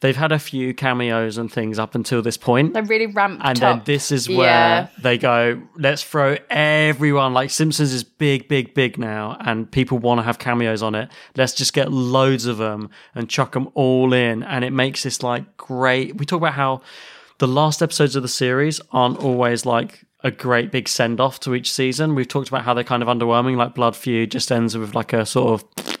they've 0.00 0.16
had 0.16 0.32
a 0.32 0.38
few 0.38 0.72
cameos 0.74 1.36
and 1.38 1.52
things 1.52 1.78
up 1.78 1.94
until 1.94 2.22
this 2.22 2.36
point. 2.36 2.74
They 2.74 2.80
really 2.82 3.06
ramped 3.06 3.42
And 3.44 3.62
up. 3.62 3.76
then 3.76 3.82
this 3.84 4.10
is 4.10 4.28
where 4.28 4.38
Yeah. 4.46 4.86
they 5.02 5.18
go, 5.18 5.60
let's 5.76 6.02
throw 6.02 6.36
everyone 6.48 7.34
like 7.34 7.50
Simpsons 7.50 7.92
is 7.92 8.02
big, 8.04 8.48
big, 8.48 8.74
big 8.74 8.98
now, 8.98 9.36
and 9.40 9.70
people 9.70 9.98
want 9.98 10.18
to 10.18 10.22
have 10.22 10.38
cameos 10.38 10.82
on 10.82 10.94
it. 10.94 11.08
Let's 11.36 11.52
just 11.54 11.72
get 11.72 11.92
loads 11.92 12.46
of 12.46 12.58
them 12.58 12.90
and 13.14 13.28
chuck 13.28 13.52
them 13.52 13.68
all 13.74 14.12
in. 14.12 14.42
And 14.42 14.64
it 14.64 14.72
makes 14.72 15.02
this 15.02 15.22
like 15.22 15.56
great. 15.56 16.16
We 16.16 16.24
talk 16.26 16.38
about 16.38 16.54
how 16.54 16.80
the 17.38 17.48
last 17.48 17.82
episodes 17.82 18.16
of 18.16 18.22
the 18.22 18.28
series 18.28 18.80
aren't 18.92 19.18
always 19.18 19.64
like 19.66 20.04
a 20.22 20.30
great 20.30 20.70
big 20.70 20.86
send 20.88 21.18
off 21.20 21.40
to 21.40 21.54
each 21.54 21.72
season. 21.72 22.14
We've 22.14 22.28
talked 22.28 22.48
about 22.48 22.64
how 22.64 22.74
they're 22.74 22.84
kind 22.84 23.02
of 23.02 23.08
underwhelming, 23.08 23.56
like 23.56 23.74
Blood 23.74 23.96
Feud 23.96 24.30
just 24.30 24.52
ends 24.52 24.76
with 24.76 24.94
like 24.94 25.12
a 25.14 25.24
sort 25.24 25.60
of 25.60 25.98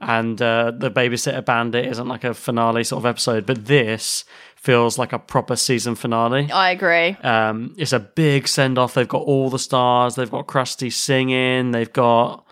and 0.00 0.40
uh, 0.42 0.72
the 0.76 0.90
babysitter 0.90 1.44
bandit 1.44 1.86
isn't 1.86 2.08
like 2.08 2.24
a 2.24 2.34
finale 2.34 2.84
sort 2.84 3.00
of 3.02 3.06
episode 3.06 3.46
but 3.46 3.64
this 3.66 4.24
feels 4.56 4.98
like 4.98 5.12
a 5.12 5.18
proper 5.18 5.54
season 5.56 5.94
finale. 5.94 6.50
I 6.50 6.70
agree. 6.70 7.10
um, 7.22 7.74
it's 7.78 7.92
a 7.92 8.00
big 8.00 8.48
send 8.48 8.78
off 8.78 8.94
they've 8.94 9.06
got 9.06 9.22
all 9.22 9.48
the 9.48 9.58
stars. 9.60 10.16
They've 10.16 10.30
got 10.30 10.46
krusty 10.48 10.92
singing. 10.92 11.70
They've 11.70 11.92
got 11.92 12.44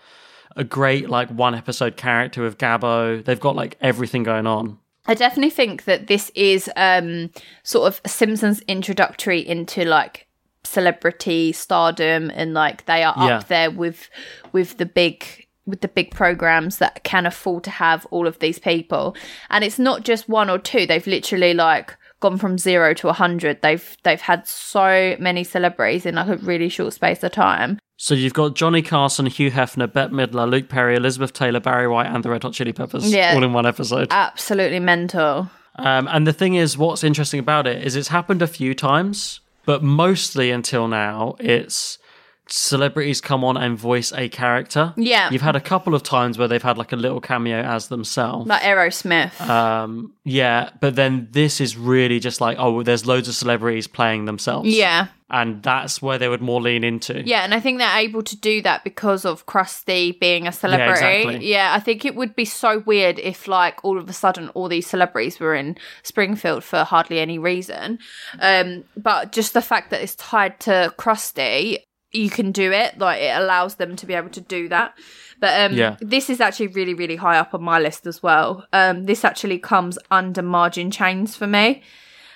a 0.55 0.63
great 0.63 1.09
like 1.09 1.29
one 1.29 1.53
episode 1.53 1.97
character 1.97 2.41
with 2.41 2.57
gabbo. 2.57 3.23
They've 3.23 3.39
got 3.39 3.55
like 3.57 3.77
everything 3.81 4.23
going 4.23 4.47
on. 4.47 4.79
I 5.07 5.13
definitely 5.13 5.49
think 5.51 5.83
that 5.83 6.07
this 6.07 6.31
is 6.35 6.69
um 6.77 7.29
sort 7.63 7.87
of 7.93 8.01
Simpsons 8.09 8.61
introductory 8.61 9.45
into 9.45 9.83
like 9.83 10.27
celebrity 10.63 11.51
stardom 11.51 12.31
and 12.33 12.53
like 12.53 12.85
they 12.85 13.03
are 13.03 13.13
Yeah. 13.17 13.37
up 13.39 13.47
there 13.49 13.69
with 13.69 14.09
with 14.51 14.77
the 14.77 14.85
big 14.85 15.44
with 15.65 15.81
the 15.81 15.87
big 15.87 16.11
programs 16.11 16.77
that 16.77 17.03
can 17.03 17.25
afford 17.25 17.63
to 17.63 17.69
have 17.71 18.05
all 18.11 18.27
of 18.27 18.39
these 18.39 18.59
people. 18.59 19.15
And 19.49 19.63
it's 19.63 19.79
not 19.79 20.03
just 20.03 20.29
one 20.29 20.49
or 20.49 20.59
two. 20.59 20.85
They've 20.85 21.05
literally 21.07 21.53
like 21.53 21.95
gone 22.21 22.37
from 22.37 22.57
0 22.57 22.93
to 22.93 23.07
a 23.07 23.09
100 23.09 23.61
they've 23.61 23.97
they've 24.03 24.21
had 24.21 24.47
so 24.47 25.15
many 25.19 25.43
celebrities 25.43 26.05
in 26.05 26.15
like 26.15 26.27
a 26.27 26.37
really 26.37 26.69
short 26.69 26.93
space 26.93 27.21
of 27.23 27.31
time. 27.31 27.77
So 27.97 28.13
you've 28.15 28.33
got 28.33 28.55
Johnny 28.55 28.81
Carson, 28.81 29.25
Hugh 29.25 29.51
Hefner, 29.51 29.91
Bette 29.91 30.13
Midler, 30.13 30.49
Luke 30.49 30.67
Perry, 30.69 30.95
Elizabeth 30.95 31.33
Taylor, 31.33 31.59
Barry 31.59 31.87
White, 31.87 32.07
and 32.07 32.23
the 32.23 32.29
Red 32.29 32.43
Hot 32.43 32.53
Chili 32.53 32.73
Peppers, 32.73 33.11
Yeah. 33.13 33.33
all 33.35 33.43
in 33.43 33.53
one 33.53 33.65
episode. 33.65 34.07
absolutely 34.11 34.79
mental. 34.79 35.49
Um, 35.77 36.07
and 36.11 36.25
the 36.25 36.33
thing 36.33 36.55
is, 36.55 36.77
what's 36.77 37.03
interesting 37.03 37.39
about 37.39 37.67
it 37.67 37.83
is 37.85 37.95
it's 37.95 38.07
happened 38.09 38.41
a 38.41 38.47
few 38.47 38.73
times, 38.73 39.39
but 39.65 39.83
mostly 39.83 40.51
until 40.51 40.87
now, 40.87 41.35
it's 41.39 41.97
celebrities 42.47 43.21
come 43.21 43.43
on 43.43 43.57
and 43.57 43.77
voice 43.77 44.11
a 44.13 44.29
character. 44.29 44.93
Yeah. 44.97 45.29
You've 45.31 45.41
had 45.41 45.55
a 45.55 45.61
couple 45.61 45.95
of 45.95 46.03
times 46.03 46.37
where 46.37 46.47
they've 46.47 46.61
had 46.61 46.77
like 46.77 46.91
a 46.91 46.95
little 46.95 47.21
cameo 47.21 47.57
as 47.61 47.87
themselves. 47.87 48.47
like 48.47 48.61
Aerosmith 48.61 49.39
Um, 49.41 50.13
yeah, 50.23 50.69
but 50.79 50.95
then 50.95 51.27
this 51.31 51.59
is 51.59 51.77
really 51.77 52.19
just 52.19 52.41
like, 52.41 52.57
oh, 52.59 52.83
there's 52.83 53.05
loads 53.05 53.27
of 53.27 53.35
celebrities 53.35 53.87
playing 53.87 54.25
themselves. 54.25 54.69
yeah 54.69 55.07
And 55.29 55.63
that's 55.63 56.01
where 56.01 56.19
they 56.19 56.29
would 56.29 56.41
more 56.41 56.61
lean 56.61 56.83
into. 56.83 57.23
Yeah, 57.25 57.43
and 57.43 57.53
I 57.53 57.59
think 57.59 57.79
they're 57.79 57.97
able 57.97 58.21
to 58.23 58.37
do 58.37 58.61
that 58.61 58.83
because 58.83 59.25
of 59.25 59.45
Krusty 59.47 60.19
being 60.19 60.47
a 60.47 60.51
celebrity. 60.51 61.23
exactly. 61.23 61.47
Yeah, 61.47 61.73
I 61.73 61.79
think 61.79 62.05
it 62.05 62.15
would 62.15 62.35
be 62.35 62.45
so 62.45 62.79
weird 62.85 63.17
if, 63.17 63.47
like, 63.47 63.83
all 63.83 63.97
of 63.97 64.07
a 64.07 64.13
sudden 64.13 64.49
all 64.49 64.69
these 64.69 64.85
celebrities 64.85 65.39
were 65.39 65.55
in 65.55 65.77
Springfield 66.03 66.63
for 66.63 66.83
hardly 66.83 67.19
any 67.19 67.39
reason. 67.39 67.97
Um, 68.39 68.83
but 68.95 69.31
just 69.31 69.53
the 69.53 69.63
fact 69.63 69.89
that 69.89 70.01
it's 70.01 70.15
tied 70.15 70.59
to 70.61 70.93
Krusty, 70.97 71.79
you 72.15 72.29
can 72.29 72.51
do 72.51 72.71
it. 72.71 72.97
Like, 72.97 73.21
it 73.21 73.35
allows 73.37 73.75
them 73.75 73.95
to 73.97 74.05
be 74.05 74.13
able 74.13 74.29
to 74.29 74.41
do 74.41 74.67
that. 74.69 74.93
But 75.39 75.59
um, 75.71 75.77
Yeah. 75.77 75.97
this 75.99 76.29
is 76.29 76.39
actually 76.41 76.67
really, 76.67 76.93
really 76.93 77.17
high 77.17 77.37
up 77.37 77.53
on 77.53 77.61
my 77.61 77.79
list 77.79 78.07
as 78.07 78.23
well. 78.23 78.65
Um, 78.73 79.03
this 79.05 79.25
actually 79.25 79.59
comes 79.59 79.99
under 80.09 80.41
Marge 80.41 80.77
in 80.77 80.91
Chains 80.91 81.35
for 81.35 81.45
me. 81.47 81.83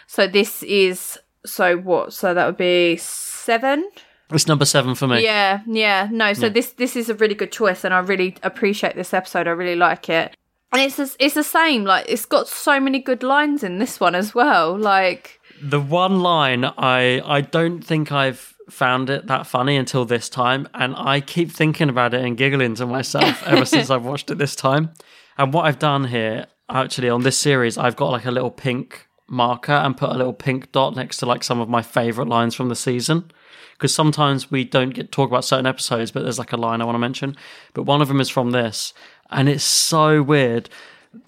So 0.07 0.27
this 0.27 0.63
is 0.63 1.17
so 1.45 1.77
what? 1.77 2.13
So 2.13 2.33
that 2.33 2.45
would 2.45 2.57
be 2.57 2.97
seven. 2.97 3.89
It's 4.31 4.47
number 4.47 4.65
seven 4.65 4.93
for 4.95 5.07
me. 5.07 5.23
Yeah, 5.23 5.61
yeah, 5.65 6.07
no. 6.11 6.33
So 6.33 6.47
Yeah. 6.47 6.53
this 6.53 6.71
this 6.73 6.95
is 6.95 7.09
a 7.09 7.15
really 7.15 7.35
good 7.35 7.51
choice, 7.51 7.83
and 7.83 7.93
I 7.93 7.99
really 7.99 8.35
appreciate 8.43 8.95
this 8.95 9.13
episode. 9.13 9.47
I 9.47 9.51
really 9.51 9.75
like 9.75 10.09
it, 10.09 10.35
and 10.71 10.81
it's 10.81 10.97
the- 10.97 11.15
it's 11.19 11.33
the 11.35 11.43
same. 11.43 11.83
Like 11.83 12.05
it's 12.07 12.25
got 12.25 12.47
so 12.47 12.79
many 12.79 12.99
good 12.99 13.23
lines 13.23 13.63
in 13.63 13.79
this 13.79 13.99
one 13.99 14.13
as 14.15 14.35
well. 14.35 14.77
Like 14.77 15.39
The 15.61 15.79
one 15.79 16.19
line 16.21 16.65
I 16.77 17.21
I 17.25 17.41
don't 17.41 17.81
think 17.81 18.11
I've 18.11 18.53
found 18.69 19.09
it 19.09 19.27
that 19.27 19.47
funny 19.47 19.75
until 19.75 20.05
this 20.05 20.29
time, 20.29 20.67
and 20.73 20.95
I 20.95 21.21
keep 21.21 21.51
thinking 21.51 21.89
about 21.89 22.13
it 22.13 22.23
and 22.23 22.37
giggling 22.37 22.75
to 22.75 22.85
myself 22.85 23.43
ever 23.45 23.65
since 23.65 23.89
I've 23.89 24.05
watched 24.05 24.31
it 24.31 24.37
this 24.37 24.55
time. 24.55 24.91
And 25.37 25.53
what 25.53 25.65
I've 25.65 25.79
done 25.79 26.05
here, 26.05 26.47
actually, 26.69 27.09
on 27.09 27.23
this 27.23 27.37
series, 27.37 27.77
I've 27.77 27.95
got 27.95 28.11
like 28.11 28.25
a 28.25 28.31
little 28.31 28.51
pink 28.51 29.07
marker 29.27 29.71
and 29.71 29.95
put 29.95 30.09
a 30.09 30.17
little 30.17 30.33
pink 30.33 30.71
dot 30.71 30.95
next 30.95 31.17
to 31.17 31.25
like 31.25 31.43
some 31.43 31.59
of 31.59 31.69
my 31.69 31.81
favorite 31.81 32.27
lines 32.27 32.55
from 32.55 32.69
the 32.69 32.75
season. 32.75 33.31
Because 33.73 33.93
sometimes 33.93 34.51
we 34.51 34.65
don't 34.65 34.89
get 34.89 35.11
talk 35.11 35.29
about 35.29 35.45
certain 35.45 35.65
episodes, 35.65 36.11
but 36.11 36.23
there's 36.23 36.39
like 36.39 36.51
a 36.51 36.57
line 36.57 36.81
I 36.81 36.85
want 36.85 36.95
to 36.95 36.99
mention. 36.99 37.37
But 37.73 37.83
one 37.83 38.01
of 38.01 38.09
them 38.09 38.19
is 38.19 38.29
from 38.29 38.51
this, 38.51 38.93
and 39.29 39.47
it's 39.47 39.63
so 39.63 40.21
weird. 40.21 40.69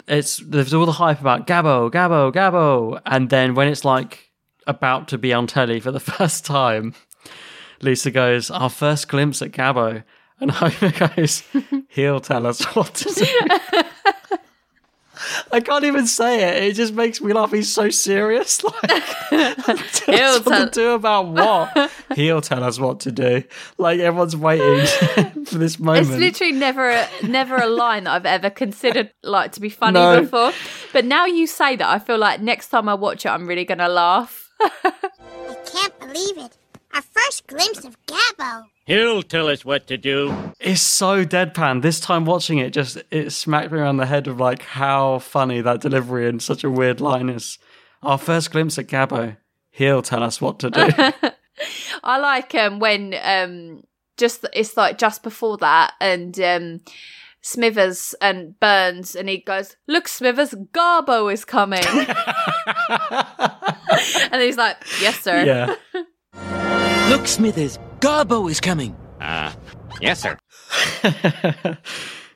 It's 0.06 0.36
there's 0.36 0.74
all 0.74 0.84
the 0.84 0.92
hype 0.92 1.20
about 1.20 1.46
Gabbo, 1.46 1.90
Gabbo, 1.90 2.30
Gabbo, 2.30 3.00
and 3.06 3.30
then 3.30 3.54
when 3.54 3.68
it's 3.68 3.86
like 3.86 4.30
about 4.66 5.08
to 5.08 5.18
be 5.18 5.32
on 5.32 5.46
telly 5.46 5.80
for 5.80 5.90
the 5.90 6.00
first 6.18 6.44
time, 6.44 6.94
Lisa 7.82 8.10
goes, 8.10 8.50
"Our 8.50 8.70
first 8.70 9.08
glimpse 9.08 9.42
at 9.42 9.50
Gabbo," 9.52 10.02
and 10.40 10.50
Homer 10.54 10.92
goes, 11.16 11.42
"He'll 11.88 12.20
tell 12.20 12.46
us 12.46 12.62
what 12.76 12.94
to 12.94 13.12
do." 13.12 13.88
I 15.52 15.60
can't 15.60 15.84
even 15.84 16.06
say 16.08 16.42
it. 16.42 16.64
It 16.64 16.72
just 16.74 16.94
makes 16.94 17.20
me 17.20 17.32
laugh. 17.32 17.52
He's 17.52 17.72
so 17.72 17.90
serious. 17.90 18.62
Like, 19.32 19.50
tell 19.92 20.16
He'll 20.16 20.26
us 20.26 20.44
what 20.44 20.52
tell- 20.56 20.64
to 20.66 20.70
do 20.70 20.90
about 20.92 21.28
what? 21.28 21.90
He'll 22.14 22.40
tell 22.42 22.62
us 22.64 22.78
what 22.78 23.00
to 23.00 23.12
do. 23.12 23.42
Like 23.78 24.00
everyone's 24.00 24.36
waiting 24.36 24.84
for 25.46 25.56
this 25.58 25.78
moment. 25.78 26.08
it's 26.10 26.18
literally 26.18 26.52
never 26.52 26.90
a, 26.90 27.08
never 27.22 27.56
a 27.56 27.66
line 27.66 28.04
that 28.04 28.10
I've 28.14 28.26
ever 28.26 28.50
considered 28.50 29.12
like 29.22 29.52
to 29.52 29.60
be 29.60 29.68
funny 29.70 29.94
No. 29.94 30.20
before. 30.22 30.52
But 30.92 31.04
now 31.06 31.24
you 31.26 31.46
say 31.46 31.76
that, 31.76 31.88
I 31.88 31.98
feel 31.98 32.18
like 32.18 32.40
next 32.42 32.68
time 32.68 32.88
I 32.88 32.94
watch 32.94 33.24
it, 33.24 33.30
I'm 33.30 33.46
really 33.46 33.64
gonna 33.64 33.88
laugh. 33.88 34.50
I 34.60 35.56
can't 35.64 35.98
believe 36.00 36.36
it. 36.38 36.56
Our 36.94 37.02
first 37.02 37.46
glimpse 37.46 37.84
of 37.84 37.96
Gabbo. 38.06 38.64
He'll 38.84 39.22
tell 39.22 39.48
us 39.48 39.64
what 39.64 39.86
to 39.86 39.96
do. 39.96 40.52
It's 40.60 40.82
so 40.82 41.24
deadpan. 41.24 41.82
This 41.82 42.00
time 42.00 42.24
watching 42.24 42.58
it, 42.58 42.72
just 42.72 42.98
it 43.10 43.30
smacked 43.30 43.72
me 43.72 43.78
around 43.78 43.96
the 43.96 44.06
head 44.06 44.26
of 44.26 44.40
like 44.40 44.62
how 44.62 45.20
funny 45.20 45.60
that 45.60 45.80
delivery 45.80 46.28
and 46.28 46.42
such 46.42 46.64
a 46.64 46.70
weird 46.70 47.00
line 47.00 47.28
is. 47.28 47.58
Our 48.02 48.18
first 48.18 48.50
glimpse 48.50 48.78
at 48.78 48.88
Gabbo. 48.88 49.36
He'll 49.70 50.02
tell 50.02 50.22
us 50.22 50.40
what 50.40 50.58
to 50.58 50.70
do. 50.70 50.88
I 52.04 52.18
like 52.18 52.54
um 52.54 52.78
when 52.78 53.14
um 53.22 53.84
just 54.18 54.44
it's 54.52 54.76
like 54.76 54.98
just 54.98 55.22
before 55.22 55.56
that 55.58 55.94
and 56.00 56.38
um 56.40 56.80
Smithers 57.40 58.14
and 58.20 58.58
Burns 58.60 59.16
and 59.16 59.28
he 59.28 59.38
goes, 59.38 59.76
Look, 59.88 60.08
Smithers, 60.08 60.54
Garbo 60.72 61.32
is 61.32 61.44
coming 61.44 61.82
And 64.32 64.42
he's 64.42 64.56
like, 64.56 64.76
Yes, 65.00 65.20
sir. 65.20 65.44
yeah. 65.44 66.02
Look, 66.34 67.26
Smithers, 67.26 67.78
Garbo 68.00 68.50
is 68.50 68.60
coming. 68.60 68.96
Ah, 69.20 69.54
yes, 70.00 70.20
sir. 70.22 70.38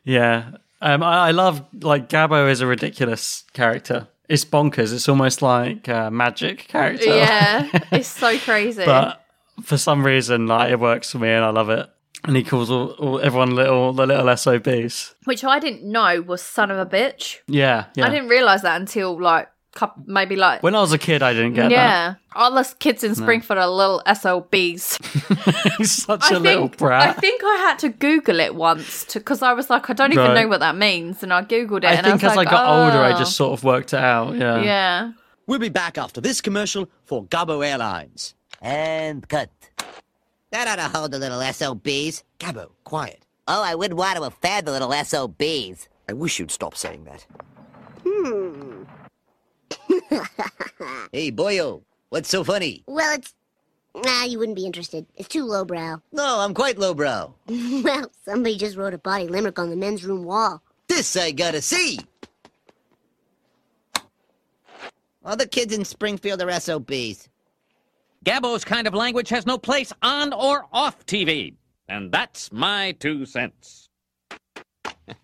Yeah. 0.05 0.53
Um, 0.81 1.03
I, 1.03 1.29
I 1.29 1.31
love 1.33 1.65
like 1.83 2.09
Gabbo 2.09 2.49
is 2.49 2.61
a 2.61 2.67
ridiculous 2.67 3.43
character. 3.53 4.07
It's 4.29 4.45
bonkers. 4.45 4.93
It's 4.95 5.09
almost 5.09 5.43
like 5.43 5.89
a 5.89 6.13
magic 6.13 6.69
character. 6.69 7.07
Yeah. 7.07 7.69
It's 7.91 8.07
so 8.09 8.39
crazy. 8.39 8.85
but 8.85 9.21
for 9.65 9.79
some 9.79 10.07
reason, 10.07 10.47
like 10.47 10.71
it 10.71 10.79
works 10.79 11.11
for 11.11 11.19
me, 11.19 11.29
and 11.31 11.45
I 11.45 11.51
love 11.51 11.71
it. 11.71 11.89
And 12.23 12.37
he 12.37 12.45
calls 12.45 12.71
all, 12.71 12.91
all 12.93 13.21
everyone 13.21 13.57
little 13.57 13.93
the 13.95 14.07
little 14.07 14.37
SOBs. 14.37 15.17
Which 15.25 15.43
I 15.43 15.59
didn't 15.59 15.83
know 15.83 16.21
was 16.23 16.41
son 16.41 16.71
of 16.71 16.79
a 16.79 16.87
bitch. 16.87 17.39
Yeah, 17.49 17.87
yeah. 17.97 18.07
I 18.07 18.11
didn't 18.11 18.29
realise 18.29 18.63
that 18.63 18.81
until 18.81 19.21
like 19.21 19.49
couple, 19.77 20.03
maybe 20.07 20.35
like 20.37 20.63
When 20.63 20.75
I 20.75 20.81
was 20.81 20.93
a 20.93 20.99
kid, 20.99 21.23
I 21.23 21.33
didn't 21.33 21.55
get 21.55 21.65
that. 21.69 21.71
yeah. 21.71 22.15
All 22.35 22.53
the 22.53 22.65
kids 22.79 23.05
in 23.05 23.11
No. 23.11 23.15
Springfield 23.15 23.59
are 23.59 23.69
little 23.69 24.03
SOBs. 24.07 24.99
that. 24.99 25.75
He's 25.79 25.93
such 25.93 26.25
I 26.33 26.37
a 26.37 26.39
little 26.39 26.69
think, 26.69 26.83
I 26.83 27.13
think 27.13 27.43
I 27.45 27.57
had 27.69 27.79
to 27.81 27.89
Google 27.91 28.41
it 28.41 28.55
once 28.55 29.05
because 29.13 29.43
I 29.43 29.53
was 29.53 29.71
like, 29.71 29.89
I 29.91 29.93
don't 29.93 30.13
even 30.13 30.25
Right. 30.25 30.43
know 30.43 30.49
what 30.49 30.61
that 30.61 30.77
means, 30.77 31.23
and 31.23 31.33
I 31.33 31.43
googled 31.43 31.79
it. 31.79 31.85
I 31.87 31.93
and 31.93 32.07
think 32.07 32.25
I 32.25 32.27
as 32.27 32.31
was 32.31 32.33
I 32.33 32.35
like, 32.37 32.51
got 32.51 32.67
older, 32.85 32.99
I 32.99 33.13
"Oh." 33.15 33.19
just 33.19 33.37
sort 33.37 33.53
of 33.59 33.63
worked 33.65 33.93
it 33.93 34.01
out. 34.01 34.35
Yeah. 34.37 34.63
yeah. 34.63 35.13
We'll 35.47 35.59
be 35.61 35.69
back 35.69 35.97
after 35.99 36.21
this 36.21 36.41
commercial 36.41 36.89
for 37.05 37.25
Gabbo 37.27 37.65
Airlines. 37.65 38.35
And 38.61 39.29
cut. 39.29 39.51
That 40.51 40.67
ought 40.69 40.77
to 40.83 40.89
hold 40.99 41.11
the 41.13 41.19
little 41.19 41.41
SOBs. 41.41 42.25
Gabbo, 42.41 42.71
quiet. 42.85 43.21
Oh, 43.47 43.63
I 43.63 43.75
wouldn't 43.75 43.99
want 43.99 44.17
to 44.17 44.23
offend 44.25 44.67
the 44.67 44.73
little 44.73 44.93
SOBs. 44.93 45.89
I 46.09 46.13
wish 46.15 46.39
you'd 46.39 46.51
stop 46.51 46.77
saying 46.77 47.05
that. 47.05 47.27
Hmm. 48.05 48.76
Hey, 51.13 51.33
boyo, 51.33 51.83
what's 52.11 52.29
so 52.29 52.45
funny? 52.45 52.83
Well, 52.87 53.15
it's. 53.15 53.35
Nah, 53.95 54.25
you 54.25 54.39
wouldn't 54.39 54.57
be 54.57 54.67
interested. 54.67 55.07
It's 55.17 55.29
too 55.29 55.45
lowbrow. 55.45 56.03
No, 56.13 56.41
I'm 56.41 56.53
quite 56.53 56.79
lowbrow. 56.79 57.35
well, 57.49 58.11
somebody 58.25 58.59
just 58.59 58.77
wrote 58.77 58.93
a 58.93 58.99
body 58.99 59.27
limerick 59.27 59.59
on 59.59 59.71
the 59.71 59.77
men's 59.77 60.05
room 60.05 60.25
wall. 60.25 60.63
This 60.87 61.17
I 61.17 61.31
gotta 61.31 61.63
see. 61.63 61.99
All 65.25 65.37
the 65.37 65.49
kids 65.49 65.75
in 65.75 65.85
Springfield 65.85 66.43
are 66.43 66.61
SOBs. 66.61 67.29
Gabbo's 68.25 68.65
kind 68.65 68.87
of 68.87 68.95
language 68.95 69.29
has 69.31 69.47
no 69.47 69.57
place 69.57 69.93
on 70.03 70.33
or 70.33 70.67
off 70.73 71.07
TV. 71.07 71.55
And 71.89 72.13
that's 72.13 72.53
my 72.53 72.93
two 72.93 73.25
cents. 73.25 73.89
that 75.07 75.17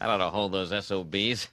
ought 0.00 0.18
to 0.18 0.30
hold 0.30 0.52
those 0.52 0.70
SOBs. 0.84 1.48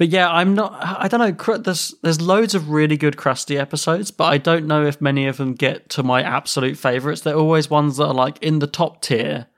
But 0.00 0.08
yeah, 0.08 0.32
I'm 0.32 0.54
not. 0.54 0.72
I 0.82 1.08
don't 1.08 1.20
know. 1.20 1.58
There's 1.58 1.94
there's 2.02 2.22
loads 2.22 2.54
of 2.54 2.70
really 2.70 2.96
good 2.96 3.18
Krusty 3.18 3.60
episodes, 3.60 4.10
but 4.10 4.32
I 4.32 4.38
don't 4.38 4.66
know 4.66 4.86
if 4.86 4.98
many 4.98 5.26
of 5.26 5.36
them 5.36 5.52
get 5.52 5.90
to 5.90 6.02
my 6.02 6.22
absolute 6.22 6.78
favorites. 6.78 7.20
They're 7.20 7.36
always 7.36 7.68
ones 7.68 7.98
that 7.98 8.06
are 8.06 8.14
like 8.14 8.42
in 8.42 8.60
the 8.60 8.66
top 8.66 9.02
tier, 9.02 9.48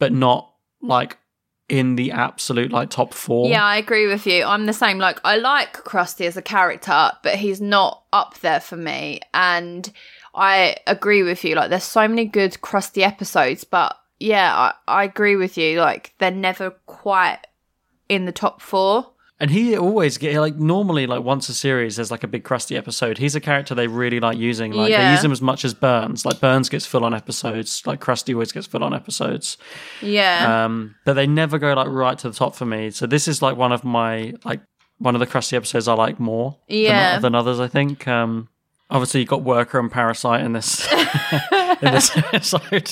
but 0.00 0.12
not 0.12 0.52
like 0.80 1.18
in 1.68 1.94
the 1.94 2.10
absolute 2.10 2.72
like 2.72 2.90
top 2.90 3.14
four. 3.14 3.48
Yeah, 3.48 3.64
I 3.64 3.76
agree 3.76 4.08
with 4.08 4.26
you. 4.26 4.42
I'm 4.42 4.66
the 4.66 4.72
same. 4.72 4.98
Like, 4.98 5.20
I 5.22 5.36
like 5.36 5.74
Krusty 5.84 6.26
as 6.26 6.36
a 6.36 6.42
character, 6.42 7.12
but 7.22 7.36
he's 7.36 7.60
not 7.60 8.02
up 8.12 8.40
there 8.40 8.58
for 8.58 8.76
me. 8.76 9.20
And 9.32 9.88
I 10.34 10.78
agree 10.88 11.22
with 11.22 11.44
you. 11.44 11.54
Like, 11.54 11.70
there's 11.70 11.84
so 11.84 12.08
many 12.08 12.24
good 12.24 12.54
Krusty 12.54 13.02
episodes, 13.02 13.62
but 13.62 13.96
yeah, 14.18 14.52
I, 14.52 14.72
I 14.88 15.04
agree 15.04 15.36
with 15.36 15.56
you. 15.56 15.78
Like, 15.78 16.12
they're 16.18 16.32
never 16.32 16.70
quite 16.86 17.38
in 18.08 18.24
the 18.24 18.32
top 18.32 18.60
four. 18.60 19.11
And 19.42 19.50
he 19.50 19.76
always 19.76 20.18
get 20.18 20.38
like 20.38 20.54
normally 20.54 21.08
like 21.08 21.24
once 21.24 21.48
a 21.48 21.54
series 21.54 21.96
there's 21.96 22.12
like 22.12 22.22
a 22.22 22.28
big 22.28 22.44
Krusty 22.44 22.76
episode. 22.76 23.18
He's 23.18 23.34
a 23.34 23.40
character 23.40 23.74
they 23.74 23.88
really 23.88 24.20
like 24.20 24.38
using. 24.38 24.70
Like 24.70 24.92
they 24.92 25.10
use 25.10 25.24
him 25.24 25.32
as 25.32 25.42
much 25.42 25.64
as 25.64 25.74
Burns. 25.74 26.24
Like 26.24 26.38
Burns 26.38 26.68
gets 26.68 26.86
full 26.86 27.04
on 27.04 27.12
episodes. 27.12 27.82
Like 27.84 28.00
Krusty 28.00 28.34
always 28.34 28.52
gets 28.52 28.68
full 28.68 28.84
on 28.84 28.94
episodes. 28.94 29.56
Yeah. 30.00 30.64
Um, 30.64 30.94
but 31.04 31.14
they 31.14 31.26
never 31.26 31.58
go 31.58 31.72
like 31.74 31.88
right 31.88 32.16
to 32.20 32.30
the 32.30 32.36
top 32.36 32.54
for 32.54 32.66
me. 32.66 32.92
So 32.92 33.08
this 33.08 33.26
is 33.26 33.42
like 33.42 33.56
one 33.56 33.72
of 33.72 33.82
my 33.82 34.34
like 34.44 34.60
one 34.98 35.16
of 35.16 35.18
the 35.18 35.26
Krusty 35.26 35.54
episodes 35.54 35.88
I 35.88 35.94
like 35.94 36.20
more 36.20 36.58
Yeah. 36.68 37.14
than, 37.14 37.22
than 37.22 37.34
others. 37.34 37.58
I 37.58 37.66
think. 37.66 38.06
Um, 38.06 38.48
obviously, 38.90 39.20
you 39.22 39.26
got 39.26 39.42
Worker 39.42 39.80
and 39.80 39.90
Parasite 39.90 40.44
in 40.44 40.52
this 40.52 40.86
in 41.82 41.92
this 41.92 42.16
episode. 42.16 42.90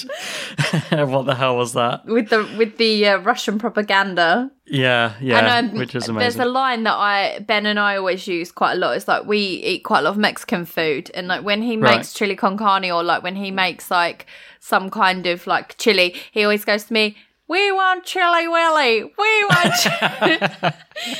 what 0.91 1.27
the 1.27 1.35
hell 1.37 1.57
was 1.57 1.75
that? 1.75 2.07
With 2.07 2.31
the 2.31 2.49
with 2.59 2.77
the 2.77 3.07
uh, 3.07 3.19
Russian 3.19 3.61
propaganda. 3.61 4.51
Yeah, 4.73 5.15
yeah, 5.21 5.57
and, 5.57 5.71
um, 5.73 5.79
which 5.79 5.95
is 5.97 6.09
amazing. 6.09 6.21
There's 6.21 6.37
a 6.49 6.51
line 6.51 6.85
that 6.85 6.95
I 6.95 7.41
Ben 7.41 7.67
and 7.67 7.79
I 7.79 7.97
always 7.97 8.27
use 8.29 8.53
quite 8.53 8.75
a 8.75 8.77
lot. 8.77 8.97
It's 8.97 9.09
like 9.09 9.27
we 9.27 9.39
eat 9.39 9.81
quite 9.81 9.99
a 10.01 10.03
lot 10.03 10.11
of 10.13 10.17
Mexican 10.19 10.65
food, 10.65 11.11
and 11.13 11.27
like 11.27 11.43
when 11.45 11.61
he 11.63 11.77
Right. 11.77 11.97
makes 11.97 12.13
chili 12.15 12.37
con 12.37 12.57
carne 12.57 12.91
or 12.91 13.03
like 13.03 13.23
when 13.25 13.35
he 13.35 13.51
makes 13.51 13.91
like 13.91 14.27
some 14.61 14.89
kind 14.89 15.27
of 15.27 15.47
like 15.49 15.77
chili, 15.79 16.15
he 16.31 16.45
always 16.45 16.65
goes 16.65 16.85
to 16.85 16.93
me. 16.93 17.17
We 17.49 17.73
want 17.73 18.05
chili 18.05 18.47
willy. 18.47 19.03
We 19.03 19.45
want 19.45 19.75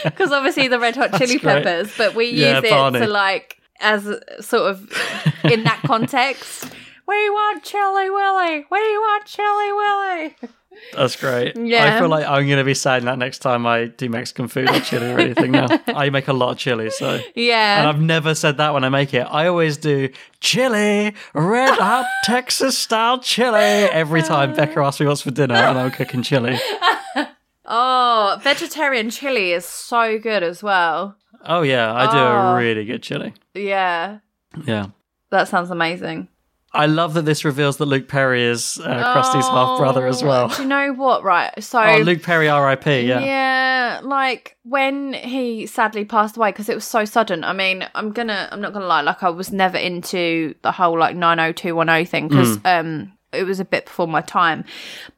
because 0.05 0.31
obviously 0.33 0.69
the 0.69 0.79
red 0.79 0.95
hot 0.95 1.13
chili 1.19 1.39
great. 1.39 1.65
peppers, 1.65 1.93
but 1.99 2.15
we 2.15 2.27
Yeah, 2.31 2.57
use 2.57 2.65
it 2.65 2.71
Barney. 2.71 3.01
to 3.01 3.07
like 3.09 3.57
as 3.81 4.05
sort 4.41 4.71
of 4.71 4.93
in 5.45 5.65
that 5.65 5.81
context. 5.87 6.67
We 7.09 7.31
want 7.31 7.65
chili 7.65 8.11
willy. 8.11 8.59
We 8.71 8.99
want 8.99 9.25
chili 9.27 9.73
willy. 9.73 10.37
That's 10.95 11.17
great. 11.17 11.57
Yeah. 11.57 11.95
I 11.95 11.99
feel 12.01 12.09
like 12.09 12.27
I'm 12.27 12.47
going 12.47 12.59
to 12.59 12.65
be 12.65 12.75
saying 12.75 13.05
that 13.05 13.17
next 13.19 13.39
time 13.39 13.67
I 13.67 13.87
do 13.87 14.09
Mexican 14.09 14.49
food 14.49 14.69
or 14.71 14.81
chili 14.81 15.11
or 15.13 15.19
anything 15.21 15.53
now. 15.53 15.67
I 15.87 16.11
make 16.11 16.27
a 16.29 16.33
lot 16.33 16.51
of 16.51 16.59
chili, 16.59 16.91
so. 16.91 17.21
Yeah. 17.35 17.79
And 17.81 17.89
I've 17.89 18.01
never 18.01 18.35
said 18.35 18.57
that 18.57 18.75
when 18.75 18.83
I 18.85 18.89
make 18.89 19.15
it. 19.15 19.27
I 19.31 19.47
always 19.47 19.77
do 19.77 20.09
chili, 20.41 21.15
red 21.35 21.79
hot 21.79 22.07
Texas 22.25 22.77
style 22.77 23.19
chili 23.21 23.59
every 23.59 24.23
time 24.23 24.55
Becca 24.55 24.81
asks 24.81 25.01
me 25.01 25.07
what's 25.07 25.23
for 25.23 25.31
dinner 25.31 25.55
and 25.55 25.79
I'm 25.79 25.91
cooking 25.91 26.23
chili. 26.23 26.59
Oh, 27.73 28.37
vegetarian 28.43 29.11
chili 29.11 29.53
is 29.53 29.65
so 29.65 30.19
good 30.19 30.43
as 30.43 30.61
well. 30.61 31.17
Oh, 31.47 31.63
yeah, 31.63 31.93
I 31.95 32.11
do 32.11 32.19
Oh. 32.19 32.55
a 32.55 32.57
really 32.59 32.85
good 32.85 33.01
chili. 33.03 33.33
Yeah, 33.55 34.19
Yeah. 34.65 34.87
that 35.31 35.47
sounds 35.47 35.71
amazing. 35.71 36.27
I 36.73 36.87
love 36.87 37.15
that 37.15 37.23
this 37.25 37.45
reveals 37.45 37.79
that 37.79 37.87
Luke 37.87 38.07
Perry 38.07 38.45
is 38.45 38.79
uh, 38.85 39.13
Krusty's 39.13 39.49
half 39.49 39.77
brother 39.79 40.07
as 40.07 40.23
well. 40.23 40.49
Do 40.49 40.63
you 40.63 40.69
know 40.69 40.93
what? 40.93 41.25
Right, 41.25 41.51
so 41.63 41.81
Oh, 41.85 41.99
Luke 41.99 42.23
Perry, 42.23 42.49
R.I.P. 42.49 43.01
Yeah. 43.03 43.21
yeah, 43.25 44.01
like 44.05 44.57
when 44.63 45.13
he 45.15 45.67
sadly 45.67 46.05
passed 46.05 46.37
away 46.37 46.51
because 46.53 46.69
it 46.69 46.75
was 46.77 46.85
so 46.85 47.05
sudden. 47.05 47.43
I 47.43 47.53
mean, 47.53 47.89
I'm 47.97 48.13
gonna, 48.13 48.49
I'm 48.53 48.61
not 48.61 48.73
gonna 48.73 48.87
lie, 48.87 49.01
like 49.01 49.23
I 49.25 49.31
was 49.31 49.51
never 49.53 49.77
into 49.79 50.55
the 50.63 50.71
whole 50.73 50.97
like 50.99 51.17
90210 51.17 52.07
thing 52.07 52.29
because 52.29 52.59
Mm. 52.59 52.81
um 52.81 53.13
it 53.33 53.45
was 53.45 53.61
a 53.61 53.65
bit 53.65 53.87
before 53.87 54.07
my 54.09 54.21
time, 54.21 54.65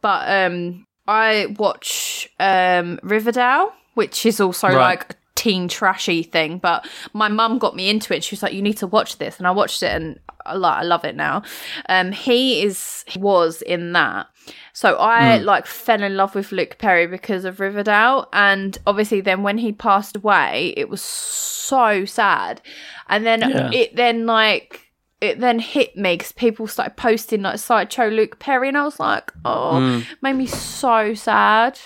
but 0.00 0.28
um 0.28 0.86
I 1.06 1.54
watch 1.58 2.28
um 2.40 2.98
Riverdale, 3.02 3.72
which 3.94 4.24
is 4.24 4.40
also 4.40 4.68
Right. 4.68 4.76
like 4.76 5.16
teen 5.34 5.66
trashy 5.68 6.22
thing 6.22 6.58
but 6.58 6.86
my 7.14 7.26
mum 7.28 7.58
got 7.58 7.74
me 7.74 7.88
into 7.88 8.14
it 8.14 8.22
she 8.22 8.34
was 8.34 8.42
like 8.42 8.52
you 8.52 8.60
need 8.62 8.76
to 8.76 8.86
watch 8.86 9.18
this 9.18 9.38
and 9.38 9.46
i 9.46 9.50
watched 9.50 9.82
it 9.82 9.90
and 9.90 10.20
I, 10.44 10.54
like, 10.54 10.78
I 10.78 10.82
love 10.82 11.04
it 11.04 11.16
now 11.16 11.42
um 11.88 12.12
he 12.12 12.62
is 12.62 13.02
he 13.08 13.18
was 13.18 13.62
in 13.62 13.92
that 13.94 14.26
so 14.72 14.96
i 14.98 15.38
Mm. 15.38 15.44
like 15.44 15.66
fell 15.66 16.02
in 16.02 16.16
love 16.16 16.34
with 16.34 16.52
luke 16.52 16.76
perry 16.78 17.06
because 17.06 17.44
of 17.44 17.60
riverdale 17.60 18.28
and 18.32 18.76
obviously 18.86 19.20
then 19.22 19.42
when 19.42 19.58
he 19.58 19.72
passed 19.72 20.16
away 20.16 20.74
it 20.76 20.88
was 20.90 21.00
so 21.00 22.04
sad 22.04 22.60
and 23.08 23.24
then 23.24 23.40
Yeah. 23.40 23.70
it 23.72 23.96
then 23.96 24.26
like 24.26 24.90
it 25.20 25.40
then 25.40 25.60
hit 25.60 25.96
me 25.96 26.14
because 26.16 26.32
people 26.32 26.66
started 26.66 26.96
posting 26.96 27.42
like 27.42 27.58
sideshow 27.58 28.08
luke 28.08 28.38
perry 28.38 28.68
and 28.68 28.76
i 28.76 28.82
was 28.84 29.00
like 29.00 29.32
oh 29.44 29.78
Mm. 29.80 30.04
made 30.20 30.34
me 30.34 30.46
so 30.46 31.14
sad 31.14 31.78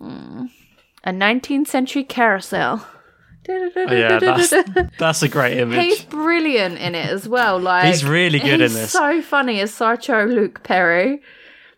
Mm. 0.00 0.50
A 1.04 1.10
19th 1.10 1.66
century 1.66 2.04
carousel 2.04 2.86
Oh, 3.48 3.70
yeah, 3.90 4.18
that's, 4.20 4.50
that's 4.98 5.22
a 5.22 5.28
great 5.28 5.58
image. 5.58 5.80
He's 5.80 6.02
brilliant 6.02 6.78
in 6.78 6.94
it 6.94 7.10
as 7.10 7.28
well. 7.28 7.58
Like 7.58 7.86
He's 7.86 8.04
really 8.04 8.38
good 8.38 8.60
in 8.60 8.72
this. 8.72 8.92
So 8.92 9.20
funny 9.20 9.60
as 9.60 9.74
Sideshow 9.74 10.24
Luke 10.26 10.62
Perry. 10.62 11.20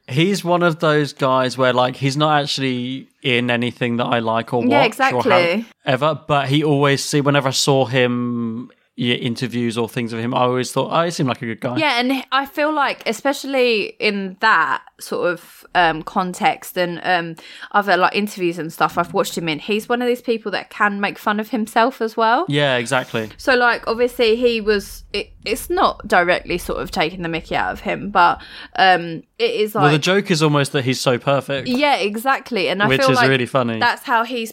He's 0.06 0.44
one 0.44 0.62
of 0.62 0.80
those 0.80 1.14
guys 1.14 1.56
where 1.56 1.72
like 1.72 1.96
he's 1.96 2.16
not 2.18 2.42
actually 2.42 3.08
in 3.22 3.50
anything 3.50 3.96
that 3.96 4.04
I 4.04 4.18
like 4.18 4.52
or 4.52 4.60
watch 4.60 4.70
Yeah, 4.70 4.84
exactly. 4.84 5.30
have 5.30 5.72
ever, 5.86 6.20
but 6.28 6.48
he 6.48 6.62
always 6.62 7.02
see 7.02 7.22
whenever 7.22 7.48
I 7.48 7.52
saw 7.52 7.86
him 7.86 8.70
yeah, 8.96 9.16
interviews 9.16 9.76
or 9.76 9.88
things 9.88 10.12
of 10.12 10.20
him, 10.20 10.32
I 10.32 10.42
always 10.42 10.70
thought, 10.70 10.90
oh, 10.92 11.04
he 11.04 11.10
seemed 11.10 11.28
like 11.28 11.42
a 11.42 11.46
good 11.46 11.60
guy. 11.60 11.76
Yeah, 11.78 11.98
and 11.98 12.24
I 12.30 12.46
feel 12.46 12.72
like, 12.72 13.02
especially 13.08 13.96
in 13.98 14.36
that 14.38 14.84
sort 15.00 15.32
of 15.32 15.66
um, 15.74 16.04
context 16.04 16.78
and 16.78 17.00
um, 17.02 17.34
other 17.72 17.96
like 17.96 18.14
interviews 18.14 18.56
and 18.56 18.72
stuff 18.72 18.96
I've 18.96 19.12
watched 19.12 19.36
him 19.36 19.48
in, 19.48 19.58
he's 19.58 19.88
one 19.88 20.00
of 20.00 20.06
these 20.06 20.22
people 20.22 20.52
that 20.52 20.70
can 20.70 21.00
make 21.00 21.18
fun 21.18 21.40
of 21.40 21.50
himself 21.50 22.00
as 22.00 22.16
well. 22.16 22.46
Yeah, 22.48 22.76
exactly. 22.76 23.30
So, 23.36 23.56
like, 23.56 23.84
obviously, 23.88 24.36
he 24.36 24.60
was. 24.60 25.02
It, 25.12 25.32
it's 25.44 25.68
not 25.68 26.06
directly 26.06 26.56
sort 26.58 26.80
of 26.80 26.92
taking 26.92 27.22
the 27.22 27.28
Mickey 27.28 27.56
out 27.56 27.72
of 27.72 27.80
him, 27.80 28.10
but 28.10 28.40
um, 28.76 29.24
it 29.40 29.50
is 29.50 29.74
like. 29.74 29.82
well, 29.82 29.92
the 29.92 29.98
joke 29.98 30.30
is 30.30 30.40
almost 30.40 30.70
that 30.70 30.84
he's 30.84 31.00
so 31.00 31.18
perfect. 31.18 31.66
Yeah, 31.66 31.96
exactly. 31.96 32.68
And 32.68 32.80
I 32.80 32.86
Which 32.86 33.00
feel 33.00 33.10
is 33.10 33.16
like 33.16 33.28
really 33.28 33.46
funny. 33.46 33.80
That's 33.80 34.04
how 34.04 34.22
he's 34.22 34.52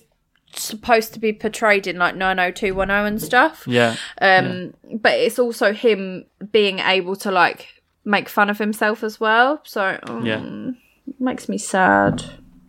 supposed 0.56 1.14
to 1.14 1.20
be 1.20 1.34
portrayed 1.34 1.88
in 1.88 1.98
like 1.98 2.16
90210 2.16 3.06
and 3.06 3.22
stuff. 3.22 3.64
Yeah, 3.68 3.96
Um 4.22 4.74
but 5.02 5.14
it's 5.14 5.40
also 5.40 5.74
him 5.74 6.26
being 6.52 6.80
able 6.80 7.16
to 7.18 7.32
like 7.32 7.68
make 8.04 8.28
fun 8.30 8.50
of 8.50 8.58
himself 8.58 9.04
as 9.04 9.20
well. 9.20 9.62
So 9.64 10.00
um, 10.04 10.26
Yeah. 10.26 10.72
makes 11.20 11.48
me 11.48 11.58
sad. 11.58 12.24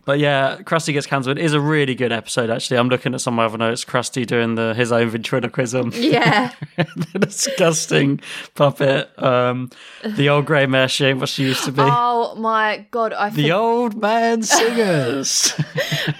But 0.05 0.19
yeah, 0.19 0.57
Krusty 0.63 0.91
gets 0.91 1.07
cancelled 1.07 1.37
is 1.37 1.53
a 1.53 1.61
really 1.61 1.95
good 1.95 2.11
episode. 2.11 2.49
Actually, 2.49 2.77
I'm 2.77 2.89
looking 2.89 3.13
at 3.13 3.21
some 3.21 3.35
of 3.35 3.37
my 3.37 3.45
other 3.45 3.57
notes. 3.57 3.85
Krusty 3.85 4.25
doing 4.25 4.55
the 4.55 4.73
his 4.73 4.91
own 4.91 5.09
ventriloquism. 5.09 5.91
Yeah. 5.95 6.51
the 6.77 7.19
disgusting 7.19 8.19
puppet. 8.55 9.11
Um, 9.21 9.69
the 10.03 10.27
old 10.29 10.45
grey 10.45 10.65
mare 10.65 10.87
she 10.89 11.05
ain't 11.05 11.19
what 11.19 11.29
she 11.29 11.43
used 11.43 11.63
to 11.65 11.71
be. 11.71 11.81
Oh 11.83 12.35
my 12.35 12.85
god! 12.91 13.13
I 13.13 13.29
the 13.29 13.43
think 13.43 13.53
old 13.53 14.01
man 14.01 14.43
singers. 14.43 15.53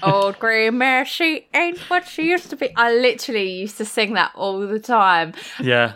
old 0.02 0.40
grey 0.40 0.70
mare, 0.70 1.06
she 1.06 1.48
ain't 1.54 1.80
what 1.90 2.08
she 2.08 2.30
used 2.30 2.50
to 2.52 2.56
be. 2.56 2.74
I 2.78 2.94
literally 2.94 3.52
used 3.52 3.78
to 3.78 3.86
sing 3.86 4.14
that 4.14 4.32
all 4.36 4.60
the 4.66 4.80
time. 4.80 5.34
yeah. 5.62 5.94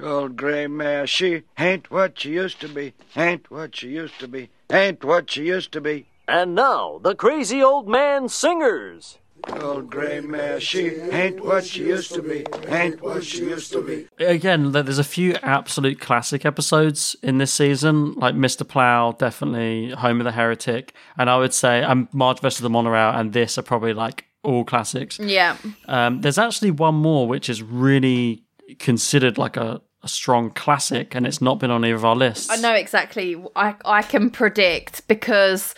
Old 0.00 0.36
gray 0.36 0.66
mare, 0.66 1.06
she 1.06 1.42
ain't 1.58 1.90
what 1.90 2.18
she 2.18 2.30
used 2.30 2.60
to 2.60 2.68
be, 2.68 2.94
ain't 3.16 3.50
what 3.50 3.76
she 3.76 3.88
used 3.88 4.18
to 4.20 4.28
be, 4.28 4.48
ain't 4.70 5.04
what 5.04 5.30
she 5.30 5.46
used 5.46 5.72
to 5.72 5.80
be. 5.80 6.06
And 6.30 6.54
now, 6.54 7.00
the 7.02 7.16
crazy 7.16 7.60
old 7.60 7.88
man 7.88 8.28
singers. 8.28 9.18
Old 9.60 9.90
gray 9.90 10.20
mare, 10.20 10.60
she 10.60 10.86
ain't 10.90 11.44
what 11.44 11.64
she 11.64 11.88
used 11.88 12.14
to 12.14 12.22
be, 12.22 12.46
ain't 12.68 13.02
what 13.02 13.24
she 13.24 13.38
used 13.38 13.72
to 13.72 13.82
be. 13.82 14.06
Again, 14.24 14.70
there's 14.70 15.00
a 15.00 15.04
few 15.04 15.34
absolute 15.42 15.98
classic 15.98 16.44
episodes 16.44 17.16
in 17.20 17.38
this 17.38 17.52
season, 17.52 18.12
like 18.14 18.36
Mr. 18.36 18.68
Plow, 18.68 19.10
definitely 19.10 19.90
Homer 19.90 20.22
the 20.22 20.30
Heretic, 20.30 20.94
and 21.18 21.28
I 21.28 21.36
would 21.36 21.52
say 21.52 21.82
um, 21.82 22.08
Marge 22.12 22.38
versus 22.38 22.60
the 22.60 22.70
Monorail 22.70 23.10
and 23.10 23.32
this 23.32 23.58
are 23.58 23.62
probably 23.62 23.92
like 23.92 24.26
all 24.44 24.64
classics. 24.64 25.18
Yeah. 25.18 25.56
Um, 25.88 26.20
there's 26.20 26.38
actually 26.38 26.70
one 26.70 26.94
more 26.94 27.26
which 27.26 27.48
is 27.48 27.60
really 27.60 28.44
considered 28.78 29.36
like 29.36 29.56
a, 29.56 29.80
a 30.04 30.08
strong 30.08 30.50
classic, 30.50 31.16
and 31.16 31.26
it's 31.26 31.40
not 31.40 31.58
been 31.58 31.72
on 31.72 31.84
either 31.84 31.96
of 31.96 32.04
our 32.04 32.14
lists. 32.14 32.50
I 32.50 32.56
know 32.56 32.74
exactly. 32.74 33.42
I 33.56 33.74
I 33.84 34.02
can 34.02 34.30
predict 34.30 35.08
because 35.08 35.74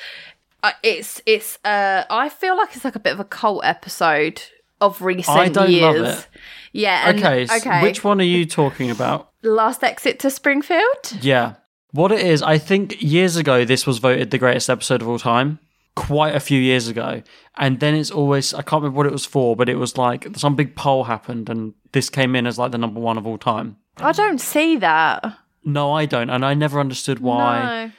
uh, 0.62 0.72
it's 0.82 1.20
it's. 1.26 1.58
Uh, 1.64 2.04
I 2.10 2.28
feel 2.28 2.56
like 2.56 2.74
it's 2.76 2.84
like 2.84 2.96
a 2.96 3.00
bit 3.00 3.12
of 3.12 3.20
a 3.20 3.24
cult 3.24 3.64
episode 3.64 4.42
of 4.80 5.00
recent 5.02 5.36
I 5.38 5.48
don't 5.48 5.70
years. 5.70 6.00
love 6.00 6.18
it. 6.18 6.28
Yeah. 6.72 7.08
And, 7.08 7.18
okay, 7.18 7.42
s- 7.42 7.60
Okay. 7.66 7.82
which 7.82 8.02
one 8.02 8.20
are 8.20 8.24
you 8.24 8.46
talking 8.46 8.90
about? 8.90 9.30
Last 9.42 9.82
exit 9.84 10.18
to 10.20 10.30
Springfield. 10.30 11.18
Yeah. 11.20 11.54
What 11.92 12.10
it 12.10 12.20
is, 12.20 12.42
I 12.42 12.56
think 12.58 13.00
years 13.02 13.36
ago 13.36 13.64
this 13.64 13.86
was 13.86 13.98
voted 13.98 14.30
the 14.30 14.38
greatest 14.38 14.70
episode 14.70 15.02
of 15.02 15.08
all 15.08 15.18
time. 15.18 15.58
Quite 15.94 16.34
a 16.34 16.40
few 16.40 16.58
years 16.58 16.88
ago. 16.88 17.22
And 17.58 17.78
then 17.80 17.94
it's 17.94 18.10
always 18.10 18.54
I 18.54 18.62
can't 18.62 18.82
remember 18.82 18.96
what 18.96 19.06
it 19.06 19.12
was 19.12 19.26
for, 19.26 19.54
but 19.54 19.68
it 19.68 19.76
was 19.76 19.98
like 19.98 20.26
some 20.36 20.56
big 20.56 20.74
poll 20.74 21.04
happened 21.04 21.50
and 21.50 21.74
this 21.92 22.08
came 22.08 22.34
in 22.34 22.46
as 22.46 22.58
like 22.58 22.72
the 22.72 22.78
number 22.78 22.98
one 22.98 23.18
of 23.18 23.26
all 23.26 23.36
time. 23.36 23.76
I 23.98 24.12
don't 24.12 24.40
see 24.40 24.76
that. 24.78 25.36
No, 25.64 25.92
I 25.92 26.06
don't, 26.06 26.30
and 26.30 26.44
I 26.46 26.54
never 26.54 26.80
understood 26.80 27.18
why. 27.20 27.86
No. 27.86 27.92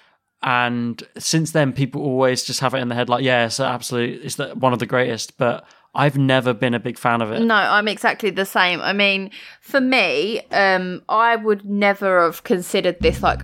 And 0.43 1.01
since 1.17 1.51
then, 1.51 1.71
people 1.73 2.01
always 2.01 2.43
just 2.43 2.59
have 2.59 2.73
it 2.73 2.79
in 2.79 2.89
their 2.89 2.97
head, 2.97 3.09
like, 3.09 3.23
yeah, 3.23 3.45
it's 3.45 3.59
absolutely, 3.59 4.17
it's 4.25 4.35
the, 4.35 4.49
one 4.49 4.73
of 4.73 4.79
the 4.79 4.85
greatest. 4.85 5.37
But 5.37 5.65
I've 5.95 6.17
never 6.17 6.53
been 6.53 6.73
a 6.73 6.79
big 6.79 6.97
fan 6.97 7.21
of 7.21 7.31
it. 7.31 7.39
No, 7.41 7.55
I'm 7.55 7.87
exactly 7.87 8.29
the 8.29 8.45
same. 8.45 8.81
I 8.81 8.93
mean, 8.93 9.31
for 9.61 9.79
me, 9.79 10.41
um, 10.51 11.01
I 11.07 11.35
would 11.37 11.63
never 11.65 12.23
have 12.25 12.43
considered 12.43 12.97
this 12.99 13.21
like 13.23 13.41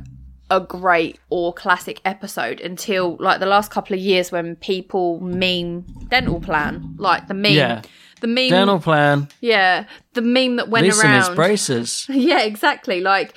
a 0.51 0.59
great 0.59 1.19
or 1.29 1.53
classic 1.53 2.01
episode 2.05 2.59
until 2.59 3.15
like 3.19 3.39
the 3.39 3.45
last 3.45 3.69
couple 3.71 3.93
of 3.93 3.99
years 4.01 4.31
when 4.31 4.55
people 4.57 5.19
meme 5.19 5.81
dental 6.09 6.41
plan, 6.41 6.95
like 6.97 7.27
the 7.27 7.35
meme, 7.35 7.53
Yeah. 7.53 7.81
the 8.19 8.27
meme, 8.27 8.49
Dental 8.49 8.79
plan. 8.79 9.27
yeah, 9.41 9.85
the 10.15 10.21
meme 10.23 10.55
that 10.55 10.67
went 10.67 10.87
Listen, 10.87 11.05
around. 11.11 11.19
his 11.19 11.35
braces. 11.35 12.07
yeah, 12.09 12.41
exactly. 12.41 12.99
Like 12.99 13.35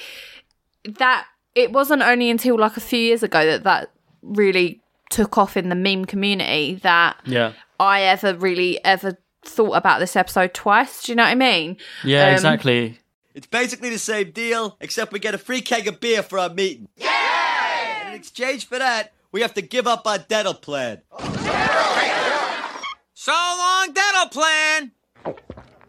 that. 0.99 1.27
It 1.55 1.73
wasn't 1.73 2.03
only 2.03 2.31
until 2.31 2.59
like 2.59 2.77
a 2.77 2.81
few 2.81 2.99
years 2.99 3.23
ago 3.23 3.45
that 3.45 3.65
that 3.65 3.91
really 4.23 4.81
took 5.11 5.37
off 5.37 5.57
in 5.57 5.69
the 5.69 5.75
meme 5.75 6.05
community 6.07 6.77
that 6.83 7.17
Yeah. 7.27 7.53
I 7.79 8.03
ever 8.03 8.35
really 8.35 8.83
ever 8.85 9.19
thought 9.45 9.73
about 9.73 9.99
this 9.99 10.17
episode 10.17 10.55
twice. 10.55 11.03
Do 11.03 11.13
you 11.13 11.17
know 11.17 11.25
what 11.25 11.31
I 11.31 11.35
mean? 11.35 11.77
Yeah, 12.05 12.29
Um, 12.29 12.33
exactly. 12.35 12.99
It's 13.35 13.47
basically 13.47 13.91
the 13.91 13.99
same 13.99 14.31
deal, 14.31 14.77
except 14.81 15.13
we 15.13 15.19
get 15.19 15.35
a 15.35 15.39
free 15.39 15.61
keg 15.63 15.89
of 15.89 16.01
beer 16.01 16.23
for 16.23 16.39
our 16.39 16.49
meeting. 16.51 16.89
And 17.01 18.09
in 18.11 18.15
exchange 18.15 18.67
for 18.67 18.79
that, 18.79 19.13
we 19.33 19.41
have 19.41 19.55
to 19.55 19.63
give 19.63 19.87
up 19.87 20.07
our 20.07 20.19
dental 20.19 20.55
plan. 20.55 21.01
So 23.15 23.33
long, 23.33 23.93
dental 23.93 24.29
plan. 24.31 24.93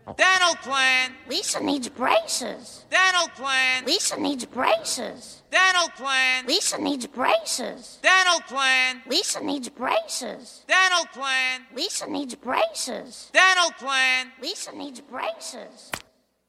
Oh. 0.06 0.14
Dental 0.18 0.56
plan. 0.56 1.12
Lisa 1.30 1.64
needs 1.64 1.88
braces. 1.88 2.86
Dental 2.90 3.30
plan. 3.30 3.86
Lisa 3.86 4.20
needs 4.20 4.46
braces. 4.46 5.44
Dental 5.50 5.88
plan. 5.96 6.46
Lisa 6.46 6.78
needs 6.78 7.08
braces. 7.08 8.00
Dental 8.02 8.42
plan. 8.48 9.02
Lisa 9.08 9.42
needs 9.42 9.70
braces. 9.70 10.64
Dental 10.68 11.06
plan. 11.14 11.62
Lisa 11.74 12.10
needs 12.10 12.36
braces. 12.36 13.32
Dental 13.34 13.72
plan. 13.80 14.32
Lisa 14.42 14.76
needs 14.76 15.00
braces. 15.00 15.92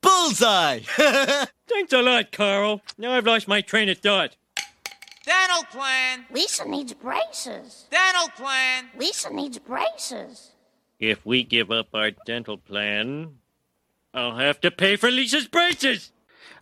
Bullseye! 0.00 0.80
Thanks 1.66 1.92
a 1.92 2.02
lot, 2.02 2.32
Carl. 2.32 2.82
Now 2.98 3.12
I've 3.12 3.26
lost 3.26 3.48
my 3.48 3.60
train 3.60 3.88
of 3.88 3.98
thought. 3.98 4.36
Dental 5.24 5.64
plan. 5.70 6.26
Lisa 6.30 6.68
needs 6.68 6.92
braces. 6.92 7.86
Dental 7.90 8.28
plan. 8.36 8.90
Lisa 8.98 9.32
needs 9.32 9.58
braces. 9.58 10.50
If 10.98 11.24
we 11.24 11.42
give 11.42 11.70
up 11.70 11.88
our 11.94 12.10
dental 12.26 12.58
plan, 12.58 13.38
I'll 14.14 14.36
have 14.36 14.60
to 14.62 14.70
pay 14.70 14.96
for 14.96 15.10
Lisa's 15.10 15.46
braces. 15.46 16.10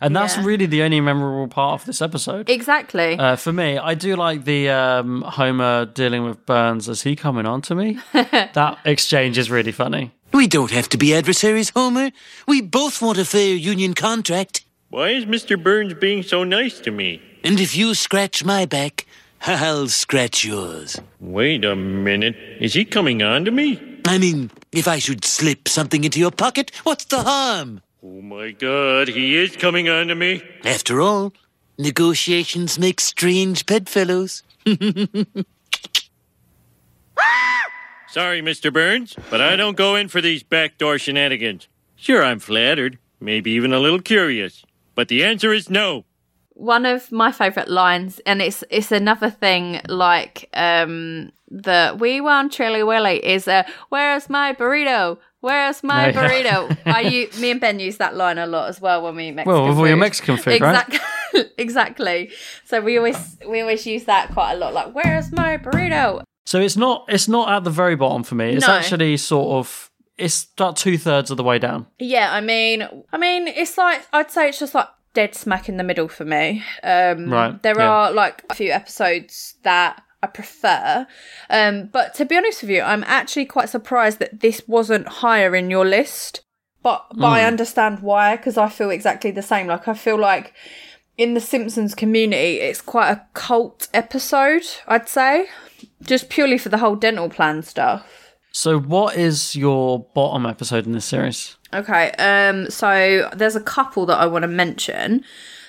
And 0.01 0.15
that's 0.15 0.35
Yeah. 0.35 0.43
really 0.45 0.65
the 0.65 0.81
only 0.81 0.99
memorable 0.99 1.47
part 1.47 1.81
of 1.81 1.85
this 1.85 2.01
episode. 2.01 2.49
Exactly. 2.49 3.17
Uh, 3.17 3.35
for 3.37 3.53
me, 3.53 3.77
I 3.77 3.93
do 3.93 4.15
like 4.15 4.43
the 4.43 4.69
um, 4.69 5.21
Homer 5.21 5.85
dealing 5.85 6.23
with 6.25 6.45
Burns 6.45 6.89
as 6.89 7.03
he 7.03 7.15
coming 7.15 7.45
on 7.45 7.61
to 7.63 7.75
me. 7.75 7.99
that 8.13 8.79
exchange 8.83 9.37
is 9.37 9.49
really 9.49 9.71
funny. 9.71 10.11
We 10.33 10.47
don't 10.47 10.71
have 10.71 10.89
to 10.89 10.97
be 10.97 11.13
adversaries, 11.15 11.69
Homer. 11.69 12.11
We 12.47 12.59
both 12.61 13.01
want 13.01 13.17
a 13.19 13.23
fair 13.25 13.55
union 13.55 13.93
contract. 13.93 14.65
Why 14.89 15.09
is 15.09 15.25
Mr. 15.25 15.61
Burns 15.61 15.93
being 15.93 16.23
so 16.23 16.43
nice 16.43 16.79
to 16.79 16.91
me? 16.91 17.21
And 17.43 17.59
if 17.59 17.75
you 17.75 17.93
scratch 17.93 18.43
my 18.43 18.65
back, 18.65 19.05
I'll 19.47 19.87
scratch 19.87 20.43
yours. 20.43 20.99
Wait 21.19 21.63
a 21.63 21.75
minute. 21.75 22.35
Is 22.59 22.73
he 22.73 22.83
coming 22.83 23.21
on 23.21 23.45
to 23.45 23.51
me? 23.51 23.79
I 24.05 24.17
mean, 24.17 24.51
if 24.71 24.87
I 24.87 24.99
should 24.99 25.23
slip 25.25 25.67
something 25.67 26.03
into 26.03 26.19
your 26.19 26.31
pocket, 26.31 26.71
what's 26.83 27.05
the 27.05 27.23
harm? 27.23 27.81
Oh 28.03 28.21
my 28.21 28.51
god, 28.51 29.07
he 29.07 29.35
is 29.37 29.55
coming 29.55 29.85
to 29.85 30.15
me. 30.15 30.43
After 30.65 30.99
all, 31.01 31.33
negotiations 31.77 32.77
make 32.77 32.99
strange 32.99 33.65
bedfellows. 33.65 34.43
Sorry, 38.09 38.41
Mr. 38.41 38.71
Burns, 38.71 39.15
but 39.31 39.41
I 39.41 39.55
don't 39.55 39.77
go 39.77 39.95
in 39.95 40.07
for 40.07 40.21
these 40.21 40.43
backdoor 40.43 40.99
shenanigans. 40.99 41.67
Sure, 41.95 42.23
I'm 42.23 42.39
flattered, 42.39 42.99
maybe 43.19 43.51
even 43.51 43.73
a 43.73 43.79
little 43.79 44.01
curious, 44.01 44.63
but 44.93 45.07
the 45.07 45.23
answer 45.23 45.51
is 45.51 45.69
no. 45.69 46.05
One 46.55 46.85
of 46.85 47.11
my 47.11 47.31
favorite 47.31 47.67
lines, 47.69 48.21
and 48.25 48.41
it's 48.41 48.63
it's 48.69 48.91
another 48.91 49.29
thing 49.29 49.81
like 49.89 50.49
um 50.53 51.31
the 51.49 51.95
we 51.99 52.21
want 52.21 52.51
Chilly 52.51 52.83
Willy 52.83 53.17
is 53.25 53.47
uh, 53.47 53.63
where's 53.89 54.29
my 54.29 54.53
burrito? 54.53 55.17
Where's 55.41 55.83
my 55.83 56.11
burrito? 56.11 56.69
yeah. 56.69 56.75
I 56.95 57.01
u- 57.01 57.29
me 57.39 57.51
and 57.51 57.59
Ben 57.59 57.79
use 57.79 57.97
that 57.97 58.15
line 58.15 58.37
a 58.37 58.45
lot 58.45 58.69
as 58.69 58.79
well 58.79 59.03
when 59.03 59.15
we 59.15 59.27
eat 59.29 59.31
Mexican 59.35 59.53
Well, 59.59 59.67
with 59.67 59.77
all 59.77 59.87
your. 59.87 59.97
Mexican 59.97 60.37
food, 60.37 60.61
right? 60.61 60.87
exactly, 60.87 61.45
exactly. 61.57 62.31
So 62.65 62.79
we 62.81 62.97
always 62.97 63.37
we 63.47 63.61
always 63.61 63.85
use 63.85 64.05
that 64.05 64.31
quite 64.31 64.53
a 64.53 64.57
lot. 64.57 64.73
Like, 64.73 64.93
where's 64.95 65.31
my 65.31 65.57
burrito? 65.57 66.23
So 66.45 66.59
it's 66.59 66.77
not 66.77 67.05
it's 67.09 67.27
not 67.27 67.49
at 67.51 67.63
the 67.63 67.71
very 67.71 67.95
bottom 67.95 68.23
for 68.23 68.35
me. 68.35 68.51
It's 68.53 68.67
No. 68.67 68.73
actually 68.73 69.17
sort 69.17 69.57
of 69.57 69.89
it's 70.17 70.47
about 70.57 70.75
two 70.77 70.97
thirds 70.97 71.31
of 71.31 71.37
the 71.37 71.43
way 71.43 71.57
down. 71.59 71.87
Yeah, 71.99 72.31
I 72.31 72.39
mean, 72.41 72.87
I 73.11 73.17
mean, 73.17 73.47
it's 73.47 73.77
like 73.77 74.05
I'd 74.13 74.29
say 74.31 74.49
it's 74.49 74.59
just 74.59 74.75
like 74.75 74.87
dead 75.13 75.35
smack 75.35 75.69
in 75.69 75.77
the 75.77 75.83
middle 75.83 76.07
for 76.07 76.25
me. 76.25 76.63
Um, 76.83 77.29
Right, 77.29 77.61
There 77.63 77.79
yeah. 77.79 77.89
are 77.89 78.11
like 78.11 78.43
a 78.49 78.55
few 78.55 78.71
episodes 78.71 79.55
that 79.63 80.01
I 80.21 80.27
prefer, 80.27 81.05
um, 81.49 81.89
but 81.91 82.13
to 82.15 82.25
be 82.25 82.37
honest 82.37 82.61
with 82.61 82.71
you, 82.71 82.81
I'm 82.81 83.03
actually 83.05 83.45
quite 83.45 83.69
surprised 83.69 84.19
that 84.19 84.39
this 84.39 84.61
wasn't 84.67 85.07
higher 85.07 85.55
in 85.55 85.69
your 85.69 85.85
list. 85.85 86.41
But 86.81 87.05
but 87.15 87.27
I 87.27 87.41
Mm. 87.41 87.47
understand 87.47 87.99
why 88.01 88.35
because 88.35 88.57
I 88.57 88.67
feel 88.69 88.89
exactly 88.89 89.31
the 89.31 89.41
same. 89.41 89.67
Like 89.67 89.87
I 89.87 89.93
feel 89.93 90.17
like 90.17 90.53
in 91.17 91.33
the 91.33 91.39
Simpsons 91.39 91.93
community, 91.95 92.59
it's 92.59 92.81
quite 92.81 93.09
a 93.11 93.21
cult 93.33 93.87
episode. 93.93 94.63
I'd 94.87 95.07
say 95.07 95.47
just 96.01 96.29
purely 96.29 96.57
for 96.57 96.69
the 96.69 96.79
whole 96.79 96.95
dental 96.95 97.29
plan 97.29 97.61
stuff. 97.63 98.33
So 98.51 98.79
what 98.79 99.15
is 99.17 99.55
your 99.55 100.05
bottom 100.13 100.45
episode 100.45 100.85
in 100.85 100.91
this 100.91 101.05
series? 101.05 101.55
Okay, 101.73 102.11
um, 102.11 102.69
so 102.69 103.29
there's 103.35 103.55
a 103.55 103.61
couple 103.61 104.05
that 104.05 104.17
I 104.17 104.27
want 104.27 104.43
to 104.43 104.47
mention. 104.47 105.23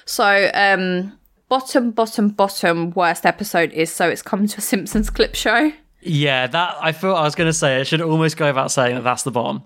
So, 0.04 0.50
um, 0.52 1.18
bottom, 1.48 1.92
bottom, 1.92 2.28
bottom 2.28 2.90
worst 2.90 3.24
episode 3.24 3.72
is 3.72 3.90
so 3.90 4.08
it's 4.08 4.22
come 4.22 4.46
to 4.46 4.58
a 4.58 4.60
Simpsons 4.72 5.10
clip 5.10 5.34
show. 5.34 5.72
Yeah, 6.00 6.46
that 6.46 6.76
I 6.80 6.92
thought 6.92 7.16
I 7.16 7.22
was 7.22 7.34
going 7.34 7.48
to 7.48 7.54
say. 7.54 7.80
It 7.80 7.86
should 7.86 8.02
almost 8.02 8.36
go 8.36 8.46
without 8.46 8.70
saying 8.70 8.96
that 8.96 9.04
that's 9.04 9.22
the 9.22 9.30
bottom. 9.30 9.62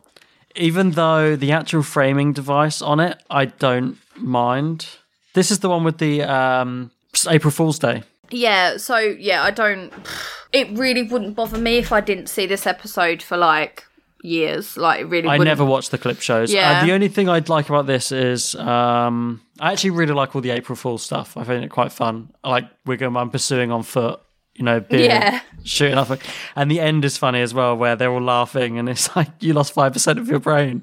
Even 0.55 0.93
though 0.93 1.36
the 1.36 1.52
actual 1.52 1.82
framing 1.82 2.32
device 2.32 2.81
on 2.81 3.01
it, 3.01 3.20
I 3.28 3.47
don't 3.47 3.98
mind. 4.16 4.86
This 5.35 5.51
is 5.51 5.59
the 5.59 5.69
one 5.69 5.85
with 5.85 5.98
the 5.98 6.23
um, 6.23 6.90
April 7.28 7.51
Fool's 7.51 7.78
Day. 7.78 8.02
Yeah, 8.31 8.77
so 8.77 8.98
yeah, 8.98 9.43
I 9.43 9.51
don't. 9.51 9.93
it 10.52 10.70
really 10.78 11.02
wouldn't 11.02 11.35
bother 11.35 11.59
me 11.59 11.78
if 11.78 11.93
I 11.93 12.01
didn't 12.01 12.28
see 12.28 12.47
this 12.47 12.66
episode 12.66 13.23
for 13.23 13.36
like 13.36 13.85
years. 14.23 14.77
Like 14.77 15.01
it 15.01 15.05
really. 15.07 15.28
I 15.28 15.32
wouldn't. 15.39 15.47
never 15.47 15.65
watched 15.65 15.90
the 15.90 15.99
clip 15.99 16.20
shows. 16.20 16.53
Yeah. 16.53 16.81
Uh, 16.82 16.86
the 16.86 16.93
only 16.93 17.09
thing 17.09 17.28
I'd 17.28 17.49
like 17.49 17.69
about 17.69 17.86
this 17.86 18.12
is 18.12 18.55
um, 18.57 19.40
I 19.61 19.73
actually 19.73 19.90
really 19.90 20.15
like 20.15 20.35
all 20.35 20.40
the 20.43 20.51
April 20.51 20.77
Fool 20.77 20.99
stuff. 20.99 21.36
I 21.36 21.45
find 21.45 21.62
it 21.65 21.70
quite 21.70 21.93
fun. 21.93 22.31
I 22.45 22.51
like 22.51 22.65
Wiggum. 22.85 23.19
I'm 23.20 23.31
pursuing 23.31 23.70
on 23.70 23.82
foot. 23.82 24.20
You 24.55 24.65
know, 24.65 24.81
beer, 24.81 25.05
Yeah. 25.07 25.40
shooting 25.62 25.97
off, 25.97 26.11
and 26.57 26.69
the 26.69 26.81
end 26.81 27.05
is 27.05 27.16
funny 27.16 27.40
as 27.43 27.55
well, 27.55 27.77
where 27.77 27.95
they're 27.95 28.11
all 28.11 28.20
laughing, 28.20 28.77
and 28.77 28.89
it's 28.89 29.15
like 29.16 29.28
you 29.39 29.53
lost 29.53 29.73
five 29.73 29.93
percent 29.93 30.19
of 30.19 30.28
your 30.28 30.40
brain. 30.40 30.82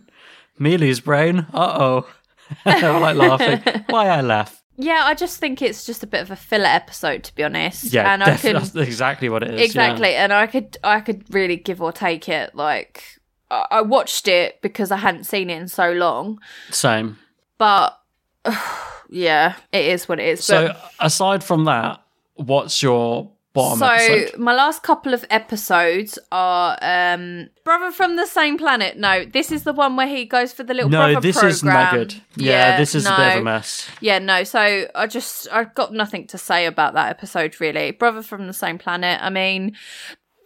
Mealy's 0.57 1.01
brain. 1.01 1.45
Uh 1.53 1.77
oh. 1.79 2.07
they're 2.63 2.99
like 2.99 3.17
laughing. 3.17 3.83
Why 3.89 4.07
I 4.07 4.21
laugh? 4.21 4.61
Yeah, 4.77 5.01
I 5.05 5.13
just 5.13 5.39
think 5.39 5.61
it's 5.61 5.85
just 5.85 6.03
a 6.03 6.07
bit 6.07 6.21
of 6.21 6.31
a 6.31 6.35
filler 6.35 6.65
episode, 6.67 7.23
to 7.25 7.35
be 7.35 7.43
honest. 7.43 7.85
Yeah, 7.91 8.13
and 8.13 8.23
I 8.23 8.31
def- 8.31 8.41
can 8.43 8.53
that's 8.53 8.75
exactly 8.75 9.27
what 9.29 9.43
it 9.43 9.51
is. 9.55 9.59
yeah. 9.59 9.65
exactly, 9.65 10.15
and 10.15 10.31
I 10.31 10.47
could 10.47 10.77
I 10.83 11.01
could 11.01 11.23
really 11.33 11.57
give 11.57 11.81
or 11.81 11.91
take 11.91 12.29
it. 12.29 12.55
Like 12.55 13.03
I 13.51 13.81
watched 13.81 14.27
it 14.27 14.61
because 14.61 14.91
I 14.91 14.97
hadn't 14.97 15.25
seen 15.25 15.49
it 15.49 15.57
in 15.61 15.67
so 15.67 15.91
long, 15.91 16.39
Same. 16.71 17.17
but 17.57 17.99
yeah, 19.09 19.55
it 19.71 19.85
is 19.85 20.07
what 20.09 20.19
it 20.19 20.27
is. 20.27 20.43
So 20.43 20.67
but, 20.67 20.91
aside 20.99 21.43
from 21.43 21.65
that, 21.65 22.01
what's 22.35 22.81
your 22.81 23.31
bottom 23.53 23.79
so 23.79 23.85
episode? 23.87 24.37
my 24.37 24.53
last 24.53 24.83
couple 24.83 25.13
of 25.13 25.23
episodes 25.29 26.19
are 26.29 26.77
um 26.81 27.47
brother 27.63 27.89
from 27.89 28.17
the 28.17 28.25
same 28.25 28.57
planet 28.57 28.97
no 28.97 29.23
this 29.23 29.49
is 29.49 29.63
the 29.63 29.71
one 29.71 29.95
where 29.95 30.07
he 30.07 30.25
goes 30.25 30.51
for 30.51 30.63
the 30.65 30.73
little 30.73 30.89
No, 30.89 30.97
brother 31.13 31.21
this 31.21 31.37
program. 31.37 31.49
isn't 31.51 31.67
that 31.69 31.93
good. 31.93 32.15
Yeah, 32.35 32.75
this 32.77 32.93
is 32.95 33.05
a 33.05 33.15
bit 33.15 33.35
of 33.35 33.39
a 33.39 33.43
mess. 33.45 33.87
yeah 34.01 34.19
no 34.19 34.43
so 34.43 34.87
i 34.93 35.07
just 35.07 35.47
i've 35.53 35.73
got 35.73 35.93
nothing 35.93 36.27
to 36.27 36.37
say 36.37 36.65
about 36.65 36.95
that 36.95 37.09
episode 37.11 37.61
really 37.61 37.91
brother 37.91 38.21
from 38.21 38.45
the 38.47 38.51
same 38.53 38.77
planet 38.77 39.21
i 39.21 39.29
mean 39.29 39.73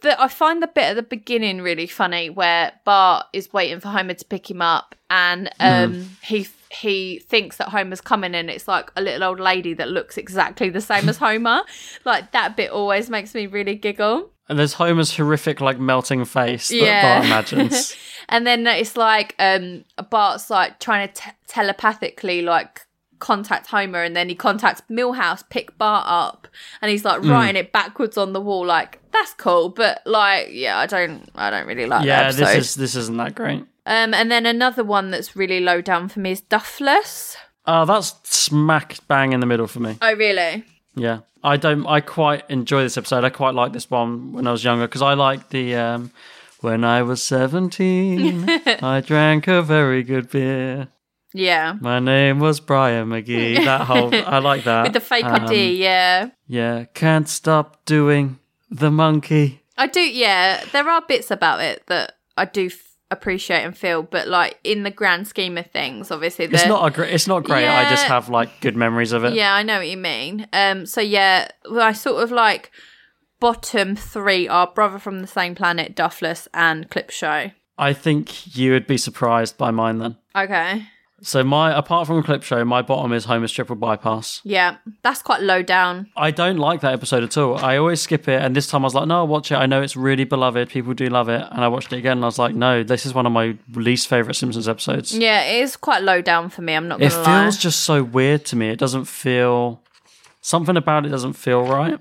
the, 0.02 0.20
I 0.20 0.28
find 0.28 0.62
the 0.62 0.66
bit 0.68 0.84
at 0.84 0.96
the 0.96 1.02
beginning 1.02 1.60
really 1.62 1.86
funny 1.86 2.30
where 2.30 2.72
Bart 2.84 3.26
is 3.32 3.52
waiting 3.52 3.80
for 3.80 3.88
Homer 3.88 4.14
to 4.14 4.24
pick 4.24 4.50
him 4.50 4.62
up, 4.62 4.94
and 5.08 5.48
um, 5.60 5.92
Mm. 5.94 6.06
he 6.22 6.48
he 6.72 7.18
thinks 7.18 7.56
that 7.56 7.68
Homer's 7.70 8.00
coming, 8.00 8.34
and 8.34 8.48
it's 8.48 8.68
like 8.68 8.92
a 8.96 9.00
little 9.02 9.24
old 9.24 9.40
lady 9.40 9.74
that 9.74 9.88
looks 9.88 10.16
exactly 10.16 10.68
the 10.70 10.80
same 10.80 11.08
as 11.08 11.16
Homer. 11.18 11.62
Like 12.04 12.30
that 12.32 12.56
bit 12.56 12.70
always 12.70 13.10
makes 13.10 13.34
me 13.34 13.46
really 13.46 13.74
giggle. 13.74 14.30
And 14.48 14.58
there's 14.58 14.74
Homer's 14.74 15.16
horrific, 15.16 15.60
like 15.60 15.78
melting 15.78 16.24
face 16.24 16.68
that 16.68 16.74
Yeah. 16.76 17.02
Bart 17.18 17.26
imagines. 17.26 17.96
and 18.28 18.46
then 18.46 18.66
it's 18.66 18.96
like 18.96 19.34
um 19.38 19.84
Bart's 20.10 20.48
like 20.50 20.78
trying 20.80 21.08
to 21.08 21.14
te- 21.14 21.30
telepathically 21.48 22.42
like 22.42 22.82
contact 23.18 23.66
Homer 23.66 24.02
and 24.02 24.16
then 24.16 24.28
he 24.28 24.34
contacts 24.34 24.82
Milhouse, 24.90 25.42
pick 25.50 25.76
Bart 25.76 26.04
up 26.08 26.48
and 26.80 26.90
he's 26.90 27.04
like 27.04 27.20
Mm. 27.20 27.30
writing 27.30 27.56
it 27.56 27.72
backwards 27.72 28.16
on 28.16 28.32
the 28.32 28.40
wall 28.40 28.64
like 28.64 28.99
that's 29.12 29.34
cool 29.34 29.68
but 29.70 30.00
like 30.06 30.48
yeah 30.50 30.78
I 30.78 30.86
don't 30.86 31.28
I 31.34 31.50
don't 31.50 31.66
really 31.66 31.86
like 31.86 32.04
yeah, 32.04 32.30
that 32.30 32.36
this 32.36 32.56
is 32.56 32.74
this 32.74 32.94
isn't 32.96 33.16
that 33.18 33.34
great. 33.34 33.64
Um 33.86 34.14
and 34.14 34.30
then 34.30 34.46
another 34.46 34.84
one 34.84 35.10
that's 35.10 35.34
really 35.36 35.60
low 35.60 35.80
down 35.80 36.08
for 36.08 36.20
me 36.20 36.32
is 36.32 36.40
Duffless. 36.42 37.36
Oh, 37.66 37.84
that's 37.84 38.14
smack 38.28 38.98
bang 39.08 39.32
in 39.32 39.40
the 39.40 39.46
middle 39.46 39.66
for 39.66 39.80
me. 39.80 39.96
Oh 40.00 40.14
really? 40.14 40.64
Yeah, 40.96 41.20
I 41.44 41.56
don't. 41.56 41.86
I 41.86 42.00
quite 42.00 42.42
enjoy 42.50 42.82
this 42.82 42.96
episode. 42.98 43.22
I 43.22 43.30
quite 43.30 43.54
like 43.54 43.72
this 43.72 43.88
one 43.88 44.32
when 44.32 44.46
I 44.46 44.50
was 44.50 44.64
younger 44.64 44.86
because 44.88 45.02
I 45.02 45.14
liked 45.14 45.50
the. 45.50 45.76
Um, 45.76 46.10
when 46.62 46.82
I 46.84 47.02
was 47.02 47.22
seventeen, 47.22 48.48
I 48.82 49.00
drank 49.06 49.46
a 49.46 49.62
very 49.62 50.02
good 50.02 50.30
beer. 50.30 50.88
Yeah. 51.32 51.76
My 51.80 52.00
name 52.00 52.40
was 52.40 52.58
Brian 52.58 53.08
McGee. 53.08 53.64
That 53.64 53.82
whole 53.82 54.12
I 54.12 54.38
like 54.40 54.64
that 54.64 54.82
With 54.84 54.94
the 54.94 55.00
fake 55.00 55.24
Um, 55.24 55.44
ID, 55.44 55.76
yeah. 55.76 56.30
Yeah, 56.48 56.86
can't 56.92 57.28
stop 57.28 57.84
doing 57.84 58.39
the 58.70 58.90
monkey. 58.90 59.62
I 59.76 59.86
do, 59.86 60.00
yeah. 60.00 60.62
There 60.72 60.88
are 60.88 61.02
bits 61.06 61.30
about 61.30 61.60
it 61.60 61.82
that 61.86 62.14
I 62.36 62.44
do 62.44 62.66
f- 62.66 62.96
appreciate 63.10 63.64
and 63.64 63.76
feel, 63.76 64.02
but 64.02 64.28
like 64.28 64.58
in 64.62 64.82
the 64.82 64.90
grand 64.90 65.26
scheme 65.26 65.56
of 65.58 65.66
things, 65.70 66.10
obviously, 66.10 66.44
It's 66.46 66.66
not 66.66 66.86
a 66.86 66.90
great. 66.94 67.12
It's 67.12 67.26
not 67.26 67.44
great. 67.44 67.66
I 67.66 67.88
just 67.90 68.04
have 68.06 68.28
like 68.28 68.60
good 68.60 68.76
memories 68.76 69.12
of 69.12 69.24
it. 69.24 69.34
Yeah, 69.34 69.54
I 69.54 69.62
know 69.62 69.78
what 69.78 69.88
you 69.88 69.96
mean. 69.96 70.46
Um, 70.52 70.86
so 70.86 71.00
yeah, 71.00 71.48
I 71.70 71.92
sort 71.92 72.22
of 72.22 72.30
like 72.30 72.70
bottom 73.40 73.96
three 73.96 74.46
are 74.46 74.66
Brother 74.66 74.98
from 74.98 75.20
the 75.20 75.26
Same 75.26 75.54
Planet, 75.54 75.94
Duffless, 75.96 76.46
and 76.52 76.88
Clip 76.90 77.10
Show. 77.10 77.50
I 77.78 77.94
think 77.94 78.54
you 78.54 78.72
would 78.72 78.86
be 78.86 78.98
surprised 78.98 79.56
by 79.56 79.70
mine 79.70 79.98
then. 79.98 80.16
Okay, 80.36 80.86
So 81.22 81.44
my 81.44 81.76
apart 81.76 82.06
from 82.06 82.22
Clip 82.22 82.42
Show, 82.42 82.64
my 82.64 82.80
bottom 82.82 83.12
is 83.12 83.26
Homer's 83.26 83.52
Triple 83.52 83.76
Bypass. 83.76 84.40
yeah, 84.42 84.76
that's 85.02 85.20
quite 85.22 85.42
low 85.42 85.62
down. 85.62 86.08
I 86.16 86.30
don't 86.30 86.56
like 86.56 86.80
that 86.80 86.92
episode 86.94 87.22
at 87.22 87.36
all. 87.36 87.58
I 87.58 87.76
always 87.76 88.00
skip 88.00 88.26
it, 88.28 88.40
and 88.42 88.56
this 88.56 88.66
time 88.66 88.82
I 88.82 88.86
was 88.86 88.94
like, 88.94 89.06
"No, 89.06 89.18
I'll 89.18 89.26
watch 89.28 89.52
it. 89.52 89.56
I 89.56 89.66
know 89.66 89.82
it's 89.82 89.96
really 89.96 90.24
beloved. 90.24 90.70
People 90.70 90.94
do 90.94 91.08
love 91.08 91.28
it." 91.28 91.44
And 91.50 91.62
I 91.62 91.68
watched 91.68 91.92
it 91.92 91.98
again, 91.98 92.12
and 92.18 92.24
I 92.24 92.28
was 92.28 92.38
like, 92.38 92.54
"No, 92.54 92.82
this 92.82 93.04
is 93.04 93.12
one 93.12 93.26
of 93.26 93.32
my 93.32 93.56
least 93.74 94.08
favorite 94.08 94.34
Simpsons 94.34 94.66
episodes." 94.68 95.16
Yeah, 95.16 95.42
it 95.42 95.62
is 95.62 95.76
quite 95.76 96.02
low 96.02 96.22
down 96.22 96.48
for 96.48 96.62
me. 96.62 96.74
I'm 96.74 96.88
not 96.88 96.98
gonna 97.00 97.12
it 97.14 97.16
lie. 97.18 97.42
feels 97.44 97.58
just 97.58 97.80
so 97.80 98.02
weird 98.02 98.44
to 98.46 98.56
me. 98.56 98.70
It 98.70 98.78
doesn't 98.78 99.04
feel 99.04 99.82
something 100.40 100.76
about 100.76 101.04
it 101.04 101.10
doesn't 101.10 101.34
feel 101.34 101.64
right. 101.64 102.00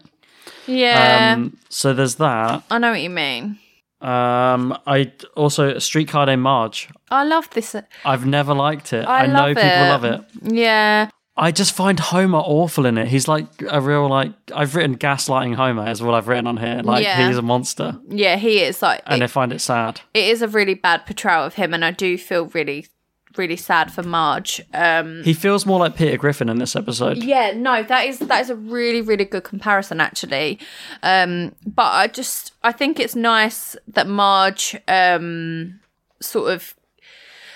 yeah, 0.66 1.34
Um, 1.36 1.58
so 1.70 1.94
there's 1.94 2.16
that. 2.16 2.64
I 2.72 2.78
know 2.78 2.92
what 2.92 3.02
you 3.02 3.10
mean. 3.10 3.60
Um, 4.02 4.78
I 4.88 5.12
also 5.36 5.78
Streetcar 5.80 6.26
Named 6.28 6.42
Marge. 6.42 6.90
I 7.12 7.24
love 7.26 7.50
this. 7.52 7.76
I've 8.06 8.26
never 8.26 8.54
liked 8.54 8.94
it. 8.94 9.06
I, 9.06 9.24
I, 9.24 9.26
know 9.28 9.48
people 9.48 9.64
it. 9.64 9.90
love 9.90 10.04
it. 10.06 10.22
Yeah, 10.42 11.10
I 11.36 11.52
just 11.52 11.74
find 11.74 12.00
Homer 12.00 12.38
awful 12.40 12.86
in 12.86 12.98
it. 12.98 13.08
He's 13.10 13.28
like 13.28 13.48
a 13.70 13.82
real 13.82 14.08
like 14.08 14.32
I've 14.56 14.76
written 14.76 14.98
gaslighting 14.98 15.56
Homer 15.56 15.90
is 15.90 16.02
what 16.02 16.14
I've 16.14 16.28
written 16.28 16.48
on 16.48 16.58
here. 16.58 16.82
Like 16.84 17.04
Yeah. 17.04 17.28
he's 17.28 17.38
a 17.38 17.42
monster, 17.42 18.00
yeah, 18.08 18.38
he 18.38 18.60
is 18.62 18.82
like 18.82 19.02
and 19.06 19.22
it, 19.22 19.26
I 19.26 19.28
find 19.28 19.52
it 19.52 19.60
sad. 19.60 20.02
it 20.14 20.26
is 20.26 20.42
a 20.42 20.48
really 20.48 20.76
bad 20.76 21.06
portrayal 21.06 21.44
of 21.46 21.56
him, 21.56 21.74
and 21.74 21.84
I 21.84 21.92
do 21.92 22.18
feel 22.18 22.46
really, 22.48 22.88
really 23.38 23.56
sad 23.56 23.92
for 23.92 24.04
Marge. 24.04 24.62
Um, 24.74 25.24
He 25.24 25.34
feels 25.34 25.66
more 25.66 25.80
like 25.80 25.96
Peter 25.96 26.18
Griffin 26.18 26.50
in 26.50 26.58
this 26.60 26.76
episode. 26.76 27.18
Yeah, 27.18 27.54
no, 27.56 27.84
that 27.84 28.08
is 28.08 28.20
that 28.20 28.42
is 28.42 28.50
a 28.50 28.56
really 28.56 29.02
really 29.02 29.26
good 29.26 29.44
comparison 29.44 30.02
actually. 30.02 30.60
Um, 31.04 31.56
but 31.66 31.94
I 31.94 32.08
just 32.08 32.54
I 32.64 32.72
think 32.72 33.00
it's 33.00 33.16
nice 33.16 33.76
that 33.88 34.08
Marge 34.08 34.76
um 34.88 35.80
sort 36.22 36.52
of 36.52 36.76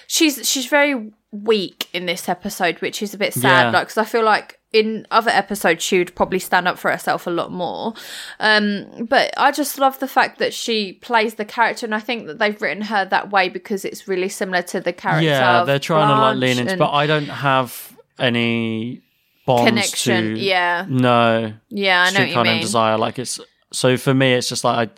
she's 0.08 0.48
she's 0.48 0.68
very 0.68 1.12
weak 1.32 1.90
in 1.94 2.06
this 2.06 2.30
episode, 2.30 2.80
which 2.82 3.02
is 3.02 3.14
a 3.14 3.18
bit 3.18 3.34
sad. 3.34 3.66
Yeah. 3.66 3.72
Like, 3.72 3.88
because 3.88 3.98
I 3.98 4.06
feel 4.06 4.24
like 4.24 4.60
in 4.74 5.06
other 5.12 5.30
episodes 5.30 5.84
she 5.84 6.00
would 6.00 6.14
probably 6.16 6.40
stand 6.40 6.68
up 6.68 6.80
for 6.80 6.92
herself 6.92 7.28
a 7.28 7.30
lot 7.30 7.52
more. 7.52 7.94
Um, 8.40 9.06
but 9.08 9.32
I 9.38 9.52
just 9.52 9.78
love 9.78 10.00
the 10.00 10.08
fact 10.08 10.40
that 10.40 10.54
she 10.54 10.94
plays 10.94 11.36
the 11.36 11.46
character, 11.46 11.86
and 11.86 11.94
I 11.94 12.00
think 12.00 12.26
that 12.26 12.40
they've 12.40 12.60
written 12.60 12.84
her 12.84 13.06
that 13.06 13.32
way 13.32 13.50
because 13.50 13.86
it's 13.86 14.08
really 14.08 14.30
similar 14.30 14.64
to 14.64 14.82
the 14.82 14.92
character. 14.92 15.26
Yeah, 15.26 15.64
they're 15.64 15.80
trying 15.80 16.10
to 16.10 16.22
like 16.22 16.38
lean 16.38 16.60
into, 16.60 16.76
but 16.78 16.92
I 16.92 17.06
don't 17.06 17.28
have 17.28 17.96
any 18.18 19.02
bonds 19.46 19.70
Connection, 19.70 20.36
to. 20.36 20.40
yeah. 20.40 20.86
No. 20.90 21.54
Yeah, 21.70 22.04
I 22.08 22.12
know 22.12 22.20
what 22.20 22.48
you 22.48 22.52
mean. 22.52 22.62
Desire. 22.62 22.98
Like 22.98 23.20
it's 23.20 23.40
so 23.72 23.96
for 23.96 24.14
me, 24.14 24.34
it's 24.34 24.50
just 24.50 24.64
like 24.64 24.90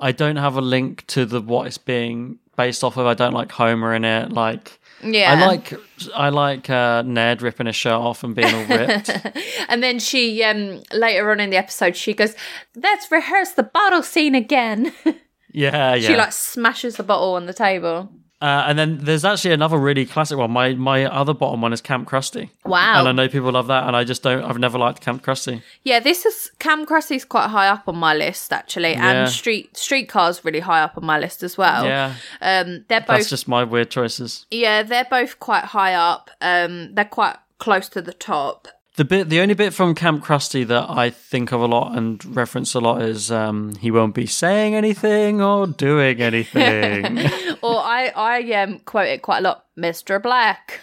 I, 0.00 0.08
I 0.08 0.12
don't 0.12 0.36
have 0.36 0.56
a 0.56 0.60
link 0.60 1.06
to 1.08 1.24
the 1.24 1.40
what 1.40 1.68
it's 1.68 1.78
being 1.78 2.38
based 2.56 2.82
off 2.82 2.96
of. 2.96 3.06
I 3.06 3.14
don't 3.14 3.32
like 3.32 3.52
Homer 3.52 3.94
in 3.94 4.04
it. 4.04 4.32
Like. 4.32 4.80
Yeah. 5.04 5.32
I 5.32 5.46
like 5.46 5.74
I 6.14 6.28
like 6.30 6.70
uh, 6.70 7.02
Ned 7.02 7.42
ripping 7.42 7.66
his 7.66 7.76
shirt 7.76 7.92
off 7.92 8.24
and 8.24 8.34
being 8.34 8.54
all 8.54 8.64
ripped. 8.64 9.10
and 9.68 9.82
then 9.82 9.98
she 9.98 10.42
um 10.42 10.82
later 10.92 11.30
on 11.30 11.40
in 11.40 11.50
the 11.50 11.56
episode 11.56 11.96
she 11.96 12.14
goes 12.14 12.34
let's 12.74 13.10
rehearse 13.10 13.52
the 13.52 13.62
bottle 13.62 14.02
scene 14.02 14.34
again 14.34 14.92
yeah, 15.04 15.14
yeah. 15.94 15.96
she 15.96 16.16
like 16.16 16.32
smashes 16.32 16.96
the 16.96 17.02
bottle 17.02 17.34
on 17.34 17.46
the 17.46 17.54
table 17.54 18.10
Uh, 18.44 18.64
and 18.68 18.78
then 18.78 18.98
there's 18.98 19.24
actually 19.24 19.54
another 19.54 19.78
really 19.78 20.04
classic 20.04 20.36
one. 20.36 20.50
My 20.50 20.74
my 20.74 20.98
other 21.20 21.32
bottom 21.34 21.62
one 21.62 21.72
is 21.72 21.80
Camp 21.80 22.06
Krusty. 22.10 22.50
Wow. 22.64 22.98
And 22.98 23.08
I 23.08 23.12
know 23.12 23.28
people 23.28 23.50
love 23.52 23.68
that, 23.68 23.84
and 23.86 23.96
I 23.96 24.04
just 24.04 24.22
don't. 24.22 24.44
I've 24.44 24.58
never 24.58 24.78
liked 24.78 25.00
Camp 25.00 25.22
Krusty. 25.24 25.62
yeah 25.82 25.98
this 26.00 26.26
is 26.26 26.50
Camp 26.58 26.86
Krusty's 26.88 27.24
quite 27.24 27.48
high 27.48 27.68
up 27.68 27.88
on 27.88 27.96
my 27.96 28.14
list 28.14 28.52
actually 28.52 28.92
Yeah. 28.92 29.10
and 29.22 29.30
street 29.30 29.76
streetcars 29.76 30.44
really 30.44 30.60
high 30.60 30.82
up 30.82 30.98
on 30.98 31.04
my 31.12 31.18
list 31.18 31.42
as 31.42 31.56
well 31.56 31.84
Yeah. 31.86 32.14
um 32.42 32.84
they're 32.88 33.00
both 33.00 33.16
That's 33.18 33.30
just 33.30 33.48
my 33.48 33.64
weird 33.64 33.90
choices. 33.90 34.46
yeah 34.50 34.82
they're 34.82 35.08
both 35.18 35.38
quite 35.40 35.64
high 35.76 35.94
up 35.94 36.30
um 36.42 36.94
they're 36.94 37.04
quite 37.20 37.36
close 37.58 37.88
to 37.90 38.02
the 38.02 38.12
top 38.12 38.68
The 38.96 39.04
bit, 39.04 39.28
the 39.28 39.40
only 39.40 39.54
bit 39.54 39.74
from 39.74 39.94
Camp 39.96 40.24
Krusty 40.24 40.64
that 40.68 40.88
I 40.88 41.10
think 41.10 41.50
of 41.50 41.60
a 41.60 41.66
lot 41.66 41.96
and 41.96 42.24
reference 42.36 42.74
a 42.74 42.80
lot 42.80 43.02
is 43.02 43.30
um, 43.32 43.74
he 43.76 43.90
won't 43.90 44.14
be 44.14 44.26
saying 44.26 44.76
anything 44.76 45.42
or 45.42 45.66
doing 45.66 46.20
anything. 46.22 47.18
or 47.62 47.78
i 47.78 48.12
i 48.14 48.52
um 48.62 48.78
quote 48.80 49.08
it 49.08 49.22
quite 49.22 49.38
a 49.38 49.40
lot 49.40 49.64
mr 49.76 50.22
black 50.22 50.80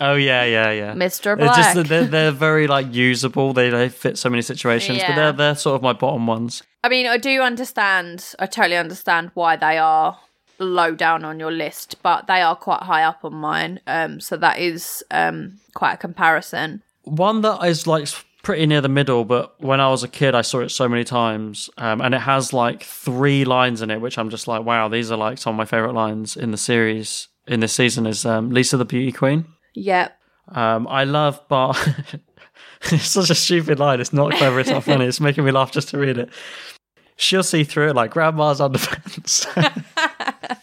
oh 0.00 0.14
yeah, 0.14 0.44
yeah, 0.44 0.70
yeah. 0.70 0.94
Just 1.08 1.22
Black. 1.22 1.74
that 1.74 1.86
they're, 1.88 2.04
they're 2.04 2.30
very 2.30 2.66
like 2.66 2.92
usable. 2.92 3.52
They 3.52 3.70
they 3.70 3.88
fit 3.88 4.18
so 4.18 4.30
many 4.30 4.42
situations, 4.42 5.00
but 5.06 5.14
they're 5.14 5.32
they're 5.32 5.54
sort 5.54 5.76
of 5.76 5.82
my 5.82 5.92
bottom 5.92 6.26
ones. 6.26 6.62
I 6.82 6.88
mean, 6.88 7.06
I 7.06 7.16
do 7.16 7.40
understand. 7.40 8.34
I 8.38 8.46
totally 8.46 8.76
understand 8.76 9.30
why 9.34 9.56
they 9.56 9.78
are 9.78 10.18
low 10.58 10.94
down 10.94 11.24
on 11.24 11.40
your 11.40 11.50
list, 11.50 11.96
but 12.02 12.26
they 12.26 12.40
are 12.40 12.56
quite 12.56 12.82
high 12.82 13.02
up 13.02 13.24
on 13.24 13.34
mine. 13.34 13.80
Um, 13.86 14.20
so 14.20 14.36
that 14.36 14.58
is 14.58 15.04
um 15.10 15.58
quite 15.74 15.94
a 15.94 15.96
comparison. 15.96 16.82
One 17.04 17.42
that 17.42 17.64
is 17.64 17.86
like 17.86 18.08
pretty 18.42 18.66
near 18.66 18.80
the 18.80 18.88
middle, 18.88 19.24
but 19.24 19.60
when 19.60 19.80
I 19.80 19.88
was 19.88 20.02
a 20.04 20.08
kid, 20.08 20.34
I 20.34 20.42
saw 20.42 20.60
it 20.60 20.68
so 20.68 20.88
many 20.88 21.02
times, 21.02 21.70
um, 21.78 22.00
and 22.00 22.14
it 22.14 22.20
has 22.20 22.52
like 22.52 22.82
three 22.82 23.44
lines 23.44 23.82
in 23.82 23.90
it, 23.90 24.00
which 24.00 24.18
I'm 24.18 24.30
just 24.30 24.46
like, 24.46 24.64
wow, 24.64 24.88
these 24.88 25.10
are 25.10 25.16
like 25.16 25.38
some 25.38 25.54
of 25.54 25.56
my 25.56 25.64
favorite 25.64 25.94
lines 25.94 26.36
in 26.36 26.50
the 26.50 26.58
series 26.58 27.28
in 27.48 27.60
this 27.60 27.72
season. 27.72 28.06
Is 28.06 28.24
um, 28.24 28.50
Lisa 28.50 28.76
the 28.76 28.84
Beauty 28.84 29.10
Queen? 29.10 29.46
Yep. 29.74 30.16
Um, 30.48 30.86
I 30.88 31.04
love 31.04 31.46
Bar. 31.48 31.74
it's 32.92 33.08
such 33.08 33.30
a 33.30 33.34
stupid 33.34 33.78
line. 33.80 34.00
It's 34.00 34.12
not 34.12 34.32
clever. 34.32 34.60
It's 34.60 34.70
not 34.70 34.84
funny. 34.84 35.06
It's 35.06 35.20
making 35.20 35.44
me 35.44 35.50
laugh 35.50 35.72
just 35.72 35.88
to 35.88 35.98
read 35.98 36.18
it. 36.18 36.30
She'll 37.16 37.42
see 37.42 37.64
through 37.64 37.90
it 37.90 37.96
like 37.96 38.10
grandma's 38.10 38.60
underpants. 38.60 39.46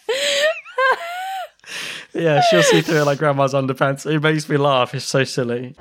yeah, 2.13 2.41
she'll 2.49 2.63
see 2.63 2.81
through 2.81 3.01
it 3.01 3.05
like 3.05 3.19
grandma's 3.19 3.53
underpants. 3.53 4.05
It 4.05 4.19
makes 4.19 4.49
me 4.49 4.57
laugh. 4.57 4.93
It's 4.93 5.05
so 5.05 5.23
silly. 5.23 5.75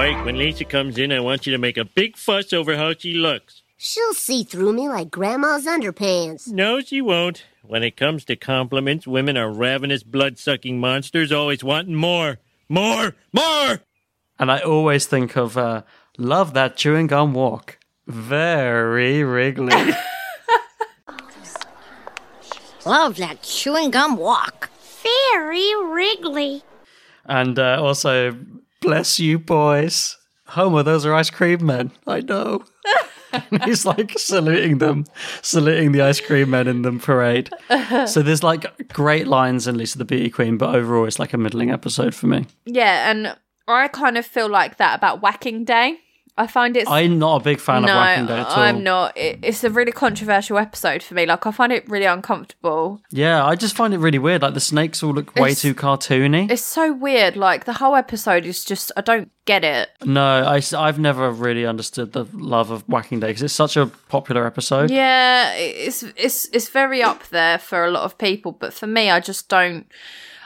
Boy, 0.00 0.14
when 0.24 0.38
Lisa 0.38 0.64
comes 0.64 0.96
in, 0.96 1.12
I 1.12 1.20
want 1.20 1.46
you 1.46 1.52
to 1.52 1.58
make 1.58 1.76
a 1.76 1.84
big 1.84 2.16
fuss 2.16 2.54
over 2.54 2.74
how 2.74 2.94
she 2.94 3.12
looks. 3.12 3.60
She'll 3.76 4.14
see 4.14 4.44
through 4.44 4.72
me 4.72 4.88
like 4.88 5.10
Grandma's 5.10 5.66
underpants. 5.66 6.48
No, 6.50 6.80
she 6.80 7.02
won't. 7.02 7.44
When 7.62 7.82
it 7.82 7.98
comes 7.98 8.24
to 8.24 8.36
compliments, 8.36 9.06
women 9.06 9.36
are 9.36 9.52
ravenous, 9.52 10.02
blood 10.02 10.38
sucking 10.38 10.80
monsters, 10.80 11.30
always 11.30 11.62
wanting 11.62 11.96
more. 11.96 12.38
More! 12.66 13.14
More! 13.34 13.80
And 14.38 14.50
I 14.50 14.60
always 14.60 15.04
think 15.04 15.36
of 15.36 15.58
uh, 15.58 15.82
love 16.16 16.54
that 16.54 16.78
chewing 16.78 17.06
gum 17.06 17.34
walk. 17.34 17.76
Very 18.06 19.22
wriggly. 19.22 19.74
Love 22.86 23.18
that 23.18 23.42
chewing 23.42 23.90
gum 23.90 24.16
walk. 24.16 24.70
Very 25.02 25.74
wriggly. 25.84 26.62
and 27.26 27.58
uh, 27.58 27.82
also, 27.82 28.34
bless 28.80 29.18
you, 29.20 29.38
boys. 29.38 30.16
Homer, 30.46 30.82
those 30.82 31.06
are 31.06 31.14
ice 31.14 31.30
cream 31.30 31.64
men. 31.64 31.92
I 32.06 32.20
know. 32.20 32.64
And 33.32 33.62
He's 33.62 33.86
like 33.86 34.18
saluting 34.18 34.78
them, 34.78 35.04
saluting 35.40 35.92
the 35.92 36.02
ice 36.02 36.20
cream 36.20 36.50
men 36.50 36.66
in 36.66 36.82
the 36.82 36.90
parade. 36.90 37.48
So 38.08 38.22
there's 38.22 38.42
like 38.42 38.88
great 38.88 39.28
lines 39.28 39.68
in 39.68 39.78
Lisa 39.78 39.98
the 39.98 40.04
Beauty 40.04 40.30
Queen, 40.30 40.58
but 40.58 40.74
overall 40.74 41.04
it's 41.04 41.20
like 41.20 41.32
a 41.32 41.38
middling 41.38 41.70
episode 41.70 42.12
for 42.12 42.26
me. 42.26 42.46
Yeah, 42.64 43.08
and 43.08 43.36
I 43.68 43.86
kind 43.86 44.18
of 44.18 44.26
feel 44.26 44.48
like 44.48 44.78
that 44.78 44.96
about 44.98 45.22
Whacking 45.22 45.64
Day. 45.64 45.98
I 46.40 46.46
find 46.46 46.74
it's 46.74 46.90
I'm 46.90 47.18
not 47.18 47.42
a 47.42 47.44
big 47.44 47.60
fan 47.60 47.82
no, 47.82 47.88
of 47.88 47.96
Whacking 47.96 48.26
Day 48.26 48.40
at 48.40 48.46
all. 48.46 48.62
I'm 48.62 48.82
not. 48.82 49.14
It, 49.14 49.40
it's 49.42 49.62
a 49.62 49.68
really 49.68 49.92
controversial 49.92 50.56
episode 50.56 51.02
for 51.02 51.12
me. 51.12 51.26
Like 51.26 51.46
I 51.46 51.50
find 51.50 51.70
it 51.70 51.86
really 51.86 52.06
uncomfortable. 52.06 53.02
Yeah, 53.10 53.44
I 53.44 53.56
just 53.56 53.76
find 53.76 53.92
it 53.92 53.98
really 53.98 54.18
weird. 54.18 54.40
Like 54.40 54.54
the 54.54 54.60
snakes 54.60 55.02
all 55.02 55.12
look 55.12 55.34
way 55.36 55.50
It's- 55.50 55.60
too 55.60 55.74
cartoony. 55.74 56.50
It's 56.50 56.64
so 56.64 56.94
weird. 56.94 57.36
Like 57.36 57.66
the 57.66 57.74
whole 57.74 57.94
episode 57.94 58.46
is 58.46 58.64
just 58.64 58.90
I 58.96 59.02
don't 59.02 59.30
get 59.44 59.64
it. 59.64 59.90
No, 60.02 60.46
I, 60.46 60.60
have 60.86 60.98
never 60.98 61.30
really 61.30 61.66
understood 61.66 62.12
the 62.12 62.24
love 62.32 62.70
of 62.70 62.88
Whacking 62.88 63.20
Day 63.20 63.26
because 63.26 63.42
it's 63.42 63.52
such 63.52 63.76
a 63.76 63.86
popular 64.08 64.46
episode. 64.46 64.90
Yeah, 64.90 65.52
it's 65.54 66.02
it's 66.16 66.48
it's 66.54 66.68
very 66.70 67.02
up 67.02 67.28
there 67.28 67.58
for 67.58 67.84
a 67.84 67.90
lot 67.90 68.04
of 68.04 68.16
people, 68.16 68.52
but 68.52 68.72
for 68.72 68.86
me, 68.86 69.10
I 69.10 69.20
just 69.20 69.50
don't. 69.50 69.86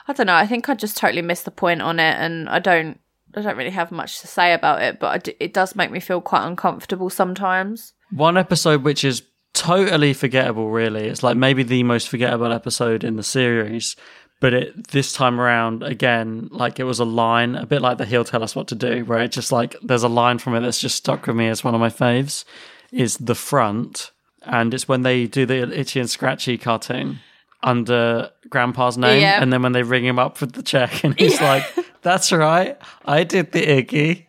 I 0.09 0.13
don't 0.13 0.27
know. 0.27 0.35
I 0.35 0.47
think 0.47 0.69
I 0.69 0.75
just 0.75 0.97
totally 0.97 1.23
missed 1.23 1.45
the 1.45 1.51
point 1.53 1.83
on 1.83 2.01
it, 2.01 2.17
and 2.19 2.49
I 2.49 2.59
don't. 2.59 2.99
I 3.37 3.43
don't 3.43 3.57
really 3.57 3.71
have 3.71 3.91
much 3.91 4.21
to 4.21 4.27
say 4.27 4.53
about 4.53 4.83
it, 4.83 5.01
but 5.01 5.25
d- 5.25 5.37
it 5.41 5.53
does 5.53 5.75
make 5.75 5.91
me 5.91 6.01
feel 6.01 6.21
quite 6.21 6.47
uncomfortable 6.47 7.11
sometimes. 7.11 7.93
One 8.11 8.37
episode 8.37 8.83
which 8.83 9.05
is 9.05 9.23
totally 9.55 10.13
forgettable, 10.13 10.71
really. 10.71 11.07
It's 11.07 11.23
like 11.23 11.37
maybe 11.37 11.63
the 11.63 11.83
most 11.83 12.09
forgettable 12.09 12.53
episode 12.53 13.05
in 13.05 13.17
the 13.17 13.23
series. 13.23 13.97
But 14.41 14.53
it 14.53 14.89
this 14.89 15.13
time 15.13 15.41
around, 15.41 15.83
again, 15.83 16.49
like 16.51 16.79
it 16.79 16.85
was 16.85 16.99
a 16.99 17.05
line, 17.05 17.55
a 17.55 17.67
bit 17.67 17.81
like 17.81 17.99
the 17.99 18.05
He'll 18.05 18.25
Tell 18.25 18.43
Us 18.43 18.55
What 18.55 18.69
to 18.69 18.75
Do, 18.75 19.05
where 19.05 19.21
it 19.21 19.33
just 19.33 19.53
like 19.53 19.77
there's 19.81 20.03
a 20.03 20.09
line 20.09 20.39
from 20.39 20.55
it 20.55 20.61
that's 20.61 20.81
just 20.81 20.97
stuck 20.97 21.27
with 21.27 21.37
me 21.37 21.49
as 21.49 21.65
one 21.65 21.75
of 21.75 21.81
my 21.81 21.89
faves, 21.89 22.45
is 22.93 23.17
the 23.17 23.35
front. 23.35 24.11
And 24.43 24.75
it's 24.75 24.87
when 24.87 25.03
they 25.03 25.27
do 25.27 25.47
the 25.47 25.79
Itchy 25.79 26.01
and 26.01 26.11
Scratchy 26.11 26.59
cartoon 26.59 27.21
under 27.63 28.31
Grandpa's 28.51 28.99
name. 28.99 29.23
Yeah. 29.23 29.41
And 29.41 29.51
then 29.51 29.63
when 29.63 29.73
they 29.73 29.83
ring 29.83 30.05
him 30.05 30.19
up 30.19 30.37
for 30.37 30.45
the 30.47 30.63
check, 30.63 31.03
and 31.05 31.19
he's 31.19 31.41
like, 31.41 31.65
That's 32.05 32.31
right, 32.33 32.77
I 33.07 33.25
did 33.25 33.53
the 33.53 33.63
Iggy. 33.67 34.27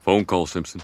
Phone 0.00 0.26
call, 0.26 0.44
Simpson. 0.44 0.82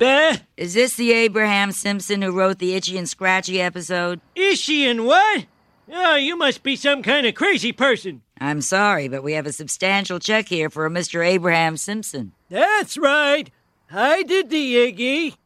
Is 0.00 0.72
this 0.72 0.96
the 0.96 1.12
Abraham 1.12 1.70
Simpson 1.70 2.22
who 2.22 2.32
wrote 2.32 2.58
the 2.58 2.74
Itchy 2.74 2.96
and 2.96 3.06
Scratchy 3.06 3.60
episode? 3.60 4.22
Itchy 4.34 4.86
and 4.86 5.04
what? 5.04 5.44
Oh, 5.92 6.16
you 6.16 6.34
must 6.36 6.62
be 6.62 6.76
some 6.76 7.02
kind 7.02 7.26
of 7.26 7.34
crazy 7.34 7.72
person. 7.72 8.22
I'm 8.40 8.62
sorry, 8.62 9.08
but 9.08 9.22
we 9.22 9.34
have 9.34 9.44
a 9.44 9.52
substantial 9.52 10.18
check 10.18 10.48
here 10.48 10.70
for 10.70 10.86
a 10.86 10.90
Mr. 10.90 11.26
Abraham 11.26 11.76
Simpson. 11.76 12.32
That's 12.48 12.96
right. 12.96 13.50
I 13.92 14.22
did 14.22 14.48
the 14.48 14.92
Iggy. 14.92 15.36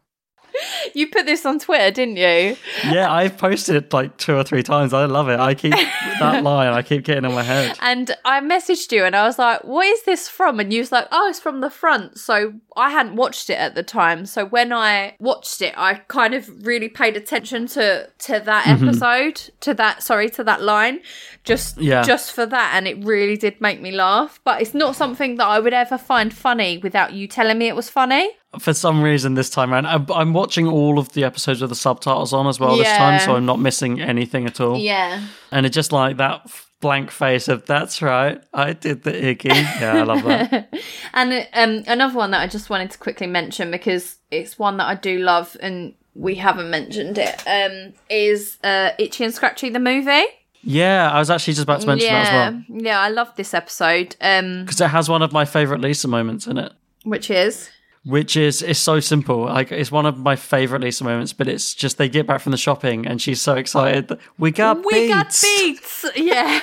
You 0.95 1.09
put 1.09 1.25
this 1.27 1.47
on 1.47 1.59
Twitter, 1.59 1.91
didn't 1.91 2.17
you? 2.17 2.57
Yeah, 2.85 3.11
I've 3.11 3.39
posted 3.39 3.77
it 3.77 3.93
like 3.93 4.17
two 4.19 4.35
or 4.35 4.45
three 4.45 4.63
times. 4.63 4.93
I 4.93 5.07
love 5.07 5.29
it. 5.29 5.41
I 5.41 5.55
keep 5.55 5.73
that 6.21 6.43
line. 6.43 6.73
I 6.73 6.83
keep 6.83 7.05
getting 7.05 7.25
in 7.25 7.33
my 7.33 7.43
head. 7.43 7.79
And 7.81 8.15
I 8.25 8.41
messaged 8.41 8.93
you 8.93 9.05
and 9.05 9.17
I 9.17 9.25
was 9.27 9.39
like, 9.39 9.65
what 9.65 9.87
is 9.87 10.03
this 10.03 10.29
from? 10.29 10.61
And 10.61 10.73
you 10.73 10.81
was 10.81 10.93
like, 10.93 11.09
oh, 11.11 11.29
it's 11.29 11.41
from 11.41 11.61
the 11.61 11.71
front. 11.71 12.19
So 12.19 12.55
I 12.77 12.91
hadn't 12.91 13.17
watched 13.17 13.49
it 13.49 13.55
at 13.55 13.75
the 13.75 13.83
time. 13.83 14.27
So 14.27 14.45
when 14.45 14.73
I 14.73 15.17
watched 15.19 15.63
it, 15.63 15.73
I 15.79 15.95
kind 16.09 16.35
of 16.35 16.49
really 16.67 16.89
paid 16.89 17.17
attention 17.17 17.67
to 17.69 18.09
to 18.19 18.41
that 18.41 18.65
Mhm. 18.65 18.83
episode, 18.89 19.51
to 19.61 19.73
that 19.75 20.03
sorry, 20.03 20.29
to 20.31 20.45
that 20.45 20.61
line. 20.63 21.01
Just 21.45 21.79
Yeah. 21.79 22.03
just 22.03 22.33
for 22.33 22.45
that. 22.47 22.73
And 22.75 22.87
it 22.87 23.03
really 23.05 23.37
did 23.37 23.61
make 23.61 23.81
me 23.81 23.93
laugh. 23.93 24.41
But 24.45 24.61
it's 24.61 24.75
not 24.75 24.97
something 24.97 25.37
that 25.37 25.47
I 25.47 25.59
would 25.59 25.73
ever 25.75 25.97
find 25.97 26.35
funny 26.35 26.79
without 26.79 27.13
you 27.15 27.27
telling 27.29 27.57
me 27.59 27.69
it 27.69 27.77
was 27.77 27.89
funny. 27.89 28.31
For 28.59 28.75
some 28.75 29.03
reason, 29.03 29.35
this 29.35 29.49
time 29.49 29.73
around, 29.73 29.87
I'm, 29.87 30.07
I'm 30.13 30.33
watching 30.35 30.67
all 30.67 30.99
of 30.99 31.13
the 31.13 31.25
episodes 31.25 31.63
with 31.63 31.71
the 31.71 31.77
subtitles 31.77 32.33
on 32.33 32.47
as 32.47 32.61
well 32.61 32.77
this 32.77 32.89
time, 32.89 33.19
so 33.21 33.35
I'm 33.35 33.47
not 33.47 33.59
missing 33.59 34.01
anything 34.01 34.47
at 34.47 34.61
all. 34.61 34.77
Yeah. 34.77 35.25
And 35.51 35.65
it's 35.65 35.75
just 35.75 35.91
like 35.91 36.19
that 36.19 36.51
blank 36.83 37.11
face 37.11 37.49
of 37.49 37.65
"That's 37.65 38.03
right, 38.03 38.43
I 38.53 38.75
did 38.75 39.05
the 39.05 39.13
Iggy." 39.13 39.55
Yeah, 39.81 39.95
I 39.95 40.03
love 40.03 40.23
that. 40.25 40.69
and 41.15 41.49
um, 41.55 41.85
another 41.87 42.15
one 42.15 42.33
that 42.33 42.43
I 42.43 42.47
just 42.47 42.69
wanted 42.69 42.91
to 42.91 42.99
quickly 42.99 43.27
mention 43.27 43.71
because 43.71 44.19
it's 44.31 44.59
one 44.59 44.77
that 44.77 44.87
I 44.87 44.97
do 44.97 45.19
love 45.19 45.57
and 45.61 45.95
we 46.15 46.35
haven't 46.35 46.69
mentioned 46.69 47.17
it 47.17 47.43
um, 47.47 47.95
is 48.11 48.59
uh, 48.63 48.91
Itchy 48.99 49.25
and 49.25 49.33
Scratchy 49.33 49.71
the 49.71 49.81
movie. 49.81 50.27
yeah, 50.63 51.11
I 51.11 51.19
was 51.19 51.31
actually 51.31 51.55
just 51.55 51.65
about 51.65 51.81
to 51.81 51.87
mention 51.87 52.09
yeah, 52.09 52.23
that 52.23 52.49
as 52.49 52.53
well 52.69 52.81
yeah, 52.83 53.01
I 53.01 53.09
love 53.09 53.35
this 53.37 53.55
episode. 53.55 54.15
Um, 54.21 54.65
because 54.65 54.81
it 54.81 54.89
has 54.89 55.09
one 55.09 55.23
of 55.23 55.33
my 55.33 55.47
favorite 55.47 55.81
Lisa 55.81 56.09
moments 56.09 56.47
in 56.47 56.59
it. 56.59 56.73
which 57.05 57.31
is 57.31 57.71
which 58.05 58.37
is 58.37 58.63
it's 58.63 58.81
so 58.81 58.99
simple. 59.01 59.43
Like 59.45 59.71
it's 59.73 59.93
one 59.93 60.07
of 60.07 60.19
my 60.19 60.35
favorite 60.37 60.83
Lisa 60.83 61.05
moments, 61.05 61.33
but 61.33 61.47
it's 61.49 61.75
just 61.75 61.99
they 61.99 62.09
get 62.09 62.27
back 62.27 62.41
from 62.41 62.51
the 62.53 62.59
shopping 62.59 63.07
and 63.07 63.21
she's 63.23 63.41
so 63.41 63.55
excited. 63.55 64.09
that 64.09 64.19
We 64.39 64.51
got 64.51 64.83
beets! 64.83 64.93
we 64.93 65.09
got 65.09 65.27
beats. 65.27 66.03
beats. 66.03 66.05
Yeah, 66.17 66.61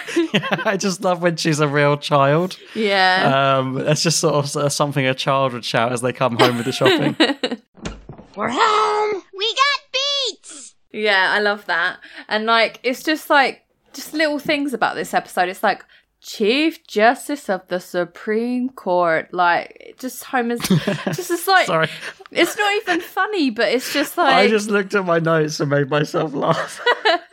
I 0.65 0.75
just 0.77 1.01
love 1.01 1.21
when 1.21 1.35
she's 1.37 1.59
a 1.59 1.67
real 1.67 1.97
child. 1.97 2.57
yeah. 2.75 3.57
Um, 3.59 3.77
it's 3.77 4.03
just 4.03 4.19
sort 4.19 4.35
of 4.35 4.55
uh, 4.55 4.69
something 4.69 5.05
a 5.05 5.13
child 5.13 5.53
would 5.53 5.63
shout 5.65 5.91
as 5.93 6.01
they 6.01 6.11
come 6.13 6.37
home 6.37 6.57
with 6.57 6.65
the 6.65 6.71
shopping. 6.71 7.15
We're 8.35 8.49
home. 8.51 9.23
We 9.37 9.53
got 9.55 9.81
beats. 9.93 10.75
Yeah, 10.91 11.31
I 11.33 11.39
love 11.39 11.65
that. 11.67 11.99
And 12.27 12.45
like 12.45 12.79
it's 12.83 13.03
just 13.03 13.29
like 13.29 13.63
just 13.93 14.13
little 14.13 14.39
things 14.39 14.73
about 14.73 14.95
this 14.95 15.13
episode. 15.13 15.49
It's 15.49 15.63
like 15.63 15.83
Chief 16.21 16.85
Justice 16.85 17.49
of 17.49 17.67
the 17.67 17.79
Supreme 17.79 18.69
Court. 18.69 19.33
Like 19.33 19.77
it 19.79 19.99
just 19.99 20.23
Homer's 20.25 20.59
just 20.67 21.31
it's 21.31 21.47
like 21.47 21.67
Sorry. 21.67 21.89
it's 22.31 22.57
not 22.57 22.73
even 22.81 23.01
funny, 23.01 23.49
but 23.49 23.69
it's 23.69 23.93
just 23.93 24.17
like 24.17 24.33
I 24.33 24.47
just 24.47 24.69
looked 24.69 24.93
at 24.95 25.05
my 25.05 25.19
notes 25.19 25.59
and 25.59 25.69
made 25.69 25.89
myself 25.89 26.33
laugh. 26.33 26.81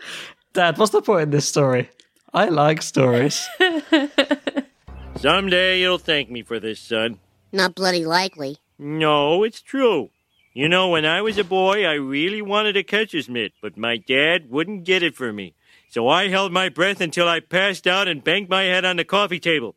Dad, 0.53 0.79
what's 0.79 0.93
the 0.93 1.03
point 1.03 1.23
in 1.25 1.31
this 1.31 1.49
story? 1.49 1.91
I 2.33 2.47
like 2.47 2.83
stories. 2.83 3.47
Someday 5.17 5.81
you'll 5.81 5.99
thank 5.99 6.31
me 6.31 6.43
for 6.43 6.61
this, 6.61 6.81
son. 6.81 7.19
Not 7.53 7.75
bloody 7.75 8.05
likely. 8.05 8.59
No, 8.79 9.43
it's 9.43 9.63
true. 9.63 10.11
You 10.53 10.69
know, 10.69 10.89
when 10.89 11.05
I 11.05 11.21
was 11.23 11.39
a 11.39 11.45
boy, 11.45 11.85
I 11.85 11.95
really 11.95 12.41
wanted 12.41 12.77
a 12.77 12.83
catcher's 12.83 13.29
mitt, 13.29 13.53
but 13.61 13.77
my 13.77 13.97
dad 13.97 14.51
wouldn't 14.51 14.85
get 14.85 15.03
it 15.03 15.15
for 15.15 15.33
me. 15.33 15.55
So 15.89 16.09
I 16.09 16.29
held 16.29 16.53
my 16.53 16.69
breath 16.69 17.01
until 17.01 17.29
I 17.29 17.41
passed 17.41 17.87
out 17.87 18.09
and 18.09 18.23
banged 18.23 18.49
my 18.49 18.65
head 18.65 18.85
on 18.85 18.97
the 18.97 19.05
coffee 19.05 19.39
table. 19.41 19.77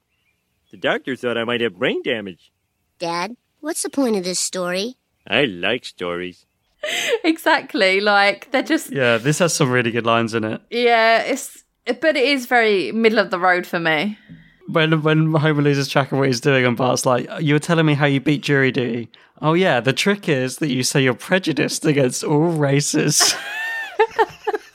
The 0.71 0.77
doctor 0.77 1.15
thought 1.15 1.37
I 1.37 1.43
might 1.43 1.61
have 1.61 1.77
brain 1.77 2.01
damage. 2.03 2.51
Dad, 2.99 3.35
what's 3.59 3.83
the 3.83 3.89
point 3.89 4.17
of 4.17 4.23
this 4.23 4.39
story? 4.39 4.97
I 5.27 5.45
like 5.45 5.85
stories. 5.85 6.45
exactly 7.23 7.99
like 7.99 8.49
they're 8.51 8.63
just 8.63 8.89
yeah, 8.91 9.17
this 9.17 9.39
has 9.39 9.53
some 9.53 9.69
really 9.69 9.91
good 9.91 10.05
lines 10.05 10.33
in 10.33 10.43
it. 10.43 10.61
yeah. 10.69 11.21
It's 11.23 11.63
but 11.85 12.15
it 12.15 12.23
is 12.23 12.45
very 12.45 12.91
middle 12.91 13.19
of 13.19 13.31
the 13.31 13.39
road 13.39 13.65
for 13.65 13.79
me. 13.79 14.17
When 14.67 15.01
when 15.01 15.33
Homer 15.33 15.61
loses 15.63 15.87
track 15.87 16.11
of 16.11 16.19
what 16.19 16.27
he's 16.27 16.39
doing, 16.41 16.65
and 16.65 16.77
Bart's 16.77 17.05
like, 17.05 17.27
"You 17.41 17.55
were 17.55 17.59
telling 17.59 17.85
me 17.87 17.95
how 17.95 18.05
you 18.05 18.19
beat 18.19 18.41
jury 18.43 18.71
duty." 18.71 19.09
Oh 19.41 19.53
yeah, 19.53 19.79
the 19.79 19.93
trick 19.93 20.29
is 20.29 20.57
that 20.57 20.69
you 20.69 20.83
say 20.83 21.01
you're 21.01 21.15
prejudiced 21.15 21.85
against 21.85 22.23
all 22.23 22.49
races. 22.49 23.33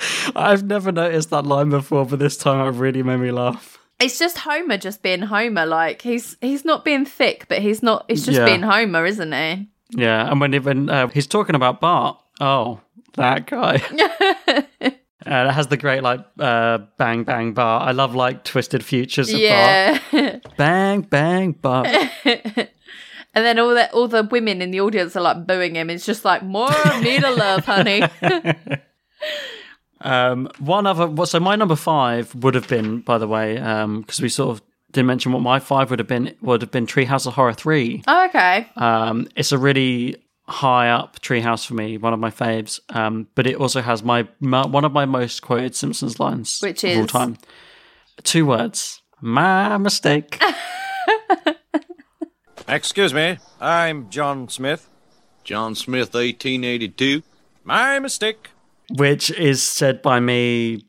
I've 0.36 0.64
never 0.64 0.92
noticed 0.92 1.30
that 1.30 1.46
line 1.46 1.70
before, 1.70 2.06
but 2.06 2.18
this 2.18 2.36
time 2.36 2.66
it 2.66 2.78
really 2.78 3.02
made 3.02 3.18
me 3.20 3.30
laugh. 3.30 3.78
It's 4.00 4.18
just 4.18 4.38
Homer 4.38 4.76
just 4.78 5.02
being 5.02 5.22
Homer. 5.22 5.66
Like 5.66 6.02
he's 6.02 6.36
he's 6.40 6.64
not 6.64 6.84
being 6.84 7.04
thick, 7.04 7.46
but 7.48 7.60
he's 7.60 7.82
not. 7.82 8.04
He's 8.08 8.24
just 8.24 8.38
Yeah. 8.38 8.44
being 8.44 8.62
Homer, 8.62 9.04
isn't 9.06 9.32
he? 9.32 9.68
Yeah, 9.90 10.30
and 10.30 10.40
when 10.40 10.52
when 10.62 10.88
uh, 10.90 11.08
he's 11.08 11.26
talking 11.26 11.54
about 11.56 11.80
Bart, 11.80 12.20
oh, 12.40 12.80
that 13.14 13.46
guy. 13.46 13.82
Uh, 15.26 15.46
it 15.50 15.52
has 15.52 15.66
the 15.66 15.76
great 15.76 16.02
like 16.02 16.20
uh, 16.38 16.78
bang 16.96 17.24
bang 17.24 17.52
Bart. 17.52 17.82
I 17.82 17.90
love 17.90 18.14
like 18.14 18.44
twisted 18.44 18.84
futures 18.84 19.30
of 19.30 19.38
yeah. 19.40 19.98
Bart. 20.12 20.44
Bang 20.56 21.00
bang 21.02 21.52
Bart. 21.52 21.88
and 22.24 22.68
then 23.34 23.58
all 23.58 23.74
the 23.74 23.90
all 23.92 24.06
the 24.08 24.22
women 24.22 24.62
in 24.62 24.70
the 24.70 24.80
audience 24.80 25.16
are 25.16 25.20
like 25.20 25.44
booing 25.46 25.74
him. 25.74 25.90
It's 25.90 26.06
just 26.06 26.24
like 26.24 26.44
more 26.44 26.72
of 26.72 27.02
me 27.02 27.18
to 27.18 27.30
love, 27.30 27.64
honey. 27.66 28.04
Um, 30.00 30.48
one 30.58 30.86
other. 30.86 31.06
well, 31.06 31.26
So 31.26 31.40
my 31.40 31.56
number 31.56 31.76
five 31.76 32.34
would 32.36 32.54
have 32.54 32.68
been, 32.68 33.00
by 33.00 33.18
the 33.18 33.28
way, 33.28 33.54
because 33.54 34.20
we 34.20 34.28
sort 34.28 34.50
of 34.50 34.62
didn't 34.92 35.06
mention 35.08 35.32
what 35.32 35.42
my 35.42 35.58
five 35.60 35.90
would 35.90 35.98
have 35.98 36.08
been. 36.08 36.34
Would 36.40 36.62
have 36.62 36.70
been 36.70 36.86
Treehouse 36.86 37.26
of 37.26 37.34
Horror 37.34 37.52
three. 37.52 38.02
oh, 38.06 38.26
okay. 38.26 38.68
Um, 38.76 39.28
it's 39.36 39.52
a 39.52 39.58
really 39.58 40.16
high 40.46 40.88
up 40.88 41.20
treehouse 41.20 41.66
for 41.66 41.74
me, 41.74 41.98
one 41.98 42.14
of 42.14 42.20
my 42.20 42.30
faves. 42.30 42.80
Um, 42.96 43.28
but 43.34 43.46
it 43.46 43.56
also 43.56 43.82
has 43.82 44.02
my, 44.02 44.26
my 44.40 44.66
one 44.66 44.84
of 44.84 44.92
my 44.92 45.04
most 45.04 45.42
quoted 45.42 45.76
Simpsons 45.76 46.18
lines, 46.18 46.60
Which 46.62 46.84
of 46.84 46.98
all 46.98 47.06
time. 47.06 47.36
Two 48.22 48.46
words. 48.46 49.02
My 49.20 49.76
mistake. 49.78 50.40
Excuse 52.68 53.14
me, 53.14 53.38
I'm 53.60 54.10
John 54.10 54.48
Smith. 54.48 54.88
John 55.44 55.74
Smith, 55.74 56.12
1882. 56.14 57.22
My 57.64 57.98
mistake. 57.98 58.50
Which 58.96 59.30
is 59.30 59.62
said 59.62 60.02
by 60.02 60.20
me 60.20 60.84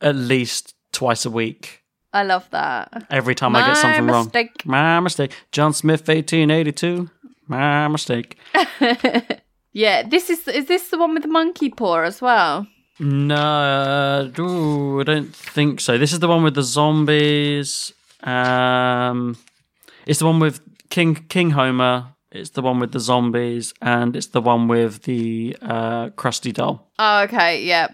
at 0.00 0.14
least 0.16 0.74
twice 0.92 1.24
a 1.24 1.30
week. 1.30 1.82
I 2.12 2.24
love 2.24 2.48
that. 2.50 3.06
Every 3.10 3.34
time 3.34 3.56
I 3.56 3.66
get 3.66 3.76
something 3.78 4.04
mistake. 4.06 4.50
wrong. 4.66 4.70
My 4.70 5.00
mistake. 5.00 5.32
John 5.50 5.72
Smith, 5.72 6.06
1882. 6.08 7.08
My 7.48 7.88
mistake. 7.88 8.36
Yeah, 9.72 10.02
this 10.06 10.28
is 10.28 10.46
is 10.48 10.66
this 10.66 10.88
the 10.90 10.98
one 10.98 11.14
with 11.14 11.22
the 11.22 11.28
monkey 11.30 11.70
paw 11.70 12.02
as 12.02 12.20
well? 12.20 12.66
No, 12.98 14.30
ooh, 14.38 15.00
I 15.00 15.04
don't 15.04 15.34
think 15.34 15.80
so. 15.80 15.96
This 15.96 16.12
is 16.12 16.18
the 16.18 16.28
one 16.28 16.42
with 16.42 16.54
the 16.54 16.62
zombies. 16.62 17.92
Um, 18.22 19.36
it's 20.06 20.18
the 20.18 20.26
one 20.26 20.40
with 20.40 20.60
King 20.90 21.14
King 21.28 21.50
Homer. 21.50 22.08
It's 22.32 22.50
the 22.50 22.62
one 22.62 22.80
with 22.80 22.92
the 22.92 23.00
zombies, 23.00 23.74
and 23.82 24.16
it's 24.16 24.28
the 24.28 24.40
one 24.40 24.66
with 24.68 25.02
the 25.02 25.56
uh, 25.62 26.08
Krusty 26.10 26.52
doll. 26.52 26.90
Oh, 26.98 27.22
okay, 27.22 27.62
yeah, 27.64 27.88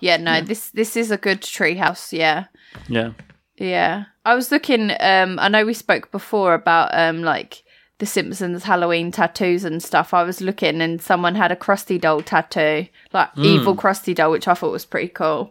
yeah. 0.00 0.16
No, 0.18 0.40
this 0.42 0.70
this 0.70 0.96
is 0.96 1.10
a 1.10 1.16
good 1.16 1.40
treehouse. 1.40 2.12
Yeah, 2.12 2.44
Yeah. 2.88 3.12
yeah. 3.56 4.04
I 4.24 4.34
was 4.34 4.50
looking. 4.52 4.90
Um, 5.00 5.38
I 5.40 5.48
know 5.48 5.64
we 5.64 5.74
spoke 5.74 6.10
before 6.12 6.54
about 6.54 6.90
um 6.92 7.22
like 7.22 7.62
the 7.98 8.06
Simpsons 8.06 8.64
Halloween 8.64 9.10
tattoos 9.10 9.64
and 9.64 9.82
stuff. 9.82 10.12
I 10.12 10.22
was 10.22 10.40
looking, 10.40 10.80
and 10.82 11.00
someone 11.00 11.34
had 11.34 11.50
a 11.52 11.56
Krusty 11.56 12.00
doll 12.00 12.20
tattoo, 12.20 12.86
like 13.12 13.32
Mm. 13.36 13.44
evil 13.44 13.74
Krusty 13.76 14.14
doll, 14.14 14.30
which 14.32 14.48
I 14.48 14.54
thought 14.54 14.72
was 14.72 14.84
pretty 14.84 15.08
cool. 15.08 15.50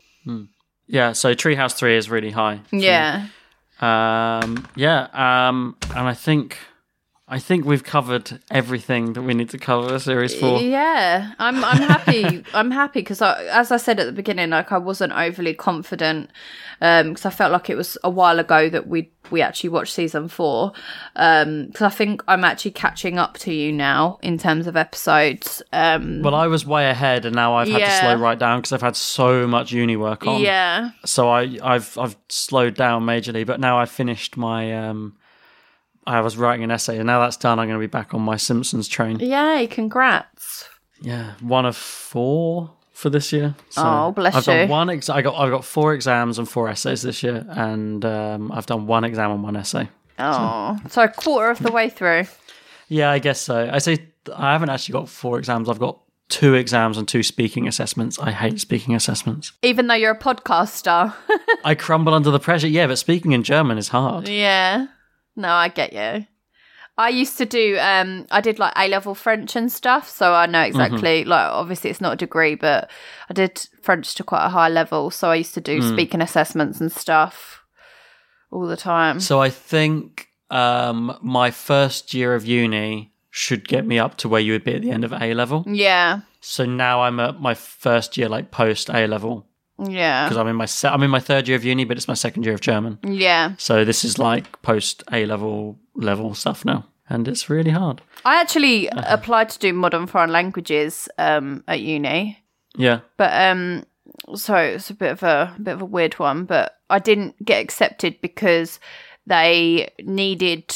Yeah, 0.88 1.14
so 1.14 1.34
Treehouse 1.34 1.74
3 1.74 1.96
is 1.96 2.10
really 2.10 2.32
high. 2.32 2.60
me. 2.72 2.84
Yeah. 2.84 3.28
Um, 3.80 4.68
yeah, 4.76 5.08
um, 5.14 5.78
and 5.96 6.08
I 6.08 6.14
think 6.14 6.58
I 7.32 7.40
think 7.40 7.64
we've 7.64 7.86
covered 7.86 8.42
everything 8.52 9.14
that 9.14 9.22
we 9.22 9.34
need 9.34 9.50
to 9.52 9.58
cover 9.58 9.98
series 10.00 10.36
four. 10.36 10.60
Yeah, 10.60 11.32
I'm. 11.40 11.64
I'm 11.64 11.78
happy. 11.78 12.44
I'm 12.54 12.72
happy 12.72 13.00
because, 13.00 13.22
as 13.22 13.72
I 13.72 13.78
said 13.78 14.02
at 14.02 14.06
the 14.06 14.12
beginning, 14.12 14.50
like 14.50 14.74
I 14.74 14.78
wasn't 14.78 15.14
overly 15.14 15.54
confident 15.54 16.30
because 16.80 17.26
I 17.26 17.30
felt 17.30 17.54
like 17.54 17.70
it 17.70 17.78
was 17.78 17.98
a 18.04 18.10
while 18.10 18.38
ago 18.38 18.68
that 18.68 18.88
we 18.88 19.12
we 19.30 19.42
actually 19.42 19.70
watched 19.70 19.94
season 19.94 20.28
four. 20.28 20.74
Because 21.14 21.82
I 21.82 21.88
think 21.88 22.22
I'm 22.28 22.44
actually 22.44 22.72
catching 22.72 23.18
up 23.18 23.38
to 23.38 23.54
you 23.54 23.72
now 23.72 24.20
in 24.22 24.38
terms 24.38 24.68
of 24.68 24.76
episodes. 24.76 25.64
Um, 25.72 26.24
Well, 26.24 26.36
I 26.36 26.48
was 26.48 26.66
way 26.66 26.90
ahead, 26.90 27.26
and 27.26 27.34
now 27.34 27.54
I've 27.54 27.70
had 27.70 27.80
to 27.80 28.00
slow 28.02 28.16
right 28.16 28.38
down 28.38 28.60
because 28.60 28.74
I've 28.74 28.82
had 28.82 28.98
so 28.98 29.48
much 29.48 29.72
uni 29.72 29.96
work 29.96 30.28
on. 30.28 30.42
Yeah. 30.42 30.90
So 31.06 31.30
I, 31.30 31.58
I've 31.64 31.98
I've 31.98 32.18
slowed 32.28 32.76
down 32.76 33.04
majorly, 33.04 33.46
but 33.46 33.62
now 33.62 33.78
I've 33.80 33.90
finished 33.90 34.36
my. 34.36 34.76
Um, 34.76 35.16
I 36.18 36.22
was 36.22 36.38
writing 36.38 36.64
an 36.64 36.72
essay, 36.72 36.98
and 36.98 37.08
now 37.08 37.20
that's 37.22 37.38
done. 37.38 37.60
I'm 37.60 37.68
going 37.68 37.80
to 37.80 37.84
be 37.88 37.90
back 37.90 38.14
on 38.14 38.22
my 38.22 38.36
Simpsons 38.38 38.88
train. 38.88 39.20
Yay! 39.20 39.68
Congrats. 39.70 40.68
Yeah, 41.02 41.34
one 41.42 41.66
of 41.66 41.76
four 41.78 42.72
for 42.94 43.10
this 43.10 43.32
year. 43.32 43.56
So 43.70 43.82
Oh, 43.84 44.12
bless 44.12 44.36
I've 44.36 44.46
you. 44.48 44.68
Got 44.68 44.70
one 44.70 44.90
ex- 44.90 45.10
I 45.10 45.22
got 45.22 45.36
I've 45.36 45.50
got 45.52 45.66
four 45.66 45.94
exams 45.94 46.38
and 46.38 46.48
four 46.48 46.68
essays 46.70 47.02
this 47.02 47.24
year, 47.24 47.46
and 47.50 48.04
um, 48.06 48.52
I've 48.52 48.66
done 48.66 48.86
one 48.88 49.04
exam 49.04 49.32
and 49.32 49.44
one 49.44 49.56
essay. 49.56 49.90
Oh, 50.20 50.78
so 50.90 51.04
a 51.04 51.08
quarter 51.08 51.50
of 51.50 51.60
the 51.60 51.72
way 51.72 51.90
through. 51.90 52.26
Yeah, 52.90 53.10
I 53.10 53.20
guess 53.20 53.42
so. 53.42 53.70
I 53.72 53.80
say 53.80 53.98
I 54.36 54.52
haven't 54.54 54.70
actually 54.70 54.94
got 54.94 55.10
four 55.10 55.40
exams. 55.40 55.68
I've 55.70 55.80
got 55.80 56.00
two 56.30 56.54
exams 56.54 56.98
and 56.98 57.08
two 57.08 57.24
speaking 57.24 57.68
assessments. 57.68 58.20
I 58.20 58.32
hate 58.32 58.60
speaking 58.60 58.94
assessments. 58.94 59.54
Even 59.64 59.88
though 59.88 59.96
you're 59.96 60.12
a 60.12 60.20
podcaster. 60.20 61.14
I 61.66 61.74
crumble 61.76 62.14
under 62.14 62.30
the 62.32 62.40
pressure. 62.40 62.68
Yeah, 62.68 62.88
but 62.88 62.98
speaking 63.00 63.32
in 63.32 63.44
German 63.44 63.78
is 63.78 63.88
hard. 63.88 64.28
Yeah. 64.28 64.88
No, 65.36 65.50
I 65.50 65.70
get 65.70 65.94
you. 65.94 66.26
I 66.98 67.10
used 67.10 67.38
to 67.38 67.46
do 67.46 67.78
um 67.80 68.28
I 68.32 68.42
did 68.42 68.60
like 68.60 68.74
A 68.76 68.88
level 68.88 69.16
French 69.16 69.56
and 69.56 69.72
stuff, 69.72 70.10
so 70.10 70.34
I 70.34 70.46
know 70.46 70.62
exactly 70.62 71.24
like 71.24 71.48
obviously 71.50 71.90
it's 71.90 72.02
not 72.02 72.14
a 72.14 72.18
degree, 72.18 72.56
but 72.56 72.90
I 73.30 73.34
did 73.34 73.66
French 73.82 74.14
to 74.16 74.24
quite 74.24 74.46
a 74.46 74.50
high 74.50 74.70
level, 74.70 75.10
so 75.10 75.30
I 75.32 75.36
used 75.36 75.54
to 75.56 75.62
do 75.62 75.80
Mm. 75.80 75.90
speaking 75.94 76.22
assessments 76.22 76.80
and 76.82 76.92
stuff 76.92 77.64
all 78.52 78.68
the 78.68 78.78
time. 78.78 79.20
So 79.20 79.42
I 79.42 79.50
think 79.50 80.28
um, 80.50 81.18
my 81.22 81.50
first 81.50 82.14
year 82.14 82.36
of 82.36 82.46
uni 82.46 83.14
should 83.30 83.66
get 83.68 83.86
me 83.88 83.98
up 83.98 84.18
to 84.18 84.28
where 84.30 84.42
you 84.42 84.52
would 84.52 84.66
be 84.66 84.76
at 84.76 84.82
the 84.82 84.92
end 84.92 85.06
of 85.06 85.14
A 85.14 85.34
level. 85.34 85.64
yeah. 85.68 86.20
So 86.42 86.66
now 86.66 87.04
I'm 87.04 87.20
at 87.20 87.40
my 87.40 87.54
first 87.54 88.18
year, 88.18 88.28
like 88.28 88.52
post 88.52 88.90
A 88.90 89.08
level, 89.08 89.48
Yeah. 89.90 90.26
because 90.26 90.38
I'm 90.38 90.48
in 90.48 90.56
my 90.56 90.66
se- 90.66 90.90
I'm 90.90 91.04
in 91.04 91.10
my 91.10 91.20
third 91.20 91.48
year 91.48 91.58
of 91.58 91.64
uni, 91.64 91.86
but 91.86 91.98
it's 91.98 92.08
my 92.08 92.14
second 92.14 92.44
year 92.46 92.54
of 92.54 92.62
German. 92.62 93.00
Yeah. 93.04 93.54
So 93.58 93.84
this 93.86 94.04
is 94.04 94.18
like 94.20 94.62
post 94.62 95.04
A 95.12 95.26
level 95.26 95.80
level 95.96 96.34
stuff 96.36 96.64
now, 96.66 96.86
and 97.10 97.28
it's 97.28 97.50
really 97.50 97.72
hard. 97.72 98.02
I 98.26 98.40
actually 98.42 98.88
applied 98.92 99.50
to 99.50 99.60
do 99.60 99.74
modern 99.74 100.08
foreign 100.08 100.32
languages 100.32 101.10
um 101.18 101.64
at 101.68 101.80
uni. 101.82 102.38
Yeah. 102.78 103.00
But 103.18 103.32
um 103.34 103.84
so 104.36 104.56
it's 104.56 104.90
a 104.90 104.94
bit 104.94 105.12
of 105.12 105.24
a, 105.24 105.56
bit 105.62 105.74
of 105.74 105.82
a 105.82 105.86
weird 105.86 106.20
one, 106.20 106.46
but 106.46 106.78
I 106.90 107.00
didn't 107.00 107.44
get 107.46 107.60
accepted 107.62 108.22
because 108.22 108.80
they 109.26 109.90
needed 110.04 110.76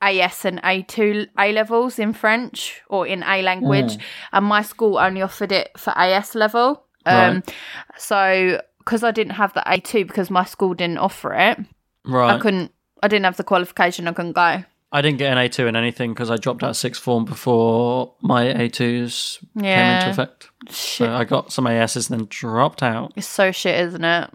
AS 0.00 0.44
and 0.44 0.60
A2 0.62 1.28
A 1.38 1.52
levels 1.52 1.98
in 1.98 2.12
French 2.12 2.80
or 2.88 3.06
in 3.06 3.22
A 3.22 3.42
language, 3.42 3.96
Mm. 3.96 4.00
and 4.32 4.46
my 4.46 4.62
school 4.62 4.98
only 4.98 5.22
offered 5.22 5.52
it 5.52 5.70
for 5.78 5.92
AS 5.96 6.34
level. 6.34 6.84
Um, 7.06 7.34
Right. 7.36 7.54
So 7.98 8.60
because 8.78 9.04
I 9.04 9.10
didn't 9.12 9.34
have 9.34 9.52
the 9.54 9.62
A2 9.66 10.06
because 10.06 10.30
my 10.30 10.44
school 10.44 10.74
didn't 10.74 10.98
offer 10.98 11.32
it, 11.34 11.58
Right. 12.04 12.34
I 12.34 12.38
couldn't. 12.38 12.72
I 13.02 13.08
didn't 13.08 13.24
have 13.24 13.36
the 13.36 13.44
qualification. 13.44 14.06
I 14.08 14.12
couldn't 14.12 14.32
go. 14.32 14.64
I 14.94 15.00
didn't 15.00 15.18
get 15.18 15.32
an 15.32 15.38
A2 15.38 15.68
in 15.68 15.76
anything 15.76 16.12
because 16.12 16.30
I 16.30 16.36
dropped 16.36 16.62
out 16.62 16.76
sixth 16.76 17.00
form 17.02 17.24
before 17.24 18.14
my 18.20 18.44
A2s 18.44 19.38
came 19.58 19.64
into 19.96 20.10
effect. 20.10 20.50
So 20.68 21.10
I 21.12 21.24
got 21.24 21.50
some 21.52 21.66
ASs 21.66 22.10
and 22.10 22.20
then 22.20 22.26
dropped 22.28 22.82
out. 22.82 23.12
It's 23.16 23.26
so 23.26 23.52
shit, 23.52 23.80
isn't 23.88 24.04
it? 24.04 24.30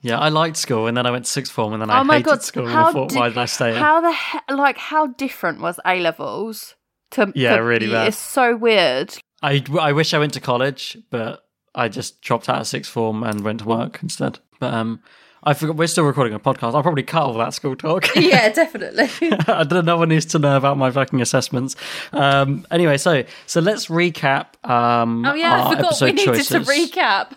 Yeah, 0.00 0.18
I 0.18 0.30
liked 0.30 0.56
school 0.56 0.86
and 0.86 0.96
then 0.96 1.04
I 1.06 1.10
went 1.10 1.26
to 1.26 1.30
sixth 1.30 1.52
form 1.52 1.74
and 1.74 1.82
then 1.82 1.90
I 1.90 2.00
oh 2.00 2.04
my 2.04 2.14
hated 2.14 2.24
god! 2.26 2.42
school 2.42 2.64
and 2.64 2.72
how 2.72 2.88
I 2.88 2.92
thought, 2.92 3.08
di- 3.10 3.16
why 3.18 3.28
did 3.28 3.36
I 3.38 3.44
stay? 3.44 3.74
How 3.76 4.00
the 4.00 4.12
he- 4.12 4.54
like 4.54 4.78
how 4.78 5.08
different 5.08 5.60
was 5.60 5.78
A 5.84 6.00
levels 6.00 6.74
to 7.10 7.30
Yeah, 7.34 7.56
to- 7.56 7.62
really 7.62 7.88
bad. 7.90 8.08
It's 8.08 8.16
so 8.16 8.56
weird. 8.56 9.14
I, 9.42 9.62
I 9.78 9.92
wish 9.92 10.14
I 10.14 10.18
went 10.18 10.32
to 10.34 10.40
college, 10.40 10.96
but 11.10 11.44
I 11.74 11.88
just 11.88 12.20
dropped 12.20 12.48
out 12.48 12.60
of 12.60 12.66
sixth 12.66 12.90
form 12.90 13.22
and 13.22 13.42
went 13.42 13.60
to 13.60 13.66
work 13.66 14.00
instead. 14.02 14.38
But 14.58 14.74
um, 14.74 15.00
I 15.42 15.54
forgot 15.54 15.76
we're 15.76 15.86
still 15.86 16.04
recording 16.04 16.34
a 16.34 16.38
podcast. 16.38 16.74
I'll 16.74 16.82
probably 16.82 17.02
cut 17.02 17.22
all 17.22 17.34
that 17.34 17.54
school 17.54 17.74
talk. 17.74 18.08
yeah, 18.16 18.48
definitely. 18.52 19.08
I 19.48 19.64
don't 19.64 19.84
know. 19.86 19.90
No 19.90 19.96
one 19.96 20.10
needs 20.10 20.26
to 20.26 20.38
know 20.38 20.56
about 20.56 20.76
my 20.76 20.90
fucking 20.90 21.20
assessments. 21.22 21.76
Um, 22.12 22.66
anyway, 22.70 22.98
so 22.98 23.24
so 23.46 23.60
let's 23.60 23.86
recap. 23.86 24.62
Um, 24.68 25.24
oh 25.24 25.34
yeah, 25.34 25.66
I 25.66 25.76
forgot 25.76 26.00
we 26.00 26.12
needed 26.12 26.24
choices. 26.24 26.48
to 26.48 26.60
recap. 26.60 27.32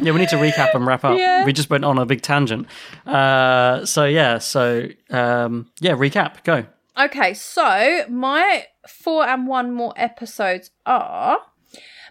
Yeah, 0.00 0.12
we 0.12 0.20
need 0.20 0.30
to 0.30 0.36
recap 0.36 0.74
and 0.74 0.86
wrap 0.86 1.04
up. 1.04 1.18
Yeah. 1.18 1.44
We 1.44 1.52
just 1.52 1.68
went 1.68 1.84
on 1.84 1.98
a 1.98 2.06
big 2.06 2.22
tangent. 2.22 2.66
Uh, 3.04 3.84
so 3.84 4.06
yeah, 4.06 4.38
so 4.38 4.88
um, 5.10 5.70
yeah, 5.80 5.92
recap. 5.92 6.42
Go. 6.44 6.64
okay, 6.98 7.34
so 7.34 8.06
my 8.08 8.64
four 8.88 9.26
and 9.26 9.46
one 9.46 9.72
more 9.74 9.92
episodes 9.96 10.70
are 10.86 11.38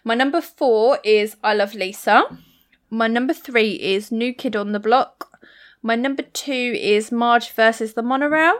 my 0.05 0.13
number 0.13 0.39
four 0.39 0.99
is 1.03 1.35
I 1.43 1.55
Love 1.55 1.73
Lisa. 1.73 2.37
My 2.91 3.07
number 3.07 3.33
three 3.33 3.71
is 3.71 4.11
New 4.11 4.33
Kid 4.35 4.55
on 4.55 4.71
the 4.71 4.79
Block. 4.79 5.39
My 5.81 5.95
number 5.95 6.21
two 6.21 6.77
is 6.79 7.11
Marge 7.11 7.51
versus 7.51 7.95
the 7.95 8.03
Monorail. 8.03 8.59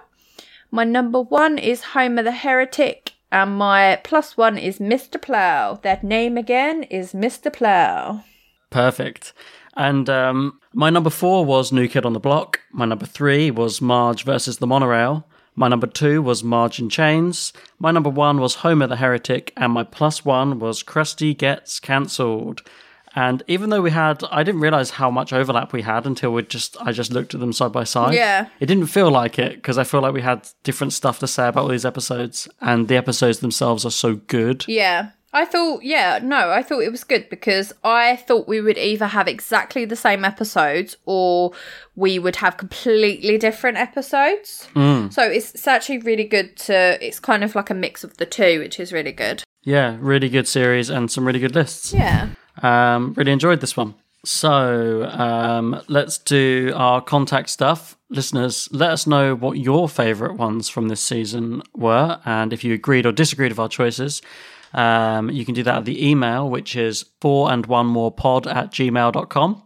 My 0.72 0.84
number 0.84 1.22
one 1.22 1.60
is 1.60 1.94
Homer 1.94 2.24
the 2.24 2.32
Heretic. 2.32 3.14
And 3.32 3.58
my 3.58 4.02
plus 4.04 4.36
one 4.36 4.58
is 4.58 4.80
Mr. 4.80 5.22
Plow. 5.22 5.76
That 5.84 6.04
name 6.04 6.36
again 6.36 6.82
is 6.84 7.14
Mr. 7.14 7.54
Plow. 7.54 8.24
Perfect. 8.72 9.34
And 9.78 10.10
um, 10.10 10.60
my 10.74 10.90
number 10.90 11.12
four 11.12 11.46
was 11.46 11.72
New 11.72 11.88
Kid 11.88 12.08
on 12.08 12.14
the 12.14 12.20
Block. 12.20 12.62
My 12.72 12.86
number 12.86 13.06
three 13.06 13.52
was 13.52 13.82
Marge 13.82 14.24
versus 14.24 14.58
the 14.58 14.68
Monorail. 14.68 15.28
My 15.56 15.68
number 15.68 15.88
two 15.88 16.22
was 16.22 16.44
Marge 16.44 16.80
in 16.80 16.90
Chains. 16.90 17.54
My 17.80 17.92
number 17.92 18.10
one 18.10 18.40
was 18.40 18.56
Homer 18.56 18.88
the 18.88 18.98
Heretic. 18.98 19.54
And 19.56 19.72
my 19.72 19.84
plus 19.84 20.26
one 20.26 20.60
was 20.60 20.84
Krusty 20.84 21.38
Gets 21.38 21.80
Cancelled. 21.80 22.62
And 23.18 23.42
even 23.48 23.70
though 23.70 23.82
we 23.82 23.92
had, 23.92 24.22
I 24.30 24.44
didn't 24.44 24.60
realize 24.60 24.90
how 24.90 25.10
much 25.10 25.32
overlap 25.32 25.72
we 25.72 25.84
had 25.84 26.06
until 26.06 26.34
we 26.34 26.44
just, 26.44 26.76
I 26.82 26.92
just 26.92 27.14
looked 27.14 27.34
at 27.34 27.40
them 27.40 27.54
side 27.54 27.72
by 27.72 27.86
side. 27.86 28.14
Yeah. 28.14 28.50
It 28.60 28.66
didn't 28.66 28.88
feel 28.88 29.10
like 29.10 29.40
it 29.40 29.56
because 29.56 29.78
I 29.78 29.86
feel 29.86 30.02
like 30.02 30.14
we 30.14 30.22
had 30.22 30.46
different 30.64 30.92
stuff 30.92 31.20
to 31.20 31.28
say 31.28 31.48
about 31.48 31.62
all 31.62 31.70
these 31.70 31.86
episodes, 31.86 32.50
and 32.60 32.90
the 32.90 32.98
episodes 32.98 33.40
themselves 33.40 33.86
are 33.86 33.92
so 33.92 34.16
good. 34.16 34.66
Yeah. 34.68 35.12
I 35.36 35.44
thought, 35.44 35.84
yeah, 35.84 36.20
no, 36.24 36.50
I 36.50 36.64
thought 36.64 36.80
it 36.80 36.92
was 36.92 37.04
good 37.04 37.28
because 37.30 37.74
I 37.84 38.16
thought 38.16 38.48
we 38.48 38.62
would 38.62 38.78
either 38.78 39.08
have 39.08 39.28
exactly 39.28 39.84
the 39.84 39.96
same 39.98 40.24
episodes 40.24 40.96
or 41.06 41.52
we 41.96 42.18
would 42.20 42.38
have 42.38 42.56
completely 42.56 43.38
different 43.38 43.78
episodes. 43.78 44.70
Mm. 44.74 45.12
So 45.12 45.24
it's, 45.24 45.54
it's 45.54 45.68
actually 45.68 45.98
really 46.00 46.24
good 46.24 46.56
to, 46.58 46.98
it's 47.06 47.20
kind 47.20 47.44
of 47.44 47.54
like 47.54 47.70
a 47.70 47.74
mix 47.74 48.06
of 48.06 48.16
the 48.16 48.26
two, 48.26 48.60
which 48.60 48.80
is 48.80 48.94
really 48.94 49.12
good. 49.12 49.44
Yeah, 49.64 49.98
really 50.00 50.30
good 50.30 50.48
series 50.48 50.90
and 50.90 51.12
some 51.12 51.28
really 51.28 51.40
good 51.40 51.54
lists. 51.54 51.94
Yeah. 51.94 52.30
Um, 52.64 53.14
really 53.18 53.34
enjoyed 53.34 53.60
this 53.60 53.76
one. 53.76 53.96
So 54.24 55.04
um, 55.04 55.82
let's 55.88 56.18
do 56.18 56.72
our 56.76 57.02
contact 57.02 57.50
stuff. 57.50 57.98
Listeners, 58.10 58.70
let 58.72 58.90
us 58.90 59.06
know 59.06 59.36
what 59.36 59.58
your 59.58 59.90
favourite 59.90 60.38
ones 60.38 60.70
from 60.70 60.88
this 60.88 61.02
season 61.02 61.62
were, 61.76 62.20
and 62.26 62.54
if 62.54 62.64
you 62.64 62.74
agreed 62.74 63.06
or 63.06 63.12
disagreed 63.12 63.52
with 63.52 63.60
our 63.60 63.70
choices. 63.70 64.22
Um, 64.76 65.30
you 65.30 65.46
can 65.46 65.56
do 65.56 65.64
that 65.64 65.78
at 65.78 65.86
the 65.86 66.08
email, 66.08 66.50
which 66.50 66.76
is 66.76 67.06
four 67.22 67.52
and 67.52 67.66
one 67.66 67.88
more 67.88 68.12
pod 68.12 68.46
at 68.46 68.72
gmail.com. 68.72 69.64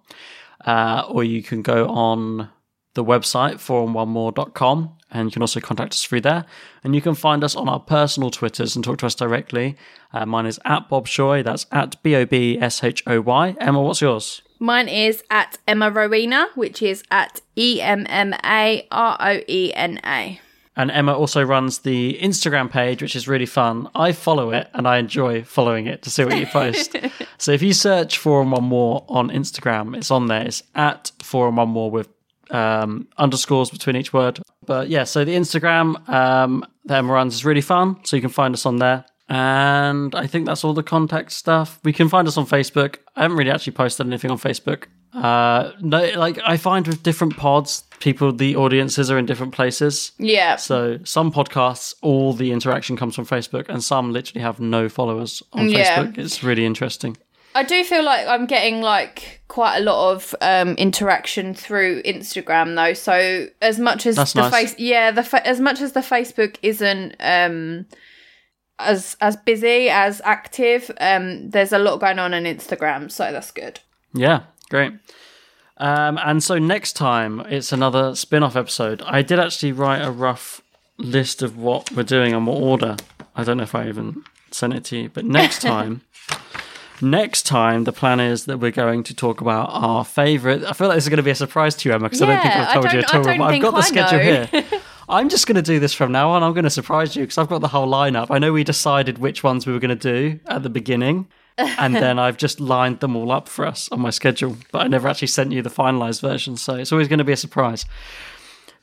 Uh, 0.66 1.04
or 1.10 1.24
you 1.24 1.42
can 1.42 1.62
go 1.62 1.88
on 1.90 2.50
the 2.94 3.04
website, 3.04 3.56
fourandonemore.com, 3.56 4.98
and 5.12 5.28
you 5.28 5.32
can 5.32 5.42
also 5.42 5.60
contact 5.60 5.94
us 5.94 6.04
through 6.04 6.22
there. 6.22 6.46
And 6.84 6.94
you 6.94 7.02
can 7.02 7.16
find 7.16 7.44
us 7.44 7.56
on 7.56 7.68
our 7.68 7.80
personal 7.80 8.30
Twitters 8.30 8.76
and 8.76 8.86
talk 8.86 9.00
to 9.00 9.08
us 9.08 9.16
directly. 9.16 9.76
Uh, 10.14 10.26
mine 10.26 10.46
is 10.46 10.60
at 10.64 10.90
Bob 10.90 11.08
Shoy, 11.08 11.44
that's 11.44 11.66
at 11.72 12.02
B 12.04 12.16
O 12.16 12.26
B 12.26 12.60
S 12.60 12.84
H 12.84 13.04
O 13.08 13.22
Y. 13.22 13.56
Emma, 13.60 13.82
what's 13.82 14.02
yours? 14.02 14.42
Mine 14.60 14.90
is 14.90 15.24
at 15.32 15.58
Emma 15.68 15.90
Roena, 15.90 16.48
which 16.56 16.82
is 16.82 17.04
at 17.10 17.42
E 17.56 17.82
M 17.82 18.06
M 18.10 18.34
A 18.44 18.86
R 18.92 19.18
O 19.20 19.40
E 19.48 19.74
N 19.74 20.00
A. 20.06 20.40
And 20.76 20.92
Emma 20.92 21.14
also 21.14 21.44
runs 21.44 21.80
the 21.80 22.18
Instagram 22.22 22.72
page, 22.72 23.02
which 23.02 23.16
is 23.16 23.28
really 23.28 23.46
fun. 23.46 23.90
I 23.96 24.12
follow 24.12 24.52
it 24.52 24.70
and 24.74 24.88
I 24.88 24.98
enjoy 24.98 25.44
following 25.44 25.88
it 25.88 26.04
to 26.04 26.10
see 26.10 26.24
what 26.24 26.38
you 26.38 26.46
post. 26.46 26.96
so 27.38 27.52
if 27.52 27.62
you 27.62 27.74
search 27.74 28.18
Four 28.18 28.42
and 28.42 28.52
One 28.52 28.64
More 28.64 29.04
on 29.10 29.30
Instagram, 29.30 29.98
it's 29.98 30.12
on 30.12 30.28
there. 30.28 30.46
It's 30.46 30.64
at 30.76 31.12
Four 31.22 31.48
and 31.48 31.58
One 31.58 31.70
More 31.70 31.92
with 31.92 32.08
um, 32.52 33.08
underscores 33.18 33.70
between 33.70 33.96
each 33.96 34.14
word. 34.14 34.40
But 34.66 34.90
yeah, 34.90 35.04
so 35.04 35.26
the 35.26 35.36
Instagram 35.36 36.08
um, 36.08 36.66
that 36.86 37.00
Emma 37.00 37.14
runs 37.14 37.36
is 37.36 37.44
really 37.44 37.62
fun. 37.62 37.98
So 38.06 38.16
you 38.16 38.22
can 38.22 38.30
find 38.30 38.54
us 38.54 38.66
on 38.66 38.78
there. 38.78 39.06
And 39.28 40.16
I 40.16 40.26
think 40.26 40.48
that's 40.48 40.64
all 40.64 40.74
the 40.74 40.84
contact 40.84 41.32
stuff. 41.32 41.80
We 41.84 41.94
can 41.94 42.10
find 42.10 42.28
us 42.28 42.38
on 42.38 42.48
Facebook. 42.48 42.98
I 43.16 43.24
haven't 43.24 43.38
really 43.38 43.52
actually 43.52 43.74
posted 43.74 44.08
anything 44.08 44.32
on 44.32 44.40
Facebook. 44.40 44.86
Uh, 45.14 45.72
no, 45.82 46.04
like 46.18 46.40
I 46.44 46.58
find 46.58 46.88
with 46.88 47.04
different 47.04 47.38
pods, 47.38 47.84
people, 48.00 48.32
the 48.32 48.56
audiences 48.56 49.10
are 49.12 49.18
in 49.18 49.26
different 49.26 49.54
places. 49.54 50.12
Yeah. 50.18 50.56
So 50.58 51.00
some 51.04 51.32
podcasts, 51.32 51.94
all 52.02 52.34
the 52.34 52.52
interaction 52.52 52.96
comes 52.98 53.16
from 53.16 53.26
Facebook, 53.26 53.68
and 53.70 53.84
some 53.84 54.12
literally 54.14 54.42
have 54.42 54.60
no 54.60 54.90
followers 54.90 55.44
on 55.54 55.70
Yeah. 55.70 56.04
Facebook. 56.04 56.18
It's 56.18 56.44
really 56.44 56.66
interesting. 56.66 57.18
I 57.56 57.64
do 57.64 57.84
feel 57.84 58.04
like 58.04 58.28
I'm 58.28 58.46
getting 58.46 58.82
like 58.82 59.42
quite 59.48 59.78
a 59.78 59.82
lot 59.82 60.12
of 60.14 60.36
um, 60.40 60.76
interaction 60.76 61.56
through 61.56 62.04
Instagram 62.04 62.76
though. 62.76 62.94
So 62.94 63.48
as 63.62 63.80
much 63.80 64.06
as 64.06 64.16
That's 64.18 64.34
the 64.34 64.42
nice. 64.42 64.52
face, 64.54 64.76
yeah, 64.80 65.10
the 65.12 65.24
fa- 65.24 65.46
as 65.46 65.60
much 65.60 65.82
as 65.82 65.94
the 65.94 66.02
Facebook 66.02 66.58
isn't 66.62 67.16
um, 67.20 67.88
as 68.78 69.18
as 69.20 69.36
busy 69.36 69.90
as 69.90 70.22
active, 70.24 70.92
um, 71.02 71.50
there's 71.50 71.74
a 71.74 71.80
lot 71.80 72.00
going 72.00 72.20
on 72.20 72.34
on 72.36 72.44
Instagram, 72.44 73.12
so 73.12 73.32
that's 73.32 73.52
good. 73.52 73.80
Yeah, 74.14 74.44
great. 74.70 74.94
Um, 75.80 76.20
and 76.24 76.44
so 76.44 76.60
next 76.60 76.94
time 76.94 77.40
it's 77.42 77.72
another 77.72 78.16
spin-off 78.16 78.56
episode. 78.56 79.02
I 79.04 79.22
did 79.22 79.40
actually 79.40 79.72
write 79.72 80.02
a 80.02 80.12
rough 80.12 80.62
list 80.98 81.42
of 81.42 81.58
what 81.58 81.92
we're 81.92 82.04
doing 82.04 82.34
and 82.34 82.46
what 82.46 82.62
order. 82.62 82.98
I 83.36 83.44
don't 83.44 83.58
know 83.58 83.64
if 83.64 83.74
I 83.76 83.88
even 83.88 84.24
sent 84.52 84.74
it 84.74 84.84
to 84.86 84.98
you, 84.98 85.10
but 85.10 85.26
next 85.26 85.62
time, 85.62 86.02
next 87.02 87.44
time 87.44 87.86
the 87.86 87.94
plan 87.94 88.20
is 88.20 88.46
that 88.46 88.58
we're 88.58 88.72
going 88.72 89.04
to 89.04 89.16
talk 89.16 89.40
about 89.40 89.70
our 89.72 90.04
favorite. 90.04 90.64
I 90.66 90.74
feel 90.74 90.90
like 90.90 90.98
this 90.98 91.06
is 91.06 91.10
going 91.10 91.18
to 91.18 91.24
be 91.24 91.32
a 91.32 91.36
surprise 91.36 91.76
to 91.76 91.90
you, 91.90 91.96
Emma, 91.96 92.10
because 92.10 92.22
I 92.22 92.26
don't 92.26 92.42
think 92.42 92.56
I've 92.56 92.68
I 92.68 92.74
told 92.74 92.94
you 92.94 93.00
at 93.00 93.16
all. 93.16 93.24
But 93.24 93.42
I've 93.42 93.62
got 93.62 93.76
the 93.76 93.82
schedule 93.82 94.20
here. 94.20 94.50
I'm 95.10 95.30
just 95.30 95.48
going 95.48 95.56
to 95.56 95.62
do 95.64 95.80
this 95.80 95.94
from 95.94 96.12
now 96.12 96.30
on. 96.32 96.44
I'm 96.44 96.54
going 96.54 96.66
to 96.66 96.70
surprise 96.70 97.16
you 97.16 97.24
because 97.24 97.40
I've 97.40 97.50
got 97.50 97.62
the 97.62 97.70
whole 97.70 97.88
lineup. 97.88 98.28
I 98.30 98.38
know 98.38 98.54
we 98.54 98.64
decided 98.64 99.18
which 99.18 99.44
ones 99.44 99.66
we 99.66 99.74
were 99.74 99.80
going 99.80 99.98
to 99.98 100.14
do 100.14 100.40
at 100.46 100.62
the 100.62 100.70
beginning, 100.70 101.28
and 101.60 101.96
then 101.96 102.18
I've 102.20 102.38
just 102.38 102.60
lined 102.60 103.00
them 103.00 103.16
all 103.16 103.32
up 103.32 103.48
for 103.50 103.66
us 103.66 103.90
on 103.92 104.00
my 104.00 104.10
schedule, 104.10 104.58
but 104.72 104.80
I 104.84 104.88
never 104.88 105.08
actually 105.08 105.28
sent 105.28 105.52
you 105.52 105.62
the 105.62 105.70
finalized 105.70 106.22
version, 106.22 106.58
so 106.58 106.76
it's 106.76 106.92
always 106.92 107.08
going 107.08 107.20
to 107.20 107.24
be 107.26 107.34
a 107.34 107.38
surprise. 107.38 107.86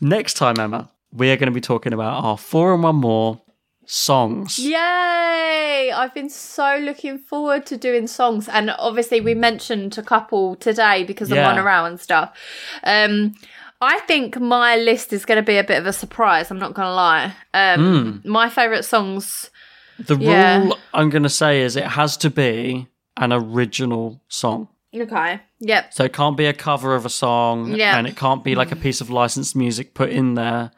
Next 0.01 0.35
time, 0.35 0.59
Emma, 0.59 0.91
we 1.13 1.31
are 1.31 1.37
going 1.37 1.47
to 1.49 1.55
be 1.55 1.61
talking 1.61 1.93
about 1.93 2.23
our 2.23 2.37
four 2.39 2.75
and 2.75 2.83
one 2.83 2.97
more 2.97 3.41
songs. 3.87 4.59
Yay! 4.59 5.91
I've 5.95 6.13
been 6.15 6.29
so 6.31 6.79
looking 6.83 7.19
forward 7.19 7.67
to 7.67 7.77
doing 7.77 8.07
songs, 8.07 8.49
and 8.49 8.71
obviously 8.79 9.21
we 9.21 9.35
mentioned 9.35 9.97
a 9.99 10.03
couple 10.03 10.57
today 10.57 11.05
because 11.05 11.31
of 11.31 11.37
Yeah. 11.37 11.49
Monorail 11.49 11.85
and 11.87 12.01
stuff. 12.01 12.37
Um, 12.85 13.35
I 13.81 14.01
think 14.01 14.41
my 14.41 14.77
list 14.77 15.13
is 15.13 15.25
going 15.25 15.37
to 15.37 15.43
be 15.43 15.59
a 15.59 15.65
bit 15.65 15.79
of 15.79 15.87
a 15.87 15.93
surprise. 15.93 16.51
I'm 16.51 16.59
not 16.59 16.75
going 16.75 16.87
to 16.87 16.95
lie. 16.95 17.35
Um, 17.55 18.23
My 18.25 18.49
favorite 18.49 18.85
songs. 18.85 19.51
The 19.99 20.17
Yeah. 20.17 20.59
rule 20.63 20.79
I'm 20.95 21.11
going 21.11 21.23
to 21.23 21.29
say 21.29 21.63
is 21.63 21.77
it 21.77 21.85
has 21.85 22.17
to 22.19 22.31
be 22.31 22.89
an 23.17 23.33
original 23.33 24.21
song. 24.29 24.69
Okay. 24.95 25.41
Yep. 25.61 25.95
So 25.95 26.05
it 26.05 26.13
can't 26.13 26.37
be 26.37 26.47
a 26.47 26.53
cover 26.53 26.95
of 26.95 27.05
a 27.05 27.11
song, 27.11 27.75
Yeah. 27.75 27.99
and 27.99 28.07
it 28.07 28.17
can't 28.17 28.43
be 28.45 28.55
like 28.55 28.73
a 28.73 28.77
piece 28.77 29.01
of 29.01 29.11
licensed 29.11 29.55
music 29.57 29.95
put 29.95 30.11
in 30.11 30.35
there. 30.35 30.71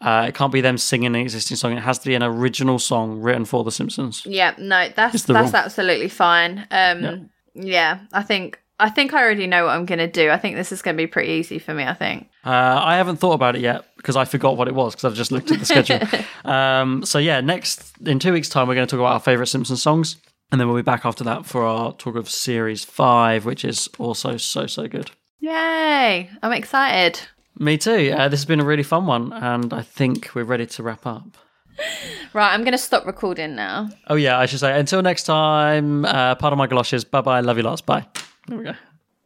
Uh, 0.00 0.26
it 0.28 0.34
can't 0.34 0.52
be 0.52 0.60
them 0.60 0.76
singing 0.76 1.06
an 1.06 1.16
existing 1.16 1.56
song. 1.56 1.72
It 1.72 1.80
has 1.82 1.98
to 2.00 2.06
be 2.06 2.14
an 2.14 2.22
original 2.22 2.78
song 2.78 3.20
written 3.20 3.44
for 3.44 3.64
The 3.64 3.70
Simpsons. 3.70 4.22
Yeah. 4.26 4.54
No, 4.58 4.88
that's 4.94 5.22
that's 5.24 5.28
rule. 5.52 5.56
absolutely 5.56 6.08
fine. 6.08 6.66
Um, 6.70 7.30
yeah. 7.54 8.00
I 8.12 8.22
think 8.22 8.58
I 8.80 8.90
think 8.90 9.14
I 9.14 9.22
already 9.22 9.46
know 9.46 9.66
what 9.66 9.70
I'm 9.72 9.86
going 9.86 10.00
to 10.00 10.08
do. 10.08 10.30
I 10.30 10.38
think 10.38 10.56
this 10.56 10.72
is 10.72 10.82
going 10.82 10.96
to 10.96 11.02
be 11.02 11.06
pretty 11.06 11.32
easy 11.32 11.58
for 11.58 11.72
me. 11.74 11.84
I 11.84 11.94
think. 11.94 12.28
Uh, 12.44 12.80
I 12.82 12.96
haven't 12.96 13.16
thought 13.16 13.32
about 13.34 13.56
it 13.56 13.62
yet 13.62 13.84
because 13.96 14.16
I 14.16 14.24
forgot 14.24 14.56
what 14.56 14.68
it 14.68 14.74
was 14.74 14.94
because 14.94 15.04
I've 15.04 15.14
just 15.16 15.32
looked 15.32 15.50
at 15.50 15.60
the 15.60 15.64
schedule. 15.64 16.00
um, 16.44 17.04
so 17.04 17.18
yeah, 17.18 17.40
next 17.40 17.96
in 18.04 18.18
two 18.18 18.32
weeks' 18.32 18.48
time, 18.48 18.66
we're 18.66 18.74
going 18.74 18.86
to 18.86 18.90
talk 18.90 19.00
about 19.00 19.12
our 19.12 19.20
favorite 19.20 19.46
Simpsons 19.46 19.82
songs, 19.82 20.16
and 20.50 20.60
then 20.60 20.68
we'll 20.68 20.76
be 20.76 20.82
back 20.82 21.04
after 21.04 21.22
that 21.24 21.46
for 21.46 21.64
our 21.64 21.92
talk 21.92 22.16
of 22.16 22.28
Series 22.28 22.84
Five, 22.84 23.44
which 23.44 23.64
is 23.64 23.88
also 23.98 24.36
so 24.36 24.66
so 24.66 24.88
good. 24.88 25.10
Yay! 25.40 26.30
I'm 26.42 26.52
excited. 26.52 27.20
Me 27.58 27.78
too. 27.78 28.12
Uh, 28.16 28.28
this 28.28 28.40
has 28.40 28.46
been 28.46 28.60
a 28.60 28.64
really 28.64 28.82
fun 28.82 29.06
one, 29.06 29.32
and 29.32 29.72
I 29.72 29.82
think 29.82 30.30
we're 30.34 30.44
ready 30.44 30.66
to 30.66 30.82
wrap 30.82 31.06
up. 31.06 31.38
Right, 32.32 32.52
I'm 32.52 32.62
going 32.62 32.72
to 32.72 32.78
stop 32.78 33.06
recording 33.06 33.54
now. 33.54 33.90
Oh 34.08 34.16
yeah, 34.16 34.40
I 34.40 34.46
should 34.46 34.58
say 34.58 34.76
until 34.76 35.02
next 35.02 35.22
time. 35.22 36.04
Uh, 36.04 36.34
of 36.40 36.58
my 36.58 36.66
galoshes. 36.66 37.04
Bye 37.04 37.20
bye. 37.20 37.38
Love 37.38 37.58
you 37.58 37.62
lots. 37.62 37.80
Bye. 37.80 38.06
There 38.46 38.58
we 38.58 38.64
go. 38.64 38.72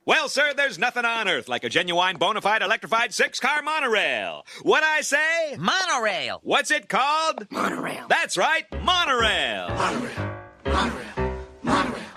Well, 0.07 0.29
sir, 0.31 0.55
there's 0.57 0.79
nothing 0.79 1.05
on 1.05 1.29
earth 1.29 1.49
like 1.49 1.65
a 1.65 1.69
genuine 1.69 2.17
bona 2.17 2.41
fide 2.41 2.63
electrified 2.63 3.13
six 3.13 3.39
car 3.41 3.61
monorail. 3.63 4.43
What 4.63 4.83
I 4.83 5.03
say? 5.03 5.57
Monorail. 5.59 6.41
What's 6.43 6.71
it 6.71 6.89
called? 6.89 7.47
Monorail. 7.51 8.07
That's 8.09 8.39
right, 8.39 8.65
monorail. 8.83 9.69
Monorail. 9.69 10.33
Monorail. 10.65 11.39
monorail. 11.63 12.08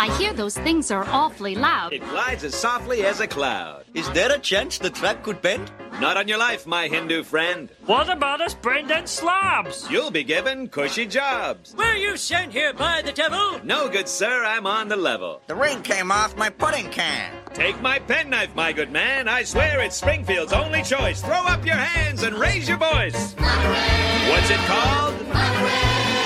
I 0.00 0.08
hear 0.16 0.32
those 0.32 0.56
things 0.56 0.90
are 0.90 1.04
awfully 1.10 1.54
loud. 1.54 1.92
It 1.92 2.00
glides 2.08 2.42
as 2.42 2.54
softly 2.54 3.04
as 3.04 3.20
a 3.20 3.26
cloud. 3.26 3.84
Is 3.92 4.08
there 4.12 4.32
a 4.32 4.38
chance 4.38 4.78
the 4.78 4.88
track 4.88 5.22
could 5.22 5.42
bend? 5.42 5.70
Not 6.00 6.16
on 6.16 6.26
your 6.26 6.38
life, 6.38 6.66
my 6.66 6.88
Hindu 6.88 7.22
friend. 7.22 7.68
What 7.84 8.08
about 8.08 8.40
us 8.40 8.54
brain-dead 8.54 9.10
slobs? 9.10 9.86
You'll 9.90 10.10
be 10.10 10.24
given 10.24 10.68
cushy 10.68 11.04
jobs. 11.04 11.74
Were 11.76 11.96
you 11.96 12.16
sent 12.16 12.50
here 12.50 12.72
by 12.72 13.02
the 13.02 13.12
devil? 13.12 13.60
No, 13.62 13.90
good 13.90 14.08
sir, 14.08 14.42
I'm 14.42 14.66
on 14.66 14.88
the 14.88 14.96
level. 14.96 15.42
The 15.48 15.54
ring 15.54 15.82
came 15.82 16.10
off 16.10 16.34
my 16.34 16.48
pudding 16.48 16.88
can. 16.90 17.34
Take 17.52 17.78
my 17.82 17.98
penknife, 17.98 18.54
my 18.54 18.72
good 18.72 18.90
man. 18.90 19.28
I 19.28 19.42
swear 19.42 19.82
it's 19.82 19.96
Springfield's 19.96 20.54
only 20.54 20.82
choice. 20.82 21.20
Throw 21.20 21.44
up 21.44 21.66
your 21.66 21.74
hands 21.76 22.22
and 22.22 22.38
raise 22.38 22.66
your 22.66 22.78
voice. 22.78 23.34
What's 23.34 24.48
it 24.48 24.60
called? 24.60 25.14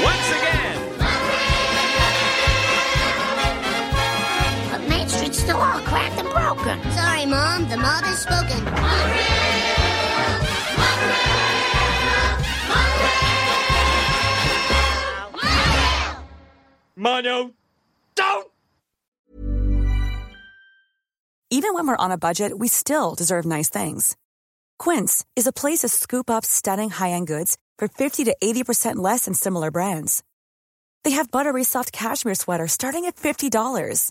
Once 0.00 0.28
again. 0.30 0.73
Still 5.44 5.58
all 5.58 5.80
cracked 5.80 6.18
and 6.18 6.30
broken. 6.30 6.76
Sorry, 6.92 7.26
Mom. 7.26 7.68
The 7.68 7.76
mob 7.76 8.04
has 8.04 8.18
spoken. 8.18 8.64
Mono, 16.96 17.52
don't 18.14 18.50
Even 21.50 21.74
when 21.74 21.86
we're 21.86 21.96
on 21.96 22.12
a 22.12 22.18
budget, 22.18 22.58
we 22.58 22.68
still 22.68 23.14
deserve 23.14 23.44
nice 23.44 23.68
things. 23.68 24.16
Quince 24.78 25.24
is 25.36 25.46
a 25.46 25.52
place 25.52 25.80
to 25.80 25.88
scoop 25.88 26.30
up 26.30 26.44
stunning 26.44 26.90
high-end 26.90 27.26
goods 27.26 27.58
for 27.78 27.88
50 27.88 28.24
to 28.24 28.36
80% 28.42 28.96
less 28.96 29.26
than 29.26 29.34
similar 29.34 29.70
brands. 29.70 30.22
They 31.04 31.12
have 31.12 31.30
buttery 31.30 31.64
soft 31.64 31.92
cashmere 31.92 32.34
sweaters 32.34 32.72
starting 32.72 33.04
at 33.04 33.16
$50, 33.16 34.10